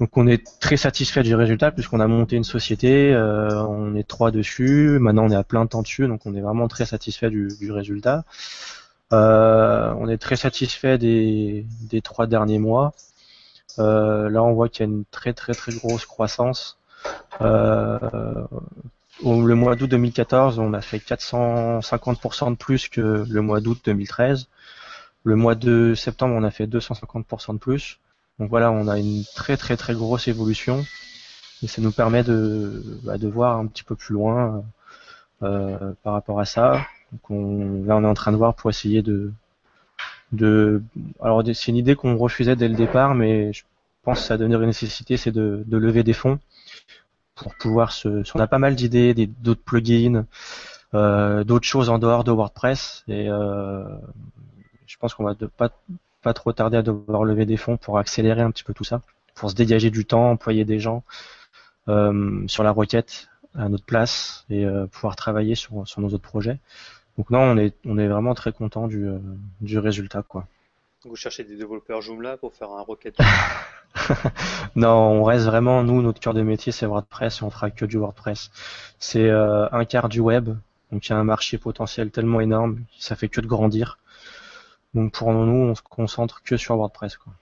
Donc 0.00 0.16
on 0.16 0.26
est 0.28 0.44
très 0.60 0.76
satisfait 0.78 1.22
du 1.24 1.34
résultat 1.36 1.72
puisqu'on 1.72 2.00
a 2.00 2.08
monté 2.08 2.36
une 2.36 2.44
société, 2.44 3.14
euh, 3.14 3.62
on 3.64 3.94
est 3.96 4.08
trois 4.08 4.30
dessus, 4.32 4.98
maintenant 5.00 5.24
on 5.26 5.30
est 5.30 5.36
à 5.36 5.44
plein 5.44 5.66
temps 5.66 5.82
dessus, 5.82 6.08
donc 6.08 6.22
on 6.26 6.34
est 6.34 6.42
vraiment 6.42 6.68
très 6.68 6.86
satisfait 6.86 7.30
du, 7.30 7.48
du 7.60 7.72
résultat. 7.72 8.24
Euh, 9.12 9.94
on 9.98 10.08
est 10.08 10.18
très 10.18 10.36
satisfait 10.36 10.98
des, 10.98 11.66
trois 12.02 12.26
derniers 12.26 12.58
mois. 12.58 12.92
Euh, 13.78 14.28
là, 14.30 14.42
on 14.42 14.52
voit 14.54 14.68
qu'il 14.68 14.86
y 14.86 14.88
a 14.88 14.92
une 14.92 15.04
très 15.06 15.32
très 15.32 15.54
très 15.54 15.72
grosse 15.72 16.06
croissance. 16.06 16.78
Euh, 17.40 17.98
le 19.24 19.54
mois 19.54 19.76
d'août 19.76 19.88
2014, 19.90 20.58
on 20.58 20.74
a 20.74 20.80
fait 20.80 20.98
450% 20.98 22.52
de 22.52 22.56
plus 22.56 22.88
que 22.88 23.24
le 23.28 23.42
mois 23.42 23.60
d'août 23.60 23.80
2013. 23.84 24.48
Le 25.24 25.36
mois 25.36 25.54
de 25.54 25.94
septembre, 25.94 26.34
on 26.36 26.44
a 26.44 26.50
fait 26.50 26.66
250% 26.66 27.54
de 27.54 27.58
plus. 27.58 27.98
Donc 28.38 28.50
voilà, 28.50 28.70
on 28.70 28.88
a 28.88 28.98
une 28.98 29.24
très 29.34 29.56
très 29.56 29.76
très 29.76 29.94
grosse 29.94 30.28
évolution 30.28 30.84
et 31.62 31.66
ça 31.66 31.82
nous 31.82 31.90
permet 31.92 32.22
de, 32.22 33.00
bah, 33.02 33.16
voir 33.22 33.58
un 33.58 33.66
petit 33.66 33.84
peu 33.84 33.96
plus 33.96 34.14
loin 34.14 34.64
par 35.40 36.12
rapport 36.12 36.40
à 36.40 36.44
ça. 36.44 36.80
Donc 37.12 37.30
on, 37.30 37.84
là, 37.84 37.96
on 37.96 38.04
est 38.04 38.06
en 38.06 38.14
train 38.14 38.32
de 38.32 38.36
voir 38.36 38.54
pour 38.54 38.70
essayer 38.70 39.02
de, 39.02 39.32
alors 41.20 41.42
c'est 41.44 41.68
une 41.68 41.76
idée 41.76 41.94
qu'on 41.94 42.16
refusait 42.16 42.56
dès 42.56 42.68
le 42.68 42.74
départ, 42.74 43.14
mais 43.14 43.52
je 43.52 43.62
pense 44.02 44.20
que 44.20 44.26
ça 44.26 44.36
devenir 44.36 44.60
une 44.60 44.68
nécessité, 44.68 45.16
c'est 45.16 45.32
de, 45.32 45.64
lever 45.70 46.02
des 46.02 46.12
fonds 46.12 46.38
pour 47.34 47.54
pouvoir 47.54 47.92
se. 47.92 48.22
On 48.34 48.40
a 48.40 48.46
pas 48.46 48.58
mal 48.58 48.74
d'idées, 48.74 49.14
d'autres 49.40 49.62
plugins, 49.62 50.26
euh, 50.94 51.44
d'autres 51.44 51.66
choses 51.66 51.88
en 51.88 51.98
dehors 51.98 52.24
de 52.24 52.32
WordPress, 52.32 53.04
et 53.08 53.28
euh, 53.28 53.84
je 54.86 54.96
pense 54.98 55.14
qu'on 55.14 55.24
va 55.24 55.34
pas 55.34 55.70
pas 56.20 56.34
trop 56.34 56.52
tarder 56.52 56.76
à 56.76 56.82
devoir 56.82 57.22
lever 57.22 57.46
des 57.46 57.56
fonds 57.56 57.76
pour 57.76 57.96
accélérer 57.96 58.42
un 58.42 58.50
petit 58.50 58.64
peu 58.64 58.74
tout 58.74 58.84
ça, 58.84 59.00
pour 59.34 59.50
se 59.50 59.54
dégager 59.54 59.90
du 59.90 60.04
temps, 60.04 60.30
employer 60.32 60.64
des 60.64 60.80
gens 60.80 61.04
euh, 61.88 62.42
sur 62.48 62.64
la 62.64 62.72
requête 62.72 63.28
à 63.54 63.68
notre 63.68 63.84
place 63.84 64.44
et 64.50 64.66
pouvoir 64.92 65.16
travailler 65.16 65.54
sur, 65.54 65.86
sur 65.88 66.00
nos 66.00 66.08
autres 66.08 66.28
projets. 66.28 66.58
Donc 67.18 67.30
non, 67.30 67.40
on 67.40 67.58
est 67.58 67.74
on 67.84 67.98
est 67.98 68.06
vraiment 68.06 68.34
très 68.34 68.52
content 68.52 68.86
du 68.86 69.06
euh, 69.06 69.18
du 69.60 69.78
résultat 69.78 70.22
quoi. 70.22 70.46
Vous 71.04 71.16
cherchez 71.16 71.42
des 71.44 71.56
développeurs 71.56 72.00
Joomla 72.00 72.36
pour 72.36 72.54
faire 72.54 72.70
un 72.70 72.82
requête 72.82 73.18
Non, 74.76 75.20
on 75.20 75.24
reste 75.24 75.44
vraiment 75.44 75.82
nous 75.82 76.00
notre 76.00 76.20
cœur 76.20 76.32
de 76.32 76.42
métier 76.42 76.70
c'est 76.70 76.86
WordPress 76.86 77.40
et 77.40 77.44
on 77.44 77.50
fera 77.50 77.70
que 77.70 77.84
du 77.84 77.98
WordPress. 77.98 78.50
C'est 79.00 79.28
euh, 79.28 79.68
un 79.72 79.84
quart 79.84 80.08
du 80.08 80.20
web, 80.20 80.50
donc 80.92 81.08
il 81.08 81.10
y 81.10 81.12
a 81.12 81.18
un 81.18 81.24
marché 81.24 81.58
potentiel 81.58 82.10
tellement 82.12 82.40
énorme, 82.40 82.84
ça 82.98 83.16
fait 83.16 83.28
que 83.28 83.40
de 83.40 83.48
grandir. 83.48 83.98
Donc 84.94 85.12
pour 85.12 85.32
nous, 85.32 85.70
on 85.70 85.74
se 85.74 85.82
concentre 85.82 86.42
que 86.44 86.56
sur 86.56 86.76
WordPress 86.76 87.16
quoi. 87.16 87.32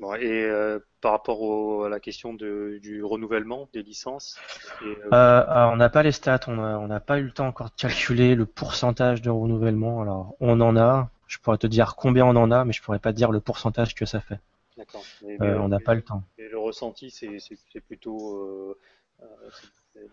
Bon, 0.00 0.14
et 0.14 0.44
euh, 0.44 0.78
par 1.00 1.12
rapport 1.12 1.42
au- 1.42 1.84
à 1.84 1.88
la 1.88 2.00
question 2.00 2.34
de, 2.34 2.78
du 2.82 3.04
renouvellement 3.04 3.68
des 3.72 3.82
licences, 3.82 4.36
et, 4.80 4.98
euh, 4.98 5.12
Euh, 5.12 5.44
alors, 5.48 5.72
on 5.72 5.76
n'a 5.76 5.88
pas 5.88 6.02
les 6.02 6.12
stats, 6.12 6.40
on 6.46 6.86
n'a 6.86 7.00
pas 7.00 7.18
eu 7.18 7.24
le 7.24 7.30
temps 7.32 7.46
encore 7.48 7.68
de 7.70 7.74
calculer 7.76 8.34
le 8.34 8.46
pourcentage 8.46 9.22
de 9.22 9.30
renouvellement. 9.30 10.02
Alors, 10.02 10.34
on 10.40 10.60
en 10.60 10.76
a. 10.76 11.10
Je 11.26 11.38
pourrais 11.38 11.58
te 11.58 11.66
dire 11.66 11.94
combien 11.96 12.24
on 12.26 12.36
en 12.36 12.50
a, 12.50 12.64
mais 12.64 12.72
je 12.72 12.82
pourrais 12.82 12.98
pas 12.98 13.12
te 13.12 13.16
dire 13.16 13.30
le 13.30 13.40
pourcentage 13.40 13.94
que 13.94 14.04
ça 14.06 14.20
fait. 14.20 14.40
d'accord. 14.76 15.04
Euh, 15.40 15.58
on 15.58 15.68
n'a 15.68 15.80
pas 15.80 15.94
le 15.94 16.02
temps. 16.02 16.22
Et 16.38 16.48
le 16.48 16.58
ressenti, 16.58 17.10
c'est 17.10 17.80
plutôt 17.86 18.36
euh, 18.36 18.78
euh, 19.22 19.26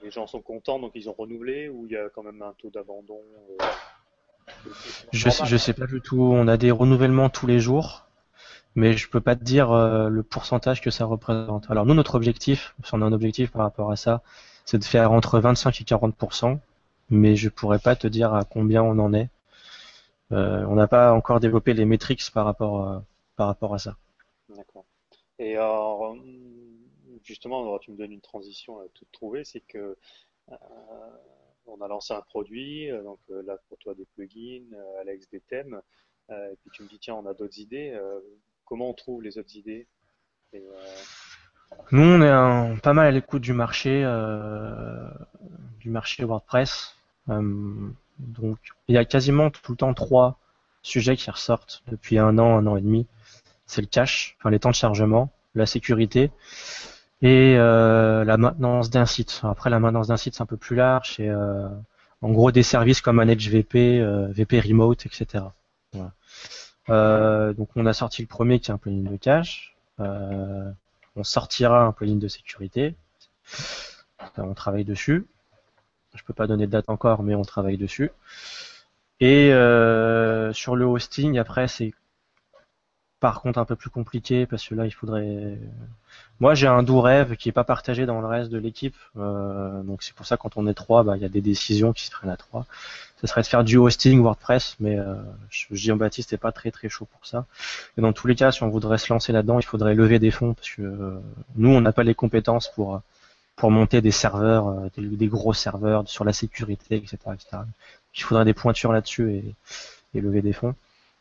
les 0.03 0.11
gens 0.11 0.27
sont 0.27 0.41
contents, 0.41 0.79
donc 0.79 0.91
ils 0.95 1.09
ont 1.09 1.13
renouvelé, 1.13 1.69
ou 1.69 1.85
il 1.85 1.93
y 1.93 1.97
a 1.97 2.09
quand 2.09 2.23
même 2.23 2.41
un 2.41 2.53
taux 2.53 2.69
d'abandon 2.69 3.21
euh, 3.51 3.65
Je 5.11 5.29
sais, 5.29 5.45
je 5.45 5.57
sais 5.57 5.73
pas 5.73 5.85
du 5.87 6.01
tout. 6.01 6.21
On 6.21 6.47
a 6.47 6.57
des 6.57 6.71
renouvellements 6.71 7.29
tous 7.29 7.47
les 7.47 7.59
jours, 7.59 8.06
mais 8.77 8.93
je 8.93 9.09
peux 9.09 9.19
pas 9.19 9.35
te 9.35 9.43
dire 9.43 9.71
euh, 9.71 10.07
le 10.07 10.23
pourcentage 10.23 10.81
que 10.81 10.91
ça 10.91 11.03
représente. 11.05 11.69
Alors 11.69 11.85
nous, 11.85 11.93
notre 11.93 12.15
objectif, 12.15 12.75
si 12.85 12.93
on 12.93 13.01
a 13.01 13.05
un 13.05 13.11
objectif 13.11 13.51
par 13.51 13.63
rapport 13.63 13.91
à 13.91 13.97
ça, 13.97 14.21
c'est 14.63 14.77
de 14.77 14.85
faire 14.85 15.11
entre 15.11 15.39
25 15.39 15.81
et 15.81 15.83
40% 15.83 16.59
mais 17.09 17.35
je 17.35 17.49
pourrais 17.49 17.79
pas 17.79 17.95
te 17.95 18.07
dire 18.07 18.33
à 18.33 18.43
combien 18.43 18.83
on 18.83 18.99
en 18.99 19.13
est. 19.13 19.29
Euh, 20.31 20.65
on 20.65 20.75
n'a 20.75 20.87
pas 20.87 21.13
encore 21.13 21.39
développé 21.39 21.73
les 21.73 21.85
métriques 21.85 22.23
par 22.33 22.45
rapport 22.45 22.81
à, 22.81 23.03
par 23.35 23.47
rapport 23.47 23.73
à 23.73 23.79
ça. 23.79 23.95
D'accord. 24.49 24.85
Et 25.39 25.55
alors, 25.55 26.01
hum, 26.01 26.21
justement, 27.23 27.77
tu 27.79 27.91
me 27.91 27.97
donnes 27.97 28.11
une 28.11 28.21
transition 28.21 28.79
à 28.79 28.83
toute 28.93 29.11
trouver, 29.11 29.45
c'est 29.45 29.61
que 29.61 29.97
euh, 30.51 30.55
on 31.65 31.81
a 31.81 31.87
lancé 31.87 32.13
un 32.13 32.21
produit, 32.21 32.89
euh, 32.89 33.03
donc 33.03 33.19
euh, 33.29 33.41
là 33.43 33.57
pour 33.69 33.77
toi 33.77 33.93
des 33.93 34.05
plugins, 34.05 34.63
euh, 34.73 35.01
Alex 35.01 35.29
des 35.29 35.41
thèmes, 35.41 35.81
euh, 36.29 36.51
et 36.51 36.55
puis 36.57 36.71
tu 36.73 36.83
me 36.83 36.87
dis 36.87 36.99
tiens 36.99 37.15
on 37.15 37.25
a 37.25 37.33
d'autres 37.33 37.59
idées. 37.59 37.97
Comment 38.67 38.89
on 38.89 38.93
trouve 38.93 39.21
les 39.23 39.37
autres 39.37 39.55
idées 39.55 39.87
euh, 40.53 40.59
Nous, 41.91 42.01
on 42.03 42.21
est 42.21 42.29
un- 42.29 42.75
pas 42.77 42.93
mal 42.93 43.07
à 43.07 43.11
l'écoute 43.11 43.41
du 43.41 43.53
marché, 43.53 44.03
euh, 44.03 45.09
du 45.79 45.89
marché 45.89 46.23
WordPress. 46.23 46.95
Euh, 47.29 47.89
donc, 48.19 48.57
il 48.87 48.95
y 48.95 48.97
a 48.97 49.05
quasiment 49.05 49.49
tout 49.49 49.71
le 49.71 49.77
temps 49.77 49.93
trois 49.93 50.39
sujets 50.81 51.15
qui 51.17 51.29
ressortent 51.31 51.83
depuis 51.87 52.17
un 52.19 52.37
an, 52.37 52.57
un 52.57 52.67
an 52.67 52.77
et 52.77 52.81
demi. 52.81 53.07
C'est 53.65 53.81
le 53.81 53.87
cache, 53.87 54.35
enfin 54.39 54.49
les 54.49 54.59
temps 54.59 54.69
de 54.69 54.75
chargement, 54.75 55.29
la 55.55 55.65
sécurité 55.65 56.31
et 57.21 57.55
la 57.57 58.37
maintenance 58.37 58.89
d'un 58.89 59.05
site. 59.05 59.41
Après, 59.43 59.69
la 59.69 59.79
maintenance 59.79 60.07
d'un 60.07 60.17
site, 60.17 60.35
c'est 60.35 60.43
un 60.43 60.45
peu 60.45 60.55
plus 60.55 60.75
large. 60.77 61.15
C'est 61.17 61.29
en 62.21 62.31
gros 62.31 62.51
des 62.51 62.63
services 62.63 63.01
comme 63.01 63.17
Manage 63.17 63.49
VP, 63.49 63.99
euh, 63.99 64.27
VP 64.31 64.59
Remote, 64.61 65.05
etc. 65.05 65.43
Euh, 66.89 67.53
donc, 67.53 67.69
on 67.75 67.85
a 67.85 67.93
sorti 67.93 68.21
le 68.21 68.27
premier 68.27 68.59
qui 68.59 68.71
est 68.71 68.73
un 68.73 68.77
plugin 68.77 69.09
de 69.09 69.17
cache. 69.17 69.75
Euh, 69.99 70.71
on 71.15 71.23
sortira 71.23 71.83
un 71.83 71.91
plugin 71.91 72.15
de 72.15 72.27
sécurité. 72.27 72.95
Enfin, 74.19 74.43
on 74.43 74.53
travaille 74.53 74.85
dessus. 74.85 75.25
Je 76.15 76.23
peux 76.23 76.33
pas 76.33 76.47
donner 76.47 76.65
de 76.65 76.71
date 76.71 76.89
encore, 76.89 77.23
mais 77.23 77.35
on 77.35 77.43
travaille 77.43 77.77
dessus. 77.77 78.11
Et 79.19 79.51
euh, 79.53 80.53
sur 80.53 80.75
le 80.75 80.85
hosting, 80.85 81.37
après, 81.37 81.67
c'est 81.67 81.93
par 83.19 83.41
contre 83.41 83.59
un 83.59 83.65
peu 83.65 83.75
plus 83.75 83.89
compliqué 83.89 84.45
parce 84.45 84.67
que 84.67 84.75
là, 84.75 84.85
il 84.85 84.91
faudrait. 84.91 85.57
Moi, 86.39 86.53
j'ai 86.53 86.67
un 86.67 86.83
doux 86.83 87.01
rêve 87.01 87.35
qui 87.35 87.49
est 87.49 87.51
pas 87.51 87.63
partagé 87.63 88.05
dans 88.05 88.21
le 88.21 88.27
reste 88.27 88.51
de 88.51 88.57
l'équipe. 88.59 88.95
Euh, 89.17 89.81
donc 89.83 90.03
c'est 90.03 90.13
pour 90.13 90.25
ça 90.25 90.37
quand 90.37 90.57
on 90.57 90.67
est 90.67 90.73
trois, 90.73 91.03
bah, 91.03 91.17
il 91.17 91.21
y 91.21 91.25
a 91.25 91.29
des 91.29 91.41
décisions 91.41 91.93
qui 91.93 92.05
se 92.05 92.11
prennent 92.11 92.29
à 92.29 92.37
trois. 92.37 92.65
Ce 93.21 93.25
serait 93.27 93.41
de 93.41 93.47
faire 93.47 93.63
du 93.63 93.77
hosting 93.77 94.21
WordPress, 94.21 94.75
mais 94.79 94.99
euh, 94.99 95.15
Jean-Baptiste 95.71 96.33
n'est 96.33 96.37
pas 96.37 96.51
très 96.51 96.69
très 96.69 96.89
chaud 96.89 97.07
pour 97.11 97.25
ça. 97.25 97.45
Et 97.97 98.01
dans 98.01 98.13
tous 98.13 98.27
les 98.27 98.35
cas, 98.35 98.51
si 98.51 98.61
on 98.63 98.69
voudrait 98.69 98.99
se 98.99 99.11
lancer 99.11 99.31
là-dedans, 99.33 99.59
il 99.59 99.65
faudrait 99.65 99.95
lever 99.95 100.19
des 100.19 100.31
fonds 100.31 100.53
parce 100.53 100.69
que 100.69 100.83
euh, 100.83 101.19
nous, 101.55 101.69
on 101.69 101.81
n'a 101.81 101.93
pas 101.93 102.03
les 102.03 102.15
compétences 102.15 102.71
pour 102.73 103.01
pour 103.57 103.71
monter 103.71 104.01
des 104.01 104.11
serveurs, 104.11 104.67
euh, 104.67 104.89
des, 104.95 105.07
des 105.07 105.27
gros 105.27 105.53
serveurs 105.53 106.07
sur 106.07 106.23
la 106.23 106.31
sécurité, 106.31 106.95
etc., 106.97 107.17
etc. 107.33 107.63
Il 108.15 108.23
faudrait 108.23 108.45
des 108.45 108.53
pointures 108.53 108.93
là-dessus 108.93 109.31
et, 109.33 109.55
et 110.13 110.21
lever 110.21 110.41
des 110.41 110.53
fonds. 110.53 110.75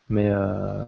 Mais 0.09 0.29
euh, 0.29 0.83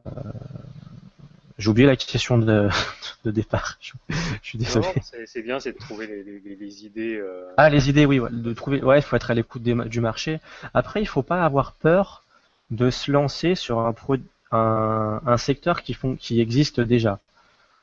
j'ai 1.59 1.69
oublié 1.69 1.87
la 1.87 1.95
question 1.95 2.37
de, 2.39 2.69
de 3.25 3.31
départ. 3.31 3.77
Je, 3.81 3.93
je 4.09 4.15
suis 4.47 4.57
désolé. 4.57 4.87
c'est 5.27 5.41
bien, 5.43 5.59
c'est 5.59 5.73
de 5.73 5.77
trouver 5.77 6.07
les, 6.07 6.23
les- 6.23 6.55
les 6.55 6.85
idées. 6.85 7.17
euh, 7.17 7.43
Ah, 7.57 7.69
les 7.69 7.89
idées, 7.89 8.05
oui, 8.07 8.19
ouais, 8.19 8.29
de 8.31 8.53
trouver. 8.53 8.81
Ouais, 8.81 8.99
il 8.99 9.01
faut 9.03 9.15
être 9.15 9.29
à 9.29 9.33
l'écoute 9.35 9.61
du 9.63 10.01
marché. 10.01 10.39
Après, 10.73 11.01
il 11.01 11.05
faut 11.07 11.21
pas 11.23 11.43
avoir 11.43 11.73
peur 11.73 12.23
de 12.71 12.89
se 12.89 13.11
lancer 13.11 13.55
sur 13.55 13.79
un, 13.79 13.93
pro- 13.93 14.15
un, 14.51 15.21
un 15.25 15.37
secteur 15.37 15.83
qui, 15.83 15.93
font, 15.93 16.15
qui 16.15 16.41
existe 16.41 16.79
déjà. 16.81 17.19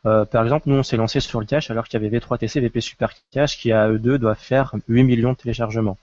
Euh, 0.07 0.25
par 0.25 0.45
exemple, 0.45 0.69
nous, 0.69 0.77
on 0.77 0.83
s'est 0.83 0.97
lancé 0.97 1.21
sur 1.21 1.41
le 1.41 1.47
cache 1.47 1.71
alors 1.71 1.89
qu'il 1.89 2.01
y 2.01 2.07
avait 2.07 2.17
V3TC, 2.19 2.61
VP 2.61 2.81
Super 2.81 3.13
Cache 3.33 3.59
qui 3.59 3.73
à 3.73 3.89
eux 3.89 3.99
deux 3.99 4.19
doivent 4.19 4.39
faire 4.39 4.75
8 4.89 5.03
millions 5.05 5.33
de 5.33 5.37
téléchargements. 5.39 5.99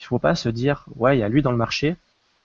Il 0.00 0.06
faut 0.06 0.18
pas 0.18 0.34
se 0.34 0.48
dire, 0.48 0.84
ouais, 0.96 1.16
il 1.16 1.20
y 1.20 1.22
a 1.24 1.28
lui 1.28 1.42
dans 1.42 1.52
le 1.52 1.56
marché, 1.56 1.96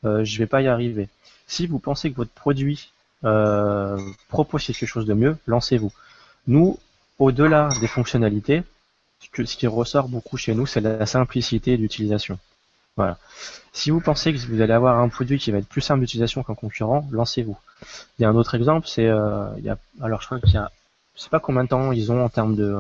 euh, 0.06 0.24
je 0.24 0.38
vais 0.40 0.48
pas 0.48 0.62
y 0.62 0.68
arriver. 0.68 1.10
Si 1.48 1.68
vous 1.68 1.80
pensez 1.80 2.12
que 2.12 2.16
votre 2.18 2.32
produit 2.32 2.92
euh, 3.26 3.98
propose 4.28 4.66
quelque 4.66 4.86
chose 4.86 5.06
de 5.06 5.14
mieux, 5.14 5.38
lancez-vous. 5.48 5.92
Nous, 6.48 6.78
au-delà 7.20 7.70
des 7.80 7.88
fonctionnalités, 7.88 8.64
ce 9.20 9.56
qui 9.56 9.68
ressort 9.68 10.10
beaucoup 10.10 10.38
chez 10.38 10.54
nous, 10.54 10.66
c'est 10.66 10.82
la 10.82 11.06
simplicité 11.06 11.78
d'utilisation. 11.78 12.38
Voilà. 12.98 13.18
Si 13.72 13.90
vous 13.90 14.02
pensez 14.02 14.34
que 14.34 14.40
vous 14.40 14.62
allez 14.62 14.74
avoir 14.74 15.00
un 15.00 15.10
produit 15.10 15.40
qui 15.40 15.52
va 15.52 15.58
être 15.60 15.68
plus 15.68 15.82
simple 15.82 16.02
d'utilisation 16.02 16.44
qu'un 16.44 16.54
concurrent, 16.54 17.08
lancez-vous. 17.12 17.58
Il 18.20 18.24
y 18.24 18.26
a 18.26 18.30
un 18.30 18.36
autre 18.36 18.56
exemple, 18.56 18.88
c'est 18.88 19.08
euh, 19.08 19.48
alors 20.02 20.22
je 20.22 20.26
crois 20.28 20.40
qu'il 20.40 20.54
y 20.54 20.58
a, 20.58 20.72
je 21.16 21.22
sais 21.22 21.30
pas 21.30 21.40
combien 21.40 21.64
de 21.64 21.70
temps 21.70 21.92
ils 21.92 22.12
ont 22.12 22.24
en 22.24 22.30
termes 22.30 22.56
de 22.56 22.76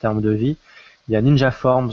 termes 0.00 0.22
de 0.22 0.30
vie. 0.30 0.56
Il 1.08 1.12
y 1.12 1.16
a 1.16 1.20
Ninja 1.20 1.50
Forms 1.50 1.92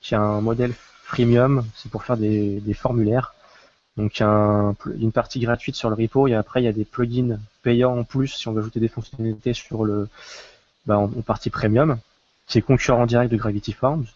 qui 0.00 0.14
a 0.14 0.20
un 0.20 0.40
modèle 0.40 0.74
freemium, 1.04 1.64
c'est 1.76 1.90
pour 1.90 2.04
faire 2.04 2.16
des 2.16 2.74
formulaires. 2.74 3.34
Donc 3.96 4.20
un, 4.20 4.74
une 4.98 5.12
partie 5.12 5.38
gratuite 5.40 5.76
sur 5.76 5.88
le 5.88 5.94
repo 5.94 6.26
et 6.26 6.34
après 6.34 6.60
il 6.60 6.64
y 6.64 6.68
a 6.68 6.72
des 6.72 6.84
plugins 6.84 7.38
payants 7.62 7.96
en 7.96 8.04
plus 8.04 8.28
si 8.28 8.48
on 8.48 8.52
veut 8.52 8.60
ajouter 8.60 8.80
des 8.80 8.88
fonctionnalités 8.88 9.54
sur 9.54 9.84
le 9.84 10.08
bah, 10.86 10.98
en, 10.98 11.08
partie 11.08 11.50
premium, 11.50 11.98
qui 12.46 12.58
est 12.58 12.62
concurrent 12.62 13.06
direct 13.06 13.30
de 13.30 13.36
Gravity 13.36 13.72
Forms. 13.72 14.06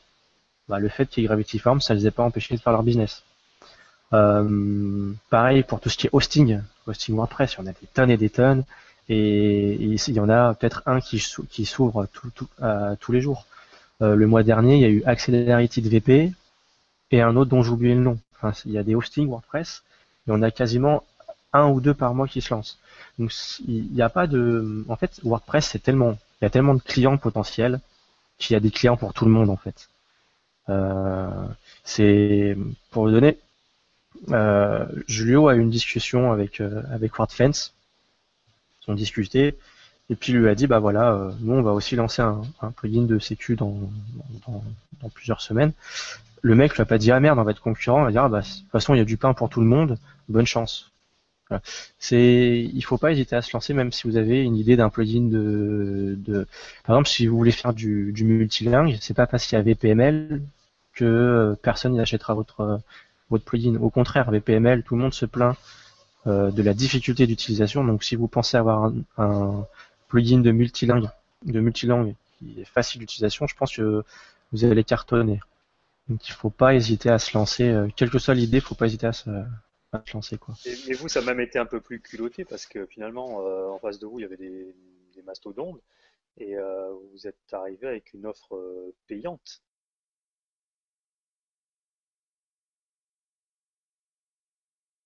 Bah, 0.68 0.78
le 0.78 0.88
fait 0.88 1.06
qu'il 1.06 1.22
y 1.22 1.26
ait 1.26 1.28
Gravity 1.28 1.58
Forms, 1.58 1.80
ça 1.80 1.94
les 1.94 2.06
a 2.06 2.10
pas 2.10 2.24
empêchés 2.24 2.56
de 2.56 2.60
faire 2.60 2.72
leur 2.72 2.82
business. 2.82 3.22
Euh, 4.12 5.12
pareil 5.30 5.62
pour 5.62 5.80
tout 5.80 5.88
ce 5.88 5.96
qui 5.96 6.06
est 6.06 6.10
hosting, 6.12 6.60
hosting 6.86 7.14
WordPress, 7.14 7.54
il 7.54 7.56
y 7.58 7.62
en 7.62 7.66
a 7.66 7.72
des 7.72 7.86
tonnes 7.94 8.10
et 8.10 8.16
des 8.16 8.30
tonnes, 8.30 8.64
et, 9.08 9.74
il 9.74 10.14
y 10.14 10.20
en 10.20 10.28
a 10.28 10.54
peut-être 10.54 10.82
un 10.86 11.00
qui, 11.00 11.18
s'ouvre 11.18 12.06
tout, 12.12 12.30
tous 13.00 13.12
les 13.12 13.20
jours. 13.20 13.46
Euh, 14.00 14.14
le 14.14 14.26
mois 14.26 14.42
dernier, 14.42 14.76
il 14.76 14.80
y 14.80 14.84
a 14.84 14.88
eu 14.88 15.02
Accelerated 15.04 15.86
VP 15.86 16.32
et 17.10 17.22
un 17.22 17.36
autre 17.36 17.50
dont 17.50 17.62
j'ai 17.62 17.70
oublié 17.70 17.94
le 17.94 18.02
nom. 18.02 18.18
Il 18.64 18.72
y 18.72 18.78
a 18.78 18.82
des 18.82 18.94
hostings 18.94 19.28
WordPress 19.28 19.82
et 20.26 20.30
on 20.30 20.42
a 20.42 20.50
quasiment 20.50 21.04
un 21.52 21.68
ou 21.68 21.80
deux 21.80 21.94
par 21.94 22.14
mois 22.14 22.28
qui 22.28 22.40
se 22.40 22.52
lancent. 22.52 22.78
Donc 23.18 23.32
il 23.66 23.90
n'y 23.92 24.02
a 24.02 24.08
pas 24.08 24.26
de, 24.26 24.84
en 24.88 24.96
fait, 24.96 25.20
WordPress 25.24 25.68
c'est 25.68 25.82
tellement, 25.82 26.18
il 26.40 26.44
y 26.44 26.46
a 26.46 26.50
tellement 26.50 26.74
de 26.74 26.80
clients 26.80 27.16
potentiels 27.16 27.80
qu'il 28.38 28.54
y 28.54 28.56
a 28.56 28.60
des 28.60 28.70
clients 28.70 28.96
pour 28.96 29.12
tout 29.12 29.24
le 29.24 29.30
monde 29.30 29.50
en 29.50 29.56
fait. 29.56 29.88
Euh, 30.68 31.46
c'est 31.84 32.56
pour 32.90 33.04
vous 33.04 33.10
donner, 33.10 33.38
euh, 34.30 34.86
Julio 35.06 35.48
a 35.48 35.54
eu 35.54 35.60
une 35.60 35.70
discussion 35.70 36.32
avec 36.32 36.60
euh, 36.60 36.82
avec 36.92 37.16
WordFence, 37.16 37.74
ils 38.86 38.90
ont 38.90 38.94
discuté 38.94 39.56
et 40.10 40.14
puis 40.14 40.32
il 40.32 40.38
lui 40.38 40.48
a 40.48 40.54
dit 40.54 40.66
bah 40.66 40.78
voilà, 40.78 41.32
nous 41.40 41.54
on 41.54 41.62
va 41.62 41.72
aussi 41.72 41.96
lancer 41.96 42.22
un, 42.22 42.42
plugin 42.76 43.02
de 43.02 43.18
sécu 43.18 43.56
dans, 43.56 43.74
plusieurs 45.14 45.40
semaines. 45.40 45.72
Le 46.42 46.54
mec 46.54 46.74
lui 46.74 46.82
a 46.82 46.84
pas 46.84 46.98
dit 46.98 47.10
ah 47.10 47.20
merde 47.20 47.38
on 47.38 47.42
va 47.42 47.50
être 47.50 47.62
concurrent, 47.62 48.00
il 48.02 48.04
va 48.06 48.10
dire 48.12 48.22
ah 48.24 48.28
bah 48.28 48.40
de 48.40 48.46
toute 48.46 48.70
façon 48.70 48.94
il 48.94 48.98
y 48.98 49.00
a 49.00 49.04
du 49.04 49.16
pain 49.16 49.34
pour 49.34 49.48
tout 49.48 49.60
le 49.60 49.66
monde, 49.66 49.98
bonne 50.28 50.46
chance. 50.46 50.92
Voilà. 51.48 51.62
C'est, 51.98 52.68
il 52.72 52.82
faut 52.82 52.98
pas 52.98 53.12
hésiter 53.12 53.34
à 53.34 53.42
se 53.42 53.52
lancer 53.54 53.72
même 53.74 53.92
si 53.92 54.06
vous 54.06 54.16
avez 54.16 54.42
une 54.42 54.56
idée 54.56 54.76
d'un 54.76 54.90
plugin 54.90 55.28
de, 55.28 56.46
par 56.84 56.96
exemple 56.96 57.08
si 57.08 57.26
vous 57.26 57.36
voulez 57.36 57.52
faire 57.52 57.72
du, 57.72 58.12
du 58.12 58.24
multilingue, 58.24 58.98
c'est 59.00 59.14
pas 59.14 59.26
parce 59.26 59.46
qu'il 59.46 59.56
y 59.56 59.60
a 59.60 59.62
VPML 59.62 60.42
que 60.94 61.04
euh, 61.04 61.54
personne 61.62 61.94
n'achètera 61.94 62.34
votre 62.34 62.80
votre 63.30 63.44
plugin. 63.44 63.76
Au 63.76 63.90
contraire, 63.90 64.30
VPML, 64.30 64.82
tout 64.82 64.96
le 64.96 65.02
monde 65.02 65.14
se 65.14 65.26
plaint 65.26 65.56
euh, 66.26 66.50
de 66.50 66.62
la 66.62 66.74
difficulté 66.74 67.26
d'utilisation. 67.26 67.84
Donc 67.84 68.04
si 68.04 68.16
vous 68.16 68.28
pensez 68.28 68.56
avoir 68.56 68.92
un, 69.16 69.66
plugin 70.08 70.40
de 70.40 70.50
multilingue, 70.50 71.08
de 71.44 71.60
qui 71.70 72.60
est 72.60 72.64
facile 72.64 73.00
d'utilisation, 73.00 73.46
je 73.46 73.54
pense 73.54 73.76
que 73.76 74.04
vous 74.52 74.64
allez 74.64 74.84
cartonner. 74.84 75.40
Donc 76.08 76.26
il 76.26 76.32
faut 76.32 76.50
pas 76.50 76.74
hésiter 76.74 77.10
à 77.10 77.18
se 77.18 77.36
lancer, 77.36 77.68
euh, 77.68 77.88
quelle 77.94 78.10
que 78.10 78.18
soit 78.18 78.34
l'idée, 78.34 78.58
il 78.58 78.62
faut 78.62 78.74
pas 78.74 78.86
hésiter 78.86 79.06
à 79.06 79.12
se, 79.12 79.28
à 79.92 80.02
se 80.04 80.14
lancer 80.14 80.38
quoi. 80.38 80.54
Et, 80.64 80.94
vous, 80.94 81.08
ça 81.08 81.20
m'a 81.20 81.34
même 81.34 81.40
été 81.40 81.58
un 81.58 81.66
peu 81.66 81.80
plus 81.80 82.00
culotté 82.00 82.44
parce 82.44 82.66
que 82.66 82.86
finalement, 82.86 83.42
euh, 83.46 83.68
en 83.68 83.78
face 83.78 83.98
de 83.98 84.06
vous, 84.06 84.18
il 84.18 84.22
y 84.22 84.24
avait 84.24 84.36
des, 84.36 84.74
des 85.14 85.22
mastodontes 85.22 85.80
et 86.38 86.56
euh, 86.56 86.90
vous 87.12 87.26
êtes 87.26 87.36
arrivé 87.52 87.86
avec 87.86 88.14
une 88.14 88.26
offre 88.26 88.58
payante. 89.06 89.62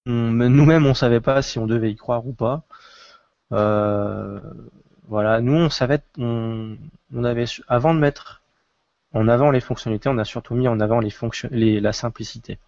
Nous-mêmes, 0.06 0.86
on 0.86 0.94
savait 0.94 1.20
pas 1.20 1.42
si 1.42 1.58
on 1.58 1.66
devait 1.66 1.90
y 1.90 1.96
croire 1.96 2.26
ou 2.26 2.32
pas. 2.32 2.64
Voilà, 3.50 5.40
nous 5.40 5.54
on 5.54 5.68
savait, 5.68 6.00
on, 6.16 6.76
on 7.12 7.24
avait 7.24 7.44
avant 7.68 7.92
de 7.92 7.98
mettre 8.00 8.41
en 9.14 9.28
avant 9.28 9.50
les 9.50 9.60
fonctionnalités, 9.60 10.08
on 10.08 10.18
a 10.18 10.24
surtout 10.24 10.54
mis 10.54 10.68
en 10.68 10.80
avant 10.80 11.00
les 11.00 11.12
les, 11.50 11.80
la 11.80 11.92
simplicité. 11.92 12.58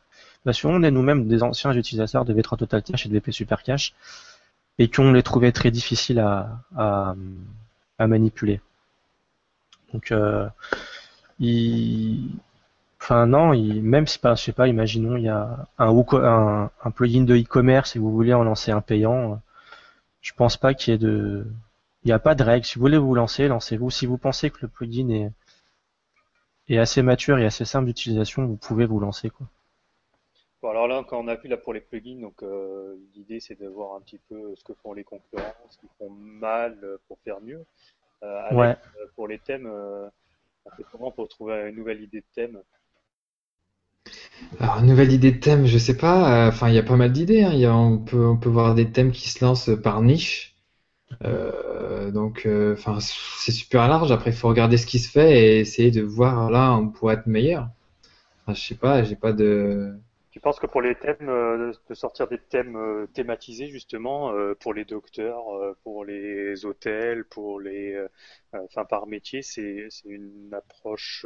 Parce 0.45 0.61
qu'on 0.61 0.83
est 0.83 0.91
nous-mêmes 0.91 1.27
des 1.27 1.43
anciens 1.43 1.73
utilisateurs 1.73 2.25
de 2.25 2.35
V3 2.35 2.59
Total 2.59 2.83
Cache 2.83 3.07
et 3.07 3.09
de 3.09 3.15
VP 3.15 3.33
Super 3.33 3.63
Cache 3.63 3.95
et 4.79 4.89
qu'on 4.91 5.13
les 5.13 5.23
trouvait 5.23 5.53
très 5.53 5.71
difficiles 5.71 6.19
à, 6.19 6.61
à, 6.77 7.15
à 7.99 8.07
manipuler. 8.07 8.61
Donc, 9.93 10.13
euh, 10.13 10.47
il, 11.39 12.31
enfin 13.01 13.27
non, 13.27 13.53
il, 13.53 13.83
même 13.83 14.07
si 14.07 14.19
pas, 14.19 14.35
je 14.35 14.43
sais 14.43 14.53
pas, 14.53 14.69
imaginons 14.69 15.17
il 15.17 15.25
y 15.25 15.29
a 15.29 15.67
un, 15.79 16.05
un, 16.13 16.71
un 16.85 16.91
plugin 16.91 17.23
de 17.23 17.37
e-commerce 17.37 17.97
et 17.97 17.99
vous 17.99 18.13
voulez 18.13 18.35
en 18.35 18.45
lancer 18.45 18.73
un 18.73 18.81
payant, 18.81 19.41
je 20.21 20.33
pense 20.35 20.57
pas 20.57 20.75
qu'il 20.75 20.93
y 20.93 20.95
ait 20.95 20.99
de, 20.99 21.47
il 22.05 22.09
n'y 22.09 22.13
a 22.13 22.19
pas 22.19 22.35
de 22.35 22.43
règle. 22.43 22.67
Si 22.67 22.75
vous 22.77 22.83
voulez 22.83 22.99
vous 22.99 23.15
lancer, 23.15 23.49
lancez-vous. 23.49 23.91
Si 23.91 24.07
vous 24.07 24.19
pensez 24.19 24.51
que 24.51 24.59
le 24.63 24.69
plugin 24.69 25.09
est, 25.11 25.33
est 26.69 26.79
assez 26.79 27.03
mature 27.03 27.39
et 27.39 27.47
assez 27.47 27.65
simple 27.65 27.87
d'utilisation, 27.87 28.47
vous 28.47 28.57
pouvez 28.57 28.87
vous 28.87 29.01
lancer 29.01 29.31
quoi. 29.31 29.49
Bon, 30.63 30.71
alors 30.71 30.89
là, 30.89 31.05
quand 31.07 31.21
on 31.23 31.29
a 31.29 31.37
vu 31.37 31.49
là 31.49 31.57
pour 31.57 31.73
les 31.75 31.81
plugins, 31.81 32.21
donc 32.21 32.43
euh, 32.43 32.97
l'idée 33.15 33.39
c'est 33.41 33.59
de 33.59 33.69
voir 33.69 33.95
un 33.97 34.01
petit 34.01 34.19
peu 34.29 34.55
ce 34.57 34.65
que 34.65 34.75
font 34.75 34.93
les 34.93 35.05
concurrents, 35.05 35.55
ce 35.69 35.79
qu'ils 35.79 35.91
font 35.99 36.11
mal 36.11 36.79
euh, 36.83 36.99
pour 37.07 37.19
faire 37.21 37.41
mieux. 37.41 37.65
Euh, 38.25 38.41
avec, 38.51 38.71
Ouais. 38.71 38.77
euh, 39.03 39.07
pour 39.17 39.29
les 39.29 39.41
thèmes, 39.41 39.67
euh, 39.67 40.09
on 40.67 40.71
fait 40.73 40.85
comment 40.85 41.13
pour 41.13 41.29
trouver 41.29 41.69
une 41.71 41.77
nouvelle 41.77 42.03
idée 42.03 42.21
de 42.23 42.27
thème? 42.35 42.63
Alors, 44.59 44.83
nouvelle 44.83 45.13
idée 45.13 45.31
de 45.33 45.39
thème, 45.39 45.67
je 45.67 45.79
sais 45.79 45.97
pas. 45.97 46.47
euh, 46.47 46.49
Enfin, 46.49 46.69
il 46.69 46.75
y 46.75 46.79
a 46.79 46.83
pas 46.83 46.97
mal 46.97 47.13
d'idées. 47.13 47.43
hein. 47.45 47.51
Il 47.53 47.61
y 47.61 47.67
a, 47.67 47.75
on 47.75 47.99
peut, 47.99 48.27
on 48.27 48.37
peut 48.37 48.49
voir 48.49 48.75
des 48.75 48.91
thèmes 48.91 49.13
qui 49.13 49.29
se 49.29 49.45
lancent 49.45 49.71
par 49.83 50.03
niche. 50.03 50.54
Euh, 51.25 52.11
donc, 52.11 52.47
euh, 52.47 52.75
enfin, 52.75 52.99
c'est 53.01 53.53
super 53.53 53.89
large. 53.89 54.11
Après, 54.13 54.31
il 54.31 54.37
faut 54.37 54.49
regarder 54.49 54.77
ce 54.77 54.87
qui 54.87 54.99
se 54.99 55.11
fait 55.11 55.39
et 55.39 55.61
essayer 55.61 55.91
de 55.91 56.03
voir 56.03 56.51
là 56.51 56.73
où 56.73 56.79
on 56.79 56.89
pourrait 56.89 57.15
être 57.15 57.27
meilleur. 57.27 57.69
Enfin, 58.43 58.55
je 58.55 58.61
sais 58.67 58.75
pas, 58.75 59.03
j'ai 59.03 59.17
pas 59.17 59.33
de. 59.33 59.95
Tu 60.31 60.41
penses 60.41 60.59
que 60.59 60.67
pour 60.67 60.83
les 60.83 60.97
thèmes, 60.97 61.29
euh, 61.29 61.73
de 61.89 61.95
sortir 61.95 62.27
des 62.27 62.39
thèmes 62.39 63.07
thématisés 63.15 63.69
justement 63.69 64.33
pour 64.61 64.75
les 64.75 64.85
docteurs, 64.85 65.45
pour 65.85 66.05
les 66.05 66.65
hôtels, 66.65 67.25
pour 67.25 67.61
les, 67.61 67.97
enfin 68.53 68.85
par 68.85 69.07
métier, 69.07 69.43
c'est 69.43 69.87
c'est 69.91 70.09
une 70.09 70.51
approche 70.53 71.25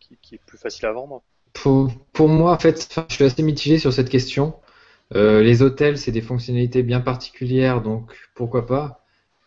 qui, 0.00 0.16
qui 0.20 0.34
est 0.34 0.44
plus 0.44 0.58
facile 0.58 0.86
à 0.86 0.92
vendre? 0.92 1.22
Pour, 1.52 1.90
pour 2.12 2.28
moi, 2.28 2.52
en 2.52 2.58
fait, 2.58 2.94
je 3.08 3.14
suis 3.14 3.24
assez 3.24 3.42
mitigé 3.42 3.78
sur 3.78 3.92
cette 3.92 4.08
question. 4.08 4.54
Euh, 5.14 5.42
les 5.42 5.62
hôtels, 5.62 5.98
c'est 5.98 6.12
des 6.12 6.20
fonctionnalités 6.20 6.82
bien 6.82 7.00
particulières, 7.00 7.82
donc 7.82 8.16
pourquoi 8.34 8.66
pas. 8.66 9.04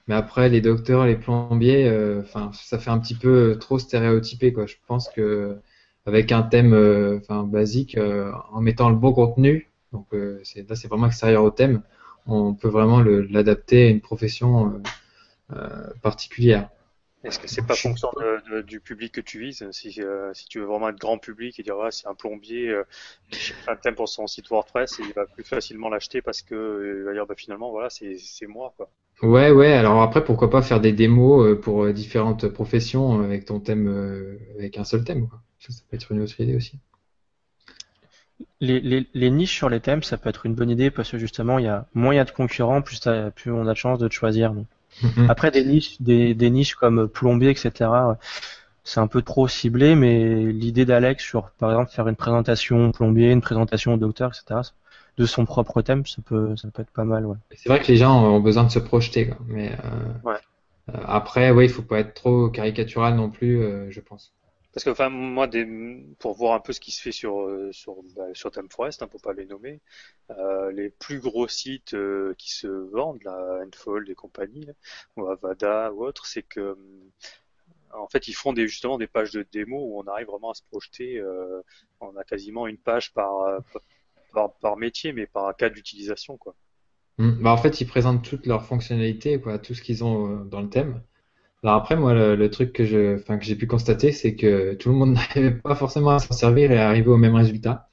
Mais 0.08 0.16
après, 0.16 0.50
les 0.50 0.62
docteurs, 0.62 1.06
les 1.06 1.16
plombiers, 1.16 1.88
euh, 1.88 2.24
ça 2.54 2.80
fait 2.80 2.90
un 2.90 3.00
petit 3.00 3.16
peu 3.16 3.58
trop 3.60 3.80
stéréotypé, 3.80 4.52
quoi. 4.54 4.66
Je 4.66 4.76
pense 4.88 5.10
que 5.10 5.58
avec 6.06 6.32
un 6.34 6.44
thème, 6.44 6.74
euh, 6.74 7.20
enfin, 7.22 7.44
basique, 7.44 7.98
en 8.52 8.62
mettant 8.62 8.90
le 8.90 8.96
bon 8.98 9.14
contenu, 9.14 9.72
donc 9.94 10.08
c'est 10.44 10.70
là, 10.70 10.76
c'est 10.76 10.88
vraiment 10.90 11.08
extérieur 11.08 11.44
au 11.44 11.52
thème, 11.52 11.82
on 12.28 12.54
peut 12.56 12.68
vraiment 12.70 13.02
l'adapter 13.02 13.88
à 13.88 13.90
une 13.90 14.02
profession 14.02 14.82
particulière. 16.02 16.70
Est-ce 17.24 17.40
que 17.40 17.48
c'est 17.48 17.66
pas 17.66 17.78
fonction 17.78 18.10
de- 18.20 18.42
de- 18.52 18.62
du 18.62 18.80
public 18.82 19.14
que 19.14 19.22
tu 19.22 19.40
vises? 19.40 19.66
Si, 19.72 20.02
euh, 20.02 20.34
si 20.34 20.46
tu 20.48 20.60
veux 20.60 20.66
vraiment 20.66 20.90
être 20.90 21.00
grand 21.00 21.18
public 21.18 21.60
et 21.60 21.64
dire 21.64 21.78
ouais, 21.78 21.92
c'est 21.92 22.08
un 22.08 22.16
plombier, 22.16 22.70
euh, 22.70 22.84
il 23.32 23.40
cherche 23.40 23.64
un 23.68 23.76
thème 23.78 23.96
pour 23.96 24.10
son 24.10 24.28
site 24.28 24.50
WordPress 24.50 25.00
et 25.00 25.04
il 25.04 25.14
va 25.14 25.26
plus 25.28 25.44
facilement 25.44 25.90
l'acheter 25.90 26.22
parce 26.22 26.42
que 26.42 26.56
euh, 26.56 26.98
il 27.00 27.04
va 27.06 27.14
dire 27.14 27.26
bah 27.26 27.36
finalement 27.38 27.72
voilà 27.72 27.90
c'est 27.90 28.18
c'est 28.18 28.48
moi 28.48 28.74
quoi. 28.78 28.92
Ouais, 29.24 29.50
ouais, 29.52 29.74
alors 29.74 30.02
après, 30.04 30.24
pourquoi 30.24 30.50
pas 30.52 30.62
faire 30.62 30.80
des 30.80 30.92
démos 30.94 31.44
euh, 31.46 31.60
pour 31.60 31.84
euh, 31.84 31.94
différentes 31.94 32.48
professions 32.50 33.22
euh, 33.22 33.24
avec 33.24 33.46
ton 33.46 33.60
thème, 33.60 33.88
euh, 33.88 34.38
avec 34.56 34.78
un 34.78 34.84
seul 34.84 35.04
thème, 35.04 35.28
quoi. 35.28 35.42
Ça, 35.60 35.72
ça 35.74 35.82
peut 35.90 35.96
être 35.96 36.12
une 36.12 36.22
autre 36.22 36.40
idée 36.40 36.56
aussi. 36.56 36.80
Les, 38.62 38.80
les, 38.80 39.08
les 39.14 39.30
niches 39.30 39.56
sur 39.56 39.70
les 39.70 39.80
thèmes, 39.80 40.02
ça 40.02 40.18
peut 40.18 40.28
être 40.28 40.48
une 40.48 40.56
bonne 40.56 40.72
idée 40.72 40.90
parce 40.90 41.12
que 41.12 41.20
justement, 41.20 41.60
il 41.60 41.66
y 41.66 41.68
a 41.68 41.86
moins 41.94 42.16
il 42.16 42.18
y 42.18 42.20
a 42.20 42.26
de 42.26 42.32
concurrents, 42.32 42.82
plus, 42.82 43.00
t'as- 43.00 43.30
plus 43.30 43.52
on 43.52 43.68
a 43.68 43.74
de 43.74 43.78
chance 43.78 44.00
de 44.00 44.08
te 44.08 44.14
choisir. 44.16 44.56
donc. 44.56 44.66
Mhm. 45.02 45.28
Après, 45.28 45.52
des 45.52 45.66
niches, 45.66 46.02
des, 46.02 46.34
des 46.34 46.50
niches 46.50 46.76
comme 46.76 47.08
plombier, 47.08 47.52
etc. 47.52 48.18
C'est 48.84 49.00
un 49.00 49.08
peu 49.08 49.22
trop 49.22 49.48
ciblé, 49.48 49.96
mais 49.96 50.52
l'idée 50.52 50.86
d'Alex 50.86 51.24
sur, 51.24 51.52
par 51.52 51.72
exemple, 51.72 51.92
faire 51.92 52.08
une 52.08 52.16
présentation 52.18 52.90
au 52.90 52.92
plombier, 52.92 53.32
une 53.32 53.42
présentation 53.42 53.94
au 53.94 53.98
docteur, 53.98 54.32
etc. 54.32 54.62
de 55.18 55.26
son 55.26 55.46
propre 55.46 55.82
thème, 55.82 56.06
ça 56.06 56.22
peut, 56.26 56.56
ça 56.58 56.70
peut 56.72 56.82
être 56.82 56.92
pas 56.92 57.06
mal, 57.06 57.26
ouais. 57.26 57.38
C'est 57.56 57.70
vrai 57.70 57.80
que 57.80 57.88
les 57.88 57.98
gens 57.98 58.24
ont 58.24 58.40
besoin 58.40 58.64
de 58.66 58.70
se 58.72 58.80
projeter, 58.80 59.28
quoi. 59.28 59.38
Mais 59.48 59.72
euh, 59.72 60.14
Ouais. 60.24 60.40
euh, 60.90 61.02
après, 61.06 61.52
ouais, 61.52 61.66
il 61.66 61.70
faut 61.72 61.82
pas 61.82 62.00
être 62.00 62.14
trop 62.14 62.50
caricatural 62.50 63.16
non 63.16 63.30
plus, 63.30 63.62
euh, 63.62 63.90
je 63.92 64.00
pense. 64.02 64.34
Parce 64.74 64.84
que 64.84 64.90
enfin 64.90 65.10
moi 65.10 65.48
des, 65.48 65.66
pour 66.20 66.36
voir 66.36 66.54
un 66.56 66.60
peu 66.60 66.74
ce 66.74 66.80
qui 66.80 66.92
se 66.92 67.02
fait 67.02 67.12
sur 67.12 67.42
euh, 67.42 67.72
sur 67.72 68.02
bah, 68.16 68.26
sur 68.34 68.52
ThemeForest 68.52 69.04
hein, 69.04 69.08
pour 69.08 69.22
pas 69.22 69.34
les 69.34 69.46
nommer, 69.46 69.82
euh, 70.32 70.72
les 70.72 70.90
plus 70.90 71.20
gros 71.20 71.48
sites 71.48 71.94
euh, 71.94 72.34
qui 72.38 72.52
se 72.52 72.68
vendent 72.68 73.24
là, 73.24 73.64
Enfold 73.68 74.10
et 74.10 74.16
compagnie, 74.16 74.66
là, 74.66 74.74
ou 75.18 75.28
Avada 75.28 75.94
ou 75.94 76.04
autre, 76.06 76.26
c'est 76.26 76.44
que 76.44 76.72
hum, 76.72 77.12
en 77.94 78.08
fait, 78.08 78.28
ils 78.28 78.34
font 78.34 78.54
des, 78.54 78.68
justement 78.68 78.98
des 78.98 79.08
pages 79.08 79.32
de 79.32 79.46
démo 79.52 79.78
où 79.78 80.00
on 80.00 80.08
arrive 80.08 80.28
vraiment 80.28 80.52
à 80.52 80.56
se 80.56 80.64
projeter. 80.64 81.20
Euh, 81.20 81.62
on 82.02 82.16
a 82.18 82.24
quasiment 82.24 82.66
une 82.68 82.78
page 82.78 83.14
par, 83.14 83.62
par, 84.34 84.54
par 84.56 84.78
métier, 84.78 85.14
mais 85.14 85.28
par 85.28 85.56
cas 85.56 85.70
d'utilisation, 85.70 86.38
quoi. 86.38 86.56
Hmm. 87.18 87.42
Bah, 87.42 87.52
en 87.52 87.58
fait, 87.58 87.80
ils 87.82 87.88
présentent 87.88 88.24
toutes 88.24 88.48
leurs 88.48 88.66
fonctionnalités, 88.66 89.40
quoi, 89.40 89.60
tout 89.60 89.74
ce 89.74 89.82
qu'ils 89.82 90.04
ont 90.04 90.28
euh, 90.28 90.44
dans 90.46 90.62
le 90.62 90.70
thème. 90.70 91.02
Alors 91.64 91.78
après, 91.78 91.96
moi, 91.96 92.14
le, 92.14 92.50
truc 92.50 92.74
que 92.74 92.84
je, 92.84 93.16
enfin, 93.16 93.38
que 93.38 93.46
j'ai 93.46 93.56
pu 93.56 93.68
constater, 93.68 94.12
c'est 94.12 94.36
que 94.36 94.74
tout 94.74 94.90
le 94.90 94.96
monde 94.96 95.14
n'arrivait 95.14 95.52
pas 95.52 95.76
forcément 95.76 96.12
à 96.12 96.20
s'en 96.20 96.34
servir 96.34 96.72
et 96.72 96.78
à 96.78 96.90
arriver 96.90 97.10
au 97.10 97.18
même 97.18 97.36
résultat. 97.36 97.88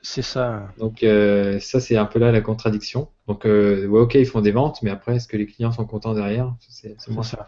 C'est 0.00 0.22
ça. 0.22 0.68
Donc 0.78 1.02
euh, 1.02 1.58
ça, 1.58 1.80
c'est 1.80 1.96
un 1.96 2.04
peu 2.04 2.20
là 2.20 2.30
la 2.30 2.40
contradiction. 2.40 3.08
Donc, 3.26 3.44
euh, 3.44 3.86
ouais, 3.88 4.00
ok, 4.00 4.14
ils 4.14 4.26
font 4.26 4.40
des 4.40 4.52
ventes, 4.52 4.80
mais 4.82 4.90
après, 4.90 5.16
est-ce 5.16 5.26
que 5.26 5.36
les 5.36 5.46
clients 5.46 5.72
sont 5.72 5.84
contents 5.84 6.14
derrière? 6.14 6.54
C'est 6.60 6.96
moins 7.08 7.24
ça. 7.24 7.46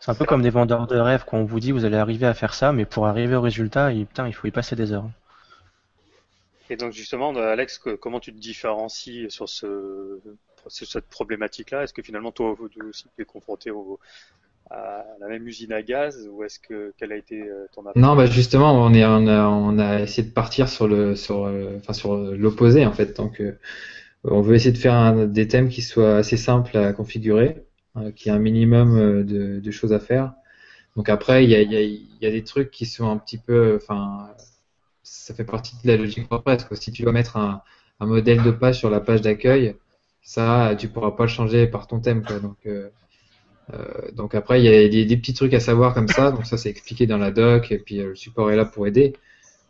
C'est 0.00 0.10
un 0.10 0.14
peu 0.14 0.26
comme 0.26 0.42
des 0.42 0.50
vendeurs 0.50 0.86
de 0.86 0.98
rêves 0.98 1.24
quand 1.26 1.38
on 1.38 1.44
vous 1.44 1.60
dit 1.60 1.72
vous 1.72 1.86
allez 1.86 1.96
arriver 1.96 2.26
à 2.26 2.34
faire 2.34 2.52
ça, 2.52 2.72
mais 2.72 2.84
pour 2.84 3.06
arriver 3.06 3.36
au 3.36 3.40
résultat, 3.40 3.90
il, 3.92 4.04
putain, 4.04 4.26
il 4.26 4.34
faut 4.34 4.46
y 4.46 4.50
passer 4.50 4.76
des 4.76 4.92
heures. 4.92 5.08
Et 6.68 6.76
donc 6.76 6.92
justement, 6.92 7.34
Alex, 7.34 7.80
comment 8.00 8.20
tu 8.20 8.30
te 8.34 8.38
différencies 8.38 9.30
sur 9.30 9.48
ce, 9.48 10.20
cette 10.68 11.08
problématique-là? 11.08 11.84
Est-ce 11.84 11.94
que 11.94 12.02
finalement 12.02 12.32
toi 12.32 12.54
aussi 12.86 13.06
tu 13.16 13.22
es 13.22 13.24
confronté 13.24 13.70
au, 13.70 13.98
à 14.70 15.04
la 15.20 15.28
même 15.28 15.46
usine 15.46 15.72
à 15.72 15.82
gaz 15.82 16.28
ou 16.30 16.42
est-ce 16.42 16.58
que 16.58 16.94
quelle 16.96 17.12
a 17.12 17.16
été 17.16 17.42
euh, 17.42 17.66
ton 17.74 17.82
approche? 17.82 18.02
Non, 18.02 18.16
bah 18.16 18.26
justement, 18.26 18.72
on 18.72 18.94
est 18.94 19.04
on 19.04 19.78
a, 19.78 20.00
essayé 20.00 20.26
de 20.26 20.32
partir 20.32 20.68
sur 20.68 20.88
le 20.88 21.16
sur 21.16 21.44
euh, 21.44 21.76
enfin 21.78 21.92
sur 21.92 22.16
l'opposé 22.16 22.86
en 22.86 22.92
fait. 22.92 23.16
Donc 23.16 23.40
euh, 23.40 23.58
on 24.24 24.40
veut 24.40 24.54
essayer 24.54 24.72
de 24.72 24.78
faire 24.78 25.26
des 25.28 25.48
thèmes 25.48 25.68
qui 25.68 25.82
soient 25.82 26.16
assez 26.16 26.36
simples 26.36 26.76
à 26.78 26.92
configurer, 26.92 27.64
qui 28.16 28.28
aient 28.28 28.32
un 28.32 28.38
minimum 28.38 29.22
de, 29.22 29.70
choses 29.70 29.92
à 29.92 30.00
faire. 30.00 30.32
Donc 30.96 31.10
après, 31.10 31.44
il 31.44 31.50
y 31.50 31.54
a, 31.54 31.60
y, 31.60 32.26
a, 32.26 32.30
des 32.30 32.44
trucs 32.44 32.70
qui 32.70 32.86
sont 32.86 33.10
un 33.10 33.18
petit 33.18 33.36
peu, 33.36 33.76
enfin, 33.76 34.30
ça 35.02 35.34
fait 35.34 35.44
partie 35.44 35.76
de 35.84 35.88
la 35.88 35.98
logique 35.98 36.26
WordPress. 36.30 36.66
Si 36.80 36.90
tu 36.90 37.02
dois 37.02 37.12
mettre 37.12 37.36
un, 37.36 37.62
un 38.00 38.06
modèle 38.06 38.42
de 38.42 38.50
page 38.50 38.78
sur 38.78 38.88
la 38.88 39.00
page 39.00 39.20
d'accueil, 39.20 39.76
ça, 40.22 40.74
tu 40.78 40.88
pourras 40.88 41.10
pas 41.10 41.24
le 41.24 41.28
changer 41.28 41.66
par 41.66 41.86
ton 41.86 42.00
thème. 42.00 42.22
Quoi. 42.24 42.40
Donc, 42.40 42.56
euh, 43.72 44.10
donc 44.12 44.34
après, 44.34 44.62
il 44.62 44.64
y 44.64 45.00
a 45.00 45.04
des, 45.04 45.16
petits 45.16 45.34
trucs 45.34 45.54
à 45.54 45.60
savoir 45.60 45.94
comme 45.94 46.08
ça. 46.08 46.30
Donc 46.30 46.46
ça, 46.46 46.56
c'est 46.56 46.68
expliqué 46.68 47.06
dans 47.06 47.18
la 47.18 47.30
doc 47.30 47.72
et 47.72 47.78
puis 47.78 48.00
euh, 48.00 48.08
le 48.08 48.16
support 48.16 48.50
est 48.50 48.56
là 48.56 48.64
pour 48.64 48.86
aider. 48.86 49.14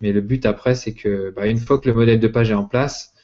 Mais 0.01 0.13
le 0.13 0.21
but 0.21 0.45
après, 0.47 0.75
c'est 0.75 0.93
que 0.93 1.31
bah, 1.31 1.47
une 1.47 1.59
fois 1.59 1.79
que 1.79 1.89
le 1.89 1.95
modèle 1.95 2.21
de 2.21 2.29
page 2.29 2.51
est 2.51 2.55
en 2.55 2.65
place, 2.65 3.15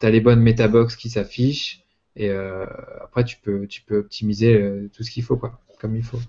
tu 0.00 0.06
as 0.06 0.10
les 0.10 0.20
bonnes 0.20 0.40
metabox 0.40 0.96
qui 0.96 1.10
s'affichent 1.10 1.82
et 2.16 2.30
euh, 2.30 2.66
après 3.02 3.24
tu 3.24 3.36
peux 3.42 3.66
tu 3.66 3.82
peux 3.82 3.98
optimiser 3.98 4.88
tout 4.92 5.02
ce 5.02 5.10
qu'il 5.10 5.22
faut 5.22 5.36
quoi, 5.36 5.60
comme 5.80 5.96
il 5.96 6.04
faut. 6.04 6.20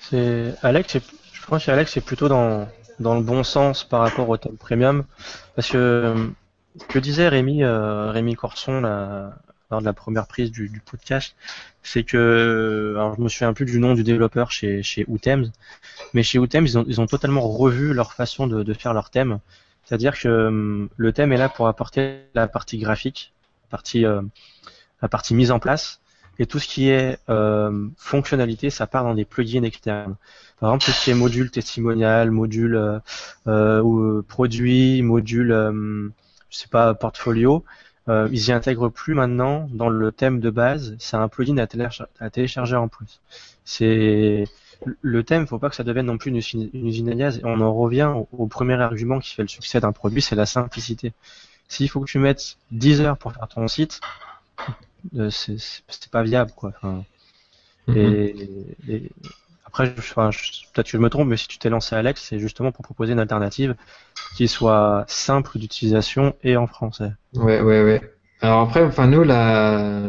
C'est 0.00 0.54
Alex, 0.62 0.98
je 1.32 1.46
pense 1.46 1.64
que 1.64 1.70
Alex 1.70 1.92
c'est 1.92 2.04
plutôt 2.04 2.28
dans 2.28 2.68
dans 3.00 3.16
le 3.16 3.22
bon 3.22 3.42
sens 3.42 3.84
par 3.84 4.00
rapport 4.00 4.28
au 4.28 4.36
thème 4.36 4.56
premium 4.56 5.04
parce 5.56 5.70
que 5.70 6.14
que 6.88 6.98
disait 6.98 7.28
Rémi 7.28 8.34
Corson 8.36 8.80
là, 8.80 9.34
de 9.80 9.86
la 9.86 9.92
première 9.92 10.26
prise 10.26 10.50
du, 10.50 10.82
podcast, 10.84 11.34
c'est 11.82 12.04
que, 12.04 12.94
alors 12.96 13.16
je 13.16 13.20
me 13.20 13.28
souviens 13.28 13.52
plus 13.52 13.64
du 13.64 13.78
nom 13.78 13.94
du 13.94 14.02
développeur 14.02 14.50
chez, 14.50 14.82
chez 14.82 15.04
Utems, 15.08 15.50
mais 16.14 16.22
chez 16.22 16.38
Utems, 16.38 16.64
ils 16.64 16.78
ont, 16.78 16.84
ils 16.86 17.00
ont 17.00 17.06
totalement 17.06 17.48
revu 17.48 17.94
leur 17.94 18.12
façon 18.12 18.46
de, 18.46 18.72
faire 18.74 18.94
leur 18.94 19.10
thème. 19.10 19.38
C'est-à-dire 19.84 20.18
que 20.18 20.28
hum, 20.28 20.88
le 20.96 21.12
thème 21.12 21.32
est 21.32 21.36
là 21.36 21.48
pour 21.48 21.68
apporter 21.68 22.20
la 22.34 22.46
partie 22.46 22.78
graphique, 22.78 23.32
la 23.64 23.68
partie, 23.70 24.04
euh, 24.06 24.22
la 25.00 25.08
partie 25.08 25.34
mise 25.34 25.50
en 25.50 25.58
place, 25.58 26.00
et 26.38 26.46
tout 26.46 26.58
ce 26.58 26.66
qui 26.66 26.88
est 26.88 27.18
euh, 27.28 27.88
fonctionnalité, 27.96 28.70
ça 28.70 28.86
part 28.86 29.04
dans 29.04 29.14
des 29.14 29.24
plugins 29.24 29.64
externes. 29.64 30.16
Par 30.60 30.70
exemple, 30.70 30.84
tout 30.84 30.90
ce 30.92 31.04
qui 31.04 31.10
est 31.10 31.14
module 31.14 31.50
testimonial, 31.50 32.30
module 32.30 33.00
euh, 33.46 34.22
produit, 34.28 35.02
module, 35.02 35.48
je 36.50 36.56
sais 36.56 36.68
pas, 36.68 36.94
portfolio, 36.94 37.64
euh, 38.08 38.28
ils 38.32 38.48
y 38.48 38.52
intègrent 38.52 38.88
plus 38.88 39.14
maintenant 39.14 39.68
dans 39.72 39.88
le 39.88 40.10
thème 40.12 40.40
de 40.40 40.50
base. 40.50 40.96
C'est 40.98 41.16
un 41.16 41.28
plugin 41.28 41.56
à, 41.58 42.30
télécharger 42.30 42.76
en 42.76 42.88
plus. 42.88 43.20
C'est 43.64 44.44
le 45.00 45.22
thème, 45.22 45.46
faut 45.46 45.60
pas 45.60 45.70
que 45.70 45.76
ça 45.76 45.84
devienne 45.84 46.06
non 46.06 46.18
plus 46.18 46.30
une 46.30 46.36
usine, 46.36 46.70
une 46.72 46.88
usine 46.88 47.08
à 47.10 47.14
gaz. 47.14 47.40
On 47.44 47.60
en 47.60 47.72
revient 47.72 48.12
au, 48.32 48.46
premier 48.46 48.74
argument 48.74 49.20
qui 49.20 49.34
fait 49.34 49.42
le 49.42 49.48
succès 49.48 49.80
d'un 49.80 49.92
produit, 49.92 50.20
c'est 50.20 50.34
la 50.34 50.46
simplicité. 50.46 51.12
S'il 51.68 51.88
faut 51.88 52.00
que 52.00 52.10
tu 52.10 52.18
mettes 52.18 52.56
10 52.72 53.00
heures 53.02 53.16
pour 53.16 53.32
faire 53.32 53.46
ton 53.48 53.68
site, 53.68 54.00
euh, 55.16 55.30
c'est 55.30 56.10
pas 56.10 56.22
viable, 56.22 56.50
quoi. 56.56 56.72
Mm-hmm. 57.88 58.48
et, 58.88 59.10
après, 59.72 59.94
peut-être 59.94 60.84
que 60.84 60.90
je 60.92 60.98
me 60.98 61.08
trompe, 61.08 61.28
mais 61.28 61.38
si 61.38 61.48
tu 61.48 61.58
t'es 61.58 61.70
lancé 61.70 61.96
Alex, 61.96 62.22
c'est 62.28 62.38
justement 62.38 62.72
pour 62.72 62.84
proposer 62.84 63.14
une 63.14 63.18
alternative 63.18 63.74
qui 64.36 64.46
soit 64.46 65.04
simple 65.08 65.58
d'utilisation 65.58 66.34
et 66.44 66.58
en 66.58 66.66
français. 66.66 67.12
Ouais, 67.34 67.62
ouais, 67.62 67.82
ouais. 67.82 68.02
Alors 68.42 68.60
après, 68.60 68.82
enfin 68.82 69.06
nous, 69.06 69.24
la, 69.24 70.02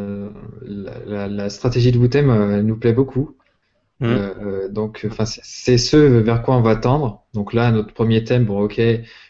la, 1.08 1.50
stratégie 1.50 1.94
de 1.94 1.98
Wootem 1.98 2.30
euh, 2.30 2.62
nous 2.62 2.76
plaît 2.76 2.92
beaucoup. 2.92 3.38
Mmh. 4.02 4.06
Euh, 4.06 4.68
donc, 4.68 5.08
enfin, 5.10 5.24
c'est 5.26 5.78
ce 5.78 5.96
vers 5.96 6.42
quoi 6.42 6.58
on 6.58 6.62
va 6.62 6.76
tendre. 6.76 7.24
Donc 7.34 7.54
là, 7.54 7.72
notre 7.72 7.94
premier 7.94 8.26
thème, 8.26 8.44
bon, 8.44 8.60
ok, 8.60 8.82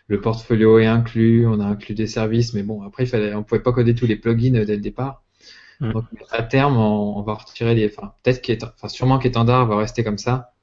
le 0.07 0.22
portfolio 0.22 0.80
est 0.80 0.88
inclus, 0.88 1.45
on 1.45 1.60
a 1.60 1.65
inclus 1.65 1.93
des 1.93 2.07
services, 2.07 2.55
mais 2.55 2.64
bon, 2.64 2.81
après, 2.81 3.03
il 3.03 3.07
fallait, 3.07 3.35
on 3.35 3.43
pouvait 3.43 3.61
pas 3.61 3.72
coder 3.72 3.93
tous 3.93 4.07
les 4.07 4.15
plugins 4.15 4.64
dès 4.65 4.76
le 4.76 4.81
départ. 4.81 5.22
Mm. 5.79 5.91
Donc, 5.93 6.05
à 6.31 6.43
terme, 6.43 6.77
on, 6.77 7.21
va 7.21 7.33
retirer 7.33 7.75
les. 7.75 7.87
Enfin, 7.87 8.13
peut-être 8.23 8.73
enfin, 8.75 8.87
sûrement 8.87 9.19
qu'étendard 9.19 9.65
va 9.65 9.77
rester 9.77 10.03
comme 10.03 10.17
ça, 10.17 10.53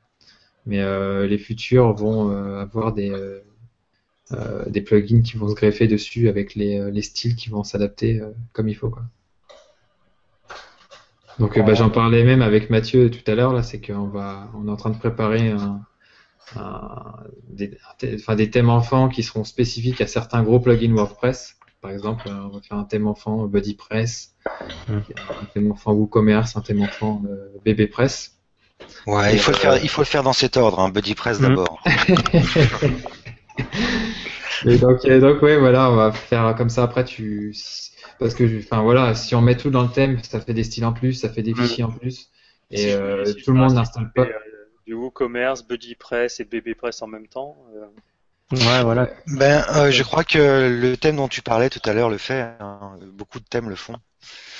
mais 0.66 0.80
euh, 0.80 1.26
les 1.26 1.38
futurs 1.38 1.94
vont 1.94 2.30
euh, 2.30 2.60
avoir 2.60 2.92
des 2.92 3.10
euh, 3.10 4.64
des 4.68 4.80
plugins 4.80 5.22
qui 5.22 5.36
vont 5.36 5.48
se 5.48 5.54
greffer 5.54 5.88
dessus 5.88 6.28
avec 6.28 6.54
les, 6.54 6.90
les 6.92 7.02
styles 7.02 7.34
qui 7.34 7.50
vont 7.50 7.64
s'adapter 7.64 8.20
comme 8.52 8.68
il 8.68 8.76
faut. 8.76 8.90
Quoi. 8.90 9.02
Donc, 11.40 11.58
bah, 11.58 11.74
j'en 11.74 11.90
parlais 11.90 12.22
même 12.22 12.42
avec 12.42 12.70
Mathieu 12.70 13.10
tout 13.10 13.28
à 13.28 13.34
l'heure 13.34 13.52
là, 13.52 13.64
c'est 13.64 13.84
qu'on 13.84 14.12
on 14.54 14.68
est 14.68 14.70
en 14.70 14.76
train 14.76 14.90
de 14.90 14.98
préparer 14.98 15.52
des 17.48 18.50
thèmes 18.50 18.70
enfants 18.70 19.08
qui 19.08 19.24
seront 19.24 19.42
spécifiques 19.42 20.00
à 20.00 20.06
certains 20.06 20.44
gros 20.44 20.60
plugins 20.60 20.94
WordPress 20.94 21.59
par 21.80 21.90
exemple, 21.90 22.28
euh, 22.28 22.32
on 22.44 22.48
va 22.48 22.60
faire 22.60 22.76
un 22.76 22.84
thème 22.84 23.06
enfant 23.06 23.46
BuddyPress, 23.46 24.34
mmh. 24.88 24.92
un 24.92 25.44
thème 25.54 25.72
enfant 25.72 25.92
WooCommerce, 25.92 26.56
un 26.56 26.60
thème 26.60 26.82
enfant 26.82 27.22
euh, 27.28 27.58
BBPress. 27.64 28.36
Ouais, 29.06 29.34
il 29.34 29.38
faut, 29.38 29.52
le 29.52 29.56
faire, 29.56 29.82
il 29.82 29.88
faut 29.88 30.02
le 30.02 30.06
faire 30.06 30.22
dans 30.22 30.32
cet 30.32 30.56
ordre, 30.56 30.80
hein, 30.80 30.90
BuddyPress 30.90 31.40
mmh. 31.40 31.42
d'abord. 31.42 31.82
Et 34.66 34.76
donc, 34.76 35.06
donc 35.06 35.40
ouais, 35.42 35.56
voilà, 35.56 35.90
on 35.90 35.96
va 35.96 36.12
faire 36.12 36.54
comme 36.54 36.68
ça. 36.68 36.82
Après, 36.82 37.04
tu, 37.04 37.56
parce 38.18 38.34
que, 38.34 38.58
enfin 38.58 38.82
voilà, 38.82 39.14
si 39.14 39.34
on 39.34 39.40
met 39.40 39.56
tout 39.56 39.70
dans 39.70 39.82
le 39.82 39.88
thème, 39.88 40.22
ça 40.22 40.38
fait 40.40 40.52
des 40.52 40.64
styles 40.64 40.84
en 40.84 40.92
plus, 40.92 41.14
ça 41.14 41.30
fait 41.30 41.42
des 41.42 41.52
mmh. 41.52 41.62
fichiers 41.62 41.84
en 41.84 41.92
plus, 41.92 42.30
et 42.70 42.92
euh, 42.92 43.24
tout 43.42 43.52
le 43.52 43.58
monde 43.58 43.72
n'installe 43.72 44.12
pas. 44.12 44.26
du 44.86 44.92
WooCommerce, 44.92 45.66
BuddyPress 45.66 46.40
et 46.40 46.44
BBPress 46.44 47.00
en 47.00 47.06
même 47.06 47.26
temps. 47.26 47.56
Ouais, 48.52 48.82
voilà. 48.82 49.08
Ben, 49.26 49.64
euh, 49.76 49.90
je 49.90 50.02
crois 50.02 50.24
que 50.24 50.68
le 50.68 50.96
thème 50.96 51.16
dont 51.16 51.28
tu 51.28 51.40
parlais 51.40 51.70
tout 51.70 51.80
à 51.84 51.92
l'heure 51.92 52.10
le 52.10 52.18
fait. 52.18 52.40
Hein. 52.60 52.96
Beaucoup 53.12 53.38
de 53.38 53.44
thèmes 53.44 53.68
le 53.68 53.76
font. 53.76 53.94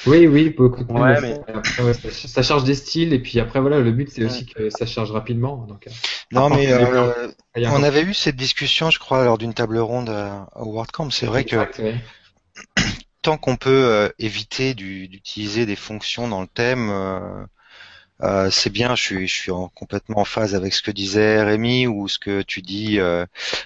Oui, 0.07 0.27
oui, 0.27 0.51
beaucoup 0.51 0.83
de 0.83 0.93
ouais, 0.93 1.21
mais... 1.21 2.11
ça, 2.11 2.43
charge 2.43 2.65
des 2.65 2.75
styles 2.75 3.13
et 3.13 3.19
puis 3.19 3.39
après 3.39 3.61
voilà, 3.61 3.81
le 3.81 3.93
but 3.93 4.09
c'est 4.11 4.25
aussi 4.25 4.47
que 4.47 4.71
ça 4.71 4.87
charge 4.87 5.11
rapidement. 5.11 5.67
Donc, 5.69 5.87
euh, 5.87 5.91
non, 6.33 6.49
mais 6.49 6.73
euh, 6.73 7.29
on 7.57 7.83
avait 7.83 8.03
eu 8.03 8.15
cette 8.15 8.37
discussion, 8.37 8.89
je 8.89 8.99
crois, 8.99 9.25
lors 9.25 9.37
d'une 9.37 9.53
table 9.53 9.79
ronde 9.79 10.09
à, 10.09 10.49
WordCamp. 10.57 11.11
C'est 11.11 11.27
vrai 11.27 11.45
que 11.45 11.57
tant 13.21 13.37
qu'on 13.37 13.57
peut 13.57 14.11
éviter 14.19 14.73
d'utiliser 14.73 15.67
des 15.67 15.77
fonctions 15.77 16.29
dans 16.29 16.41
le 16.41 16.49
thème 16.49 16.91
euh, 18.23 18.51
c'est 18.51 18.71
bien, 18.71 18.95
je 18.95 19.03
suis, 19.03 19.29
je 19.29 19.35
suis 19.35 19.51
en, 19.51 19.69
complètement 19.69 20.21
en 20.21 20.25
phase 20.25 20.55
avec 20.55 20.75
ce 20.75 20.83
que 20.83 20.91
disait 20.91 21.43
Rémi 21.43 21.87
ou 21.87 22.09
ce 22.09 22.19
que 22.19 22.43
tu 22.43 22.61
dis, 22.63 22.99
euh, 22.99 23.25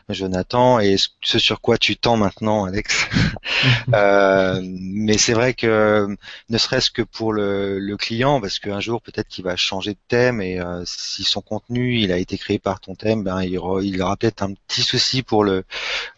Jonathan, 0.09 0.79
et 0.81 0.97
ce 1.23 1.39
sur 1.39 1.61
quoi 1.61 1.79
tu 1.79 1.97
tends 1.97 2.17
maintenant, 2.17 2.65
Alex. 2.65 3.07
euh, 3.95 4.61
mais 4.63 5.19
c'est 5.19 5.33
vrai 5.33 5.55
que, 5.55 6.07
ne 6.49 6.59
serait-ce 6.59 6.91
que 6.91 7.03
pour 7.03 7.33
le, 7.33 7.79
le 7.79 7.97
client, 7.97 8.41
parce 8.41 8.59
qu'un 8.59 8.81
jour 8.81 9.03
peut-être 9.03 9.29
qu'il 9.29 9.45
va 9.45 9.57
changer 9.57 9.93
de 9.93 9.99
thème 10.09 10.41
et 10.41 10.61
euh, 10.61 10.83
si 10.87 11.25
son 11.25 11.41
contenu 11.41 11.99
il 11.99 12.13
a 12.13 12.19
été 12.19 12.39
créé 12.39 12.59
par 12.59 12.81
ton 12.81 12.95
thème, 12.95 13.23
ben 13.25 13.43
il, 13.43 13.59
aura, 13.59 14.17
peut-être 14.17 14.43
un 14.43 14.55
petit 14.69 14.83
souci 14.83 15.23
pour 15.23 15.45
le, 15.45 15.65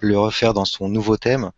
le 0.00 0.18
refaire 0.18 0.54
dans 0.54 0.64
son 0.64 0.88
nouveau 0.88 1.16
thème. 1.16 1.50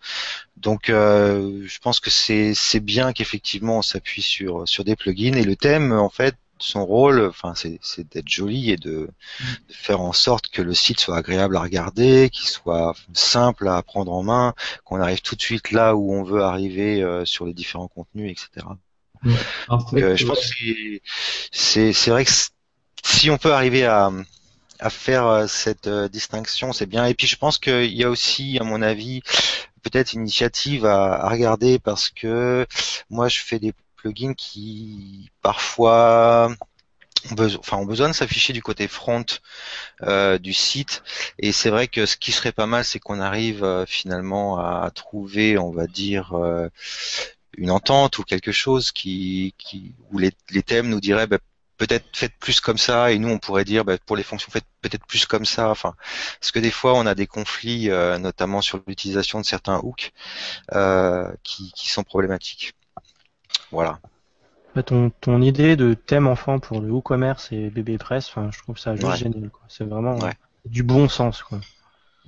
Donc, 0.56 0.90
euh, 0.90 1.62
je 1.66 1.78
pense 1.78 2.00
que 2.00 2.10
c'est 2.10 2.80
bien 2.80 3.12
qu'effectivement 3.12 3.78
on 3.78 3.82
s'appuie 3.82 4.22
sur 4.22 4.66
sur 4.68 4.84
des 4.84 4.96
plugins 4.96 5.34
et 5.34 5.44
le 5.44 5.56
thème 5.56 5.92
en 5.92 6.09
fait 6.10 6.34
son 6.59 6.85
rôle, 6.85 7.26
enfin, 7.26 7.55
c'est 7.55 8.09
d'être 8.10 8.28
joli 8.28 8.70
et 8.70 8.76
de, 8.76 9.10
faire 9.68 10.01
en 10.01 10.12
sorte 10.12 10.48
que 10.48 10.62
le 10.62 10.74
site 10.74 11.01
soit 11.01 11.16
agréable 11.16 11.56
à 11.56 11.60
regarder, 11.60 12.30
qu'il 12.30 12.48
soit 12.48 12.94
simple 13.12 13.68
à 13.68 13.82
prendre 13.82 14.12
en 14.12 14.22
main, 14.22 14.55
qu'on 14.85 15.01
arrive 15.01 15.20
tout 15.20 15.36
de 15.36 15.43
suite 15.43 15.70
là 15.70 15.94
où 15.94 16.12
on 16.12 16.22
veut 16.22 16.43
arriver 16.43 17.02
euh, 17.02 17.24
sur 17.24 17.47
les 17.47 17.55
différents 17.55 17.89
contenus, 17.89 18.30
etc. 18.30 18.66
Euh, 19.26 20.16
je 20.16 20.26
pense 20.26 20.55
que 20.55 21.01
c'est 21.51 22.10
vrai 22.10 22.24
que 22.24 22.30
si 23.02 23.30
on 23.30 23.39
peut 23.39 23.52
arriver 23.52 23.85
à, 23.85 24.10
à 24.78 24.90
faire 24.90 25.26
euh, 25.26 25.47
cette 25.47 25.86
euh, 25.86 26.09
distinction, 26.09 26.72
c'est 26.72 26.86
bien. 26.86 27.06
Et 27.06 27.14
puis 27.14 27.26
je 27.26 27.36
pense 27.36 27.59
qu'il 27.59 27.94
y 27.94 28.05
a 28.05 28.10
aussi, 28.10 28.59
à 28.60 28.64
mon 28.64 28.82
avis, 28.82 29.22
peut-être 29.82 30.12
une 30.12 30.20
initiative 30.20 30.86
à, 30.86 31.14
à 31.14 31.28
regarder 31.28 31.78
parce 31.78 32.10
que 32.10 32.66
moi 33.10 33.28
je 33.28 33.40
fais 33.40 33.59
des 33.59 33.72
plugins 33.99 34.35
qui 34.35 35.31
parfois 35.43 36.51
ont 37.31 37.35
besoin, 37.35 37.61
enfin, 37.61 37.85
besoin 37.85 38.09
de 38.09 38.12
s'afficher 38.15 38.53
du 38.53 38.62
côté 38.62 38.89
front 38.89 39.25
euh, 40.03 40.39
du 40.39 40.53
site. 40.53 41.03
Et 41.39 41.53
c'est 41.53 41.70
vrai 41.70 41.89
que 41.89 42.07
ce 42.07 42.16
qui 42.16 42.33
serait 42.33 42.53
pas 42.53 42.66
mal, 42.66 42.85
c'est 42.85 43.01
qu'on 43.01 43.20
arrive 43.20 43.65
euh, 43.65 43.87
finalement 43.87 44.59
à 44.59 44.91
trouver, 44.95 45.59
on 45.59 45.73
va 45.73 45.87
dire, 45.87 46.35
euh, 46.35 46.69
une 47.57 47.70
entente 47.70 48.19
ou 48.19 48.25
quelque 48.25 48.53
chose 48.53 48.93
qui, 48.93 49.55
qui 49.59 49.95
où 50.11 50.19
les, 50.19 50.33
les 50.51 50.62
thèmes 50.62 50.89
nous 50.89 51.01
diraient 51.01 51.27
bah, 51.27 51.39
peut-être 51.79 52.07
faites 52.16 52.35
plus 52.39 52.61
comme 52.61 52.79
ça 52.79 53.12
et 53.12 53.19
nous 53.19 53.29
on 53.31 53.39
pourrait 53.39 53.65
dire 53.65 53.85
bah, 53.85 53.97
pour 54.07 54.16
les 54.16 54.23
fonctions 54.23 54.51
faites 54.53 54.66
peut-être 54.83 55.07
plus 55.07 55.27
comme 55.27 55.45
ça 55.45 55.70
enfin 55.70 55.95
parce 56.41 56.53
que 56.53 56.59
des 56.61 56.70
fois 56.70 56.95
on 56.95 57.07
a 57.07 57.15
des 57.15 57.27
conflits 57.27 57.91
euh, 57.91 58.19
notamment 58.19 58.61
sur 58.61 58.83
l'utilisation 58.87 59.41
de 59.41 59.47
certains 59.47 59.79
hooks 59.79 60.12
euh, 60.75 61.33
qui, 61.45 61.73
qui 61.73 61.89
sont 61.89 62.05
problématiques 62.05 62.75
voilà 63.70 64.01
Bah, 64.74 64.82
ton, 64.82 65.11
ton 65.20 65.43
idée 65.43 65.77
de 65.77 65.93
thème 65.93 66.27
enfant 66.27 66.59
pour 66.59 66.81
le 66.81 66.90
WooCommerce 66.90 67.53
et 67.53 67.69
BB 67.69 67.99
Press, 67.99 68.28
enfin, 68.31 68.51
je 68.51 68.59
trouve 68.62 68.78
ça 68.78 68.97
juste 68.97 69.12
Ouais. 69.12 69.19
génial. 69.19 69.51
C'est 69.69 69.85
vraiment 69.85 70.23
Ouais. 70.23 70.28
euh, 70.28 70.35
du 70.65 70.82
bon 70.82 71.07
sens. 71.11 71.43
Quoi. 71.43 71.61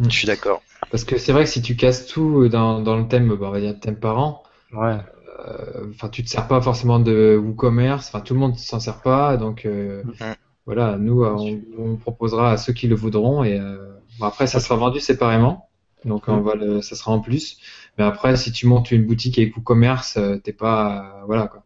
je 0.00 0.08
suis 0.10 0.26
d'accord 0.26 0.64
Parce 0.90 1.04
que 1.04 1.18
c'est 1.18 1.32
vrai 1.32 1.44
que 1.44 1.50
si 1.50 1.62
tu 1.62 1.76
casses 1.76 2.06
tout 2.06 2.48
dans, 2.48 2.80
dans 2.80 2.96
le 2.96 3.06
thème, 3.08 3.28
bah, 3.28 3.46
on 3.48 3.50
va 3.50 3.60
dire 3.60 3.78
thème 3.78 3.98
parent, 4.00 4.42
Ouais. 4.72 5.00
euh, 5.40 5.90
enfin 5.94 6.08
tu 6.08 6.24
te 6.24 6.28
sers 6.30 6.46
pas 6.48 6.60
forcément 6.60 6.98
de 7.00 7.36
WooCommerce, 7.42 8.08
enfin 8.08 8.20
tout 8.20 8.34
le 8.34 8.40
monde 8.40 8.56
s'en 8.58 8.80
sert 8.80 9.02
pas, 9.02 9.36
donc 9.36 9.66
euh, 9.66 10.04
Mhm. 10.04 10.34
voilà, 10.66 10.98
nous 10.98 11.24
on, 11.24 11.62
on 11.78 11.96
proposera 11.96 12.52
à 12.52 12.56
ceux 12.58 12.72
qui 12.72 12.88
le 12.88 12.94
voudront 12.96 13.44
et 13.44 13.58
euh, 13.60 13.78
bon, 14.18 14.26
après 14.26 14.46
ça 14.46 14.60
sera 14.60 14.76
vendu 14.76 15.00
séparément, 15.00 15.70
donc 16.04 16.28
on 16.28 16.40
va 16.42 16.54
le, 16.56 16.82
ça 16.82 16.96
sera 16.96 17.12
en 17.12 17.20
plus. 17.20 17.58
Mais 18.00 18.06
après 18.06 18.36
si 18.36 18.50
tu 18.50 18.66
montes 18.66 18.90
une 18.92 19.04
boutique 19.06 19.38
avec 19.38 19.54
WooCommerce, 19.56 20.16
euh, 20.16 20.38
t'es 20.38 20.54
pas 20.54 21.20
euh, 21.20 21.24
voilà 21.26 21.48
quoi. 21.48 21.62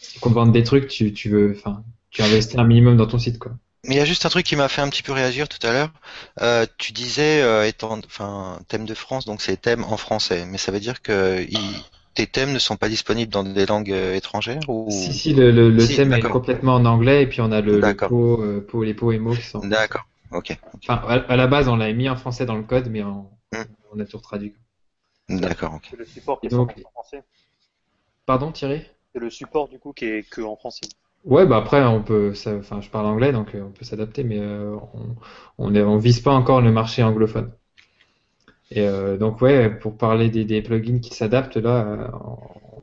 Si 0.00 0.18
on 0.22 0.30
te 0.30 0.34
vende 0.34 0.52
des 0.52 0.64
trucs, 0.64 0.88
tu, 0.88 1.12
tu 1.12 1.28
veux, 1.28 1.54
enfin 1.56 1.84
tu 2.10 2.22
investis 2.22 2.58
un 2.58 2.64
minimum 2.64 2.96
dans 2.96 3.06
ton 3.06 3.18
site 3.18 3.38
quoi. 3.38 3.52
Mais 3.86 3.94
il 3.94 3.98
y 3.98 4.00
a 4.00 4.04
juste 4.04 4.26
un 4.26 4.28
truc 4.28 4.44
qui 4.44 4.56
m'a 4.56 4.68
fait 4.68 4.82
un 4.82 4.88
petit 4.88 5.02
peu 5.04 5.12
réagir 5.12 5.48
tout 5.48 5.64
à 5.66 5.72
l'heure. 5.72 5.90
Euh, 6.40 6.66
tu 6.78 6.92
disais, 6.92 7.42
euh, 7.42 7.64
étant, 7.66 7.98
enfin, 8.04 8.58
thème 8.68 8.84
de 8.84 8.94
France, 8.94 9.24
donc 9.24 9.40
c'est 9.40 9.56
thème 9.60 9.84
en 9.84 9.96
français, 9.96 10.44
mais 10.46 10.58
ça 10.58 10.72
veut 10.72 10.80
dire 10.80 11.00
que 11.00 11.46
il- 11.48 11.82
tes 12.14 12.26
thèmes 12.26 12.52
ne 12.52 12.58
sont 12.58 12.76
pas 12.76 12.88
disponibles 12.88 13.32
dans 13.32 13.44
des 13.44 13.66
langues 13.66 13.90
étrangères 13.90 14.60
ou? 14.68 14.90
Si 14.90 15.12
si 15.14 15.34
le, 15.34 15.50
le, 15.52 15.70
le 15.70 15.86
Si, 15.86 15.94
thème 15.94 16.12
est 16.12 16.20
complètement 16.22 16.74
en 16.74 16.84
anglais 16.84 17.22
et 17.22 17.26
puis 17.28 17.40
on 17.40 17.52
a 17.52 17.60
le, 17.60 17.76
le 17.76 17.80
D'accord. 17.80 18.10
pot, 18.10 18.42
euh, 18.42 18.60
pot- 18.60 18.82
les 18.82 18.94
pots 18.94 19.12
et 19.12 19.18
mots 19.18 19.34
qui 19.34 19.42
sont. 19.44 19.60
D'accord. 19.62 20.06
Ok. 20.32 20.58
Enfin, 20.82 21.00
à, 21.06 21.14
à 21.32 21.36
la 21.36 21.46
base, 21.46 21.68
on 21.68 21.76
l'avait 21.76 21.94
mis 21.94 22.08
en 22.08 22.16
français 22.16 22.46
dans 22.46 22.56
le 22.56 22.62
code, 22.64 22.88
mais 22.90 23.02
on, 23.02 23.30
Hmm. 23.52 23.64
on 23.92 24.00
a 24.00 24.04
tout 24.04 24.18
traduit. 24.18 24.54
D'accord. 25.28 25.74
Ok. 25.76 25.88
C'est 25.90 25.96
le 25.96 26.04
support 26.06 26.40
qui 26.40 26.46
est 26.46 26.50
Donc- 26.50 26.70
100% 26.72 26.88
en 26.88 26.90
français. 26.90 27.24
Pardon, 28.26 28.52
Thierry? 28.52 28.82
C'est 29.12 29.20
le 29.20 29.30
support 29.30 29.68
du 29.68 29.78
coup 29.78 29.92
qui 29.92 30.06
est 30.06 30.22
que 30.28 30.40
en 30.40 30.56
français. 30.56 30.86
Ouais, 31.24 31.46
bah 31.46 31.56
après, 31.58 31.84
on 31.84 32.02
peut, 32.02 32.34
ça, 32.34 32.54
enfin, 32.56 32.80
je 32.80 32.88
parle 32.90 33.06
anglais, 33.06 33.32
donc 33.32 33.54
euh, 33.54 33.62
on 33.62 33.70
peut 33.72 33.84
s'adapter, 33.84 34.24
mais 34.24 34.38
euh, 34.38 34.76
on, 34.94 35.16
on, 35.58 35.74
est- 35.74 35.82
on 35.82 35.98
vise 35.98 36.20
pas 36.20 36.32
encore 36.32 36.60
le 36.60 36.72
marché 36.72 37.02
anglophone. 37.02 37.52
Et 38.70 38.80
euh, 38.86 39.16
donc, 39.16 39.40
ouais, 39.40 39.70
pour 39.70 39.96
parler 39.96 40.28
des, 40.30 40.44
des 40.44 40.60
plugins 40.62 40.98
qui 41.00 41.14
s'adaptent, 41.14 41.56
là, 41.56 42.10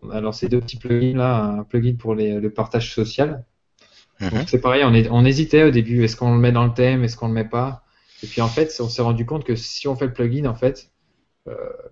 on 0.02 0.10
a 0.10 0.20
lancé 0.22 0.50
deux 0.50 0.60
petits 0.60 0.78
plugins, 0.78 1.16
là, 1.18 1.44
un 1.60 1.64
plugin 1.64 1.96
pour 1.98 2.16
les, 2.16 2.40
le 2.40 2.50
partage 2.52 2.94
social. 2.94 3.44
Mhm. 4.22 4.46
C'est 4.48 4.62
pareil, 4.62 4.84
on, 4.86 4.94
est, 4.94 5.10
on 5.12 5.26
hésitait 5.26 5.64
au 5.64 5.72
début, 5.72 6.04
est-ce 6.04 6.16
qu'on 6.16 6.34
le 6.34 6.40
met 6.40 6.52
dans 6.52 6.66
le 6.66 6.74
thème, 6.74 7.04
est-ce 7.04 7.18
qu'on 7.18 7.28
le 7.28 7.34
met 7.34 7.46
pas? 7.50 7.84
Et 8.24 8.28
puis, 8.28 8.42
en 8.42 8.48
fait, 8.48 8.74
on 8.80 8.90
s'est 8.90 9.02
rendu 9.02 9.26
compte 9.26 9.44
que 9.46 9.56
si 9.56 9.88
on 9.88 9.96
fait 9.96 10.08
le 10.08 10.14
plugin, 10.14 10.46
en 10.50 10.56
fait, 10.56 10.92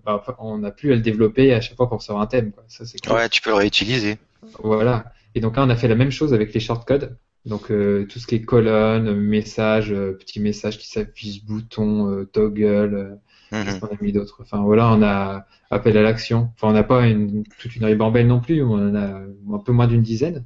bah, 0.04 0.22
on 0.38 0.58
n'a 0.58 0.70
plus 0.70 0.92
à 0.92 0.96
le 0.96 1.00
développer 1.00 1.52
à 1.54 1.60
chaque 1.60 1.76
fois 1.76 1.86
qu'on 1.86 1.98
sort 1.98 2.20
un 2.20 2.26
thème, 2.26 2.52
quoi. 2.52 2.64
Ça, 2.68 2.84
cool. 3.06 3.14
Ouais, 3.14 3.28
tu 3.28 3.40
peux 3.40 3.50
le 3.50 3.56
réutiliser. 3.56 4.18
Voilà. 4.62 5.12
Et 5.34 5.40
donc 5.40 5.56
là, 5.56 5.64
on 5.64 5.70
a 5.70 5.76
fait 5.76 5.88
la 5.88 5.94
même 5.94 6.10
chose 6.10 6.34
avec 6.34 6.52
les 6.54 6.60
shortcodes. 6.60 7.16
Donc 7.46 7.70
euh, 7.70 8.06
tout 8.08 8.18
ce 8.18 8.26
qui 8.26 8.36
est 8.36 8.42
colonne, 8.42 9.14
message, 9.14 9.92
euh, 9.92 10.12
petit 10.12 10.40
message 10.40 10.78
qui 10.78 10.88
s'affiche, 10.88 11.44
bouton, 11.44 12.10
euh, 12.10 12.24
toggle, 12.24 12.94
euh, 12.94 13.14
qu'est-ce 13.50 13.74
Mhm. 13.74 13.80
qu'on 13.80 13.86
a 13.88 13.98
mis 14.00 14.12
d'autre? 14.12 14.38
Enfin 14.40 14.62
voilà, 14.62 14.90
on 14.92 15.02
a 15.02 15.46
appel 15.70 15.96
à 15.98 16.02
l'action. 16.02 16.50
Enfin 16.54 16.68
on 16.68 16.72
n'a 16.72 16.84
pas 16.84 17.06
une, 17.06 17.44
toute 17.58 17.76
une 17.76 17.84
ribambelle 17.84 18.26
non 18.26 18.40
plus, 18.40 18.62
on 18.62 18.72
en 18.74 18.94
a 18.94 19.20
un 19.56 19.58
peu 19.58 19.72
moins 19.72 19.86
d'une 19.86 20.02
dizaine. 20.02 20.44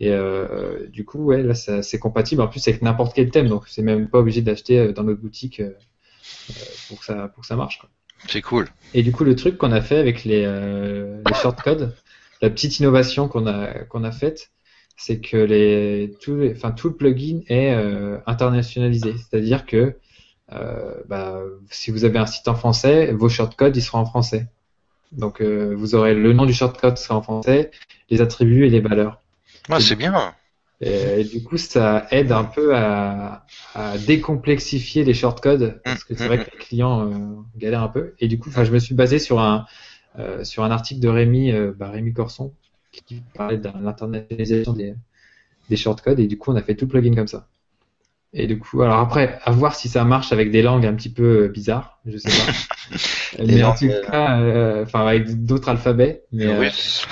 Et 0.00 0.10
euh, 0.12 0.88
du 0.88 1.04
coup, 1.04 1.18
ouais, 1.24 1.42
là 1.42 1.54
c'est 1.54 1.98
compatible 2.00 2.42
en 2.42 2.48
plus 2.48 2.66
avec 2.68 2.82
n'importe 2.82 3.14
quel 3.14 3.30
thème, 3.30 3.48
donc 3.48 3.68
c'est 3.68 3.82
même 3.82 4.08
pas 4.08 4.18
obligé 4.18 4.42
d'acheter 4.42 4.78
euh, 4.78 4.92
dans 4.92 5.04
notre 5.04 5.20
boutique 5.20 5.60
euh, 5.60 5.70
euh, 6.50 6.54
pour 6.88 7.00
que 7.00 7.04
ça 7.06 7.28
pour 7.28 7.42
que 7.42 7.46
ça 7.46 7.56
marche. 7.56 7.78
quoi. 7.80 7.90
C'est 8.26 8.42
cool. 8.42 8.68
Et 8.94 9.02
du 9.02 9.12
coup, 9.12 9.24
le 9.24 9.34
truc 9.36 9.58
qu'on 9.58 9.72
a 9.72 9.80
fait 9.80 9.98
avec 9.98 10.24
les, 10.24 10.44
euh, 10.46 11.22
les 11.26 11.34
shortcodes, 11.34 11.94
la 12.42 12.50
petite 12.50 12.78
innovation 12.80 13.28
qu'on 13.28 13.46
a 13.46 13.84
qu'on 13.84 14.04
a 14.04 14.12
faite, 14.12 14.50
c'est 14.96 15.20
que 15.20 15.36
les 15.36 16.12
tout, 16.20 16.36
les- 16.36 16.52
enfin 16.52 16.72
tout 16.72 16.88
le 16.88 16.96
plugin 16.96 17.40
est 17.48 17.74
euh, 17.74 18.18
internationalisé, 18.26 19.14
c'est-à-dire 19.16 19.66
que 19.66 19.96
euh, 20.52 20.94
bah, 21.08 21.40
si 21.70 21.90
vous 21.90 22.04
avez 22.04 22.18
un 22.18 22.26
site 22.26 22.48
en 22.48 22.54
français, 22.54 23.12
vos 23.12 23.28
shortcodes 23.28 23.76
ils 23.76 23.82
seront 23.82 23.98
en 23.98 24.06
français. 24.06 24.46
Donc 25.12 25.40
vous 25.42 25.94
aurez 25.94 26.14
le 26.14 26.32
nom 26.32 26.44
du 26.46 26.52
shortcode 26.52 26.98
sera 26.98 27.16
en 27.16 27.22
français, 27.22 27.70
les 28.10 28.20
attributs 28.20 28.66
et 28.66 28.70
les 28.70 28.80
valeurs. 28.80 29.22
Ouais, 29.68 29.80
c'est 29.80 29.96
bien. 29.96 30.34
Et, 30.80 31.20
et 31.20 31.24
du 31.24 31.42
coup, 31.42 31.56
ça 31.56 32.06
aide 32.10 32.32
un 32.32 32.44
peu 32.44 32.74
à, 32.76 33.46
à 33.74 33.98
décomplexifier 33.98 35.04
les 35.04 35.14
shortcodes 35.14 35.82
parce 35.84 36.04
que 36.04 36.14
c'est 36.14 36.26
vrai 36.26 36.38
que 36.38 36.50
les 36.50 36.58
clients 36.58 37.10
euh, 37.10 37.36
galèrent 37.56 37.82
un 37.82 37.88
peu. 37.88 38.14
Et 38.20 38.28
du 38.28 38.38
coup, 38.38 38.48
enfin, 38.50 38.64
je 38.64 38.72
me 38.72 38.78
suis 38.78 38.94
basé 38.94 39.18
sur 39.18 39.40
un 39.40 39.66
euh, 40.18 40.44
sur 40.44 40.64
un 40.64 40.70
article 40.70 41.00
de 41.00 41.08
Rémi, 41.08 41.52
euh, 41.52 41.72
bah, 41.76 41.90
Rémi 41.90 42.12
Corson, 42.12 42.54
qui 42.92 43.22
parlait 43.34 43.58
de 43.58 43.68
l'internationalisation 43.80 44.72
des 44.72 44.94
des 45.70 45.76
shortcodes. 45.76 46.20
Et 46.20 46.28
du 46.28 46.38
coup, 46.38 46.52
on 46.52 46.56
a 46.56 46.62
fait 46.62 46.76
tout 46.76 46.86
le 46.86 46.90
plugin 46.90 47.14
comme 47.14 47.28
ça. 47.28 47.48
Et 48.34 48.46
du 48.46 48.58
coup, 48.58 48.82
alors 48.82 48.98
après, 48.98 49.38
à 49.42 49.50
voir 49.50 49.74
si 49.74 49.88
ça 49.88 50.04
marche 50.04 50.32
avec 50.32 50.50
des 50.50 50.60
langues 50.60 50.84
un 50.84 50.94
petit 50.94 51.10
peu 51.10 51.44
euh, 51.44 51.48
bizarres, 51.48 51.98
je 52.04 52.18
sais 52.18 52.28
pas. 52.28 53.38
Mais 53.46 53.62
en 53.64 53.74
tout 53.74 53.86
euh, 53.86 54.04
cas, 54.04 54.38
euh, 54.40 54.82
enfin 54.82 55.06
avec 55.06 55.44
d'autres 55.44 55.70
alphabets. 55.70 56.24
Mais, 56.32 56.46
euh, 56.46 56.58
Russe. 56.58 57.06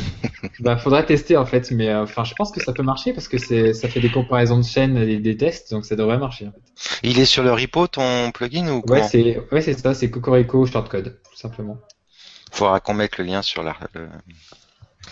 bah, 0.60 0.78
faudrait 0.78 1.04
tester 1.04 1.36
en 1.36 1.44
fait, 1.44 1.70
mais 1.72 1.88
euh, 1.88 2.02
enfin, 2.02 2.24
je 2.24 2.34
pense 2.34 2.52
que 2.52 2.62
ça 2.62 2.72
peut 2.72 2.82
marcher 2.82 3.12
parce 3.12 3.28
que 3.28 3.38
c'est, 3.38 3.74
ça 3.74 3.88
fait 3.88 4.00
des 4.00 4.10
comparaisons 4.10 4.58
de 4.58 4.64
chaînes 4.64 4.96
et 4.96 5.18
des 5.18 5.36
tests, 5.36 5.70
donc 5.72 5.84
ça 5.84 5.94
devrait 5.94 6.18
marcher. 6.18 6.48
En 6.48 6.52
fait. 6.52 6.60
Il 7.02 7.18
est 7.18 7.26
sur 7.26 7.42
le 7.42 7.52
repo 7.52 7.86
ton 7.86 8.30
plugin 8.32 8.68
ou 8.68 8.76
Ouais, 8.76 8.82
comment 8.86 9.08
c'est, 9.08 9.42
ouais, 9.52 9.60
c'est 9.60 9.78
ça, 9.78 9.92
c'est 9.94 10.10
Cocorico 10.10 10.64
shortcode, 10.66 11.20
tout 11.30 11.36
simplement. 11.36 11.78
Faudra 12.50 12.80
qu'on 12.80 12.94
mette 12.94 13.18
le 13.18 13.24
lien 13.24 13.42
sur 13.42 13.62
la. 13.62 13.76
le- 13.94 14.08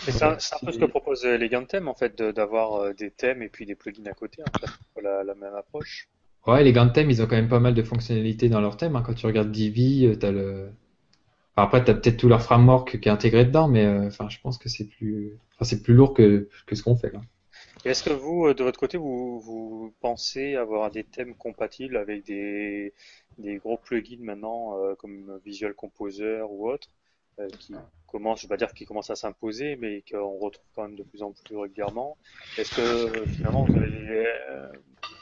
c'est 0.03 0.23
un, 0.23 0.37
peu 0.65 0.71
ce 0.71 0.79
que 0.79 0.85
proposent 0.85 1.25
les 1.25 1.49
gains 1.49 1.61
de 1.61 1.67
thème 1.67 1.87
en 1.87 1.93
fait, 1.93 2.21
d'avoir 2.21 2.75
euh, 2.75 2.93
des 2.93 3.11
thèmes 3.11 3.41
et 3.41 3.49
puis 3.49 3.65
des 3.65 3.75
plugins 3.75 4.05
à 4.05 4.13
côté, 4.13 4.41
en 4.41 4.59
fait, 4.59 5.01
la, 5.01 5.23
la 5.23 5.35
même 5.35 5.53
approche. 5.55 6.09
Ouais, 6.47 6.63
de 6.63 6.89
thème, 6.89 7.11
ils 7.11 7.21
ont 7.21 7.27
quand 7.27 7.35
même 7.35 7.49
pas 7.49 7.59
mal 7.59 7.75
de 7.75 7.83
fonctionnalités 7.83 8.49
dans 8.49 8.61
leur 8.61 8.77
thème. 8.77 8.95
Hein. 8.95 9.03
Quand 9.05 9.13
tu 9.13 9.25
regardes 9.27 9.51
Divi, 9.51 10.05
euh, 10.07 10.15
t'as 10.15 10.31
le. 10.31 10.71
Enfin, 11.55 11.65
après, 11.65 11.83
t'as 11.83 11.93
peut-être 11.93 12.17
tout 12.17 12.29
leur 12.29 12.41
framework 12.41 12.99
qui 12.99 13.09
est 13.09 13.11
intégré 13.11 13.45
dedans, 13.45 13.67
mais 13.67 13.85
euh, 13.85 14.07
enfin, 14.07 14.27
je 14.29 14.39
pense 14.41 14.57
que 14.57 14.69
c'est 14.69 14.85
plus, 14.85 15.37
enfin, 15.53 15.65
c'est 15.65 15.83
plus 15.83 15.93
lourd 15.93 16.13
que, 16.13 16.49
que 16.65 16.75
ce 16.75 16.81
qu'on 16.81 16.95
fait 16.95 17.11
là. 17.11 17.21
Est-ce 17.83 18.03
que 18.03 18.13
vous, 18.13 18.47
euh, 18.47 18.53
de 18.53 18.63
votre 18.63 18.79
côté, 18.79 18.97
vous, 18.97 19.39
vous 19.39 19.93
pensez 20.01 20.55
avoir 20.55 20.91
des 20.91 21.03
thèmes 21.03 21.35
compatibles 21.35 21.97
avec 21.97 22.23
des, 22.25 22.93
des 23.37 23.57
gros 23.57 23.77
plugins 23.77 24.21
maintenant, 24.21 24.77
euh, 24.77 24.95
comme 24.95 25.39
Visual 25.45 25.73
Composer 25.73 26.41
ou 26.49 26.69
autre, 26.69 26.89
euh, 26.89 27.00
qui 27.59 27.73
commencent, 28.07 28.41
je 28.41 28.47
vais 28.47 28.49
pas 28.49 28.57
dire 28.57 28.73
qu'ils 28.73 28.87
commencent 28.87 29.09
à 29.09 29.15
s'imposer, 29.15 29.75
mais 29.77 30.03
qu'on 30.09 30.37
retrouve 30.37 30.65
quand 30.75 30.83
même 30.83 30.95
de 30.95 31.03
plus 31.03 31.23
en 31.23 31.33
plus 31.45 31.57
régulièrement. 31.57 32.17
Est-ce 32.57 32.71
que 32.71 32.81
euh, 32.81 33.25
finalement, 33.25 33.65
euh, 33.75 34.71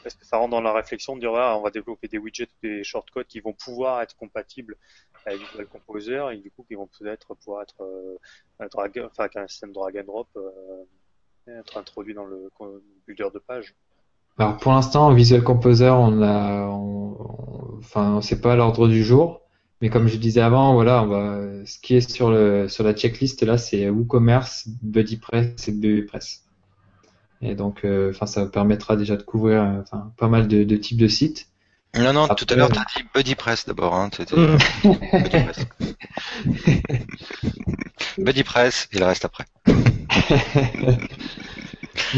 est-ce 0.04 0.16
que 0.16 0.24
ça 0.24 0.38
rentre 0.38 0.50
dans 0.50 0.60
la 0.60 0.72
réflexion 0.72 1.14
de 1.14 1.20
dire, 1.20 1.34
ah, 1.34 1.56
on 1.58 1.62
va 1.62 1.70
développer 1.70 2.08
des 2.08 2.18
widgets, 2.18 2.48
des 2.62 2.82
shortcodes 2.84 3.26
qui 3.26 3.40
vont 3.40 3.52
pouvoir 3.52 4.02
être 4.02 4.16
compatibles 4.16 4.76
avec 5.26 5.42
Visual 5.42 5.66
Composer 5.66 6.24
et 6.32 6.38
du 6.38 6.50
coup 6.50 6.64
qui 6.64 6.74
vont 6.74 6.88
peut-être 6.98 7.34
pouvoir 7.34 7.62
être 7.62 7.82
euh, 7.82 8.16
drag, 8.72 8.98
enfin, 9.04 9.24
avec 9.24 9.36
un 9.36 9.46
système 9.46 9.72
drag 9.72 9.98
and 9.98 10.04
drop 10.04 10.28
euh, 10.36 10.84
être 11.46 11.76
introduit 11.76 12.14
dans 12.14 12.24
le 12.24 12.50
builder 13.06 13.28
de 13.32 13.38
page? 13.38 13.74
Alors 14.38 14.56
pour 14.56 14.72
l'instant, 14.72 15.12
Visual 15.12 15.42
Composer, 15.42 15.90
on 15.90 16.22
a, 16.22 16.66
on- 16.66 17.76
enfin, 17.78 18.20
c'est 18.22 18.40
pas 18.40 18.54
à 18.54 18.56
l'ordre 18.56 18.88
du 18.88 19.04
jour. 19.04 19.42
Mais 19.80 19.88
comme 19.88 20.08
je 20.08 20.16
disais 20.16 20.40
avant, 20.42 20.74
voilà, 20.74 21.02
on 21.02 21.06
va, 21.06 21.40
ce 21.64 21.78
qui 21.78 21.94
est 21.94 22.08
sur 22.08 22.30
le, 22.30 22.68
sur 22.68 22.84
la 22.84 22.92
checklist 22.92 23.42
là, 23.42 23.56
c'est 23.56 23.88
WooCommerce, 23.88 24.68
BuddyPress 24.82 25.68
et 25.68 25.72
BuddyPress. 25.72 26.42
Et 27.42 27.54
donc, 27.54 27.84
euh, 27.84 28.10
enfin, 28.10 28.26
ça 28.26 28.44
permettra 28.46 28.96
déjà 28.96 29.16
de 29.16 29.22
couvrir, 29.22 29.62
euh, 29.62 29.80
pas 30.18 30.28
mal 30.28 30.46
de, 30.48 30.64
de 30.64 30.76
types 30.76 30.98
de 30.98 31.08
sites. 31.08 31.46
Non, 31.96 32.12
non, 32.12 32.28
tout 32.28 32.46
à 32.50 32.54
l'heure, 32.54 32.68
t'as 32.70 32.84
dit 32.96 33.04
BuddyPress 33.14 33.66
d'abord. 33.66 33.94
Hein, 33.94 34.10
Mmh. 34.18 34.56
BuddyPress. 35.12 35.66
BuddyPress 38.18 38.88
le 38.92 39.04
reste 39.04 39.24
après. 39.24 39.46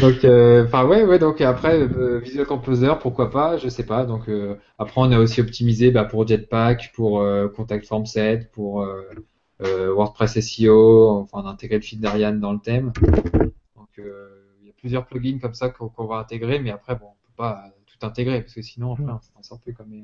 donc, 0.01 0.23
euh, 0.23 0.65
enfin 0.65 0.85
ouais, 0.85 1.03
ouais. 1.03 1.19
Donc 1.19 1.41
après, 1.41 1.79
euh, 1.79 2.19
Visual 2.19 2.45
Composer, 2.45 2.93
pourquoi 3.01 3.29
pas, 3.29 3.57
je 3.57 3.69
sais 3.69 3.85
pas. 3.85 4.05
Donc 4.05 4.29
euh, 4.29 4.55
après, 4.77 5.01
on 5.01 5.11
a 5.11 5.19
aussi 5.19 5.41
optimisé 5.41 5.91
bah, 5.91 6.05
pour 6.05 6.27
Jetpack, 6.27 6.91
pour 6.93 7.21
euh, 7.21 7.47
Contact 7.47 7.85
Form 7.85 8.05
Set, 8.05 8.51
pour 8.51 8.87
WordPress 9.59 10.39
SEO. 10.39 11.19
Enfin, 11.21 11.41
on 11.43 11.47
a 11.47 11.51
intégré 11.51 11.77
le 11.77 11.83
feed 11.83 11.99
d'Ariane 11.99 12.39
dans 12.39 12.53
le 12.53 12.59
thème. 12.59 12.91
Donc 13.75 13.89
il 13.97 14.67
y 14.67 14.69
a 14.69 14.73
plusieurs 14.77 15.05
plugins 15.05 15.39
comme 15.39 15.53
ça 15.53 15.69
qu'on 15.69 16.05
va 16.05 16.17
intégrer, 16.17 16.59
mais 16.59 16.71
après, 16.71 16.95
bon, 16.95 17.05
on 17.05 17.27
peut 17.27 17.35
pas 17.37 17.63
tout 17.85 18.05
intégrer 18.05 18.41
parce 18.41 18.53
que 18.53 18.61
sinon, 18.61 18.93
après, 18.93 19.05
on 19.05 19.19
s'en 19.19 19.43
sort 19.43 19.59
plus. 19.59 19.73
Quoi. 19.73 19.85
Mais, 19.87 20.03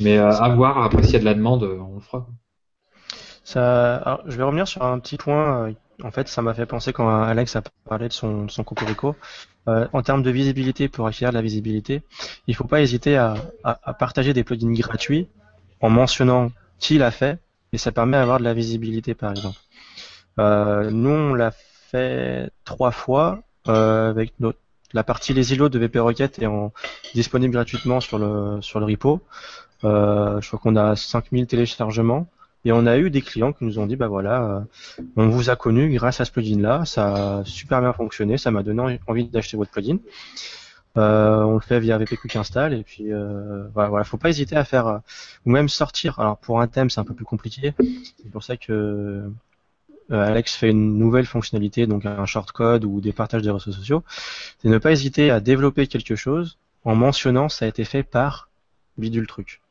mais 0.00 0.18
à 0.18 0.48
voir. 0.54 0.82
Après, 0.82 1.02
s'il 1.02 1.14
y 1.14 1.16
a 1.16 1.20
de 1.20 1.24
la 1.24 1.34
demande, 1.34 1.64
on 1.64 1.94
le 1.94 2.00
fera. 2.00 2.20
quoi. 2.20 2.32
Ça, 3.44 3.96
alors, 3.96 4.22
je 4.26 4.36
vais 4.38 4.42
revenir 4.42 4.66
sur 4.66 4.82
un 4.82 4.98
petit 4.98 5.18
point. 5.18 5.74
En 6.02 6.10
fait, 6.10 6.28
ça 6.28 6.42
m'a 6.42 6.54
fait 6.54 6.66
penser 6.66 6.92
quand 6.92 7.08
Alex 7.22 7.56
a 7.56 7.62
parlé 7.88 8.08
de 8.08 8.12
son, 8.12 8.48
son 8.48 8.64
cocorico. 8.64 9.14
Euh, 9.68 9.86
en 9.92 10.02
termes 10.02 10.22
de 10.22 10.30
visibilité, 10.30 10.88
pour 10.88 11.06
acquérir 11.06 11.30
de 11.30 11.36
la 11.36 11.42
visibilité, 11.42 12.02
il 12.46 12.54
faut 12.54 12.64
pas 12.66 12.80
hésiter 12.82 13.16
à, 13.16 13.34
à- 13.62 13.78
à 13.82 13.94
partager 13.94 14.34
des 14.34 14.44
plugins 14.44 14.72
gratuits 14.72 15.28
en 15.80 15.88
mentionnant 15.90 16.50
qui 16.78 16.98
l'a 16.98 17.10
fait, 17.10 17.38
et 17.72 17.78
ça 17.78 17.92
permet 17.92 18.18
d'avoir 18.18 18.38
de 18.38 18.44
la 18.44 18.54
visibilité, 18.54 19.14
par 19.14 19.30
exemple. 19.30 19.58
Euh, 20.38 20.90
nous, 20.90 21.10
on 21.10 21.34
l'a 21.34 21.52
fait 21.52 22.50
trois 22.64 22.90
fois 22.90 23.42
euh, 23.68 24.10
avec 24.10 24.32
notre 24.40 24.58
la 24.92 25.02
partie 25.02 25.32
les 25.34 25.52
îlots 25.52 25.68
de 25.68 25.78
VP 25.80 25.98
Rocket 25.98 26.38
est 26.38 26.46
en, 26.46 26.72
disponible 27.14 27.52
gratuitement 27.52 28.00
sur 28.00 28.16
le 28.18 28.60
sur 28.62 28.78
le 28.78 28.86
repo. 28.86 29.20
Euh, 29.84 30.40
je 30.40 30.46
crois 30.48 30.60
qu'on 30.60 30.76
a 30.76 30.96
5000 30.96 31.46
téléchargements. 31.46 32.26
Et 32.64 32.72
on 32.72 32.86
a 32.86 32.96
eu 32.98 33.10
des 33.10 33.20
clients 33.20 33.52
qui 33.52 33.64
nous 33.64 33.78
ont 33.78 33.86
dit, 33.86 33.96
bah 33.96 34.08
voilà, 34.08 34.44
euh, 34.44 34.60
on 35.16 35.28
vous 35.28 35.50
a 35.50 35.56
connu 35.56 35.90
grâce 35.90 36.20
à 36.20 36.24
ce 36.24 36.30
plugin-là, 36.30 36.84
ça 36.84 37.38
a 37.40 37.44
super 37.44 37.80
bien 37.80 37.92
fonctionné, 37.92 38.38
ça 38.38 38.50
m'a 38.50 38.62
donné 38.62 38.98
envie 39.06 39.24
d'acheter 39.26 39.56
votre 39.56 39.70
plugin. 39.70 39.98
Euh, 40.96 41.42
on 41.42 41.54
le 41.54 41.60
fait 41.60 41.80
via 41.80 41.98
VP 41.98 42.16
Quick 42.16 42.36
Install 42.36 42.72
et 42.72 42.84
puis 42.84 43.12
euh, 43.12 43.66
voilà, 43.74 43.88
voilà, 43.88 44.04
faut 44.04 44.16
pas 44.16 44.28
hésiter 44.28 44.54
à 44.54 44.64
faire 44.64 44.86
euh, 44.86 44.98
ou 45.44 45.50
même 45.50 45.68
sortir. 45.68 46.20
Alors 46.20 46.38
pour 46.38 46.60
un 46.60 46.68
thème 46.68 46.88
c'est 46.88 47.00
un 47.00 47.04
peu 47.04 47.14
plus 47.14 47.24
compliqué, 47.24 47.74
c'est 48.22 48.30
pour 48.30 48.44
ça 48.44 48.56
que 48.56 48.72
euh, 48.72 49.28
Alex 50.10 50.54
fait 50.54 50.70
une 50.70 50.96
nouvelle 50.98 51.26
fonctionnalité, 51.26 51.88
donc 51.88 52.06
un 52.06 52.26
shortcode 52.26 52.84
ou 52.84 53.00
des 53.00 53.12
partages 53.12 53.42
des 53.42 53.50
réseaux 53.50 53.72
sociaux. 53.72 54.04
C'est 54.62 54.68
ne 54.68 54.78
pas 54.78 54.92
hésiter 54.92 55.30
à 55.30 55.40
développer 55.40 55.88
quelque 55.88 56.14
chose 56.14 56.58
en 56.84 56.94
mentionnant 56.94 57.48
ça 57.48 57.64
a 57.64 57.68
été 57.68 57.84
fait 57.84 58.04
par 58.04 58.50
bidule 58.96 59.26
truc. 59.26 59.63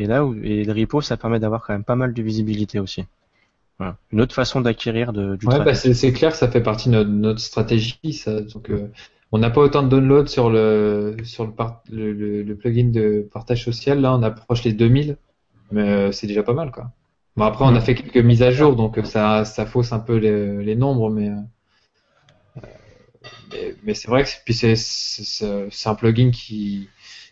Et 0.00 0.06
là, 0.06 0.24
où, 0.26 0.34
et 0.42 0.64
le 0.64 0.72
repo, 0.72 1.00
ça 1.00 1.16
permet 1.16 1.38
d'avoir 1.40 1.64
quand 1.64 1.72
même 1.74 1.84
pas 1.84 1.96
mal 1.96 2.12
de 2.14 2.22
visibilité 2.22 2.80
aussi. 2.80 3.04
Voilà. 3.78 3.98
Une 4.12 4.20
autre 4.22 4.34
façon 4.34 4.60
d'acquérir 4.62 5.12
du 5.12 5.46
Ouais, 5.46 5.60
bah, 5.62 5.74
trafic. 5.74 5.74
c'est 5.74 5.94
c'est 5.94 6.12
clair, 6.12 6.34
ça 6.34 6.50
fait 6.50 6.62
partie 6.62 6.88
de 6.90 6.94
notre, 6.94 7.10
notre 7.10 7.40
stratégie. 7.40 7.98
Ça. 8.12 8.40
Donc, 8.42 8.70
euh, 8.70 8.88
on 9.32 9.38
n'a 9.38 9.48
pas 9.50 9.62
autant 9.62 9.82
de 9.82 9.88
downloads 9.88 10.26
sur 10.26 10.50
le 10.50 11.16
sur 11.24 11.46
le, 11.46 11.52
par- 11.54 11.82
le, 11.90 12.12
le- 12.12 12.42
le 12.42 12.56
plugin 12.56 12.90
de 12.90 13.26
partage 13.32 13.64
social. 13.64 14.00
Là, 14.00 14.14
on 14.14 14.22
approche 14.22 14.64
les 14.64 14.72
2000, 14.74 15.16
mais 15.70 15.82
euh, 15.88 16.12
c'est 16.12 16.26
déjà 16.26 16.42
pas 16.42 16.52
mal, 16.54 16.70
quoi. 16.72 16.90
Bon, 17.36 17.44
après, 17.44 17.64
on 17.64 17.74
a 17.74 17.80
fait 17.80 17.94
quelques 17.94 18.18
mises 18.18 18.42
à 18.42 18.50
jour, 18.50 18.76
donc 18.76 18.98
euh, 18.98 19.04
ça 19.04 19.44
ça 19.46 19.64
fausse 19.66 19.92
un 19.92 20.00
peu 20.00 20.16
les, 20.16 20.62
les 20.62 20.76
nombres, 20.76 21.10
mais 21.10 21.30
mais, 23.50 23.76
mais 23.82 23.94
c'est 23.94 24.08
vrai 24.08 24.24
que 24.24 24.52
c'est 24.52 25.88
un 25.88 25.94
plugin 25.94 26.30
qui 26.30 26.88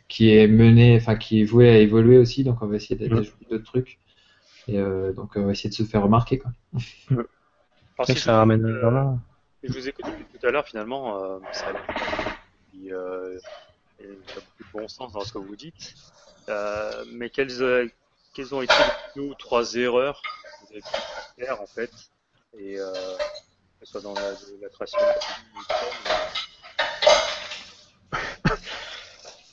qui 0.08 0.34
est 0.34 0.48
mené, 0.48 0.96
enfin 0.96 1.16
qui 1.16 1.42
est 1.42 1.44
voué 1.44 1.68
à 1.68 1.78
évoluer 1.78 2.18
aussi, 2.18 2.44
donc 2.44 2.62
on 2.62 2.66
va 2.66 2.76
essayer 2.76 2.96
d'ajouter 2.96 3.46
d'autres 3.50 3.64
trucs. 3.64 3.98
Et 4.66 4.78
euh, 4.78 5.12
donc 5.12 5.32
on 5.36 5.44
va 5.46 5.52
essayer 5.52 5.70
de 5.70 5.74
se 5.74 5.84
faire 5.84 6.02
remarquer, 6.02 6.38
quoi. 6.38 6.50
Alors, 7.10 7.26
C'est 8.04 8.06
si 8.06 8.14
que 8.14 8.18
je, 8.20 8.24
ça 8.24 8.36
ramène 8.38 8.62
vraiment. 8.62 9.18
je 9.62 9.72
vous 9.72 9.88
écoute 9.88 10.06
depuis 10.06 10.38
tout 10.38 10.46
à 10.46 10.50
l'heure, 10.50 10.66
finalement, 10.66 11.22
euh, 11.22 11.38
ça 11.52 11.68
a 11.68 11.72
euh, 12.92 13.38
et 14.00 14.04
il 14.04 14.08
y 14.10 14.32
a 14.32 14.34
beaucoup 14.34 14.64
de 14.64 14.82
bon 14.82 14.88
sens 14.88 15.12
dans 15.12 15.20
ce 15.20 15.32
que 15.32 15.38
vous 15.38 15.56
dites. 15.56 15.94
Euh, 16.48 17.04
mais 17.12 17.30
quelles, 17.30 17.62
euh, 17.62 17.88
quelles 18.34 18.54
ont 18.54 18.62
été 18.62 18.72
les 18.74 19.22
deux 19.22 19.28
ou 19.28 19.34
trois 19.34 19.74
erreurs 19.74 20.22
que 20.22 20.66
vous 20.66 20.72
avez 20.72 20.80
pu 20.80 21.44
faire, 21.44 21.60
en 21.60 21.66
fait, 21.66 21.90
et 22.56 22.78
euh, 22.78 22.92
que 23.80 23.86
ce 23.86 23.92
soit 23.92 24.00
dans 24.00 24.14
la, 24.14 24.32
de 24.32 24.58
la 24.62 24.68
création 24.68 24.98
de 25.00 26.57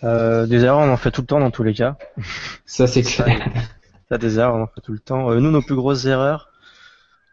Euh, 0.06 0.46
des 0.46 0.64
erreurs, 0.64 0.80
on 0.80 0.92
en 0.92 0.98
fait 0.98 1.12
tout 1.12 1.22
le 1.22 1.28
temps 1.28 1.40
dans 1.40 1.52
tous 1.52 1.64
les 1.64 1.74
cas. 1.74 1.98
Ça 2.66 2.88
c'est 2.88 3.02
clair. 3.02 3.48
Ça, 4.10 4.18
des 4.20 4.38
erreurs, 4.38 4.56
on 4.56 4.64
en 4.64 4.68
fait 4.68 4.82
tout 4.82 4.94
le 4.94 5.00
temps. 5.00 5.32
Euh, 5.32 5.40
nous, 5.40 5.50
nos 5.50 5.64
plus 5.64 5.76
grosses 5.76 6.06
erreurs, 6.06 6.52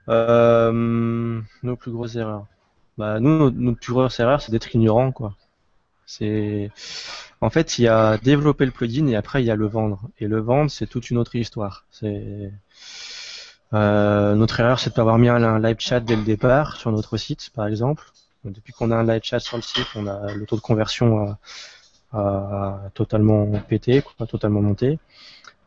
euh, 0.08 1.40
nos 1.62 1.76
plus 1.76 1.92
grosses 1.92 2.16
erreurs. 2.16 2.46
Bah, 2.96 3.20
nous, 3.20 3.38
nos, 3.38 3.50
nos 3.50 3.74
plus 3.74 3.92
grosses 3.92 4.18
erreurs, 4.20 4.40
c'est 4.40 4.52
d'être 4.52 4.74
ignorant, 4.74 5.12
quoi. 5.12 5.34
C'est, 6.06 6.70
en 7.40 7.50
fait, 7.50 7.78
il 7.78 7.82
y 7.82 7.88
a 7.88 8.18
développer 8.18 8.64
le 8.64 8.70
plugin 8.70 9.06
et 9.06 9.16
après 9.16 9.42
il 9.42 9.46
y 9.46 9.50
a 9.50 9.56
le 9.56 9.66
vendre. 9.66 10.08
Et 10.18 10.26
le 10.26 10.40
vendre, 10.40 10.70
c'est 10.70 10.86
toute 10.86 11.10
une 11.10 11.18
autre 11.18 11.36
histoire. 11.36 11.84
C'est, 11.90 12.52
euh, 13.74 14.34
notre 14.34 14.60
erreur, 14.60 14.78
c'est 14.78 14.90
de 14.90 14.94
pas 14.94 15.02
avoir 15.02 15.18
mis 15.18 15.28
un, 15.28 15.58
live 15.58 15.76
chat 15.78 16.00
dès 16.00 16.16
le 16.16 16.22
départ 16.22 16.76
sur 16.76 16.92
notre 16.92 17.16
site, 17.16 17.50
par 17.54 17.66
exemple. 17.66 18.04
Donc, 18.44 18.54
depuis 18.54 18.72
qu'on 18.72 18.90
a 18.90 18.96
un 18.96 19.04
live 19.04 19.22
chat 19.22 19.40
sur 19.40 19.56
le 19.56 19.62
site, 19.62 19.86
on 19.94 20.06
a 20.06 20.32
le 20.32 20.46
taux 20.46 20.56
de 20.56 20.60
conversion 20.60 21.36
totalement 22.94 23.46
pété, 23.68 24.02
quoi, 24.02 24.26
totalement 24.26 24.62
monté. 24.62 24.98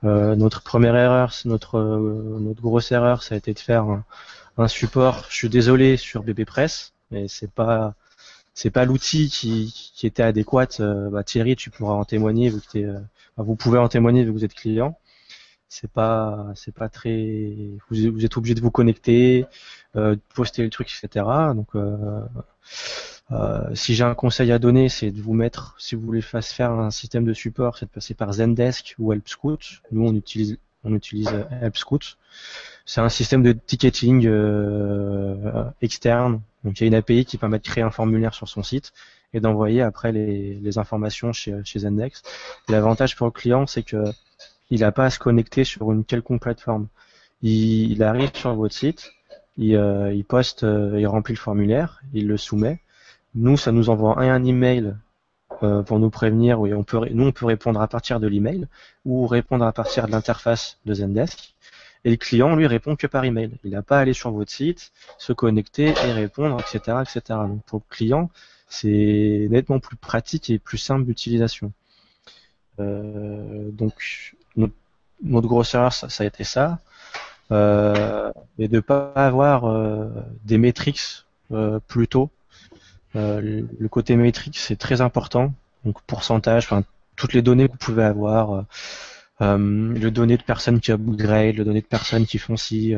Euh, 0.04 0.36
notre 0.36 0.62
première 0.62 0.96
erreur, 0.96 1.34
notre 1.46 1.78
euh, 1.80 2.38
notre 2.40 2.62
grosse 2.62 2.92
erreur, 2.92 3.24
ça 3.24 3.36
a 3.36 3.38
été 3.38 3.54
de 3.54 3.60
faire 3.60 3.84
un, 3.84 4.06
un 4.58 4.68
support. 4.68 5.26
Je 5.30 5.36
suis 5.36 5.50
désolé 5.50 5.98
sur 5.98 6.24
BBPress, 6.24 6.94
mais 7.12 7.28
c'est 7.28 7.52
pas 7.52 7.96
c'est 8.54 8.72
pas 8.72 8.86
l'outil 8.86 9.30
qui, 9.30 9.92
qui 9.96 10.08
était 10.08 10.24
adéquat. 10.24 10.68
Euh, 10.80 11.10
bah, 11.10 11.24
Thierry, 11.24 11.56
tu 11.56 11.70
pourras 11.72 11.96
en 11.96 12.06
témoigner 12.06 12.50
vu 12.50 12.62
que 12.62 12.80
euh, 12.80 13.00
vous 13.38 13.56
pouvez 13.56 13.80
en 13.80 13.90
témoigner 13.90 14.24
vu 14.24 14.30
que 14.32 14.38
vous 14.38 14.46
êtes 14.46 14.54
client. 14.56 15.00
C'est 15.70 15.92
pas 15.92 16.48
c'est 16.56 16.74
pas 16.74 16.90
très 16.90 17.56
vous, 17.90 18.12
vous 18.14 18.26
êtes 18.26 18.38
obligé 18.38 18.56
de 18.56 18.62
vous 18.62 18.72
connecter, 18.72 19.46
euh, 19.96 20.16
de 20.16 20.22
poster 20.36 20.64
le 20.64 20.70
truc, 20.70 20.90
etc. 21.04 21.26
Donc 21.56 21.70
euh, 23.32 23.74
si 23.74 23.96
j'ai 23.96 24.04
un 24.04 24.14
conseil 24.14 24.52
à 24.52 24.60
donner, 24.60 24.90
c'est 24.90 25.12
de 25.12 25.22
vous 25.22 25.34
mettre, 25.34 25.76
si 25.80 25.96
vous 25.96 26.02
voulez 26.02 26.22
faire 26.22 26.72
un 26.72 26.92
système 26.92 27.26
de 27.26 27.34
support, 27.34 27.78
c'est 27.78 27.86
de 27.86 27.92
passer 27.92 28.14
par 28.14 28.34
Zendesk 28.34 28.96
ou 29.00 29.14
HelpScout. 29.14 29.58
Nous, 29.92 30.06
on 30.06 30.14
utilise, 30.14 30.58
on 30.84 30.94
utilise 30.94 31.30
euh. 31.30 31.70
C'est 32.86 33.02
un 33.02 33.10
système 33.10 33.42
de 33.42 33.54
ticketing 33.54 34.28
euh, 34.28 35.64
externe. 35.82 36.42
Donc, 36.64 36.80
il 36.80 36.84
y 36.84 36.86
a 36.86 36.88
une 36.88 36.96
API 36.96 37.26
qui 37.26 37.38
permet 37.38 37.58
de 37.58 37.64
créer 37.64 37.84
un 37.84 37.92
formulaire 37.92 38.34
sur 38.34 38.48
son 38.48 38.62
site 38.62 38.94
et 39.34 39.40
d'envoyer 39.40 39.82
après 39.82 40.12
les, 40.12 40.78
informations 40.78 41.34
chez, 41.34 41.64
Zendesk. 41.76 42.24
L'avantage 42.70 43.16
pour 43.16 43.28
le 43.28 43.32
client, 43.32 43.66
c'est 43.66 43.84
que 43.84 44.04
il 44.72 44.80
n'a 44.80 44.92
pas 44.92 45.06
à 45.06 45.10
se 45.10 45.20
connecter 45.20 45.64
sur 45.64 45.92
une 45.92 46.06
quelconque 46.06 46.42
plateforme. 46.42 46.88
Il 47.42 48.02
arrive 48.02 48.32
sur 48.34 48.56
votre 48.56 48.74
site, 48.74 49.12
il, 49.58 49.76
euh, 49.76 50.14
il 50.14 50.26
poste, 50.26 50.64
euh, 50.64 51.00
il 51.00 51.08
remplit 51.08 51.34
le 51.34 51.40
formulaire, 51.40 52.02
il 52.14 52.28
le 52.28 52.38
soumet. 52.38 52.82
Nous, 53.36 53.58
ça 53.58 53.72
nous 53.72 53.90
envoie 53.90 54.20
un, 54.20 54.44
email 54.44 54.96
euh, 55.64 55.82
pour 55.84 56.00
nous 56.00 56.10
prévenir. 56.10 56.60
On 56.62 56.84
peut, 56.84 57.00
nous, 57.12 57.28
on 57.28 57.32
peut 57.32 57.46
répondre 57.46 57.82
à 57.82 57.88
partir 57.88 58.20
de 58.20 58.28
l'email 58.28 58.68
ou 59.06 59.28
répondre 59.28 59.66
à 59.66 59.72
partir 59.74 60.08
de 60.08 60.12
l'interface 60.12 60.78
de 60.86 60.94
Zendesk. 60.94 61.54
Et 62.06 62.12
le 62.12 62.18
client, 62.18 62.56
lui, 62.56 62.68
répond 62.68 62.96
que 62.96 63.08
par 63.08 63.26
email. 63.26 63.52
Il 63.64 63.72
n'a 63.72 63.82
pas 63.82 63.98
à 63.98 64.02
aller 64.02 64.14
sur 64.14 64.32
votre 64.32 64.52
site, 64.52 64.92
se 65.18 65.34
connecter 65.34 65.88
et 65.88 66.12
répondre, 66.12 66.60
etc., 66.60 67.00
etc. 67.02 67.40
Donc, 67.48 67.64
pour 67.64 67.82
le 67.90 67.96
client, 67.96 68.30
c'est 68.70 69.48
nettement 69.50 69.80
plus 69.80 69.96
pratique 69.96 70.50
et 70.50 70.60
plus 70.60 70.78
simple 70.78 71.06
d'utilisation. 71.06 71.72
Donc, 72.78 74.34
notre, 74.56 75.48
grosse 75.48 75.74
erreur, 75.74 75.94
ça 75.94 76.08
a 76.24 76.28
été 76.28 76.44
ça. 76.44 76.80
Euh, 77.52 78.32
et 78.60 78.68
de 78.68 78.80
pas 78.80 79.12
avoir 79.16 79.66
euh, 79.66 80.08
des 80.46 80.58
métriques 80.58 81.02
euh, 81.52 81.80
plus 81.88 82.08
tôt. 82.08 82.30
Euh, 83.16 83.42
le- 83.42 83.70
le 83.80 83.90
côté 83.90 84.16
métrique, 84.18 84.58
c'est 84.58 84.78
très 84.78 85.02
important. 85.02 85.54
Donc 85.86 86.02
pourcentage, 86.08 86.66
enfin 86.66 86.84
toutes 87.16 87.34
les 87.34 87.42
données 87.44 87.68
que 87.68 87.74
vous 87.74 87.78
pouvez 87.80 88.04
avoir, 88.04 88.54
euh, 88.54 88.62
euh, 89.42 89.58
le 89.94 90.12
données 90.12 90.38
de 90.38 90.44
personnes 90.44 90.80
qui 90.82 90.92
upgrade, 90.92 91.56
le 91.58 91.66
données 91.66 91.82
de 91.82 91.88
personnes 91.88 92.26
qui 92.28 92.38
font 92.40 92.58
si, 92.58 92.94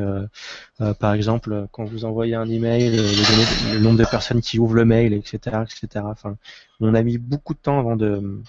par 1.00 1.12
exemple, 1.14 1.66
quand 1.72 1.84
vous 1.84 2.04
envoyez 2.04 2.34
un 2.34 2.48
email, 2.48 2.90
le, 2.96 3.74
le 3.74 3.80
nombre 3.80 3.98
de 3.98 4.04
personnes 4.04 4.40
qui 4.40 4.58
ouvrent 4.58 4.74
le 4.74 4.84
mail, 4.84 5.12
etc., 5.12 5.64
etc. 5.64 6.10
Enfin, 6.10 6.36
on 6.80 6.94
a 6.94 7.02
mis 7.02 7.18
beaucoup 7.18 7.54
de 7.54 7.58
temps 7.58 7.78
avant 7.78 7.96
de, 7.96 8.40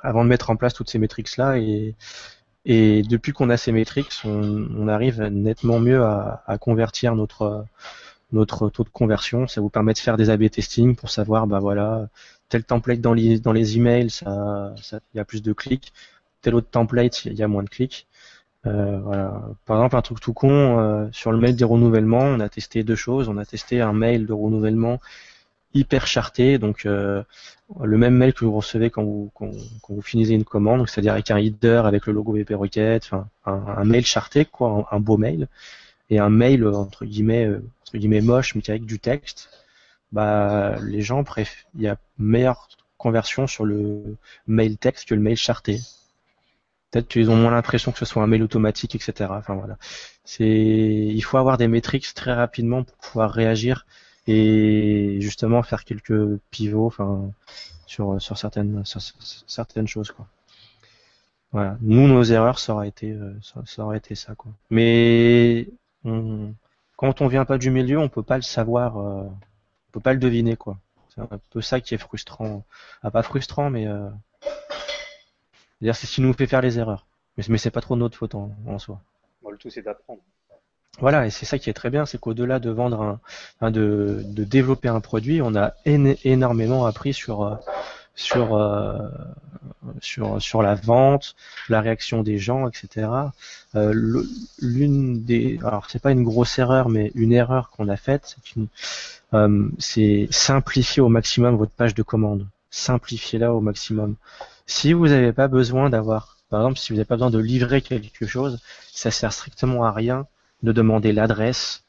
avant 0.00 0.24
de 0.24 0.28
mettre 0.30 0.50
en 0.50 0.56
place 0.56 0.74
toutes 0.74 0.90
ces 0.90 0.98
métriques 0.98 1.36
là 1.36 1.58
et 1.58 1.94
et 2.64 3.02
depuis 3.02 3.32
qu'on 3.32 3.50
a 3.50 3.56
ces 3.56 3.72
métriques, 3.72 4.12
on, 4.24 4.66
on 4.76 4.88
arrive 4.88 5.22
nettement 5.22 5.80
mieux 5.80 6.02
à, 6.02 6.42
à 6.46 6.58
convertir 6.58 7.14
notre 7.14 7.64
notre 8.32 8.68
taux 8.70 8.84
de 8.84 8.90
conversion. 8.90 9.46
Ça 9.48 9.60
vous 9.60 9.70
permet 9.70 9.92
de 9.92 9.98
faire 9.98 10.16
des 10.16 10.30
A/B 10.30 10.48
testing 10.50 10.94
pour 10.96 11.10
savoir, 11.10 11.46
bah 11.46 11.58
voilà, 11.58 12.08
tel 12.48 12.64
template 12.64 13.00
dans 13.00 13.14
les 13.14 13.40
dans 13.40 13.52
les 13.52 13.76
emails, 13.76 14.10
ça, 14.10 14.74
ça, 14.80 15.00
il 15.14 15.18
y 15.18 15.20
a 15.20 15.24
plus 15.24 15.42
de 15.42 15.52
clics. 15.52 15.92
Tel 16.42 16.54
autre 16.54 16.70
template, 16.70 17.24
il 17.26 17.34
y 17.34 17.42
a 17.42 17.48
moins 17.48 17.62
de 17.64 17.68
clics. 17.68 18.06
Euh, 18.66 18.98
voilà. 19.00 19.42
Par 19.66 19.78
exemple, 19.78 19.96
un 19.96 20.02
truc 20.02 20.20
tout 20.20 20.32
con, 20.34 20.78
euh, 20.78 21.08
sur 21.12 21.32
le 21.32 21.38
mail 21.38 21.56
des 21.56 21.64
renouvellements, 21.64 22.18
on 22.24 22.40
a 22.40 22.48
testé 22.48 22.82
deux 22.84 22.96
choses. 22.96 23.28
On 23.28 23.36
a 23.38 23.44
testé 23.44 23.80
un 23.80 23.92
mail 23.92 24.26
de 24.26 24.32
renouvellement 24.32 25.00
hyper 25.74 26.06
charté, 26.06 26.58
donc 26.58 26.86
euh, 26.86 27.22
le 27.82 27.98
même 27.98 28.14
mail 28.14 28.32
que 28.34 28.44
vous 28.44 28.52
recevez 28.56 28.90
quand 28.90 29.04
vous, 29.04 29.30
quand, 29.34 29.50
vous 29.88 30.02
finissez 30.02 30.32
une 30.32 30.44
commande, 30.44 30.88
c'est-à-dire 30.88 31.12
avec 31.12 31.30
un 31.30 31.36
header, 31.38 31.82
avec 31.84 32.06
le 32.06 32.12
logo 32.12 32.32
BP 32.32 32.52
Rocket, 32.54 33.04
enfin 33.04 33.28
un, 33.46 33.84
mail 33.84 34.04
charté, 34.04 34.44
quoi, 34.44 34.88
un, 34.90 35.00
beau 35.00 35.16
mail, 35.16 35.48
et 36.10 36.18
un 36.18 36.30
mail 36.30 36.66
entre 36.66 37.04
guillemets, 37.04 37.48
entre 37.82 37.98
guillemets 37.98 38.20
moche, 38.20 38.54
mais 38.54 38.62
avec 38.68 38.84
du 38.84 38.98
texte. 38.98 39.50
Bah, 40.12 40.76
les 40.82 41.02
gens 41.02 41.22
préfèrent, 41.22 41.64
il 41.76 41.82
y 41.82 41.88
a 41.88 41.96
meilleure 42.18 42.68
conversion 42.98 43.46
sur 43.46 43.64
le 43.64 44.16
mail 44.46 44.76
texte 44.76 45.08
que 45.08 45.14
le 45.14 45.20
mail 45.20 45.36
charté. 45.36 45.80
Peut-être 46.90 47.08
qu'ils 47.08 47.30
ont 47.30 47.36
moins 47.36 47.52
l'impression 47.52 47.92
que 47.92 47.98
ce 47.98 48.04
soit 48.04 48.22
un 48.22 48.26
mail 48.26 48.42
automatique, 48.42 48.96
etc. 48.96 49.30
Enfin 49.30 49.54
voilà. 49.54 49.78
C'est, 50.24 50.44
il 50.48 51.20
faut 51.22 51.38
avoir 51.38 51.56
des 51.56 51.68
métriques 51.68 52.12
très 52.14 52.32
rapidement 52.32 52.82
pour 52.82 52.96
pouvoir 52.96 53.30
réagir 53.30 53.86
et 54.30 55.20
justement 55.20 55.62
faire 55.62 55.84
quelques 55.84 56.38
pivots, 56.50 56.86
enfin 56.86 57.30
sur 57.86 58.20
sur 58.22 58.38
certaines 58.38 58.84
certaines 59.46 59.88
choses 59.88 60.10
quoi. 60.12 60.26
Voilà. 61.52 61.76
Nous, 61.80 62.06
nos 62.06 62.22
erreurs, 62.22 62.58
ça 62.60 62.74
aurait 62.74 62.88
été 62.88 63.10
euh, 63.10 63.34
ça, 63.42 63.84
aurait 63.84 63.98
été 63.98 64.14
ça 64.14 64.34
quoi. 64.34 64.52
Mais 64.70 65.68
quand 66.04 67.20
on 67.20 67.26
vient 67.26 67.44
pas 67.44 67.58
du 67.58 67.70
milieu, 67.70 67.98
on 67.98 68.08
peut 68.08 68.22
pas 68.22 68.36
le 68.36 68.42
savoir, 68.42 68.98
euh, 68.98 69.24
on 69.24 69.92
peut 69.92 70.00
pas 70.00 70.12
le 70.12 70.20
deviner 70.20 70.56
quoi. 70.56 70.78
C'est 71.08 71.20
un 71.20 71.40
peu 71.50 71.60
ça 71.60 71.80
qui 71.80 71.94
est 71.94 71.98
frustrant. 71.98 72.64
Ah, 73.02 73.10
pas 73.10 73.22
frustrant, 73.24 73.68
mais 73.68 73.86
euh, 73.88 74.08
c'est 75.80 76.06
ce 76.06 76.14
qui 76.14 76.20
nous 76.20 76.32
fait 76.32 76.46
faire 76.46 76.60
les 76.62 76.78
erreurs. 76.78 77.06
Mais, 77.36 77.44
mais 77.48 77.58
c'est 77.58 77.72
pas 77.72 77.80
trop 77.80 77.96
notre 77.96 78.16
faute 78.16 78.34
en, 78.36 78.78
soi. 78.78 79.00
le 79.50 79.56
tout, 79.56 79.70
c'est 79.70 79.82
d'apprendre. 79.82 80.22
Voilà, 80.98 81.26
et 81.26 81.30
c'est 81.30 81.46
ça 81.46 81.58
qui 81.58 81.70
est 81.70 81.74
très 81.74 81.88
bien, 81.88 82.04
c'est 82.04 82.18
qu'au-delà 82.18 82.58
de 82.58 82.70
vendre 82.70 83.18
un, 83.60 83.70
de, 83.70 84.22
de, 84.24 84.44
développer 84.44 84.88
un 84.88 85.00
produit, 85.00 85.40
on 85.40 85.54
a 85.54 85.72
énormément 85.86 86.84
appris 86.84 87.14
sur 87.14 87.42
euh, 87.42 87.54
sur 88.14 88.54
euh, 88.54 89.08
sur 90.00 90.40
sur 90.42 90.62
la 90.62 90.74
vente, 90.74 91.36
la 91.68 91.80
réaction 91.80 92.22
des 92.22 92.38
gens, 92.38 92.68
etc. 92.68 93.08
Euh, 93.76 94.24
L'une 94.60 95.24
des, 95.24 95.58
alors 95.64 95.86
c'est 95.88 96.02
pas 96.02 96.12
une 96.12 96.24
grosse 96.24 96.58
erreur, 96.58 96.88
mais 96.88 97.10
une 97.14 97.32
erreur 97.32 97.70
qu'on 97.70 97.88
a 97.88 97.96
faite, 97.96 98.36
c'est 98.44 98.60
euh, 99.34 99.68
c'est 99.78 100.28
simplifier 100.30 101.02
au 101.02 101.08
maximum 101.08 101.56
votre 101.56 101.72
page 101.72 101.94
de 101.94 102.02
commande. 102.02 102.46
Simplifiez-la 102.70 103.52
au 103.54 103.60
maximum. 103.60 104.16
Si 104.66 104.92
vous 104.92 105.08
n'avez 105.08 105.32
pas 105.32 105.48
besoin 105.48 105.90
d'avoir, 105.90 106.36
par 106.50 106.60
exemple, 106.60 106.78
si 106.78 106.92
vous 106.92 106.96
n'avez 106.96 107.06
pas 107.06 107.16
besoin 107.16 107.30
de 107.30 107.38
livrer 107.38 107.82
quelque 107.82 108.26
chose, 108.26 108.60
ça 108.92 109.10
sert 109.10 109.32
strictement 109.32 109.84
à 109.84 109.92
rien 109.92 110.26
de 110.62 110.72
demander 110.72 111.12
l'adresse, 111.12 111.84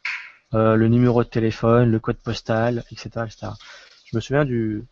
euh, 0.54 0.76
le 0.76 0.88
numéro 0.88 1.24
de 1.24 1.30
téléphone, 1.30 1.92
le 1.92 2.00
code 2.00 2.18
postal, 2.18 2.84
etc., 2.92 3.26
etc. 3.26 3.48
Je 4.06 4.16
me 4.16 4.22
souviens 4.22 4.46
du 4.46 4.84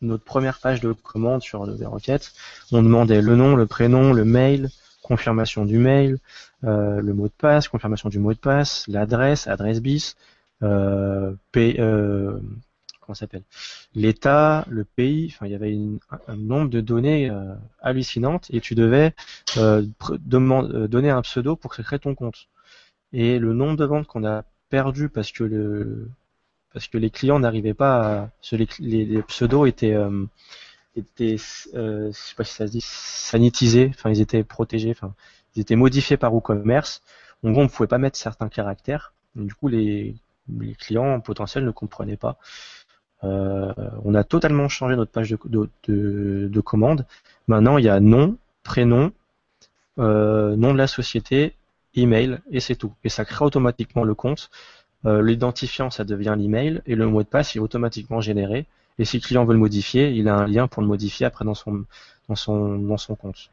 notre 0.00 0.24
première 0.24 0.60
page 0.60 0.80
de 0.80 0.92
commande 0.92 1.42
sur 1.42 1.66
le 1.66 1.74
requête, 1.88 2.32
on 2.70 2.82
demandait 2.82 3.20
le 3.20 3.34
nom, 3.34 3.56
le 3.56 3.66
prénom, 3.66 4.12
le 4.12 4.24
mail, 4.24 4.70
confirmation 5.02 5.64
du 5.64 5.78
mail, 5.78 6.18
euh, 6.64 7.00
le 7.00 7.14
mot 7.14 7.26
de 7.26 7.32
passe, 7.36 7.66
confirmation 7.66 8.08
du 8.08 8.20
mot 8.20 8.32
de 8.32 8.38
passe, 8.38 8.86
l'adresse, 8.86 9.48
adresse 9.48 9.80
bis, 9.80 10.16
euh, 10.62 11.32
euh 11.56 12.38
s'appelle? 13.14 13.42
L'État, 13.94 14.66
le 14.68 14.84
pays, 14.84 15.32
enfin 15.32 15.46
il 15.46 15.52
y 15.52 15.54
avait 15.54 15.76
un 16.26 16.36
nombre 16.36 16.68
de 16.68 16.80
données 16.80 17.30
euh, 17.30 17.54
hallucinantes 17.80 18.46
et 18.50 18.60
tu 18.60 18.74
devais 18.74 19.14
euh, 19.56 19.82
donner 20.20 21.10
un 21.10 21.22
pseudo 21.22 21.56
pour 21.56 21.72
créer 21.72 21.98
ton 21.98 22.14
compte. 22.14 22.48
Et 23.12 23.38
le 23.38 23.52
nombre 23.54 23.76
de 23.76 23.84
ventes 23.84 24.06
qu'on 24.06 24.24
a 24.24 24.44
perdu 24.68 25.08
parce 25.08 25.32
que 25.32 25.44
le 25.44 26.10
parce 26.72 26.88
que 26.88 26.98
les 26.98 27.10
clients 27.10 27.40
n'arrivaient 27.40 27.74
pas 27.74 28.22
à 28.24 28.30
les, 28.80 29.22
pseudos 29.22 29.66
étaient 29.66 29.96
étaient 30.96 31.36
je 31.38 32.10
sais 32.12 32.34
pas 32.36 32.44
si 32.44 32.54
ça 32.54 32.66
se 32.66 32.72
dit 32.72 32.84
sanitisés, 32.84 33.90
enfin 33.94 34.10
ils 34.10 34.20
étaient 34.20 34.44
protégés, 34.44 34.90
enfin 34.90 35.14
ils 35.56 35.62
étaient 35.62 35.76
modifiés 35.76 36.16
par 36.16 36.34
WooCommerce. 36.34 37.02
Gros, 37.44 37.60
on 37.60 37.64
ne 37.64 37.68
pouvait 37.68 37.86
pas 37.88 37.98
mettre 37.98 38.18
certains 38.18 38.48
caractères. 38.48 39.14
du 39.36 39.54
coup, 39.54 39.68
les, 39.68 40.16
les 40.48 40.74
clients 40.74 41.20
potentiels 41.20 41.64
ne 41.64 41.70
comprenaient 41.70 42.16
pas. 42.16 42.38
Euh, 43.24 43.72
on 44.04 44.14
a 44.14 44.24
totalement 44.24 44.68
changé 44.68 44.96
notre 44.96 45.10
page 45.12 45.30
de, 45.30 46.60
commande. 46.60 47.06
Maintenant, 47.46 47.78
il 47.78 47.84
y 47.84 47.88
a 47.88 48.00
nom, 48.00 48.36
prénom, 48.62 49.12
euh, 49.98 50.56
nom 50.56 50.72
de 50.72 50.78
la 50.78 50.86
société, 50.86 51.54
email, 51.98 52.38
et 52.50 52.60
c'est 52.60 52.76
tout. 52.76 52.92
Et 53.04 53.08
ça 53.08 53.24
crée 53.24 53.44
automatiquement 53.44 54.04
le 54.04 54.14
compte. 54.14 54.50
Euh, 55.06 55.22
l'identifiant, 55.22 55.90
ça 55.90 56.04
devient 56.04 56.34
l'email, 56.36 56.82
et 56.86 56.94
le 56.94 57.06
mot 57.06 57.22
de 57.22 57.28
passe 57.28 57.56
est 57.56 57.60
automatiquement 57.60 58.20
généré. 58.20 58.66
Et 58.98 59.04
si 59.04 59.18
le 59.18 59.22
client 59.22 59.44
veut 59.44 59.52
le 59.54 59.60
modifier, 59.60 60.10
il 60.10 60.28
a 60.28 60.36
un 60.36 60.46
lien 60.46 60.66
pour 60.66 60.82
le 60.82 60.88
modifier 60.88 61.26
après 61.26 61.44
dans 61.44 61.54
son, 61.54 61.84
dans 62.28 62.34
son, 62.34 62.78
dans 62.78 62.96
son 62.96 63.14
compte. 63.14 63.50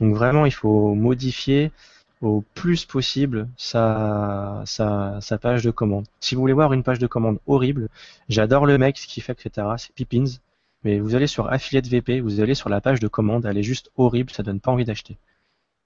Donc 0.00 0.14
vraiment, 0.14 0.46
il 0.46 0.52
faut 0.52 0.94
modifier 0.94 1.72
au 2.20 2.42
plus 2.54 2.84
possible 2.84 3.48
sa, 3.56 4.62
sa, 4.66 5.20
sa, 5.20 5.38
page 5.38 5.62
de 5.64 5.70
commande. 5.70 6.06
Si 6.20 6.34
vous 6.34 6.40
voulez 6.40 6.52
voir 6.52 6.72
une 6.72 6.82
page 6.82 6.98
de 6.98 7.06
commande 7.06 7.38
horrible, 7.46 7.88
j'adore 8.28 8.66
le 8.66 8.78
mec, 8.78 8.98
ce 8.98 9.06
qu'il 9.06 9.22
fait, 9.22 9.32
etc. 9.40 9.66
C'est 9.78 9.92
Pippins. 9.94 10.38
Mais 10.84 11.00
vous 11.00 11.14
allez 11.14 11.26
sur 11.26 11.50
Affiliate 11.50 11.86
VP, 11.86 12.20
vous 12.20 12.40
allez 12.40 12.54
sur 12.54 12.68
la 12.68 12.80
page 12.80 13.00
de 13.00 13.08
commande, 13.08 13.46
elle 13.46 13.58
est 13.58 13.62
juste 13.62 13.90
horrible, 13.96 14.30
ça 14.30 14.42
donne 14.42 14.60
pas 14.60 14.70
envie 14.70 14.84
d'acheter. 14.84 15.18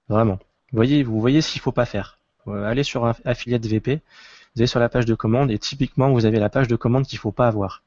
Vraiment. 0.07 0.39
Vous 0.73 0.77
voyez, 0.77 1.03
vous 1.03 1.21
voyez 1.21 1.41
ce 1.41 1.51
qu'il 1.51 1.61
faut 1.61 1.71
pas 1.71 1.85
faire. 1.85 2.17
Euh, 2.47 2.65
allez 2.65 2.81
sur 2.81 3.05
Affiliate 3.25 3.63
VP, 3.63 4.01
vous 4.55 4.61
allez 4.61 4.67
sur 4.67 4.79
la 4.79 4.89
page 4.89 5.05
de 5.05 5.13
commande 5.13 5.51
et 5.51 5.59
typiquement 5.59 6.11
vous 6.11 6.25
avez 6.25 6.39
la 6.39 6.49
page 6.49 6.67
de 6.67 6.75
commande 6.75 7.05
qu'il 7.05 7.19
faut 7.19 7.31
pas 7.31 7.47
avoir. 7.47 7.83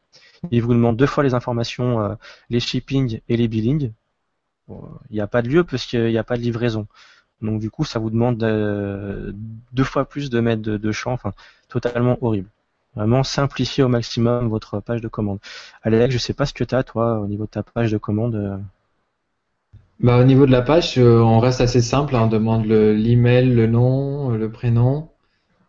Il 0.53 0.63
vous 0.63 0.73
demande 0.73 0.97
deux 0.97 1.07
fois 1.07 1.25
les 1.25 1.35
informations, 1.35 2.01
euh, 2.01 2.15
les 2.49 2.61
shipping 2.61 3.21
et 3.29 3.37
les 3.37 3.49
billing. 3.49 3.91
Il 4.69 4.77
n'y 5.11 5.21
a 5.21 5.27
pas 5.27 5.43
de 5.43 5.49
lieu 5.49 5.65
parce 5.65 5.85
qu'il 5.85 6.07
n'y 6.07 6.19
a 6.19 6.23
pas 6.23 6.37
de 6.37 6.43
livraison. 6.43 6.87
Donc 7.43 7.61
du 7.61 7.71
coup, 7.73 7.85
ça 7.85 7.99
vous 7.99 8.11
demande 8.11 8.43
euh, 8.45 9.33
deux 9.73 9.85
fois 9.85 10.05
plus 10.05 10.31
de 10.31 10.39
mètres 10.39 10.63
de, 10.63 10.93
champ, 10.93 11.13
enfin 11.13 11.33
totalement 11.69 12.17
horrible. 12.21 12.49
Vraiment 12.95 13.25
simplifier 13.25 13.83
au 13.83 13.89
maximum 13.89 14.49
votre 14.49 14.79
page 14.79 15.01
de 15.01 15.09
commande. 15.09 15.41
Alex, 15.83 16.15
je 16.15 16.19
sais 16.19 16.35
pas 16.35 16.47
ce 16.47 16.55
que 16.55 16.63
tu 16.63 16.77
as 16.77 16.85
toi 16.85 17.19
au 17.19 17.27
niveau 17.27 17.47
de 17.47 17.51
ta 17.51 17.65
page 17.65 17.91
de 17.91 17.99
commande. 17.99 18.63
Euh. 20.03 20.07
Bah, 20.07 20.19
au 20.19 20.25
niveau 20.25 20.47
de 20.47 20.53
la 20.53 20.63
page, 20.63 20.99
euh, 20.99 21.21
on 21.21 21.41
reste 21.41 21.61
assez 21.61 21.83
simple. 21.83 22.15
Hein. 22.17 22.23
on 22.25 22.29
demande 22.29 22.67
l'email, 22.67 23.53
le, 23.55 23.67
nom, 23.67 24.31
le 24.31 24.51
prénom. 24.51 25.11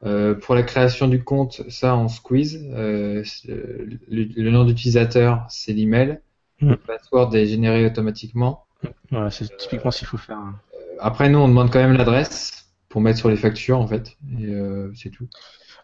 pour 0.02 0.56
la 0.56 0.64
création 0.64 1.08
du 1.08 1.24
compte, 1.24 1.64
ça 1.70 1.96
on 1.96 2.08
squeeze. 2.08 2.66
le, 2.72 4.50
nom 4.50 4.66
d'utilisateur, 4.66 5.46
c'est 5.50 5.74
l'email. 5.74 6.20
Mm. 6.62 6.70
Le 6.72 6.78
password 6.78 7.36
est 7.36 7.46
généré 7.46 7.86
automatiquement. 7.86 8.66
Voilà, 9.12 9.32
c'est 9.32 9.56
typiquement 9.58 9.92
ce 9.92 10.00
qu'il 10.00 10.08
faut 10.08 10.18
faire. 10.18 10.38
Hein 10.38 10.56
après, 11.00 11.30
nous, 11.30 11.40
on 11.40 11.48
demande 11.48 11.72
quand 11.72 11.80
même 11.80 11.94
l'adresse 11.94 12.70
pour 12.90 13.02
mettre 13.02 13.20
sur 13.20 13.30
les 13.30 13.38
factures, 13.38 13.80
en 13.80 13.88
fait. 13.88 14.18
Et 14.40 14.46
euh, 14.46 14.92
c'est 14.96 15.10
tout. 15.10 15.28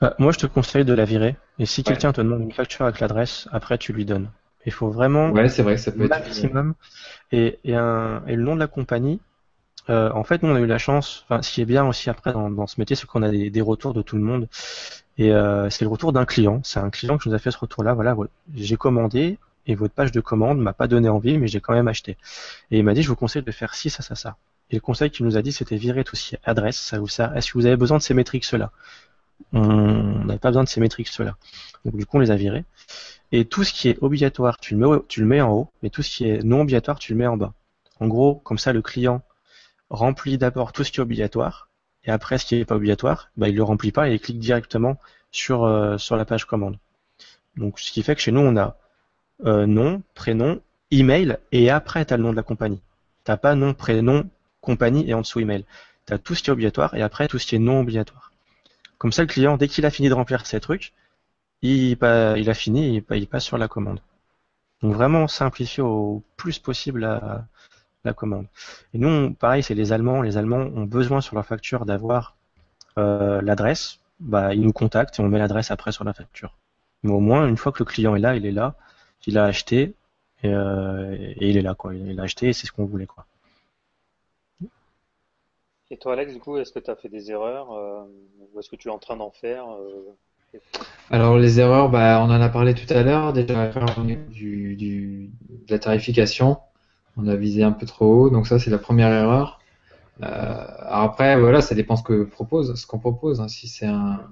Euh, 0.02 0.11
moi, 0.20 0.32
je 0.32 0.40
te 0.40 0.45
conseille 0.45 0.86
de 0.86 0.94
la 0.94 1.06
virer. 1.06 1.36
Et 1.60 1.65
si 1.65 1.84
quelqu'un 1.84 2.11
te 2.14 2.22
demande 2.22 2.41
une 2.41 2.52
facture 2.52 2.86
avec 2.86 2.99
l'adresse, 2.99 3.48
après, 3.52 3.78
tu 3.78 3.94
lui 3.94 4.06
donnes. 4.06 4.30
Il 4.65 4.72
faut 4.72 4.90
vraiment. 4.90 5.30
Ouais, 5.31 5.49
c'est 5.49 5.64
vrai, 5.64 5.77
ça 5.77 5.91
peut 5.91 6.07
maximum. 6.07 6.73
Et, 7.31 7.60
et, 7.64 7.76
un, 7.76 8.23
et 8.27 8.35
le 8.35 8.44
nom 8.44 8.56
de 8.56 8.60
la 8.60 8.68
compagnie. 8.68 9.19
Euh, 9.90 10.10
en 10.14 10.23
fait, 10.23 10.41
nous, 10.44 10.49
on 10.49 10.56
a 10.56 10.60
eu 10.60 10.65
la 10.65 10.77
chance. 10.77 11.26
Enfin, 11.26 11.41
ce 11.41 11.52
qui 11.52 11.61
est 11.61 11.65
bien 11.65 11.85
aussi 11.85 12.10
après 12.10 12.31
dans, 12.31 12.49
dans 12.49 12.68
ce 12.68 12.80
métier, 12.80 12.95
c'est 12.95 13.06
qu'on 13.06 13.23
a 13.23 13.30
des, 13.30 13.49
des, 13.49 13.61
retours 13.61 13.94
de 13.94 14.02
tout 14.02 14.15
le 14.15 14.22
monde. 14.23 14.48
Et 15.18 15.34
euh, 15.34 15.69
c'est 15.69 15.84
le 15.84 15.90
retour 15.90 16.14
d'un 16.14 16.26
client. 16.26 16.61
C'est 16.64 16.80
un 16.80 16.90
client 16.90 17.18
qui 17.18 17.30
nous 17.30 17.35
a 17.35 17.40
fait 17.40 17.52
ce 17.52 17.57
retour-là. 17.57 17.94
Voilà, 17.94 18.15
j'ai 18.56 18.77
commandé 18.77 19.38
et 19.65 19.76
votre 19.76 19.94
page 19.94 20.11
de 20.11 20.19
commande 20.19 20.60
m'a 20.60 20.73
pas 20.73 20.88
donné 20.88 21.10
envie, 21.10 21.38
mais 21.38 21.48
j'ai 21.48 21.61
quand 21.61 21.73
même 21.73 21.88
acheté. 21.88 22.18
Et 22.72 22.80
il 22.80 22.84
m'a 22.84 22.94
dit, 22.94 23.03
je 23.03 23.10
vous 23.10 23.15
conseille 23.15 23.44
de 23.44 23.52
faire 23.52 23.76
ci, 23.76 23.90
ça, 23.90 24.03
ça, 24.03 24.15
ça. 24.15 24.38
Et 24.72 24.76
le 24.76 24.81
conseil 24.81 25.10
qu'il 25.10 25.26
nous 25.26 25.38
a 25.38 25.41
dit, 25.41 25.52
c'était 25.52 25.76
virer 25.77 26.03
tout 26.03 26.15
ce 26.15 26.30
qui 26.30 26.35
est 26.35 26.40
adresse. 26.44 26.77
Ça 26.77 26.99
vous 26.99 27.07
sert. 27.07 27.35
Est-ce 27.35 27.52
que 27.52 27.57
vous 27.57 27.65
avez 27.65 27.77
besoin 27.77 27.98
de 27.98 28.03
ces 28.03 28.14
métriques-là? 28.14 28.72
On 29.51 30.26
n'a 30.26 30.38
pas 30.38 30.49
besoin 30.49 30.64
de 30.64 30.69
ces 30.69 30.81
métriques-là. 30.81 31.35
Donc 31.85 31.95
du 31.95 32.05
coup, 32.05 32.18
on 32.18 32.19
les 32.19 32.31
a 32.31 32.35
virés. 32.35 32.65
Et 33.31 33.45
tout 33.45 33.64
ce 33.64 33.73
qui 33.73 33.89
est 33.89 33.97
obligatoire, 34.01 34.57
tu 34.57 34.76
le, 34.76 34.88
mets, 34.88 34.97
tu 35.07 35.41
en 35.41 35.51
haut, 35.51 35.69
et 35.81 35.89
tout 35.89 36.03
ce 36.03 36.10
qui 36.10 36.27
est 36.27 36.43
non 36.43 36.61
obligatoire, 36.61 36.99
tu 36.99 37.14
le 37.14 37.18
mets 37.18 37.27
en 37.27 37.38
bas. 37.38 37.53
En 37.99 38.07
gros, 38.07 38.35
comme 38.35 38.57
ça, 38.57 38.73
le 38.73 38.81
client 38.81 39.22
remplit 39.89 40.38
d'abord 40.38 40.72
tout 40.72 40.84
ce 40.84 40.91
qui 40.91 40.99
est 40.99 41.03
obligatoire, 41.03 41.69
et 42.05 42.11
après, 42.11 42.38
ce 42.38 42.45
qui 42.45 42.57
n'est 42.57 42.65
pas 42.65 42.76
obligatoire, 42.76 43.30
bah, 43.38 43.49
il 43.49 43.55
le 43.55 43.64
remplit 43.64 43.91
pas 43.91 44.10
et 44.10 44.14
il 44.14 44.19
clique 44.19 44.39
directement 44.39 44.97
sur, 45.31 45.64
euh, 45.64 45.97
sur 45.97 46.15
la 46.15 46.26
page 46.26 46.45
commande. 46.45 46.77
Donc, 47.55 47.80
ce 47.80 47.91
qui 47.91 48.03
fait 48.03 48.15
que 48.15 48.22
chez 48.22 48.31
nous, 48.31 48.41
on 48.41 48.57
a 48.57 48.77
euh, 49.45 49.65
nom, 49.65 50.01
prénom, 50.14 50.60
email, 50.91 51.38
et 51.51 51.69
après, 51.69 52.05
tu 52.05 52.14
as 52.14 52.18
le 52.18 52.23
nom 52.23 52.31
de 52.31 52.35
la 52.35 52.43
compagnie. 52.43 52.81
T'as 53.23 53.38
pas 53.38 53.55
nom, 53.55 53.73
prénom, 53.73 54.30
compagnie 54.61 55.10
et 55.10 55.14
en 55.14 55.22
dessous 55.22 55.39
email. 55.39 55.65
Tu 56.05 56.14
as 56.14 56.18
tout 56.18 56.35
ce 56.35 56.43
qui 56.43 56.49
est 56.49 56.53
obligatoire 56.53 56.93
et 56.95 57.01
après 57.01 57.27
tout 57.27 57.39
ce 57.39 57.47
qui 57.47 57.55
est 57.55 57.60
non 57.60 57.80
obligatoire. 57.80 58.32
Comme 58.98 59.11
ça, 59.11 59.22
le 59.22 59.28
client, 59.28 59.57
dès 59.57 59.68
qu'il 59.68 59.86
a 59.86 59.91
fini 59.91 60.10
de 60.10 60.14
remplir 60.14 60.45
ses 60.45 60.60
trucs, 60.60 60.94
il, 61.61 61.98
il 62.38 62.49
a 62.49 62.53
fini 62.53 62.98
et 62.98 63.06
il 63.11 63.28
passe 63.28 63.45
sur 63.45 63.57
la 63.57 63.68
commande. 63.68 63.99
Donc 64.82 64.94
vraiment 64.94 65.28
simplifier 65.28 65.82
au 65.84 66.24
plus 66.36 66.60
possible 66.60 67.02
la, 67.02 67.45
la 68.03 68.14
commande. 68.14 68.48
Et 68.94 68.98
nous, 68.98 69.34
pareil, 69.34 69.64
c'est 69.64 69.76
les 69.76 69.94
Allemands. 69.94 70.22
Les 70.22 70.38
Allemands 70.38 70.70
ont 70.76 70.84
besoin 70.86 71.22
sur 71.22 71.36
leur 71.36 71.45
facture 71.45 71.86
d'avoir 71.86 72.36
euh, 72.98 73.41
l'adresse. 73.41 73.99
Bah, 74.20 74.53
ils 74.53 74.61
nous 74.61 74.74
contactent 74.74 75.20
et 75.20 75.22
on 75.24 75.30
met 75.30 75.40
l'adresse 75.40 75.72
après 75.72 75.91
sur 75.91 76.03
la 76.03 76.14
facture. 76.14 76.56
Mais 77.03 77.11
au 77.11 77.20
moins, 77.20 77.48
une 77.48 77.57
fois 77.57 77.72
que 77.72 77.80
le 77.80 77.86
client 77.86 78.15
est 78.15 78.20
là, 78.20 78.36
il 78.36 78.45
est 78.45 78.52
là, 78.52 78.76
il 79.26 79.38
a 79.38 79.45
acheté 79.45 79.95
et, 80.44 80.53
euh, 80.53 81.15
et 81.20 81.49
il 81.49 81.57
est 81.57 81.61
là 81.61 81.76
quoi. 81.76 81.94
Il 81.95 82.20
a 82.20 82.24
acheté 82.24 82.49
et 82.49 82.53
c'est 82.53 82.68
ce 82.68 82.72
qu'on 82.72 82.86
voulait 82.86 83.06
quoi. 83.06 83.26
Et 85.94 85.98
toi, 85.98 86.14
Alex, 86.14 86.34
du 86.34 86.40
coup, 86.40 86.57
est-ce 86.57 86.72
que 86.72 86.80
tu 86.80 86.90
as 86.90 86.95
fait 86.95 87.07
des 87.07 87.30
erreurs 87.30 87.72
euh, 87.72 88.02
ou 88.52 88.60
est-ce 88.60 88.68
que 88.68 88.76
tu 88.76 88.88
es 88.88 88.91
en 88.91 88.98
train 88.98 89.15
d'en 89.15 89.30
faire 89.30 89.65
euh, 89.70 90.57
Alors 91.11 91.38
les 91.38 91.60
erreurs, 91.60 91.91
bah, 91.91 92.20
on 92.20 92.32
en 92.32 92.41
a 92.41 92.49
parlé 92.49 92.74
tout 92.74 92.91
à 92.91 93.03
l'heure, 93.03 93.32
déjà 93.32 93.68
de 93.68 95.30
la 95.70 95.78
tarification, 95.78 96.57
on 97.15 97.28
a 97.28 97.36
visé 97.36 97.61
un 97.61 97.72
peu 97.72 97.86
trop 97.86 98.07
haut, 98.07 98.32
donc 98.32 98.48
ça 98.48 98.57
c'est 98.57 98.72
la 98.72 98.80
première 98.80 99.14
erreur. 99.14 99.60
Euh, 100.24 100.65
après, 100.80 101.40
voilà, 101.40 101.61
ça 101.61 101.76
dépend 101.76 101.95
ce 101.95 102.02
que 102.02 102.24
propose, 102.24 102.74
ce 102.74 102.88
qu'on 102.88 102.98
propose. 102.98 103.40
hein. 103.40 103.48
Si 103.48 103.68
c'est 103.68 103.86
un, 103.86 104.26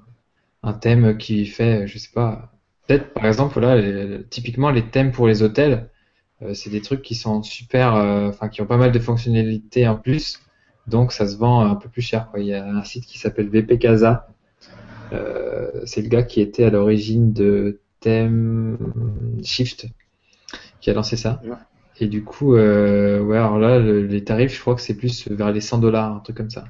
thème 0.82 1.16
qui 1.20 1.46
fait, 1.46 1.86
je 1.86 2.00
sais 2.00 2.10
pas, 2.12 2.54
peut-être 2.88 3.14
par 3.14 3.28
exemple, 3.28 3.60
là, 3.60 3.80
typiquement 4.32 4.72
les 4.72 4.88
thèmes 4.90 5.12
pour 5.12 5.28
les 5.28 5.44
hôtels, 5.44 5.92
c'est 6.56 6.72
des 6.72 6.82
trucs 6.82 7.04
qui 7.04 7.14
sont 7.14 7.44
super, 7.44 7.94
enfin 7.94 8.50
qui 8.50 8.64
ont 8.64 8.66
pas 8.66 8.78
mal 8.78 8.92
de 8.92 8.98
fonctionnalités 8.98 9.88
en 9.88 9.96
plus, 9.96 10.40
donc 10.88 11.12
ça 11.12 11.28
se 11.28 11.38
vend 11.38 11.62
un 11.62 11.76
peu 11.76 11.90
plus 11.90 12.02
cher. 12.02 12.30
Quoi. 12.32 12.40
Il 12.42 12.48
y 12.48 12.54
a 12.54 12.66
un 12.66 12.84
site 12.84 13.06
qui 13.06 13.18
s'appelle 13.20 13.50
VP 13.50 13.80
Casa. 13.80 14.28
Euh, 15.14 15.70
c'est 15.86 16.02
le 16.02 16.10
gars 16.10 16.24
qui 16.24 16.42
était 16.42 16.64
à 16.66 16.70
l'origine 16.70 17.34
de 17.34 17.80
Theme 18.00 18.78
Shift 19.44 19.88
qui 20.82 20.90
a 20.90 20.94
lancé 20.94 21.18
ça. 21.18 21.42
Et 22.00 22.08
du 22.08 22.24
coup, 22.24 22.56
euh, 22.56 23.22
ouais, 23.22 23.38
alors 23.38 23.60
là, 23.60 23.80
le- 23.80 24.06
les 24.08 24.24
tarifs, 24.24 24.56
je 24.56 24.62
crois 24.62 24.76
que 24.76 24.82
c'est 24.82 24.96
plus 24.96 25.28
vers 25.30 25.52
les 25.52 25.62
100 25.62 25.80
dollars, 25.80 26.16
un 26.16 26.20
truc 26.20 26.38
comme 26.38 26.50
ça. 26.50 26.66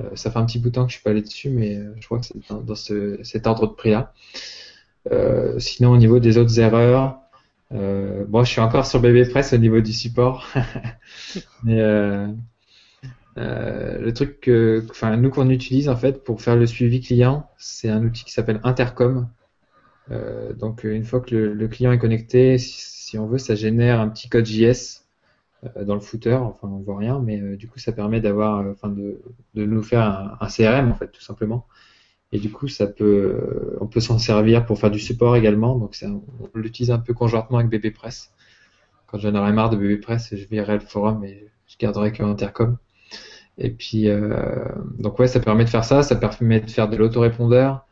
Euh, 0.00 0.04
ça 0.14 0.30
fait 0.30 0.38
un 0.38 0.46
petit 0.46 0.58
bout 0.58 0.70
de 0.70 0.74
temps 0.74 0.84
que 0.86 0.90
je 0.92 0.96
suis 0.96 1.04
pas 1.04 1.10
allé 1.10 1.22
dessus, 1.22 1.50
mais 1.50 1.78
je 2.00 2.06
crois 2.06 2.18
que 2.20 2.26
c'est 2.26 2.48
dans, 2.50 2.60
dans 2.60 2.74
ce, 2.74 3.18
cet 3.24 3.46
ordre 3.46 3.68
de 3.68 3.74
prix-là. 3.74 4.12
Sinon, 5.58 5.90
au 5.92 5.96
niveau 5.96 6.18
des 6.20 6.38
autres 6.38 6.58
erreurs, 6.60 7.18
bon, 7.70 8.44
je 8.44 8.50
suis 8.50 8.60
encore 8.60 8.86
sur 8.86 9.00
BB 9.00 9.28
Press 9.30 9.52
au 9.52 9.58
niveau 9.58 9.80
du 9.80 9.92
support, 9.92 10.46
mais 11.64 11.80
euh, 13.38 13.72
euh, 13.92 13.98
le 13.98 14.12
truc 14.12 14.40
que, 14.40 14.84
enfin, 14.90 15.16
nous 15.16 15.30
qu'on 15.30 15.50
utilise 15.50 15.88
en 15.88 15.96
fait 15.96 16.24
pour 16.24 16.42
faire 16.42 16.56
le 16.56 16.66
suivi 16.66 17.00
client, 17.00 17.48
c'est 17.58 17.88
un 17.88 18.04
outil 18.04 18.24
qui 18.24 18.32
s'appelle 18.32 18.60
Intercom. 18.64 19.28
Euh, 20.10 20.52
donc, 20.52 20.84
une 20.84 21.04
fois 21.04 21.20
que 21.20 21.34
le, 21.34 21.68
client 21.68 21.92
est 21.92 21.98
connecté, 21.98 22.58
si, 22.58 23.18
on 23.18 23.26
veut, 23.26 23.38
ça 23.38 23.54
génère 23.54 24.00
un 24.00 24.08
petit 24.08 24.28
code 24.28 24.46
JS 24.46 25.04
euh, 25.64 25.84
dans 25.84 25.94
le 25.94 26.00
footer. 26.00 26.34
Enfin, 26.34 26.68
on 26.68 26.80
voit 26.80 26.98
rien, 26.98 27.18
mais 27.20 27.40
euh, 27.40 27.56
du 27.56 27.68
coup, 27.68 27.78
ça 27.78 27.92
permet 27.92 28.20
d'avoir, 28.20 28.60
euh, 28.60 28.72
enfin, 28.72 28.88
de, 28.88 29.20
nous 29.54 29.82
faire 29.82 30.36
un, 30.40 30.46
CRM 30.48 30.90
en 30.90 30.94
fait, 30.94 31.08
tout 31.08 31.22
simplement. 31.22 31.66
Et 32.32 32.38
du 32.38 32.50
coup, 32.50 32.68
ça 32.68 32.86
peut, 32.86 33.04
euh, 33.04 33.78
on 33.80 33.86
peut 33.86 34.00
s'en 34.00 34.18
servir 34.18 34.64
pour 34.66 34.78
faire 34.78 34.90
du 34.90 34.98
support 34.98 35.36
également. 35.36 35.78
Donc, 35.78 35.96
on 36.02 36.58
l'utilise 36.58 36.90
un 36.90 36.98
peu 36.98 37.14
conjointement 37.14 37.58
avec 37.58 37.70
BB 37.70 37.92
Press. 37.94 38.32
Quand 39.06 39.18
j'en 39.18 39.34
aurai 39.34 39.52
marre 39.52 39.70
de 39.70 39.76
BB 39.76 40.00
Press, 40.00 40.34
je 40.34 40.44
virerai 40.46 40.74
le 40.74 40.80
forum 40.80 41.24
et 41.24 41.48
je 41.66 41.76
garderai 41.78 42.12
que 42.12 42.22
Intercom. 42.22 42.78
Et 43.58 43.70
puis, 43.70 44.08
euh, 44.08 44.64
donc 44.98 45.18
ouais, 45.18 45.28
ça 45.28 45.40
permet 45.40 45.64
de 45.64 45.70
faire 45.70 45.84
ça. 45.84 46.02
Ça 46.02 46.16
permet 46.16 46.60
de 46.60 46.70
faire 46.70 46.88
de 46.88 46.96
l'autorépondeur. 46.96 47.86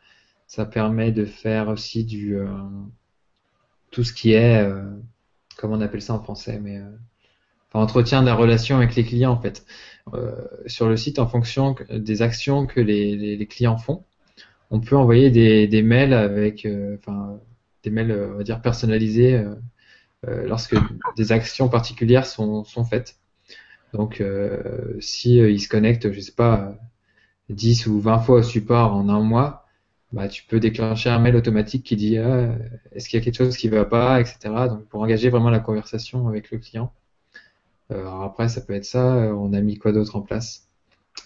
Ça 0.47 0.65
permet 0.65 1.11
de 1.11 1.25
faire 1.25 1.69
aussi 1.69 2.03
du 2.05 2.37
euh, 2.37 2.47
tout 3.91 4.03
ce 4.03 4.13
qui 4.13 4.33
est, 4.33 4.61
euh, 4.61 4.83
comment 5.57 5.75
on 5.75 5.81
appelle 5.81 6.01
ça 6.01 6.13
en 6.13 6.21
français, 6.21 6.59
mais 6.61 6.79
enfin, 7.69 7.83
entretien 7.83 8.21
de 8.21 8.27
la 8.27 8.35
relation 8.35 8.77
avec 8.77 8.95
les 8.95 9.03
clients 9.03 9.31
en 9.31 9.41
fait. 9.41 9.65
Euh, 10.13 10.47
sur 10.67 10.89
le 10.89 10.97
site, 10.97 11.19
en 11.19 11.27
fonction 11.27 11.75
des 11.89 12.21
actions 12.21 12.65
que 12.65 12.81
les, 12.81 13.15
les, 13.15 13.37
les 13.37 13.47
clients 13.47 13.77
font, 13.77 14.03
on 14.71 14.79
peut 14.81 14.97
envoyer 14.97 15.31
des, 15.31 15.67
des 15.67 15.83
mails 15.83 16.13
avec, 16.13 16.65
euh, 16.65 16.97
enfin, 16.99 17.39
des 17.83 17.91
mails, 17.91 18.11
on 18.33 18.37
va 18.37 18.43
dire 18.43 18.61
personnalisés 18.61 19.35
euh, 20.27 20.47
lorsque 20.47 20.75
des 21.17 21.31
actions 21.31 21.69
particulières 21.69 22.25
sont, 22.25 22.63
sont 22.63 22.85
faites. 22.85 23.17
Donc, 23.93 24.21
euh, 24.21 24.95
si 24.99 25.39
euh, 25.41 25.49
ils 25.51 25.59
se 25.59 25.67
connectent, 25.69 26.11
je 26.11 26.19
sais 26.19 26.31
pas, 26.33 26.75
10 27.49 27.87
ou 27.87 27.99
20 28.01 28.19
fois 28.19 28.39
au 28.39 28.43
support 28.43 28.93
en 28.95 29.09
un 29.09 29.21
mois, 29.21 29.65
bah, 30.13 30.27
tu 30.27 30.43
peux 30.45 30.59
déclencher 30.59 31.09
un 31.09 31.19
mail 31.19 31.35
automatique 31.35 31.83
qui 31.85 31.95
dit 31.95 32.17
ah, 32.17 32.55
est-ce 32.93 33.09
qu'il 33.09 33.19
y 33.19 33.21
a 33.21 33.25
quelque 33.25 33.37
chose 33.37 33.57
qui 33.57 33.69
va 33.69 33.85
pas, 33.85 34.21
etc. 34.21 34.37
Donc, 34.69 34.85
pour 34.87 35.01
engager 35.01 35.29
vraiment 35.29 35.49
la 35.49 35.59
conversation 35.59 36.27
avec 36.27 36.51
le 36.51 36.59
client. 36.59 36.93
Euh, 37.91 37.99
alors 38.01 38.23
après, 38.23 38.49
ça 38.49 38.61
peut 38.61 38.73
être 38.73 38.85
ça. 38.85 39.15
euh, 39.17 39.33
On 39.33 39.53
a 39.53 39.61
mis 39.61 39.77
quoi 39.77 39.91
d'autre 39.91 40.15
en 40.15 40.21
place? 40.21 40.67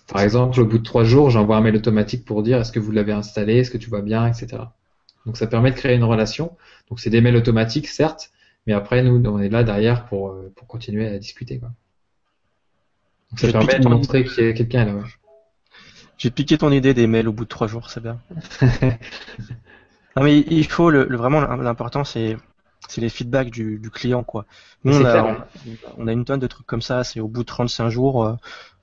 Par 0.07 0.21
exemple, 0.21 0.59
au 0.61 0.65
bout 0.65 0.79
de 0.79 0.83
trois 0.83 1.03
jours, 1.03 1.29
j'envoie 1.31 1.57
un 1.57 1.61
mail 1.61 1.75
automatique 1.75 2.25
pour 2.25 2.43
dire 2.43 2.59
est-ce 2.61 2.71
que 2.71 2.79
vous 2.79 2.91
l'avez 2.91 3.13
installé, 3.13 3.57
est-ce 3.57 3.71
que 3.71 3.77
tu 3.77 3.89
vas 3.89 4.01
bien, 4.01 4.27
etc. 4.27 4.63
Donc, 5.25 5.37
ça 5.37 5.47
permet 5.47 5.71
de 5.71 5.75
créer 5.77 5.95
une 5.95 6.03
relation. 6.03 6.57
Donc, 6.89 6.99
c'est 6.99 7.09
des 7.09 7.21
mails 7.21 7.35
automatiques, 7.35 7.87
certes, 7.87 8.31
mais 8.67 8.73
après, 8.73 9.03
nous, 9.03 9.23
on 9.29 9.39
est 9.39 9.49
là 9.49 9.63
derrière 9.63 10.05
pour, 10.07 10.35
pour 10.55 10.67
continuer 10.67 11.07
à 11.07 11.17
discuter. 11.19 11.61
Donc, 13.31 13.39
ça 13.39 13.47
J'ai 13.47 13.51
permet 13.53 13.67
piqué 13.67 13.79
de 13.79 13.83
ton- 13.83 13.89
montrer 13.89 14.23
qu'il 14.25 14.45
y 14.45 14.49
a 14.49 14.53
quelqu'un 14.53 14.85
là. 14.85 14.93
ouais. 14.95 15.03
J'ai 16.17 16.31
piqué 16.31 16.57
ton 16.57 16.71
idée 16.71 16.93
des 16.93 17.07
mails 17.07 17.27
au 17.27 17.33
bout 17.33 17.43
de 17.43 17.49
trois 17.49 17.67
jours, 17.67 17.89
c'est 17.89 18.01
bien. 18.01 18.19
non 20.15 20.23
mais 20.23 20.39
il 20.39 20.65
faut 20.65 20.89
le, 20.89 21.05
le- 21.09 21.17
vraiment 21.17 21.41
l'important 21.41 22.03
c'est 22.03 22.37
c'est 22.87 23.01
les 23.01 23.09
feedbacks 23.09 23.49
du, 23.49 23.79
du 23.79 23.89
client 23.89 24.23
quoi. 24.23 24.45
Nous 24.83 24.93
C'est 24.93 24.99
on 25.01 25.05
a, 25.05 25.11
clair, 25.11 25.45
on, 25.97 26.03
on 26.03 26.07
a 26.07 26.11
une 26.13 26.23
tonne 26.23 26.39
de 26.39 26.47
trucs 26.47 26.67
comme 26.67 26.83
ça, 26.83 27.03
c'est 27.03 27.19
au 27.19 27.27
bout 27.27 27.41
de 27.41 27.45
35 27.47 27.89
jours. 27.89 28.23
euh, 28.25 28.35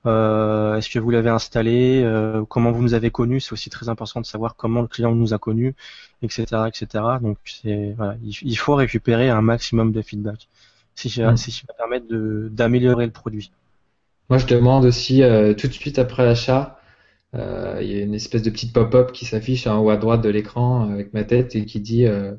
euh, 0.07 0.75
Est-ce 0.77 0.91
que 0.91 0.99
vous 0.99 1.11
l'avez 1.11 1.31
installé 1.31 2.03
euh, 2.05 2.45
Comment 2.49 2.73
vous 2.73 2.83
nous 2.83 2.95
avez 2.95 3.13
connus 3.13 3.41
C'est 3.41 3.53
aussi 3.53 3.71
très 3.71 3.89
important 3.89 4.21
de 4.21 4.27
savoir 4.27 4.57
comment 4.57 4.83
le 4.83 4.89
client 4.89 5.15
nous 5.15 5.33
a 5.35 5.39
connus, 5.39 5.75
etc., 6.23 6.65
etc. 6.67 7.05
Donc 7.23 7.39
c'est 7.45 7.95
voilà, 7.97 8.17
il, 8.25 8.35
il 8.43 8.57
faut 8.59 8.75
récupérer 8.75 9.31
un 9.31 9.41
maximum 9.41 9.93
de 9.93 10.03
feedback 10.03 10.49
si 10.97 11.09
ça, 11.09 11.31
Mm. 11.33 11.37
si 11.37 11.53
ça 11.53 11.63
va 11.69 11.75
permettre 11.75 12.09
de 12.09 12.49
d'améliorer 12.51 13.07
le 13.07 13.13
produit. 13.13 13.53
Moi, 14.33 14.39
je 14.39 14.47
demande 14.47 14.85
aussi 14.85 15.23
euh, 15.23 15.55
tout 15.55 15.69
de 15.69 15.73
suite 15.73 15.99
après 15.99 16.25
l'achat, 16.25 16.81
euh, 17.35 17.79
il 17.83 17.91
y 17.93 17.97
a 17.99 18.03
une 18.03 18.15
espèce 18.15 18.43
de 18.43 18.51
petite 18.51 18.73
pop-up 18.75 19.13
qui 19.13 19.27
s'affiche 19.27 19.67
en 19.69 19.81
haut 19.81 19.91
à 19.91 19.97
droite 19.99 20.23
de 20.23 20.31
l'écran 20.31 20.89
euh, 20.91 20.95
avec 20.95 21.15
ma 21.15 21.25
tête 21.25 21.57
et 21.57 21.67
qui 21.67 21.81
dit 21.81 22.07
euh, 22.07 22.35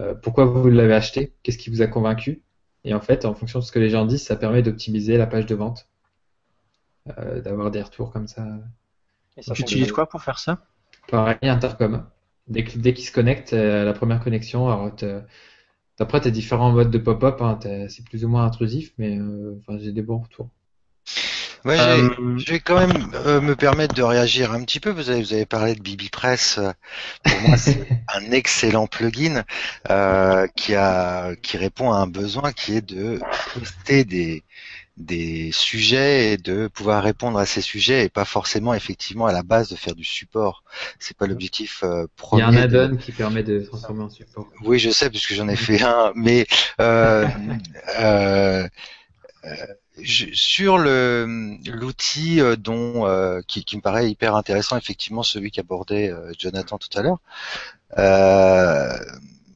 euh, 0.00 0.14
pourquoi 0.14 0.46
vous 0.46 0.68
l'avez 0.70 0.94
acheté, 0.94 1.34
qu'est-ce 1.42 1.58
qui 1.58 1.70
vous 1.70 1.82
a 1.82 1.88
convaincu? 1.88 2.42
Et 2.84 2.94
en 2.94 3.00
fait, 3.02 3.24
en 3.26 3.34
fonction 3.34 3.60
de 3.60 3.64
ce 3.64 3.72
que 3.72 3.80
les 3.80 3.90
gens 3.90 4.06
disent, 4.06 4.24
ça 4.24 4.36
permet 4.36 4.62
d'optimiser 4.62 5.18
la 5.18 5.26
page 5.26 5.46
de 5.46 5.54
vente, 5.56 5.88
euh, 7.18 7.40
d'avoir 7.40 7.70
des 7.70 7.82
retours 7.82 8.12
comme 8.12 8.26
ça. 8.26 8.46
Et 9.36 9.42
ça 9.42 9.54
Tu 9.54 9.62
utilises 9.62 9.92
quoi 9.92 10.08
pour 10.08 10.22
faire 10.22 10.40
ça? 10.40 10.66
Pareil, 11.08 11.38
Intercom. 11.42 12.06
Dès 12.48 12.62
qu'ils 12.64 13.04
se 13.06 13.12
connectent 13.12 13.54
euh, 13.54 13.82
à 13.82 13.84
la 13.84 13.92
première 13.94 14.22
connexion, 14.22 14.68
alors 14.68 14.94
t'as- 14.94 15.24
après, 16.00 16.20
tu 16.22 16.28
as 16.28 16.32
différents 16.32 16.72
modes 16.72 16.90
de 16.92 16.98
pop-up, 16.98 17.40
hein, 17.42 17.58
c'est 17.88 18.04
plus 18.06 18.24
ou 18.24 18.28
moins 18.28 18.44
intrusif, 18.46 18.94
mais 18.98 19.18
euh, 19.20 19.60
j'ai 19.78 19.92
des 19.92 20.02
bons 20.02 20.18
retours. 20.20 20.50
J'ai- 21.66 21.80
Euh, 21.80 22.36
je 22.36 22.52
vais 22.52 22.60
quand 22.60 22.78
même 22.78 23.10
euh, 23.14 23.40
me 23.40 23.56
permettre 23.56 23.94
de 23.94 24.02
réagir 24.02 24.52
un 24.52 24.62
petit 24.64 24.80
peu. 24.80 24.90
Vous 24.90 25.08
avez, 25.10 25.22
vous 25.22 25.32
avez 25.32 25.46
parlé 25.46 25.74
de 25.74 25.80
Bibi 25.80 26.10
Press. 26.10 26.58
euh, 26.58 26.72
Pour 27.24 27.40
moi, 27.40 27.56
c'est 27.56 27.80
un 28.14 28.30
excellent 28.32 28.86
plugin 28.86 29.44
euh, 29.90 30.46
qui 30.56 30.74
a 30.74 31.34
qui 31.36 31.56
répond 31.56 31.92
à 31.92 31.96
un 31.98 32.06
besoin 32.06 32.52
qui 32.52 32.76
est 32.76 32.82
de 32.86 33.20
poster 33.54 34.04
des 34.04 34.44
des 34.98 35.50
sujets 35.52 36.32
et 36.34 36.36
de 36.38 36.68
pouvoir 36.68 37.02
répondre 37.02 37.38
à 37.38 37.46
ces 37.46 37.60
sujets 37.62 38.04
et 38.04 38.08
pas 38.10 38.24
forcément 38.24 38.74
effectivement 38.74 39.26
à 39.26 39.32
la 39.32 39.42
base 39.42 39.68
de 39.70 39.76
faire 39.76 39.94
du 39.96 40.04
support. 40.04 40.64
C'est 41.00 41.16
pas 41.16 41.26
l'objectif 41.26 41.82
euh, 41.84 42.06
Il 42.32 42.38
y 42.38 42.42
premier. 42.42 42.42
a 42.42 42.48
un 42.48 42.66
de- 42.66 42.88
add-on 42.88 42.96
qui 42.96 43.12
permet 43.12 43.42
de 43.42 43.60
transformer 43.60 44.02
en 44.04 44.10
support. 44.10 44.50
Oui, 44.64 44.78
je 44.78 44.90
sais 44.90 45.10
puisque 45.10 45.34
j'en 45.34 45.48
ai 45.48 45.56
fait 45.56 45.82
un, 45.82 46.12
mais 46.14 46.46
euh, 46.80 47.26
euh, 48.00 48.68
euh, 49.44 49.66
je- 50.00 50.32
sur 50.32 50.78
le 50.78 51.56
l'outil 51.66 52.40
euh, 52.40 52.56
dont 52.56 53.06
euh, 53.06 53.40
qui, 53.46 53.64
qui 53.64 53.76
me 53.76 53.82
paraît 53.82 54.10
hyper 54.10 54.34
intéressant, 54.36 54.76
effectivement 54.76 55.22
celui 55.22 55.50
qu'abordait 55.50 56.10
euh, 56.10 56.32
Jonathan 56.38 56.78
tout 56.78 56.96
à 56.98 57.02
l'heure. 57.02 57.18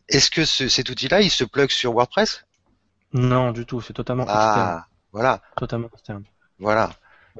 Est-ce 0.08 0.30
que 0.30 0.44
ce- 0.44 0.68
cet 0.68 0.88
outil-là, 0.90 1.20
il 1.20 1.30
se 1.30 1.44
plug 1.44 1.70
sur 1.70 1.92
WordPress? 1.92 2.44
Non, 3.12 3.52
du 3.52 3.64
tout, 3.66 3.80
c'est 3.80 3.92
totalement 3.92 4.24
externe. 4.24 4.38
Ah, 4.38 4.86
voilà, 5.12 5.40
Totalement 5.56 5.88
externe. 5.92 6.24
voilà. 6.58 6.90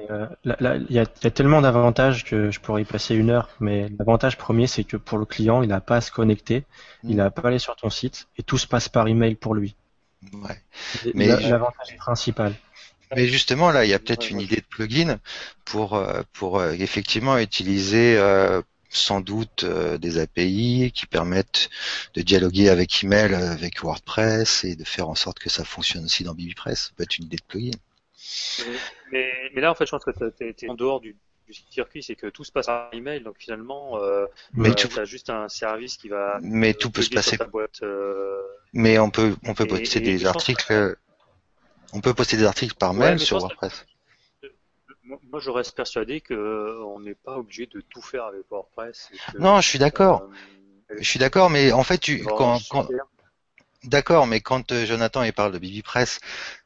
Euh, 0.09 0.27
là, 0.45 0.55
là, 0.59 0.75
il 0.77 0.91
y 0.91 0.99
a, 0.99 1.03
il 1.03 1.23
y 1.23 1.27
a 1.27 1.31
tellement 1.31 1.61
d'avantages 1.61 2.23
que 2.23 2.51
je 2.51 2.59
pourrais 2.59 2.83
y 2.83 2.85
passer 2.85 3.15
une 3.15 3.29
heure, 3.29 3.49
mais 3.59 3.89
l'avantage 3.99 4.37
premier, 4.37 4.65
c'est 4.65 4.83
que 4.85 4.95
pour 4.97 5.17
le 5.17 5.25
client, 5.25 5.61
il 5.61 5.69
n'a 5.69 5.81
pas 5.81 5.97
à 5.97 6.01
se 6.01 6.11
connecter, 6.11 6.63
il 7.03 7.17
n'a 7.17 7.29
pas 7.31 7.41
à 7.43 7.47
aller 7.47 7.59
sur 7.59 7.75
ton 7.75 7.89
site, 7.89 8.27
et 8.37 8.43
tout 8.43 8.57
se 8.57 8.65
passe 8.67 8.87
par 8.87 9.07
email 9.07 9.35
pour 9.35 9.55
lui. 9.55 9.75
Ouais. 10.33 10.61
Mais 11.13 11.27
je- 11.41 11.49
L'avantage 11.49 11.95
principal. 11.97 12.53
Mais 13.15 13.27
justement, 13.27 13.71
là, 13.71 13.85
il 13.85 13.89
y 13.89 13.93
a 13.93 13.99
peut-être 13.99 14.25
Ouais, 14.25 14.31
une 14.31 14.37
ouais. 14.37 14.43
idée 14.43 14.57
de 14.57 14.65
plugin 14.69 15.19
pour 15.65 15.95
euh, 15.95 16.21
pour 16.33 16.59
euh, 16.59 16.73
effectivement 16.73 17.37
utiliser 17.39 18.17
euh, 18.17 18.61
sans 18.89 19.19
doute 19.21 19.63
euh, 19.63 19.97
des 19.97 20.17
API 20.19 20.91
qui 20.93 21.05
permettent 21.07 21.69
de 22.13 22.21
dialoguer 22.21 22.69
avec 22.69 23.03
email, 23.03 23.33
avec 23.33 23.81
WordPress 23.83 24.63
et 24.63 24.75
de 24.75 24.83
faire 24.83 25.09
en 25.09 25.15
sorte 25.15 25.39
que 25.39 25.49
ça 25.49 25.63
fonctionne 25.63 26.05
aussi 26.05 26.23
dans 26.23 26.33
BBPress. 26.35 26.85
Ça 26.85 26.89
peut 26.95 27.03
être 27.03 27.17
une 27.17 27.25
idée 27.25 27.37
de 27.37 27.43
plugin. 27.47 27.71
Mais, 29.11 29.31
mais 29.53 29.61
là, 29.61 29.71
en 29.71 29.75
fait, 29.75 29.85
je 29.85 29.91
pense 29.91 30.05
que 30.05 30.11
tu 30.11 30.65
es 30.65 30.69
en 30.69 30.75
dehors 30.75 30.99
du, 30.99 31.15
du 31.47 31.53
circuit, 31.71 32.03
c'est 32.03 32.15
que 32.15 32.27
tout 32.27 32.43
se 32.43 32.51
passe 32.51 32.67
par 32.67 32.89
email, 32.93 33.21
donc 33.21 33.35
finalement, 33.39 34.01
euh, 34.03 34.25
Mais 34.53 34.69
euh, 34.69 34.73
tu- 34.73 35.05
juste 35.05 35.29
un 35.31 35.47
service 35.49 35.97
qui 35.97 36.09
va 36.09 36.37
Mais 36.41 36.73
tout 36.75 36.91
peut 36.91 37.01
se 37.01 37.09
passer. 37.09 37.37
boîte. 37.51 37.81
euh, 37.81 38.39
Mais 38.73 38.99
on 38.99 39.09
peut, 39.09 39.35
on 39.45 39.53
peut 39.55 39.63
Et- 39.63 39.67
poster 39.67 39.97
et 39.99 40.01
des 40.01 40.25
articles. 40.27 40.95
On 41.93 42.01
peut 42.01 42.13
poster 42.13 42.37
des 42.37 42.45
articles 42.45 42.75
par 42.75 42.91
Ouais, 42.91 43.11
mail 43.11 43.19
sur 43.19 43.37
que- 43.37 43.41
WordPress. 43.41 43.85
Moi, 45.31 45.39
je 45.39 45.49
reste 45.49 45.75
persuadé 45.75 46.21
que 46.21 46.33
euh, 46.35 46.99
n'est 46.99 47.15
pas 47.15 47.37
obligé 47.37 47.65
de 47.65 47.81
tout 47.81 48.01
faire 48.01 48.25
avec 48.25 48.41
WordPress. 48.49 49.09
et 49.11 49.17
que, 49.31 49.37
Non, 49.39 49.59
je 49.59 49.67
suis 49.67 49.79
d'accord. 49.79 50.21
euh, 50.91 50.95
Je 50.99 51.03
suis 51.09 51.17
d'accord, 51.19 51.49
mais 51.49 51.71
en 51.71 51.83
fait, 51.83 51.97
tu, 51.97 52.23
quand, 52.23 52.59
d'accord, 53.83 54.27
mais 54.27 54.39
quand 54.39 54.71
euh, 54.71 54.85
Jonathan 54.85 55.23
il 55.23 55.33
parle 55.33 55.51
de 55.51 55.57
BibiPress, 55.57 56.19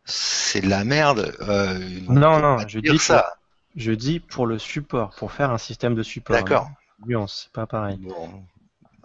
c'est 0.03 0.59
de 0.61 0.67
la 0.69 0.83
merde. 0.83 1.35
Euh, 1.41 1.79
on 2.09 2.13
Non, 2.13 2.39
non, 2.39 2.67
je 2.67 2.79
dis 2.79 2.97
ça. 2.97 3.37
Je 3.75 3.91
dis 3.93 4.19
pour 4.19 4.45
le 4.45 4.59
support, 4.59 5.15
pour 5.15 5.31
faire 5.31 5.49
un 5.51 5.57
système 5.57 5.95
de 5.95 6.03
support. 6.03 6.35
D'accord. 6.35 6.69
Nuance, 7.05 7.43
c'est 7.45 7.53
pas 7.53 7.65
pareil. 7.65 7.97
Bon. 7.97 8.43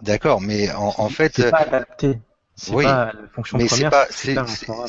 D'accord, 0.01 0.41
mais 0.41 0.71
en, 0.71 0.93
en 0.97 1.09
fait, 1.09 1.33
c'est 1.35 1.49
pas 1.51 1.59
adapté. 1.59 2.19
C'est 2.55 2.73
oui, 2.73 2.83
pas 2.83 3.13
la 3.13 3.27
fonction 3.29 3.57
mais 3.57 3.65
première. 3.67 3.91
c'est 4.11 4.35
pas, 4.35 4.85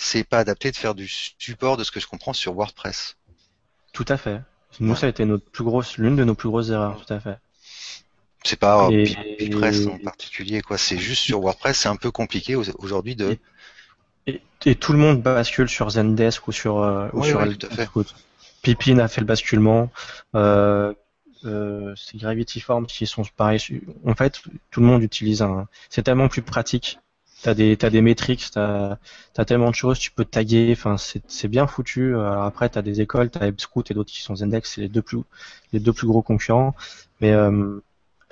c'est 0.00 0.24
pas 0.24 0.38
adapté 0.38 0.70
de 0.70 0.76
faire 0.76 0.94
du 0.94 1.06
support 1.06 1.76
de 1.76 1.84
ce 1.84 1.90
que 1.90 2.00
je 2.00 2.06
comprends 2.06 2.32
sur 2.32 2.54
WordPress. 2.54 3.16
Tout 3.92 4.06
à 4.08 4.16
fait. 4.16 4.40
Nous, 4.80 4.96
ça 4.96 5.06
a 5.06 5.08
été 5.10 5.26
notre 5.26 5.44
plus 5.44 5.62
grosse, 5.64 5.98
l'une 5.98 6.16
de 6.16 6.24
nos 6.24 6.34
plus 6.34 6.48
grosses 6.48 6.70
erreurs, 6.70 7.04
tout 7.04 7.12
à 7.12 7.20
fait. 7.20 7.36
C'est 8.42 8.58
pas 8.58 8.88
Et- 8.90 9.14
BibiPress 9.38 9.86
en 9.88 9.98
particulier, 9.98 10.62
quoi. 10.62 10.78
C'est 10.78 10.96
juste 10.96 11.22
sur 11.22 11.40
WordPress, 11.40 11.80
c'est 11.80 11.88
un 11.88 11.96
peu 11.96 12.10
compliqué 12.10 12.56
au- 12.56 12.64
aujourd'hui 12.78 13.14
de. 13.14 13.36
Et, 14.26 14.40
et 14.64 14.74
tout 14.74 14.92
le 14.92 14.98
monde 14.98 15.20
bascule 15.22 15.68
sur 15.68 15.90
Zendesk 15.90 16.48
ou 16.48 16.52
sur, 16.52 16.78
euh, 16.78 17.08
ou 17.12 17.22
sur 17.22 17.38
tout 17.58 17.66
à 17.66 17.74
fait. 17.74 17.88
Pippin 18.62 18.98
a 18.98 19.08
fait 19.08 19.20
le 19.20 19.26
basculement. 19.26 19.90
Euh, 20.34 20.94
euh, 21.44 21.94
c'est 21.96 22.16
Gravity 22.16 22.60
Forms 22.60 22.86
qui 22.86 23.06
sont 23.06 23.24
pareils. 23.36 23.60
En 24.06 24.14
fait, 24.14 24.40
tout 24.70 24.80
le 24.80 24.86
monde 24.86 25.02
utilise 25.02 25.42
un. 25.42 25.68
C'est 25.90 26.02
tellement 26.02 26.28
plus 26.28 26.42
pratique. 26.42 26.98
T'as 27.42 27.54
des 27.54 27.76
t'as 27.76 27.90
des 27.90 28.02
métriques, 28.02 28.50
t'as 28.52 28.98
t'as 29.34 29.44
tellement 29.46 29.70
de 29.70 29.74
choses, 29.74 29.98
tu 29.98 30.10
peux 30.10 30.24
taguer. 30.26 30.70
Enfin, 30.72 30.98
c'est 30.98 31.22
c'est 31.28 31.48
bien 31.48 31.66
foutu. 31.66 32.14
Alors 32.14 32.44
après, 32.44 32.68
t'as 32.68 32.82
des 32.82 33.00
écoles, 33.00 33.30
t'as 33.30 33.46
Ebscout 33.48 33.90
et 33.90 33.94
d'autres 33.94 34.12
qui 34.12 34.20
sont 34.22 34.36
Zendesk, 34.36 34.66
c'est 34.66 34.80
les 34.82 34.88
deux 34.88 35.02
plus 35.02 35.20
les 35.72 35.80
deux 35.80 35.92
plus 35.92 36.06
gros 36.06 36.22
concurrents. 36.22 36.74
Mais 37.20 37.32
euh, 37.32 37.80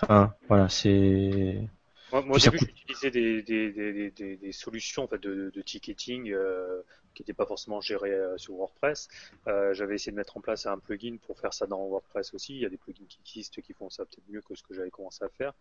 enfin, 0.03 0.35
voilà, 0.49 0.69
c'est 0.69 1.69
Moi, 2.11 2.23
moi, 2.23 2.37
au 2.37 2.41
début, 2.41 2.59
coûte- 2.59 2.71
j'utilisais 2.87 3.11
des, 3.11 3.43
des, 3.43 3.71
des, 3.71 3.93
des, 3.93 4.11
des, 4.11 4.37
des 4.39 4.53
solutions 4.53 5.05
en 5.05 5.09
fait, 5.09 5.19
de, 5.21 5.51
de 5.55 5.61
ticketing 5.63 6.31
euh, 6.33 6.81
qui 7.15 7.21
n'étaient 7.23 7.35
pas 7.35 7.45
forcément 7.45 7.83
gérées 7.83 8.13
euh, 8.15 8.39
sur 8.39 8.55
WordPress. 8.55 9.09
Euh, 9.47 9.75
J'avais 9.75 9.97
essayé 9.97 10.13
de 10.13 10.17
mettre 10.17 10.39
en 10.39 10.41
place 10.41 10.65
un 10.65 10.79
plugin 10.79 11.19
pour 11.27 11.39
faire 11.39 11.53
ça 11.53 11.67
dans 11.67 11.85
WordPress 11.87 12.33
aussi. 12.33 12.55
Il 12.55 12.63
y 12.63 12.67
a 12.67 12.71
des 12.71 12.79
plugins 12.79 13.05
qui 13.09 13.19
existent 13.21 13.61
qui 13.61 13.75
font 13.75 13.91
ça 13.91 14.07
peut-être 14.07 14.27
mieux 14.31 14.41
que 14.41 14.55
ce 14.55 14.63
que 14.63 14.73
j'avais 14.73 14.91
commencé 14.91 15.23
à 15.23 15.29
faire. 15.29 15.53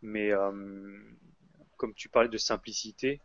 Mais 0.00 0.30
euh, 0.32 1.00
comme 1.76 1.94
tu 1.94 2.08
parlais 2.08 2.28
de 2.28 2.38
simplicité, 2.38 3.20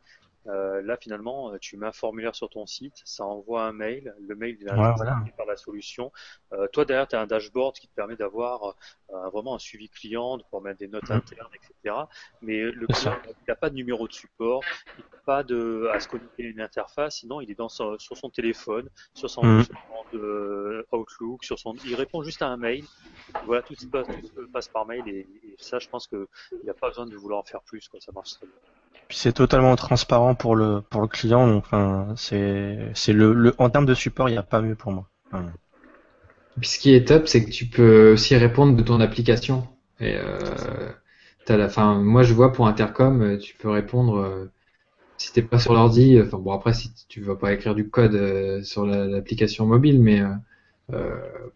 euh, 0.47 0.81
là 0.81 0.97
finalement, 0.97 1.57
tu 1.59 1.77
mets 1.77 1.87
un 1.87 1.91
formulaire 1.91 2.35
sur 2.35 2.49
ton 2.49 2.65
site, 2.65 3.01
ça 3.05 3.25
envoie 3.25 3.63
un 3.65 3.73
mail, 3.73 4.13
le 4.19 4.35
mail 4.35 4.57
il 4.59 4.67
est 4.67 4.71
Ouais, 4.71 4.91
voilà. 4.95 5.23
par 5.37 5.45
la 5.45 5.55
solution. 5.57 6.11
Euh, 6.53 6.67
toi 6.67 6.85
derrière, 6.85 7.07
tu 7.07 7.15
as 7.15 7.21
un 7.21 7.27
dashboard 7.27 7.75
qui 7.77 7.87
te 7.87 7.93
permet 7.93 8.15
d'avoir 8.15 8.75
euh, 9.11 9.29
vraiment 9.29 9.55
un 9.55 9.59
suivi 9.59 9.89
client, 9.89 10.37
de 10.37 10.43
pouvoir 10.43 10.63
mettre 10.63 10.79
des 10.79 10.87
notes 10.87 11.09
Mhm. 11.09 11.17
internes, 11.17 11.49
etc. 11.53 12.09
Mais 12.41 12.59
le 12.71 12.87
client, 12.87 13.13
il 13.25 13.35
n'a 13.47 13.55
pas 13.55 13.69
de 13.69 13.75
numéro 13.75 14.07
de 14.07 14.13
support, 14.13 14.67
il 14.97 15.01
n'a 15.03 15.09
pas 15.25 15.43
de, 15.43 15.89
à 15.93 15.99
se 15.99 16.07
connecter 16.07 16.45
à 16.45 16.49
une 16.49 16.61
interface, 16.61 17.17
sinon 17.19 17.41
il 17.41 17.51
est 17.51 17.55
dans 17.55 17.69
son- 17.69 17.97
sur 17.99 18.17
son 18.17 18.29
téléphone, 18.29 18.89
sur 19.13 19.29
son, 19.29 19.59
Mhm. 19.59 19.61
sur 19.61 19.75
son, 19.87 20.17
euh, 20.17 20.83
Outlook, 20.91 21.43
sur 21.43 21.59
son, 21.59 21.75
il 21.83 21.95
répond 21.95 22.23
juste 22.23 22.41
à 22.41 22.47
un 22.47 22.57
mail. 22.57 22.87
Voilà, 23.43 23.63
tout 23.63 23.75
se 23.75 23.87
passe, 23.87 24.07
tout 24.09 24.21
se 24.23 24.41
passe 24.51 24.67
par 24.69 24.85
mail 24.85 25.07
et, 25.07 25.19
et 25.43 25.55
ça, 25.59 25.79
je 25.79 25.87
pense 25.87 26.07
que 26.07 26.27
il 26.61 26.65
n'y 26.65 26.69
a 26.69 26.73
pas 26.73 26.87
besoin 26.89 27.05
de 27.07 27.15
vouloir 27.17 27.39
en 27.39 27.43
faire 27.43 27.63
plus, 27.63 27.87
quoi. 27.87 27.99
Ça 28.01 28.11
marche 28.11 28.31
très 28.33 28.47
bien. 28.47 28.55
C'est 29.11 29.33
totalement 29.33 29.75
transparent 29.75 30.33
pour 30.33 30.55
le 30.55 30.81
pour 30.81 31.01
le 31.01 31.07
client, 31.07 31.45
donc 31.47 31.65
enfin 31.65 32.15
c'est 32.17 32.89
c'est 32.95 33.13
le, 33.13 33.53
en 33.59 33.69
termes 33.69 33.85
de 33.85 33.93
support, 33.93 34.27
il 34.27 34.31
n'y 34.31 34.37
a 34.39 34.43
pas 34.43 34.59
mieux 34.61 34.75
pour 34.75 34.91
moi. 34.91 35.07
Ce 36.61 36.77
qui 36.79 36.93
est 36.93 37.07
top, 37.07 37.27
c'est 37.27 37.43
que 37.45 37.49
tu 37.51 37.65
peux 37.67 38.11
aussi 38.13 38.35
répondre 38.35 38.75
de 38.75 38.83
ton 38.83 38.99
application. 38.99 39.67
Et 39.99 40.15
euh, 40.17 40.91
la, 41.47 41.69
fin, 41.69 41.95
moi 42.01 42.23
je 42.23 42.33
vois 42.33 42.51
pour 42.53 42.67
Intercom, 42.67 43.21
euh, 43.21 43.37
tu 43.37 43.55
peux 43.55 43.69
répondre 43.69 44.17
euh, 44.17 44.51
si 45.17 45.33
t'es 45.33 45.41
pas 45.43 45.59
sur 45.59 45.73
l'ordi. 45.73 46.19
Enfin 46.21 46.39
bon 46.39 46.53
après 46.53 46.73
si 46.73 46.93
tu 47.09 47.21
vas 47.21 47.35
pas 47.35 47.53
écrire 47.53 47.75
du 47.75 47.89
code 47.89 48.15
euh, 48.15 48.63
sur 48.63 48.85
la- 48.85 49.07
l'application 49.07 49.65
mobile, 49.67 50.01
mais 50.01 50.21
euh, 50.21 50.27
euh, 50.29 50.50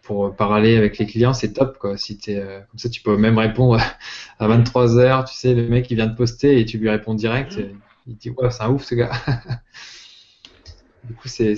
pour 0.01 0.35
parler 0.35 0.77
avec 0.77 0.97
les 0.97 1.05
clients, 1.05 1.33
c'est 1.33 1.53
top 1.53 1.77
quoi. 1.77 1.97
Si 1.97 2.17
t'es 2.17 2.37
euh, 2.37 2.59
comme 2.69 2.77
ça, 2.79 2.89
tu 2.89 3.01
peux 3.01 3.17
même 3.17 3.37
répondre 3.37 3.79
à 4.39 4.47
23 4.47 4.95
h 4.97 5.25
Tu 5.29 5.33
sais, 5.35 5.53
le 5.53 5.67
mec 5.67 5.89
il 5.91 5.95
vient 5.95 6.07
de 6.07 6.15
poster 6.15 6.59
et 6.59 6.65
tu 6.65 6.77
lui 6.77 6.89
réponds 6.89 7.13
direct. 7.15 7.57
et 7.57 7.75
il 8.07 8.15
dit 8.17 8.29
ouais 8.31 8.49
c'est 8.51 8.63
un 8.63 8.69
ouf 8.71 8.83
ce 8.83 8.95
gars. 8.95 9.11
du 11.03 11.13
coup 11.15 11.27
c'est 11.27 11.53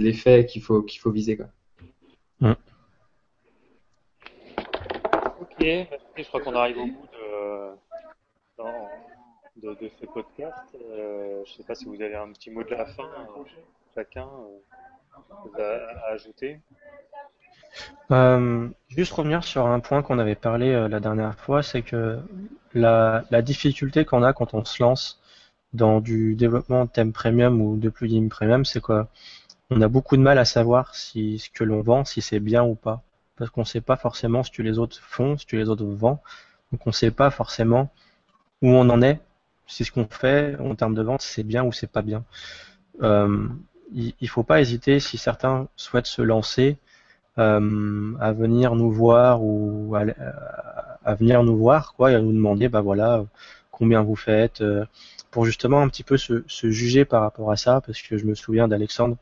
l'effet 0.00 0.46
qu'il 0.46 0.62
faut 0.62 0.82
qu'il 0.82 1.00
faut 1.00 1.10
viser 1.10 1.36
quoi. 1.36 1.46
Ok, 5.40 5.66
je 6.16 6.22
crois 6.28 6.40
qu'on 6.40 6.54
arrive 6.54 6.78
au 6.78 6.86
bout 6.86 7.06
de, 7.12 7.76
dans- 8.58 8.88
de, 9.56 9.74
de 9.80 9.90
ce 10.00 10.06
podcast. 10.06 10.56
Euh, 10.74 11.42
je 11.46 11.52
sais 11.52 11.62
pas 11.62 11.74
si 11.74 11.84
vous 11.84 12.00
avez 12.00 12.14
un 12.16 12.32
petit 12.32 12.50
mot 12.50 12.62
de 12.64 12.70
la 12.70 12.86
fin, 12.86 13.04
euh, 13.04 13.42
chacun, 13.94 14.28
euh, 15.58 15.58
à, 15.58 16.08
à 16.08 16.12
ajouter. 16.14 16.58
Euh, 18.10 18.68
juste 18.88 19.12
revenir 19.12 19.44
sur 19.44 19.66
un 19.66 19.80
point 19.80 20.02
qu'on 20.02 20.18
avait 20.18 20.34
parlé 20.34 20.70
euh, 20.70 20.88
la 20.88 21.00
dernière 21.00 21.34
fois, 21.38 21.62
c'est 21.62 21.82
que 21.82 22.18
la, 22.74 23.24
difficulté 23.42 24.04
qu'on 24.04 24.22
a 24.22 24.32
quand 24.32 24.54
on 24.54 24.64
se 24.64 24.82
lance 24.82 25.20
dans 25.72 26.00
du 26.00 26.34
développement 26.34 26.84
de 26.84 26.90
thème 26.90 27.12
premium 27.12 27.60
ou 27.60 27.76
de 27.76 27.88
plugin 27.88 28.28
premium, 28.28 28.64
c'est 28.64 28.80
quoi? 28.80 29.08
On 29.70 29.80
a 29.80 29.88
beaucoup 29.88 30.16
de 30.18 30.22
mal 30.22 30.38
à 30.38 30.44
savoir 30.44 30.94
si 30.94 31.38
ce 31.38 31.50
que 31.50 31.64
l'on 31.64 31.80
vend, 31.80 32.04
si 32.04 32.20
c'est 32.20 32.40
bien 32.40 32.62
ou 32.62 32.74
pas, 32.74 33.02
parce 33.36 33.50
qu'on 33.50 33.62
ne 33.62 33.66
sait 33.66 33.80
pas 33.80 33.96
forcément 33.96 34.42
ce 34.42 34.50
que 34.50 34.62
les 34.62 34.78
autres 34.78 34.98
font, 35.00 35.38
ce 35.38 35.46
que 35.46 35.56
les 35.56 35.68
autres 35.70 35.84
vendent, 35.84 36.18
donc 36.72 36.86
on 36.86 36.90
ne 36.90 36.94
sait 36.94 37.10
pas 37.10 37.30
forcément 37.30 37.90
où 38.60 38.68
on 38.68 38.88
en 38.90 39.00
est, 39.02 39.20
si 39.66 39.84
ce 39.84 39.92
qu'on 39.92 40.06
fait 40.06 40.56
en 40.60 40.74
termes 40.74 40.94
de 40.94 41.02
vente, 41.02 41.22
c'est 41.22 41.42
bien 41.42 41.64
ou 41.64 41.72
c'est 41.72 41.90
pas 41.90 42.02
bien. 42.02 42.24
Euh, 43.02 43.48
il, 43.94 44.14
il 44.20 44.28
faut 44.28 44.42
pas 44.42 44.60
hésiter 44.60 45.00
si 45.00 45.16
certains 45.16 45.68
souhaitent 45.76 46.06
se 46.06 46.22
lancer 46.22 46.76
euh, 47.38 48.14
à 48.20 48.32
venir 48.32 48.74
nous 48.74 48.90
voir 48.90 49.42
ou 49.42 49.94
à, 49.96 50.04
à 51.04 51.14
venir 51.14 51.42
nous 51.42 51.56
voir 51.56 51.94
quoi 51.94 52.12
et 52.12 52.14
à 52.14 52.20
nous 52.20 52.32
demander 52.32 52.68
bah 52.68 52.80
voilà 52.80 53.24
combien 53.70 54.02
vous 54.02 54.16
faites 54.16 54.60
euh, 54.60 54.84
pour 55.30 55.46
justement 55.46 55.80
un 55.80 55.88
petit 55.88 56.02
peu 56.04 56.16
se, 56.16 56.42
juger 56.48 57.04
par 57.04 57.22
rapport 57.22 57.50
à 57.50 57.56
ça 57.56 57.80
parce 57.80 58.02
que 58.02 58.16
je 58.18 58.26
me 58.26 58.34
souviens 58.34 58.68
d'Alexandre 58.68 59.16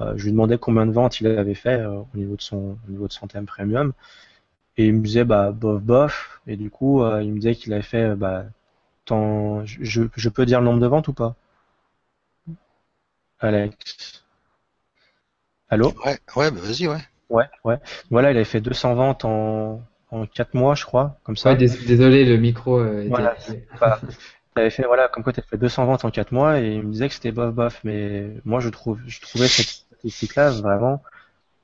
euh, 0.00 0.14
je 0.16 0.24
lui 0.24 0.32
demandais 0.32 0.58
combien 0.58 0.86
de 0.86 0.92
ventes 0.92 1.20
il 1.20 1.26
avait 1.26 1.54
fait 1.54 1.80
euh, 1.80 1.96
au 1.96 2.16
niveau 2.16 2.36
de 2.36 2.42
son 2.42 2.78
au 2.88 2.90
niveau 2.90 3.08
de 3.08 3.12
son 3.12 3.26
thème 3.26 3.46
premium 3.46 3.92
et 4.76 4.86
il 4.86 4.94
me 4.94 5.00
disait 5.04 5.24
bah 5.24 5.52
bof 5.52 5.82
bof 5.82 6.40
et 6.46 6.56
du 6.56 6.70
coup 6.70 7.02
euh, 7.02 7.22
il 7.22 7.32
me 7.32 7.38
disait 7.38 7.54
qu'il 7.56 7.72
avait 7.72 7.82
fait 7.82 8.10
euh, 8.10 8.16
bah 8.16 8.44
tant 9.04 9.64
je, 9.66 10.04
je 10.16 10.28
peux 10.28 10.46
dire 10.46 10.60
le 10.60 10.66
nombre 10.66 10.80
de 10.80 10.86
ventes 10.86 11.08
ou 11.08 11.12
pas? 11.12 11.36
Alex. 13.40 14.22
Allô? 15.68 15.92
Ouais, 16.04 16.18
ouais, 16.36 16.50
bah 16.50 16.60
vas-y, 16.60 16.86
ouais. 16.86 17.02
Ouais, 17.32 17.46
ouais. 17.64 17.78
Voilà, 18.10 18.30
il 18.30 18.36
avait 18.36 18.44
fait 18.44 18.60
200 18.60 18.94
ventes 18.94 19.24
en, 19.24 19.82
en 20.10 20.26
4 20.26 20.54
mois, 20.54 20.74
je 20.74 20.84
crois, 20.84 21.18
comme 21.24 21.36
ça. 21.36 21.52
Ouais, 21.52 21.56
désolé, 21.56 22.24
le 22.24 22.36
micro 22.36 22.78
euh. 22.78 23.06
Voilà. 23.08 23.34
Il 24.54 24.60
avait 24.60 24.70
fait, 24.70 24.84
voilà, 24.84 25.08
comme 25.08 25.22
quoi 25.24 25.32
tu 25.32 25.40
as 25.40 25.42
fait 25.42 25.56
200 25.56 25.86
ventes 25.86 26.04
en 26.04 26.10
4 26.10 26.32
mois 26.32 26.60
et 26.60 26.74
il 26.74 26.82
me 26.82 26.92
disait 26.92 27.08
que 27.08 27.14
c'était 27.14 27.32
bof 27.32 27.54
bof, 27.54 27.80
mais 27.84 28.30
moi 28.44 28.60
je 28.60 28.68
trouve, 28.68 28.98
je 29.06 29.20
trouvais 29.20 29.48
cette 29.48 29.66
statistique-là 29.66 30.50
vraiment 30.50 31.02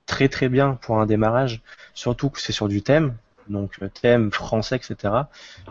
très 0.07 0.29
très 0.29 0.49
bien 0.49 0.75
pour 0.83 1.01
un 1.01 1.07
démarrage, 1.07 1.63
surtout 1.95 2.31
que 2.31 2.41
c'est 2.41 2.53
sur 2.53 2.69
du 2.69 2.83
thème, 2.83 3.15
donc 3.49 3.77
euh, 3.83 3.89
thème 3.89 4.33
français, 4.33 4.77
etc. 4.77 5.29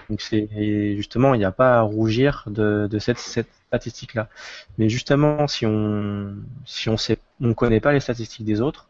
Donc 0.10 0.22
c'est 0.22 0.50
et 0.56 0.96
justement, 0.96 1.34
il 1.34 1.40
n'y 1.40 1.46
a 1.46 1.52
pas 1.52 1.78
à 1.80 1.82
rougir 1.82 2.44
de, 2.48 2.88
de 2.90 3.00
cette, 3.00 3.18
cette 3.20 3.50
statistique-là. 3.68 4.30
Mais 4.78 4.90
justement, 4.90 5.48
si 5.48 5.66
on 5.66 6.36
si 6.66 6.90
on 6.90 6.98
sait, 6.98 7.18
on 7.42 7.54
connaît 7.54 7.80
pas 7.80 7.94
les 7.94 8.00
statistiques 8.00 8.46
des 8.46 8.62
autres, 8.62 8.88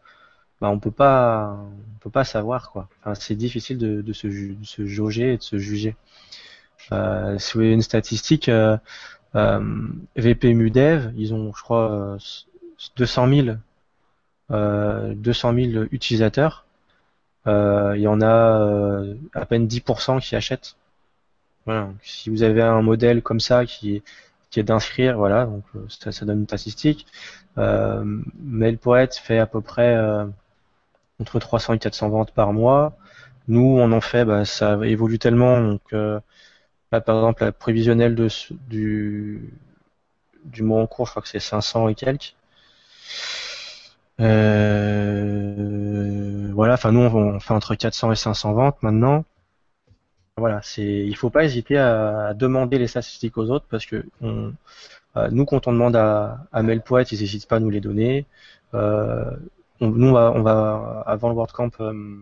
bah 0.60 0.70
on 0.70 0.78
peut 0.78 0.90
pas 0.90 1.56
on 1.96 1.98
peut 2.00 2.10
pas 2.10 2.24
savoir 2.24 2.70
quoi. 2.70 2.88
Enfin, 3.00 3.14
c'est 3.14 3.34
difficile 3.36 3.78
de, 3.78 4.02
de, 4.02 4.12
se, 4.12 4.26
de 4.28 4.64
se 4.64 4.86
jauger 4.86 5.34
et 5.34 5.36
de 5.38 5.42
se 5.42 5.58
juger. 5.58 5.96
Euh, 6.92 7.38
si 7.38 7.52
vous 7.54 7.60
voulez 7.60 7.72
une 7.72 7.82
statistique, 7.82 8.48
euh, 8.48 8.76
euh, 9.36 9.60
VP 10.16 10.54
Mudev, 10.54 11.12
ils 11.16 11.34
ont, 11.34 11.52
je 11.54 11.62
crois, 11.62 11.92
euh, 11.92 12.18
200 12.96 13.28
000, 13.28 13.56
euh, 14.50 15.14
200 15.14 15.54
000 15.54 15.84
utilisateurs. 15.92 16.66
Euh, 17.46 17.94
il 17.96 18.02
y 18.02 18.06
en 18.08 18.20
a 18.20 18.60
euh, 18.60 19.14
à 19.34 19.46
peine 19.46 19.66
10% 19.66 20.20
qui 20.20 20.36
achètent. 20.36 20.76
Voilà. 21.66 21.90
Si 22.02 22.30
vous 22.30 22.42
avez 22.42 22.62
un 22.62 22.82
modèle 22.82 23.22
comme 23.22 23.40
ça 23.40 23.66
qui 23.66 23.96
est, 23.96 24.02
qui 24.50 24.60
est 24.60 24.64
d'inscrire, 24.64 25.16
voilà, 25.18 25.46
donc 25.46 25.64
euh, 25.76 25.86
ça, 25.88 26.12
ça 26.12 26.24
donne 26.26 26.40
une 26.40 26.46
statistique. 26.46 27.06
Euh, 27.58 28.04
Mailpoet 28.40 29.10
fait 29.22 29.38
à 29.38 29.46
peu 29.46 29.60
près 29.60 29.94
euh, 29.96 30.26
entre 31.20 31.38
300 31.38 31.74
et 31.74 31.78
400 31.78 32.08
ventes 32.10 32.32
par 32.32 32.52
mois. 32.52 32.96
Nous, 33.48 33.60
on 33.62 33.92
en 33.92 34.00
fait, 34.00 34.24
bah, 34.24 34.44
ça 34.44 34.78
évolue 34.84 35.18
tellement. 35.18 35.60
Donc, 35.60 35.82
euh, 35.92 36.20
là, 36.92 37.00
par 37.00 37.16
exemple, 37.16 37.44
la 37.44 37.52
prévisionnelle 37.52 38.14
de, 38.14 38.28
du, 38.68 39.52
du 40.44 40.62
mois 40.62 40.82
en 40.82 40.86
cours, 40.86 41.06
je 41.06 41.12
crois 41.12 41.22
que 41.22 41.28
c'est 41.28 41.40
500 41.40 41.88
et 41.88 41.94
quelques. 41.94 42.34
Euh, 44.20 45.58
voilà, 46.52 46.74
enfin 46.74 46.90
nous 46.92 47.00
on, 47.00 47.38
fait 47.40 47.54
entre 47.54 47.74
400 47.76 48.12
et 48.12 48.16
500 48.16 48.52
ventes 48.52 48.82
maintenant. 48.82 49.24
Voilà, 50.36 50.60
c'est, 50.62 50.82
il 50.84 51.16
faut 51.16 51.30
pas 51.30 51.44
hésiter 51.44 51.78
à, 51.78 52.32
demander 52.34 52.78
les 52.78 52.86
statistiques 52.86 53.36
aux 53.38 53.50
autres 53.50 53.66
parce 53.68 53.86
que 53.86 54.04
on, 54.20 54.52
euh, 55.16 55.28
nous 55.30 55.44
quand 55.44 55.66
on 55.66 55.72
demande 55.72 55.96
à, 55.96 56.46
à 56.52 56.62
ils 56.62 56.82
n'hésitent 57.20 57.48
pas 57.48 57.56
à 57.56 57.60
nous 57.60 57.70
les 57.70 57.80
donner. 57.80 58.26
Euh, 58.74 59.30
nous 59.80 60.08
on 60.08 60.12
va, 60.12 60.32
on 60.34 60.42
va, 60.42 61.04
avant 61.06 61.28
le 61.28 61.34
WordCamp 61.34 61.70
euh, 61.80 62.16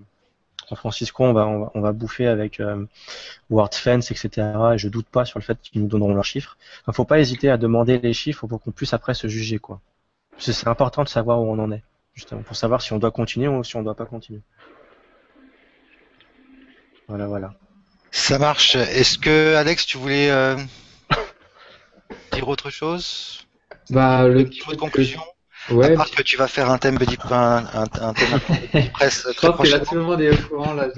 San 0.68 0.76
Francisco, 0.76 1.24
on 1.24 1.32
va, 1.32 1.46
on 1.46 1.80
va, 1.80 1.92
bouffer 1.92 2.26
avec 2.26 2.58
euh, 2.58 2.84
WordFence, 3.50 4.10
etc. 4.10 4.48
Et 4.74 4.78
je 4.78 4.88
doute 4.88 5.06
pas 5.06 5.24
sur 5.24 5.38
le 5.38 5.44
fait 5.44 5.58
qu'ils 5.60 5.82
nous 5.82 5.88
donneront 5.88 6.14
leurs 6.14 6.24
chiffres. 6.24 6.56
Il 6.88 6.92
faut 6.92 7.04
pas 7.04 7.20
hésiter 7.20 7.50
à 7.50 7.56
demander 7.56 7.98
les 7.98 8.12
chiffres 8.12 8.46
pour 8.46 8.60
qu'on 8.60 8.72
puisse 8.72 8.92
après 8.92 9.14
se 9.14 9.28
juger 9.28 9.58
quoi. 9.58 9.80
C'est 10.38 10.66
important 10.68 11.04
de 11.04 11.08
savoir 11.08 11.40
où 11.40 11.44
on 11.44 11.58
en 11.58 11.72
est, 11.72 11.82
justement, 12.14 12.42
pour 12.42 12.56
savoir 12.56 12.82
si 12.82 12.92
on 12.92 12.98
doit 12.98 13.10
continuer 13.10 13.48
ou 13.48 13.62
si 13.64 13.76
on 13.76 13.78
ne 13.78 13.84
doit 13.84 13.94
pas 13.94 14.06
continuer. 14.06 14.42
Voilà, 17.08 17.26
voilà. 17.26 17.54
Ça 18.10 18.38
marche. 18.38 18.74
Est-ce 18.74 19.18
que, 19.18 19.54
Alex, 19.54 19.86
tu 19.86 19.98
voulais 19.98 20.30
euh, 20.30 20.56
dire 22.32 22.48
autre 22.48 22.70
chose? 22.70 23.46
Bah, 23.90 24.26
le 24.26 24.44
petit 24.44 24.60
de 24.68 24.74
conclusion? 24.74 25.22
Ouais. 25.70 25.92
À 25.92 25.96
part 25.96 26.10
que 26.10 26.22
tu 26.22 26.36
vas 26.36 26.46
faire 26.46 26.70
un 26.70 26.78
thème 26.78 26.96
Buddy, 26.96 27.16
un, 27.30 27.64
un, 27.74 27.86
thème 27.86 28.88
presse 28.92 29.26
Je 29.34 29.46
pense 29.46 29.60
que 29.60 29.72
là, 29.72 29.80
tout 29.80 29.96
le 29.96 30.02
monde 30.02 30.20
est 30.20 30.30
au 30.30 30.48
courant. 30.48 30.74
Là. 30.74 30.88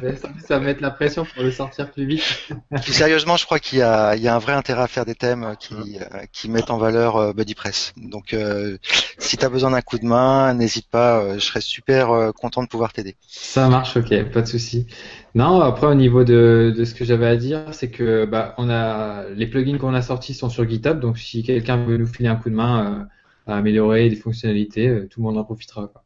Ça 0.46 0.58
va 0.58 0.60
mettre 0.60 0.82
la 0.82 0.90
pression 0.90 1.24
pour 1.24 1.42
le 1.42 1.50
sortir 1.50 1.90
plus 1.90 2.06
vite. 2.06 2.48
sérieusement, 2.82 3.36
je 3.36 3.46
crois 3.46 3.60
qu'il 3.60 3.78
y 3.78 3.82
a, 3.82 4.14
il 4.14 4.22
y 4.22 4.28
a 4.28 4.34
un 4.34 4.38
vrai 4.38 4.52
intérêt 4.52 4.82
à 4.82 4.86
faire 4.86 5.06
des 5.06 5.14
thèmes 5.14 5.54
qui, 5.58 5.98
euh, 5.98 6.18
qui 6.32 6.50
mettent 6.50 6.70
en 6.70 6.76
valeur 6.76 7.16
euh, 7.16 7.32
Buddy 7.32 7.54
Press. 7.54 7.94
Donc, 7.96 8.34
euh, 8.34 8.76
si 9.18 9.36
tu 9.38 9.44
as 9.44 9.48
besoin 9.48 9.70
d'un 9.70 9.80
coup 9.80 9.98
de 9.98 10.04
main, 10.04 10.52
n'hésite 10.52 10.88
pas. 10.90 11.34
je 11.34 11.40
serais 11.40 11.60
super 11.60 12.32
content 12.34 12.62
de 12.62 12.68
pouvoir 12.68 12.92
t'aider. 12.92 13.16
Ça 13.26 13.68
marche, 13.68 13.96
ok, 13.96 14.24
pas 14.30 14.42
de 14.42 14.46
souci. 14.46 14.86
Non, 15.34 15.60
après 15.60 15.86
au 15.86 15.94
niveau 15.94 16.24
de, 16.24 16.74
de 16.76 16.84
ce 16.84 16.94
que 16.94 17.04
j'avais 17.04 17.26
à 17.26 17.36
dire, 17.36 17.62
c'est 17.72 17.90
que 17.90 18.24
bah, 18.24 18.54
on 18.58 18.68
a 18.68 19.24
les 19.30 19.46
plugins 19.46 19.78
qu'on 19.78 19.94
a 19.94 20.02
sortis 20.02 20.34
sont 20.34 20.50
sur 20.50 20.68
GitHub. 20.68 21.00
Donc, 21.00 21.18
si 21.18 21.42
quelqu'un 21.42 21.76
veut 21.76 21.96
nous 21.96 22.06
filer 22.06 22.28
un 22.28 22.36
coup 22.36 22.50
de 22.50 22.54
main 22.54 23.08
à 23.48 23.56
améliorer 23.56 24.08
des 24.08 24.16
fonctionnalités, 24.16 24.88
euh, 24.88 25.08
tout 25.08 25.20
le 25.20 25.26
monde 25.26 25.38
en 25.38 25.44
profitera. 25.44 25.88
Quoi. 25.88 26.04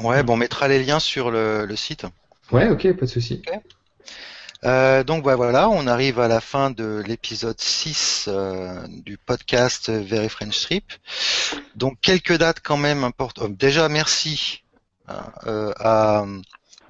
Ouais, 0.00 0.22
bon, 0.22 0.34
on 0.34 0.36
mettra 0.36 0.68
les 0.68 0.82
liens 0.82 1.00
sur 1.00 1.30
le, 1.30 1.66
le 1.66 1.76
site. 1.76 2.06
Ouais, 2.50 2.68
ok, 2.68 2.92
pas 2.94 3.06
de 3.06 3.10
souci. 3.10 3.42
Euh, 4.64 5.02
donc 5.02 5.24
bah, 5.24 5.34
voilà, 5.34 5.68
on 5.68 5.86
arrive 5.86 6.20
à 6.20 6.28
la 6.28 6.40
fin 6.40 6.70
de 6.70 7.02
l'épisode 7.06 7.60
6 7.60 8.26
euh, 8.28 8.86
du 8.88 9.18
podcast 9.18 9.90
Very 9.90 10.28
French 10.28 10.60
Trip. 10.60 10.84
Donc 11.74 11.98
quelques 12.00 12.36
dates 12.38 12.60
quand 12.62 12.76
même 12.76 13.02
importantes. 13.02 13.48
Oh, 13.50 13.54
déjà 13.58 13.88
merci 13.88 14.62
euh, 15.46 15.72
à 15.80 16.24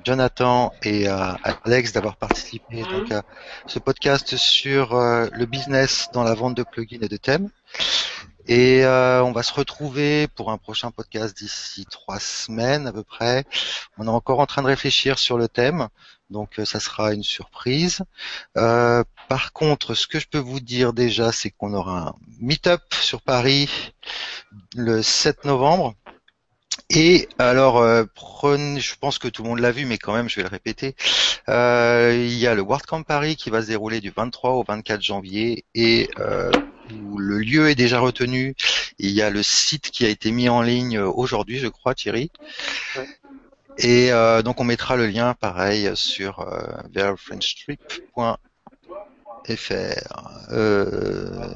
Jonathan 0.05 0.73
et 0.83 1.07
à 1.07 1.39
Alex 1.65 1.93
d'avoir 1.93 2.17
participé 2.17 2.83
donc, 2.83 3.11
à 3.11 3.23
ce 3.67 3.79
podcast 3.79 4.37
sur 4.37 4.95
le 4.95 5.47
business 5.47 6.09
dans 6.13 6.25
la 6.25 6.35
vente 6.35 6.57
de 6.57 6.65
plugins 6.65 6.99
et 7.01 7.09
de 7.09 7.17
thèmes. 7.17 7.49
Et 8.55 8.85
euh, 8.85 9.25
on 9.25 9.33
va 9.33 9.43
se 9.43 9.55
retrouver 9.55 10.29
pour 10.29 10.51
un 10.51 10.59
prochain 10.59 10.91
podcast 10.91 11.35
d'ici 11.35 11.87
trois 11.91 12.21
semaines 12.21 12.87
à 12.87 12.93
peu 12.93 13.03
près. 13.03 13.47
On 13.97 14.07
est 14.07 14.11
encore 14.11 14.41
en 14.41 14.47
train 14.47 14.61
de 14.61 14.67
réfléchir 14.67 15.19
sur 15.19 15.39
le 15.39 15.49
thème, 15.49 15.89
donc 16.29 16.59
euh, 16.59 16.67
ça 16.67 16.79
sera 16.79 17.15
une 17.15 17.23
surprise. 17.23 18.01
Euh, 18.59 19.05
par 19.31 19.55
contre, 19.55 19.95
ce 19.95 20.07
que 20.07 20.19
je 20.19 20.29
peux 20.29 20.39
vous 20.39 20.61
dire 20.61 20.93
déjà, 20.93 21.33
c'est 21.33 21.49
qu'on 21.49 21.73
aura 21.73 22.09
un 22.09 22.15
meet-up 22.41 22.83
sur 22.93 23.23
Paris 23.23 23.71
le 24.77 25.01
7 25.03 25.47
novembre. 25.47 25.95
Et 26.91 27.31
alors, 27.39 27.83
je 27.83 28.95
pense 29.01 29.19
que 29.19 29.29
tout 29.29 29.45
le 29.45 29.49
monde 29.49 29.61
l'a 29.61 29.73
vu, 29.73 29.87
mais 29.87 29.97
quand 29.97 30.13
même, 30.13 30.29
je 30.29 30.37
vais 30.37 30.43
le 30.43 30.49
répéter. 30.49 30.95
il 31.49 32.39
y 32.39 32.47
a 32.47 32.55
le 32.55 32.61
WordCamp 32.61 33.03
Paris 33.03 33.37
qui 33.37 33.49
va 33.49 33.63
se 33.63 33.69
dérouler 33.69 34.03
du 34.03 34.11
23 34.15 34.51
au 34.51 34.63
24 34.63 35.01
janvier 35.01 35.65
et 35.75 36.11
où 36.91 37.19
le 37.19 37.39
lieu 37.39 37.69
est 37.69 37.75
déjà 37.75 38.01
retenu. 38.01 38.55
Il 38.99 39.11
y 39.11 39.23
a 39.23 39.31
le 39.31 39.43
site 39.43 39.91
qui 39.91 40.05
a 40.05 40.09
été 40.09 40.31
mis 40.31 40.49
en 40.49 40.63
ligne 40.63 40.99
aujourd'hui, 40.99 41.59
je 41.59 41.69
crois, 41.69 41.95
Thierry. 41.95 42.31
Et 43.79 44.13
euh, 44.13 44.43
donc 44.43 44.61
on 44.61 44.65
mettra 44.65 44.97
le 44.97 45.07
lien 45.07 45.35
pareil 45.35 45.91
sur 45.95 46.41
euh, 46.41 46.61
verfrenchtrip.fr. 46.93 48.37
Euh, 50.51 51.55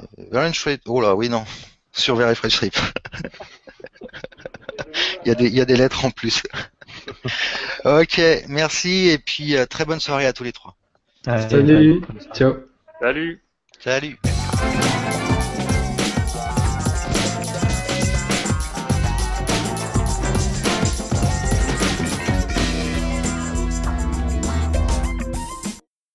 oh 0.87 1.01
là, 1.01 1.15
oui 1.15 1.29
non, 1.29 1.45
sur 1.93 2.17
verfrenchtrip. 2.17 2.75
il, 5.25 5.29
y 5.29 5.31
a 5.31 5.35
des, 5.35 5.47
il 5.47 5.55
y 5.55 5.61
a 5.61 5.67
des 5.67 5.77
lettres 5.77 6.05
en 6.05 6.11
plus. 6.11 6.43
ok, 7.85 8.21
merci 8.49 9.09
et 9.09 9.19
puis 9.19 9.57
euh, 9.57 9.67
très 9.67 9.85
bonne 9.85 10.01
soirée 10.01 10.27
à 10.27 10.33
tous 10.33 10.45
les 10.45 10.53
trois. 10.53 10.77
Salut, 11.25 12.03
ciao. 12.33 12.55
Salut. 13.01 13.46
Salut. 13.79 14.19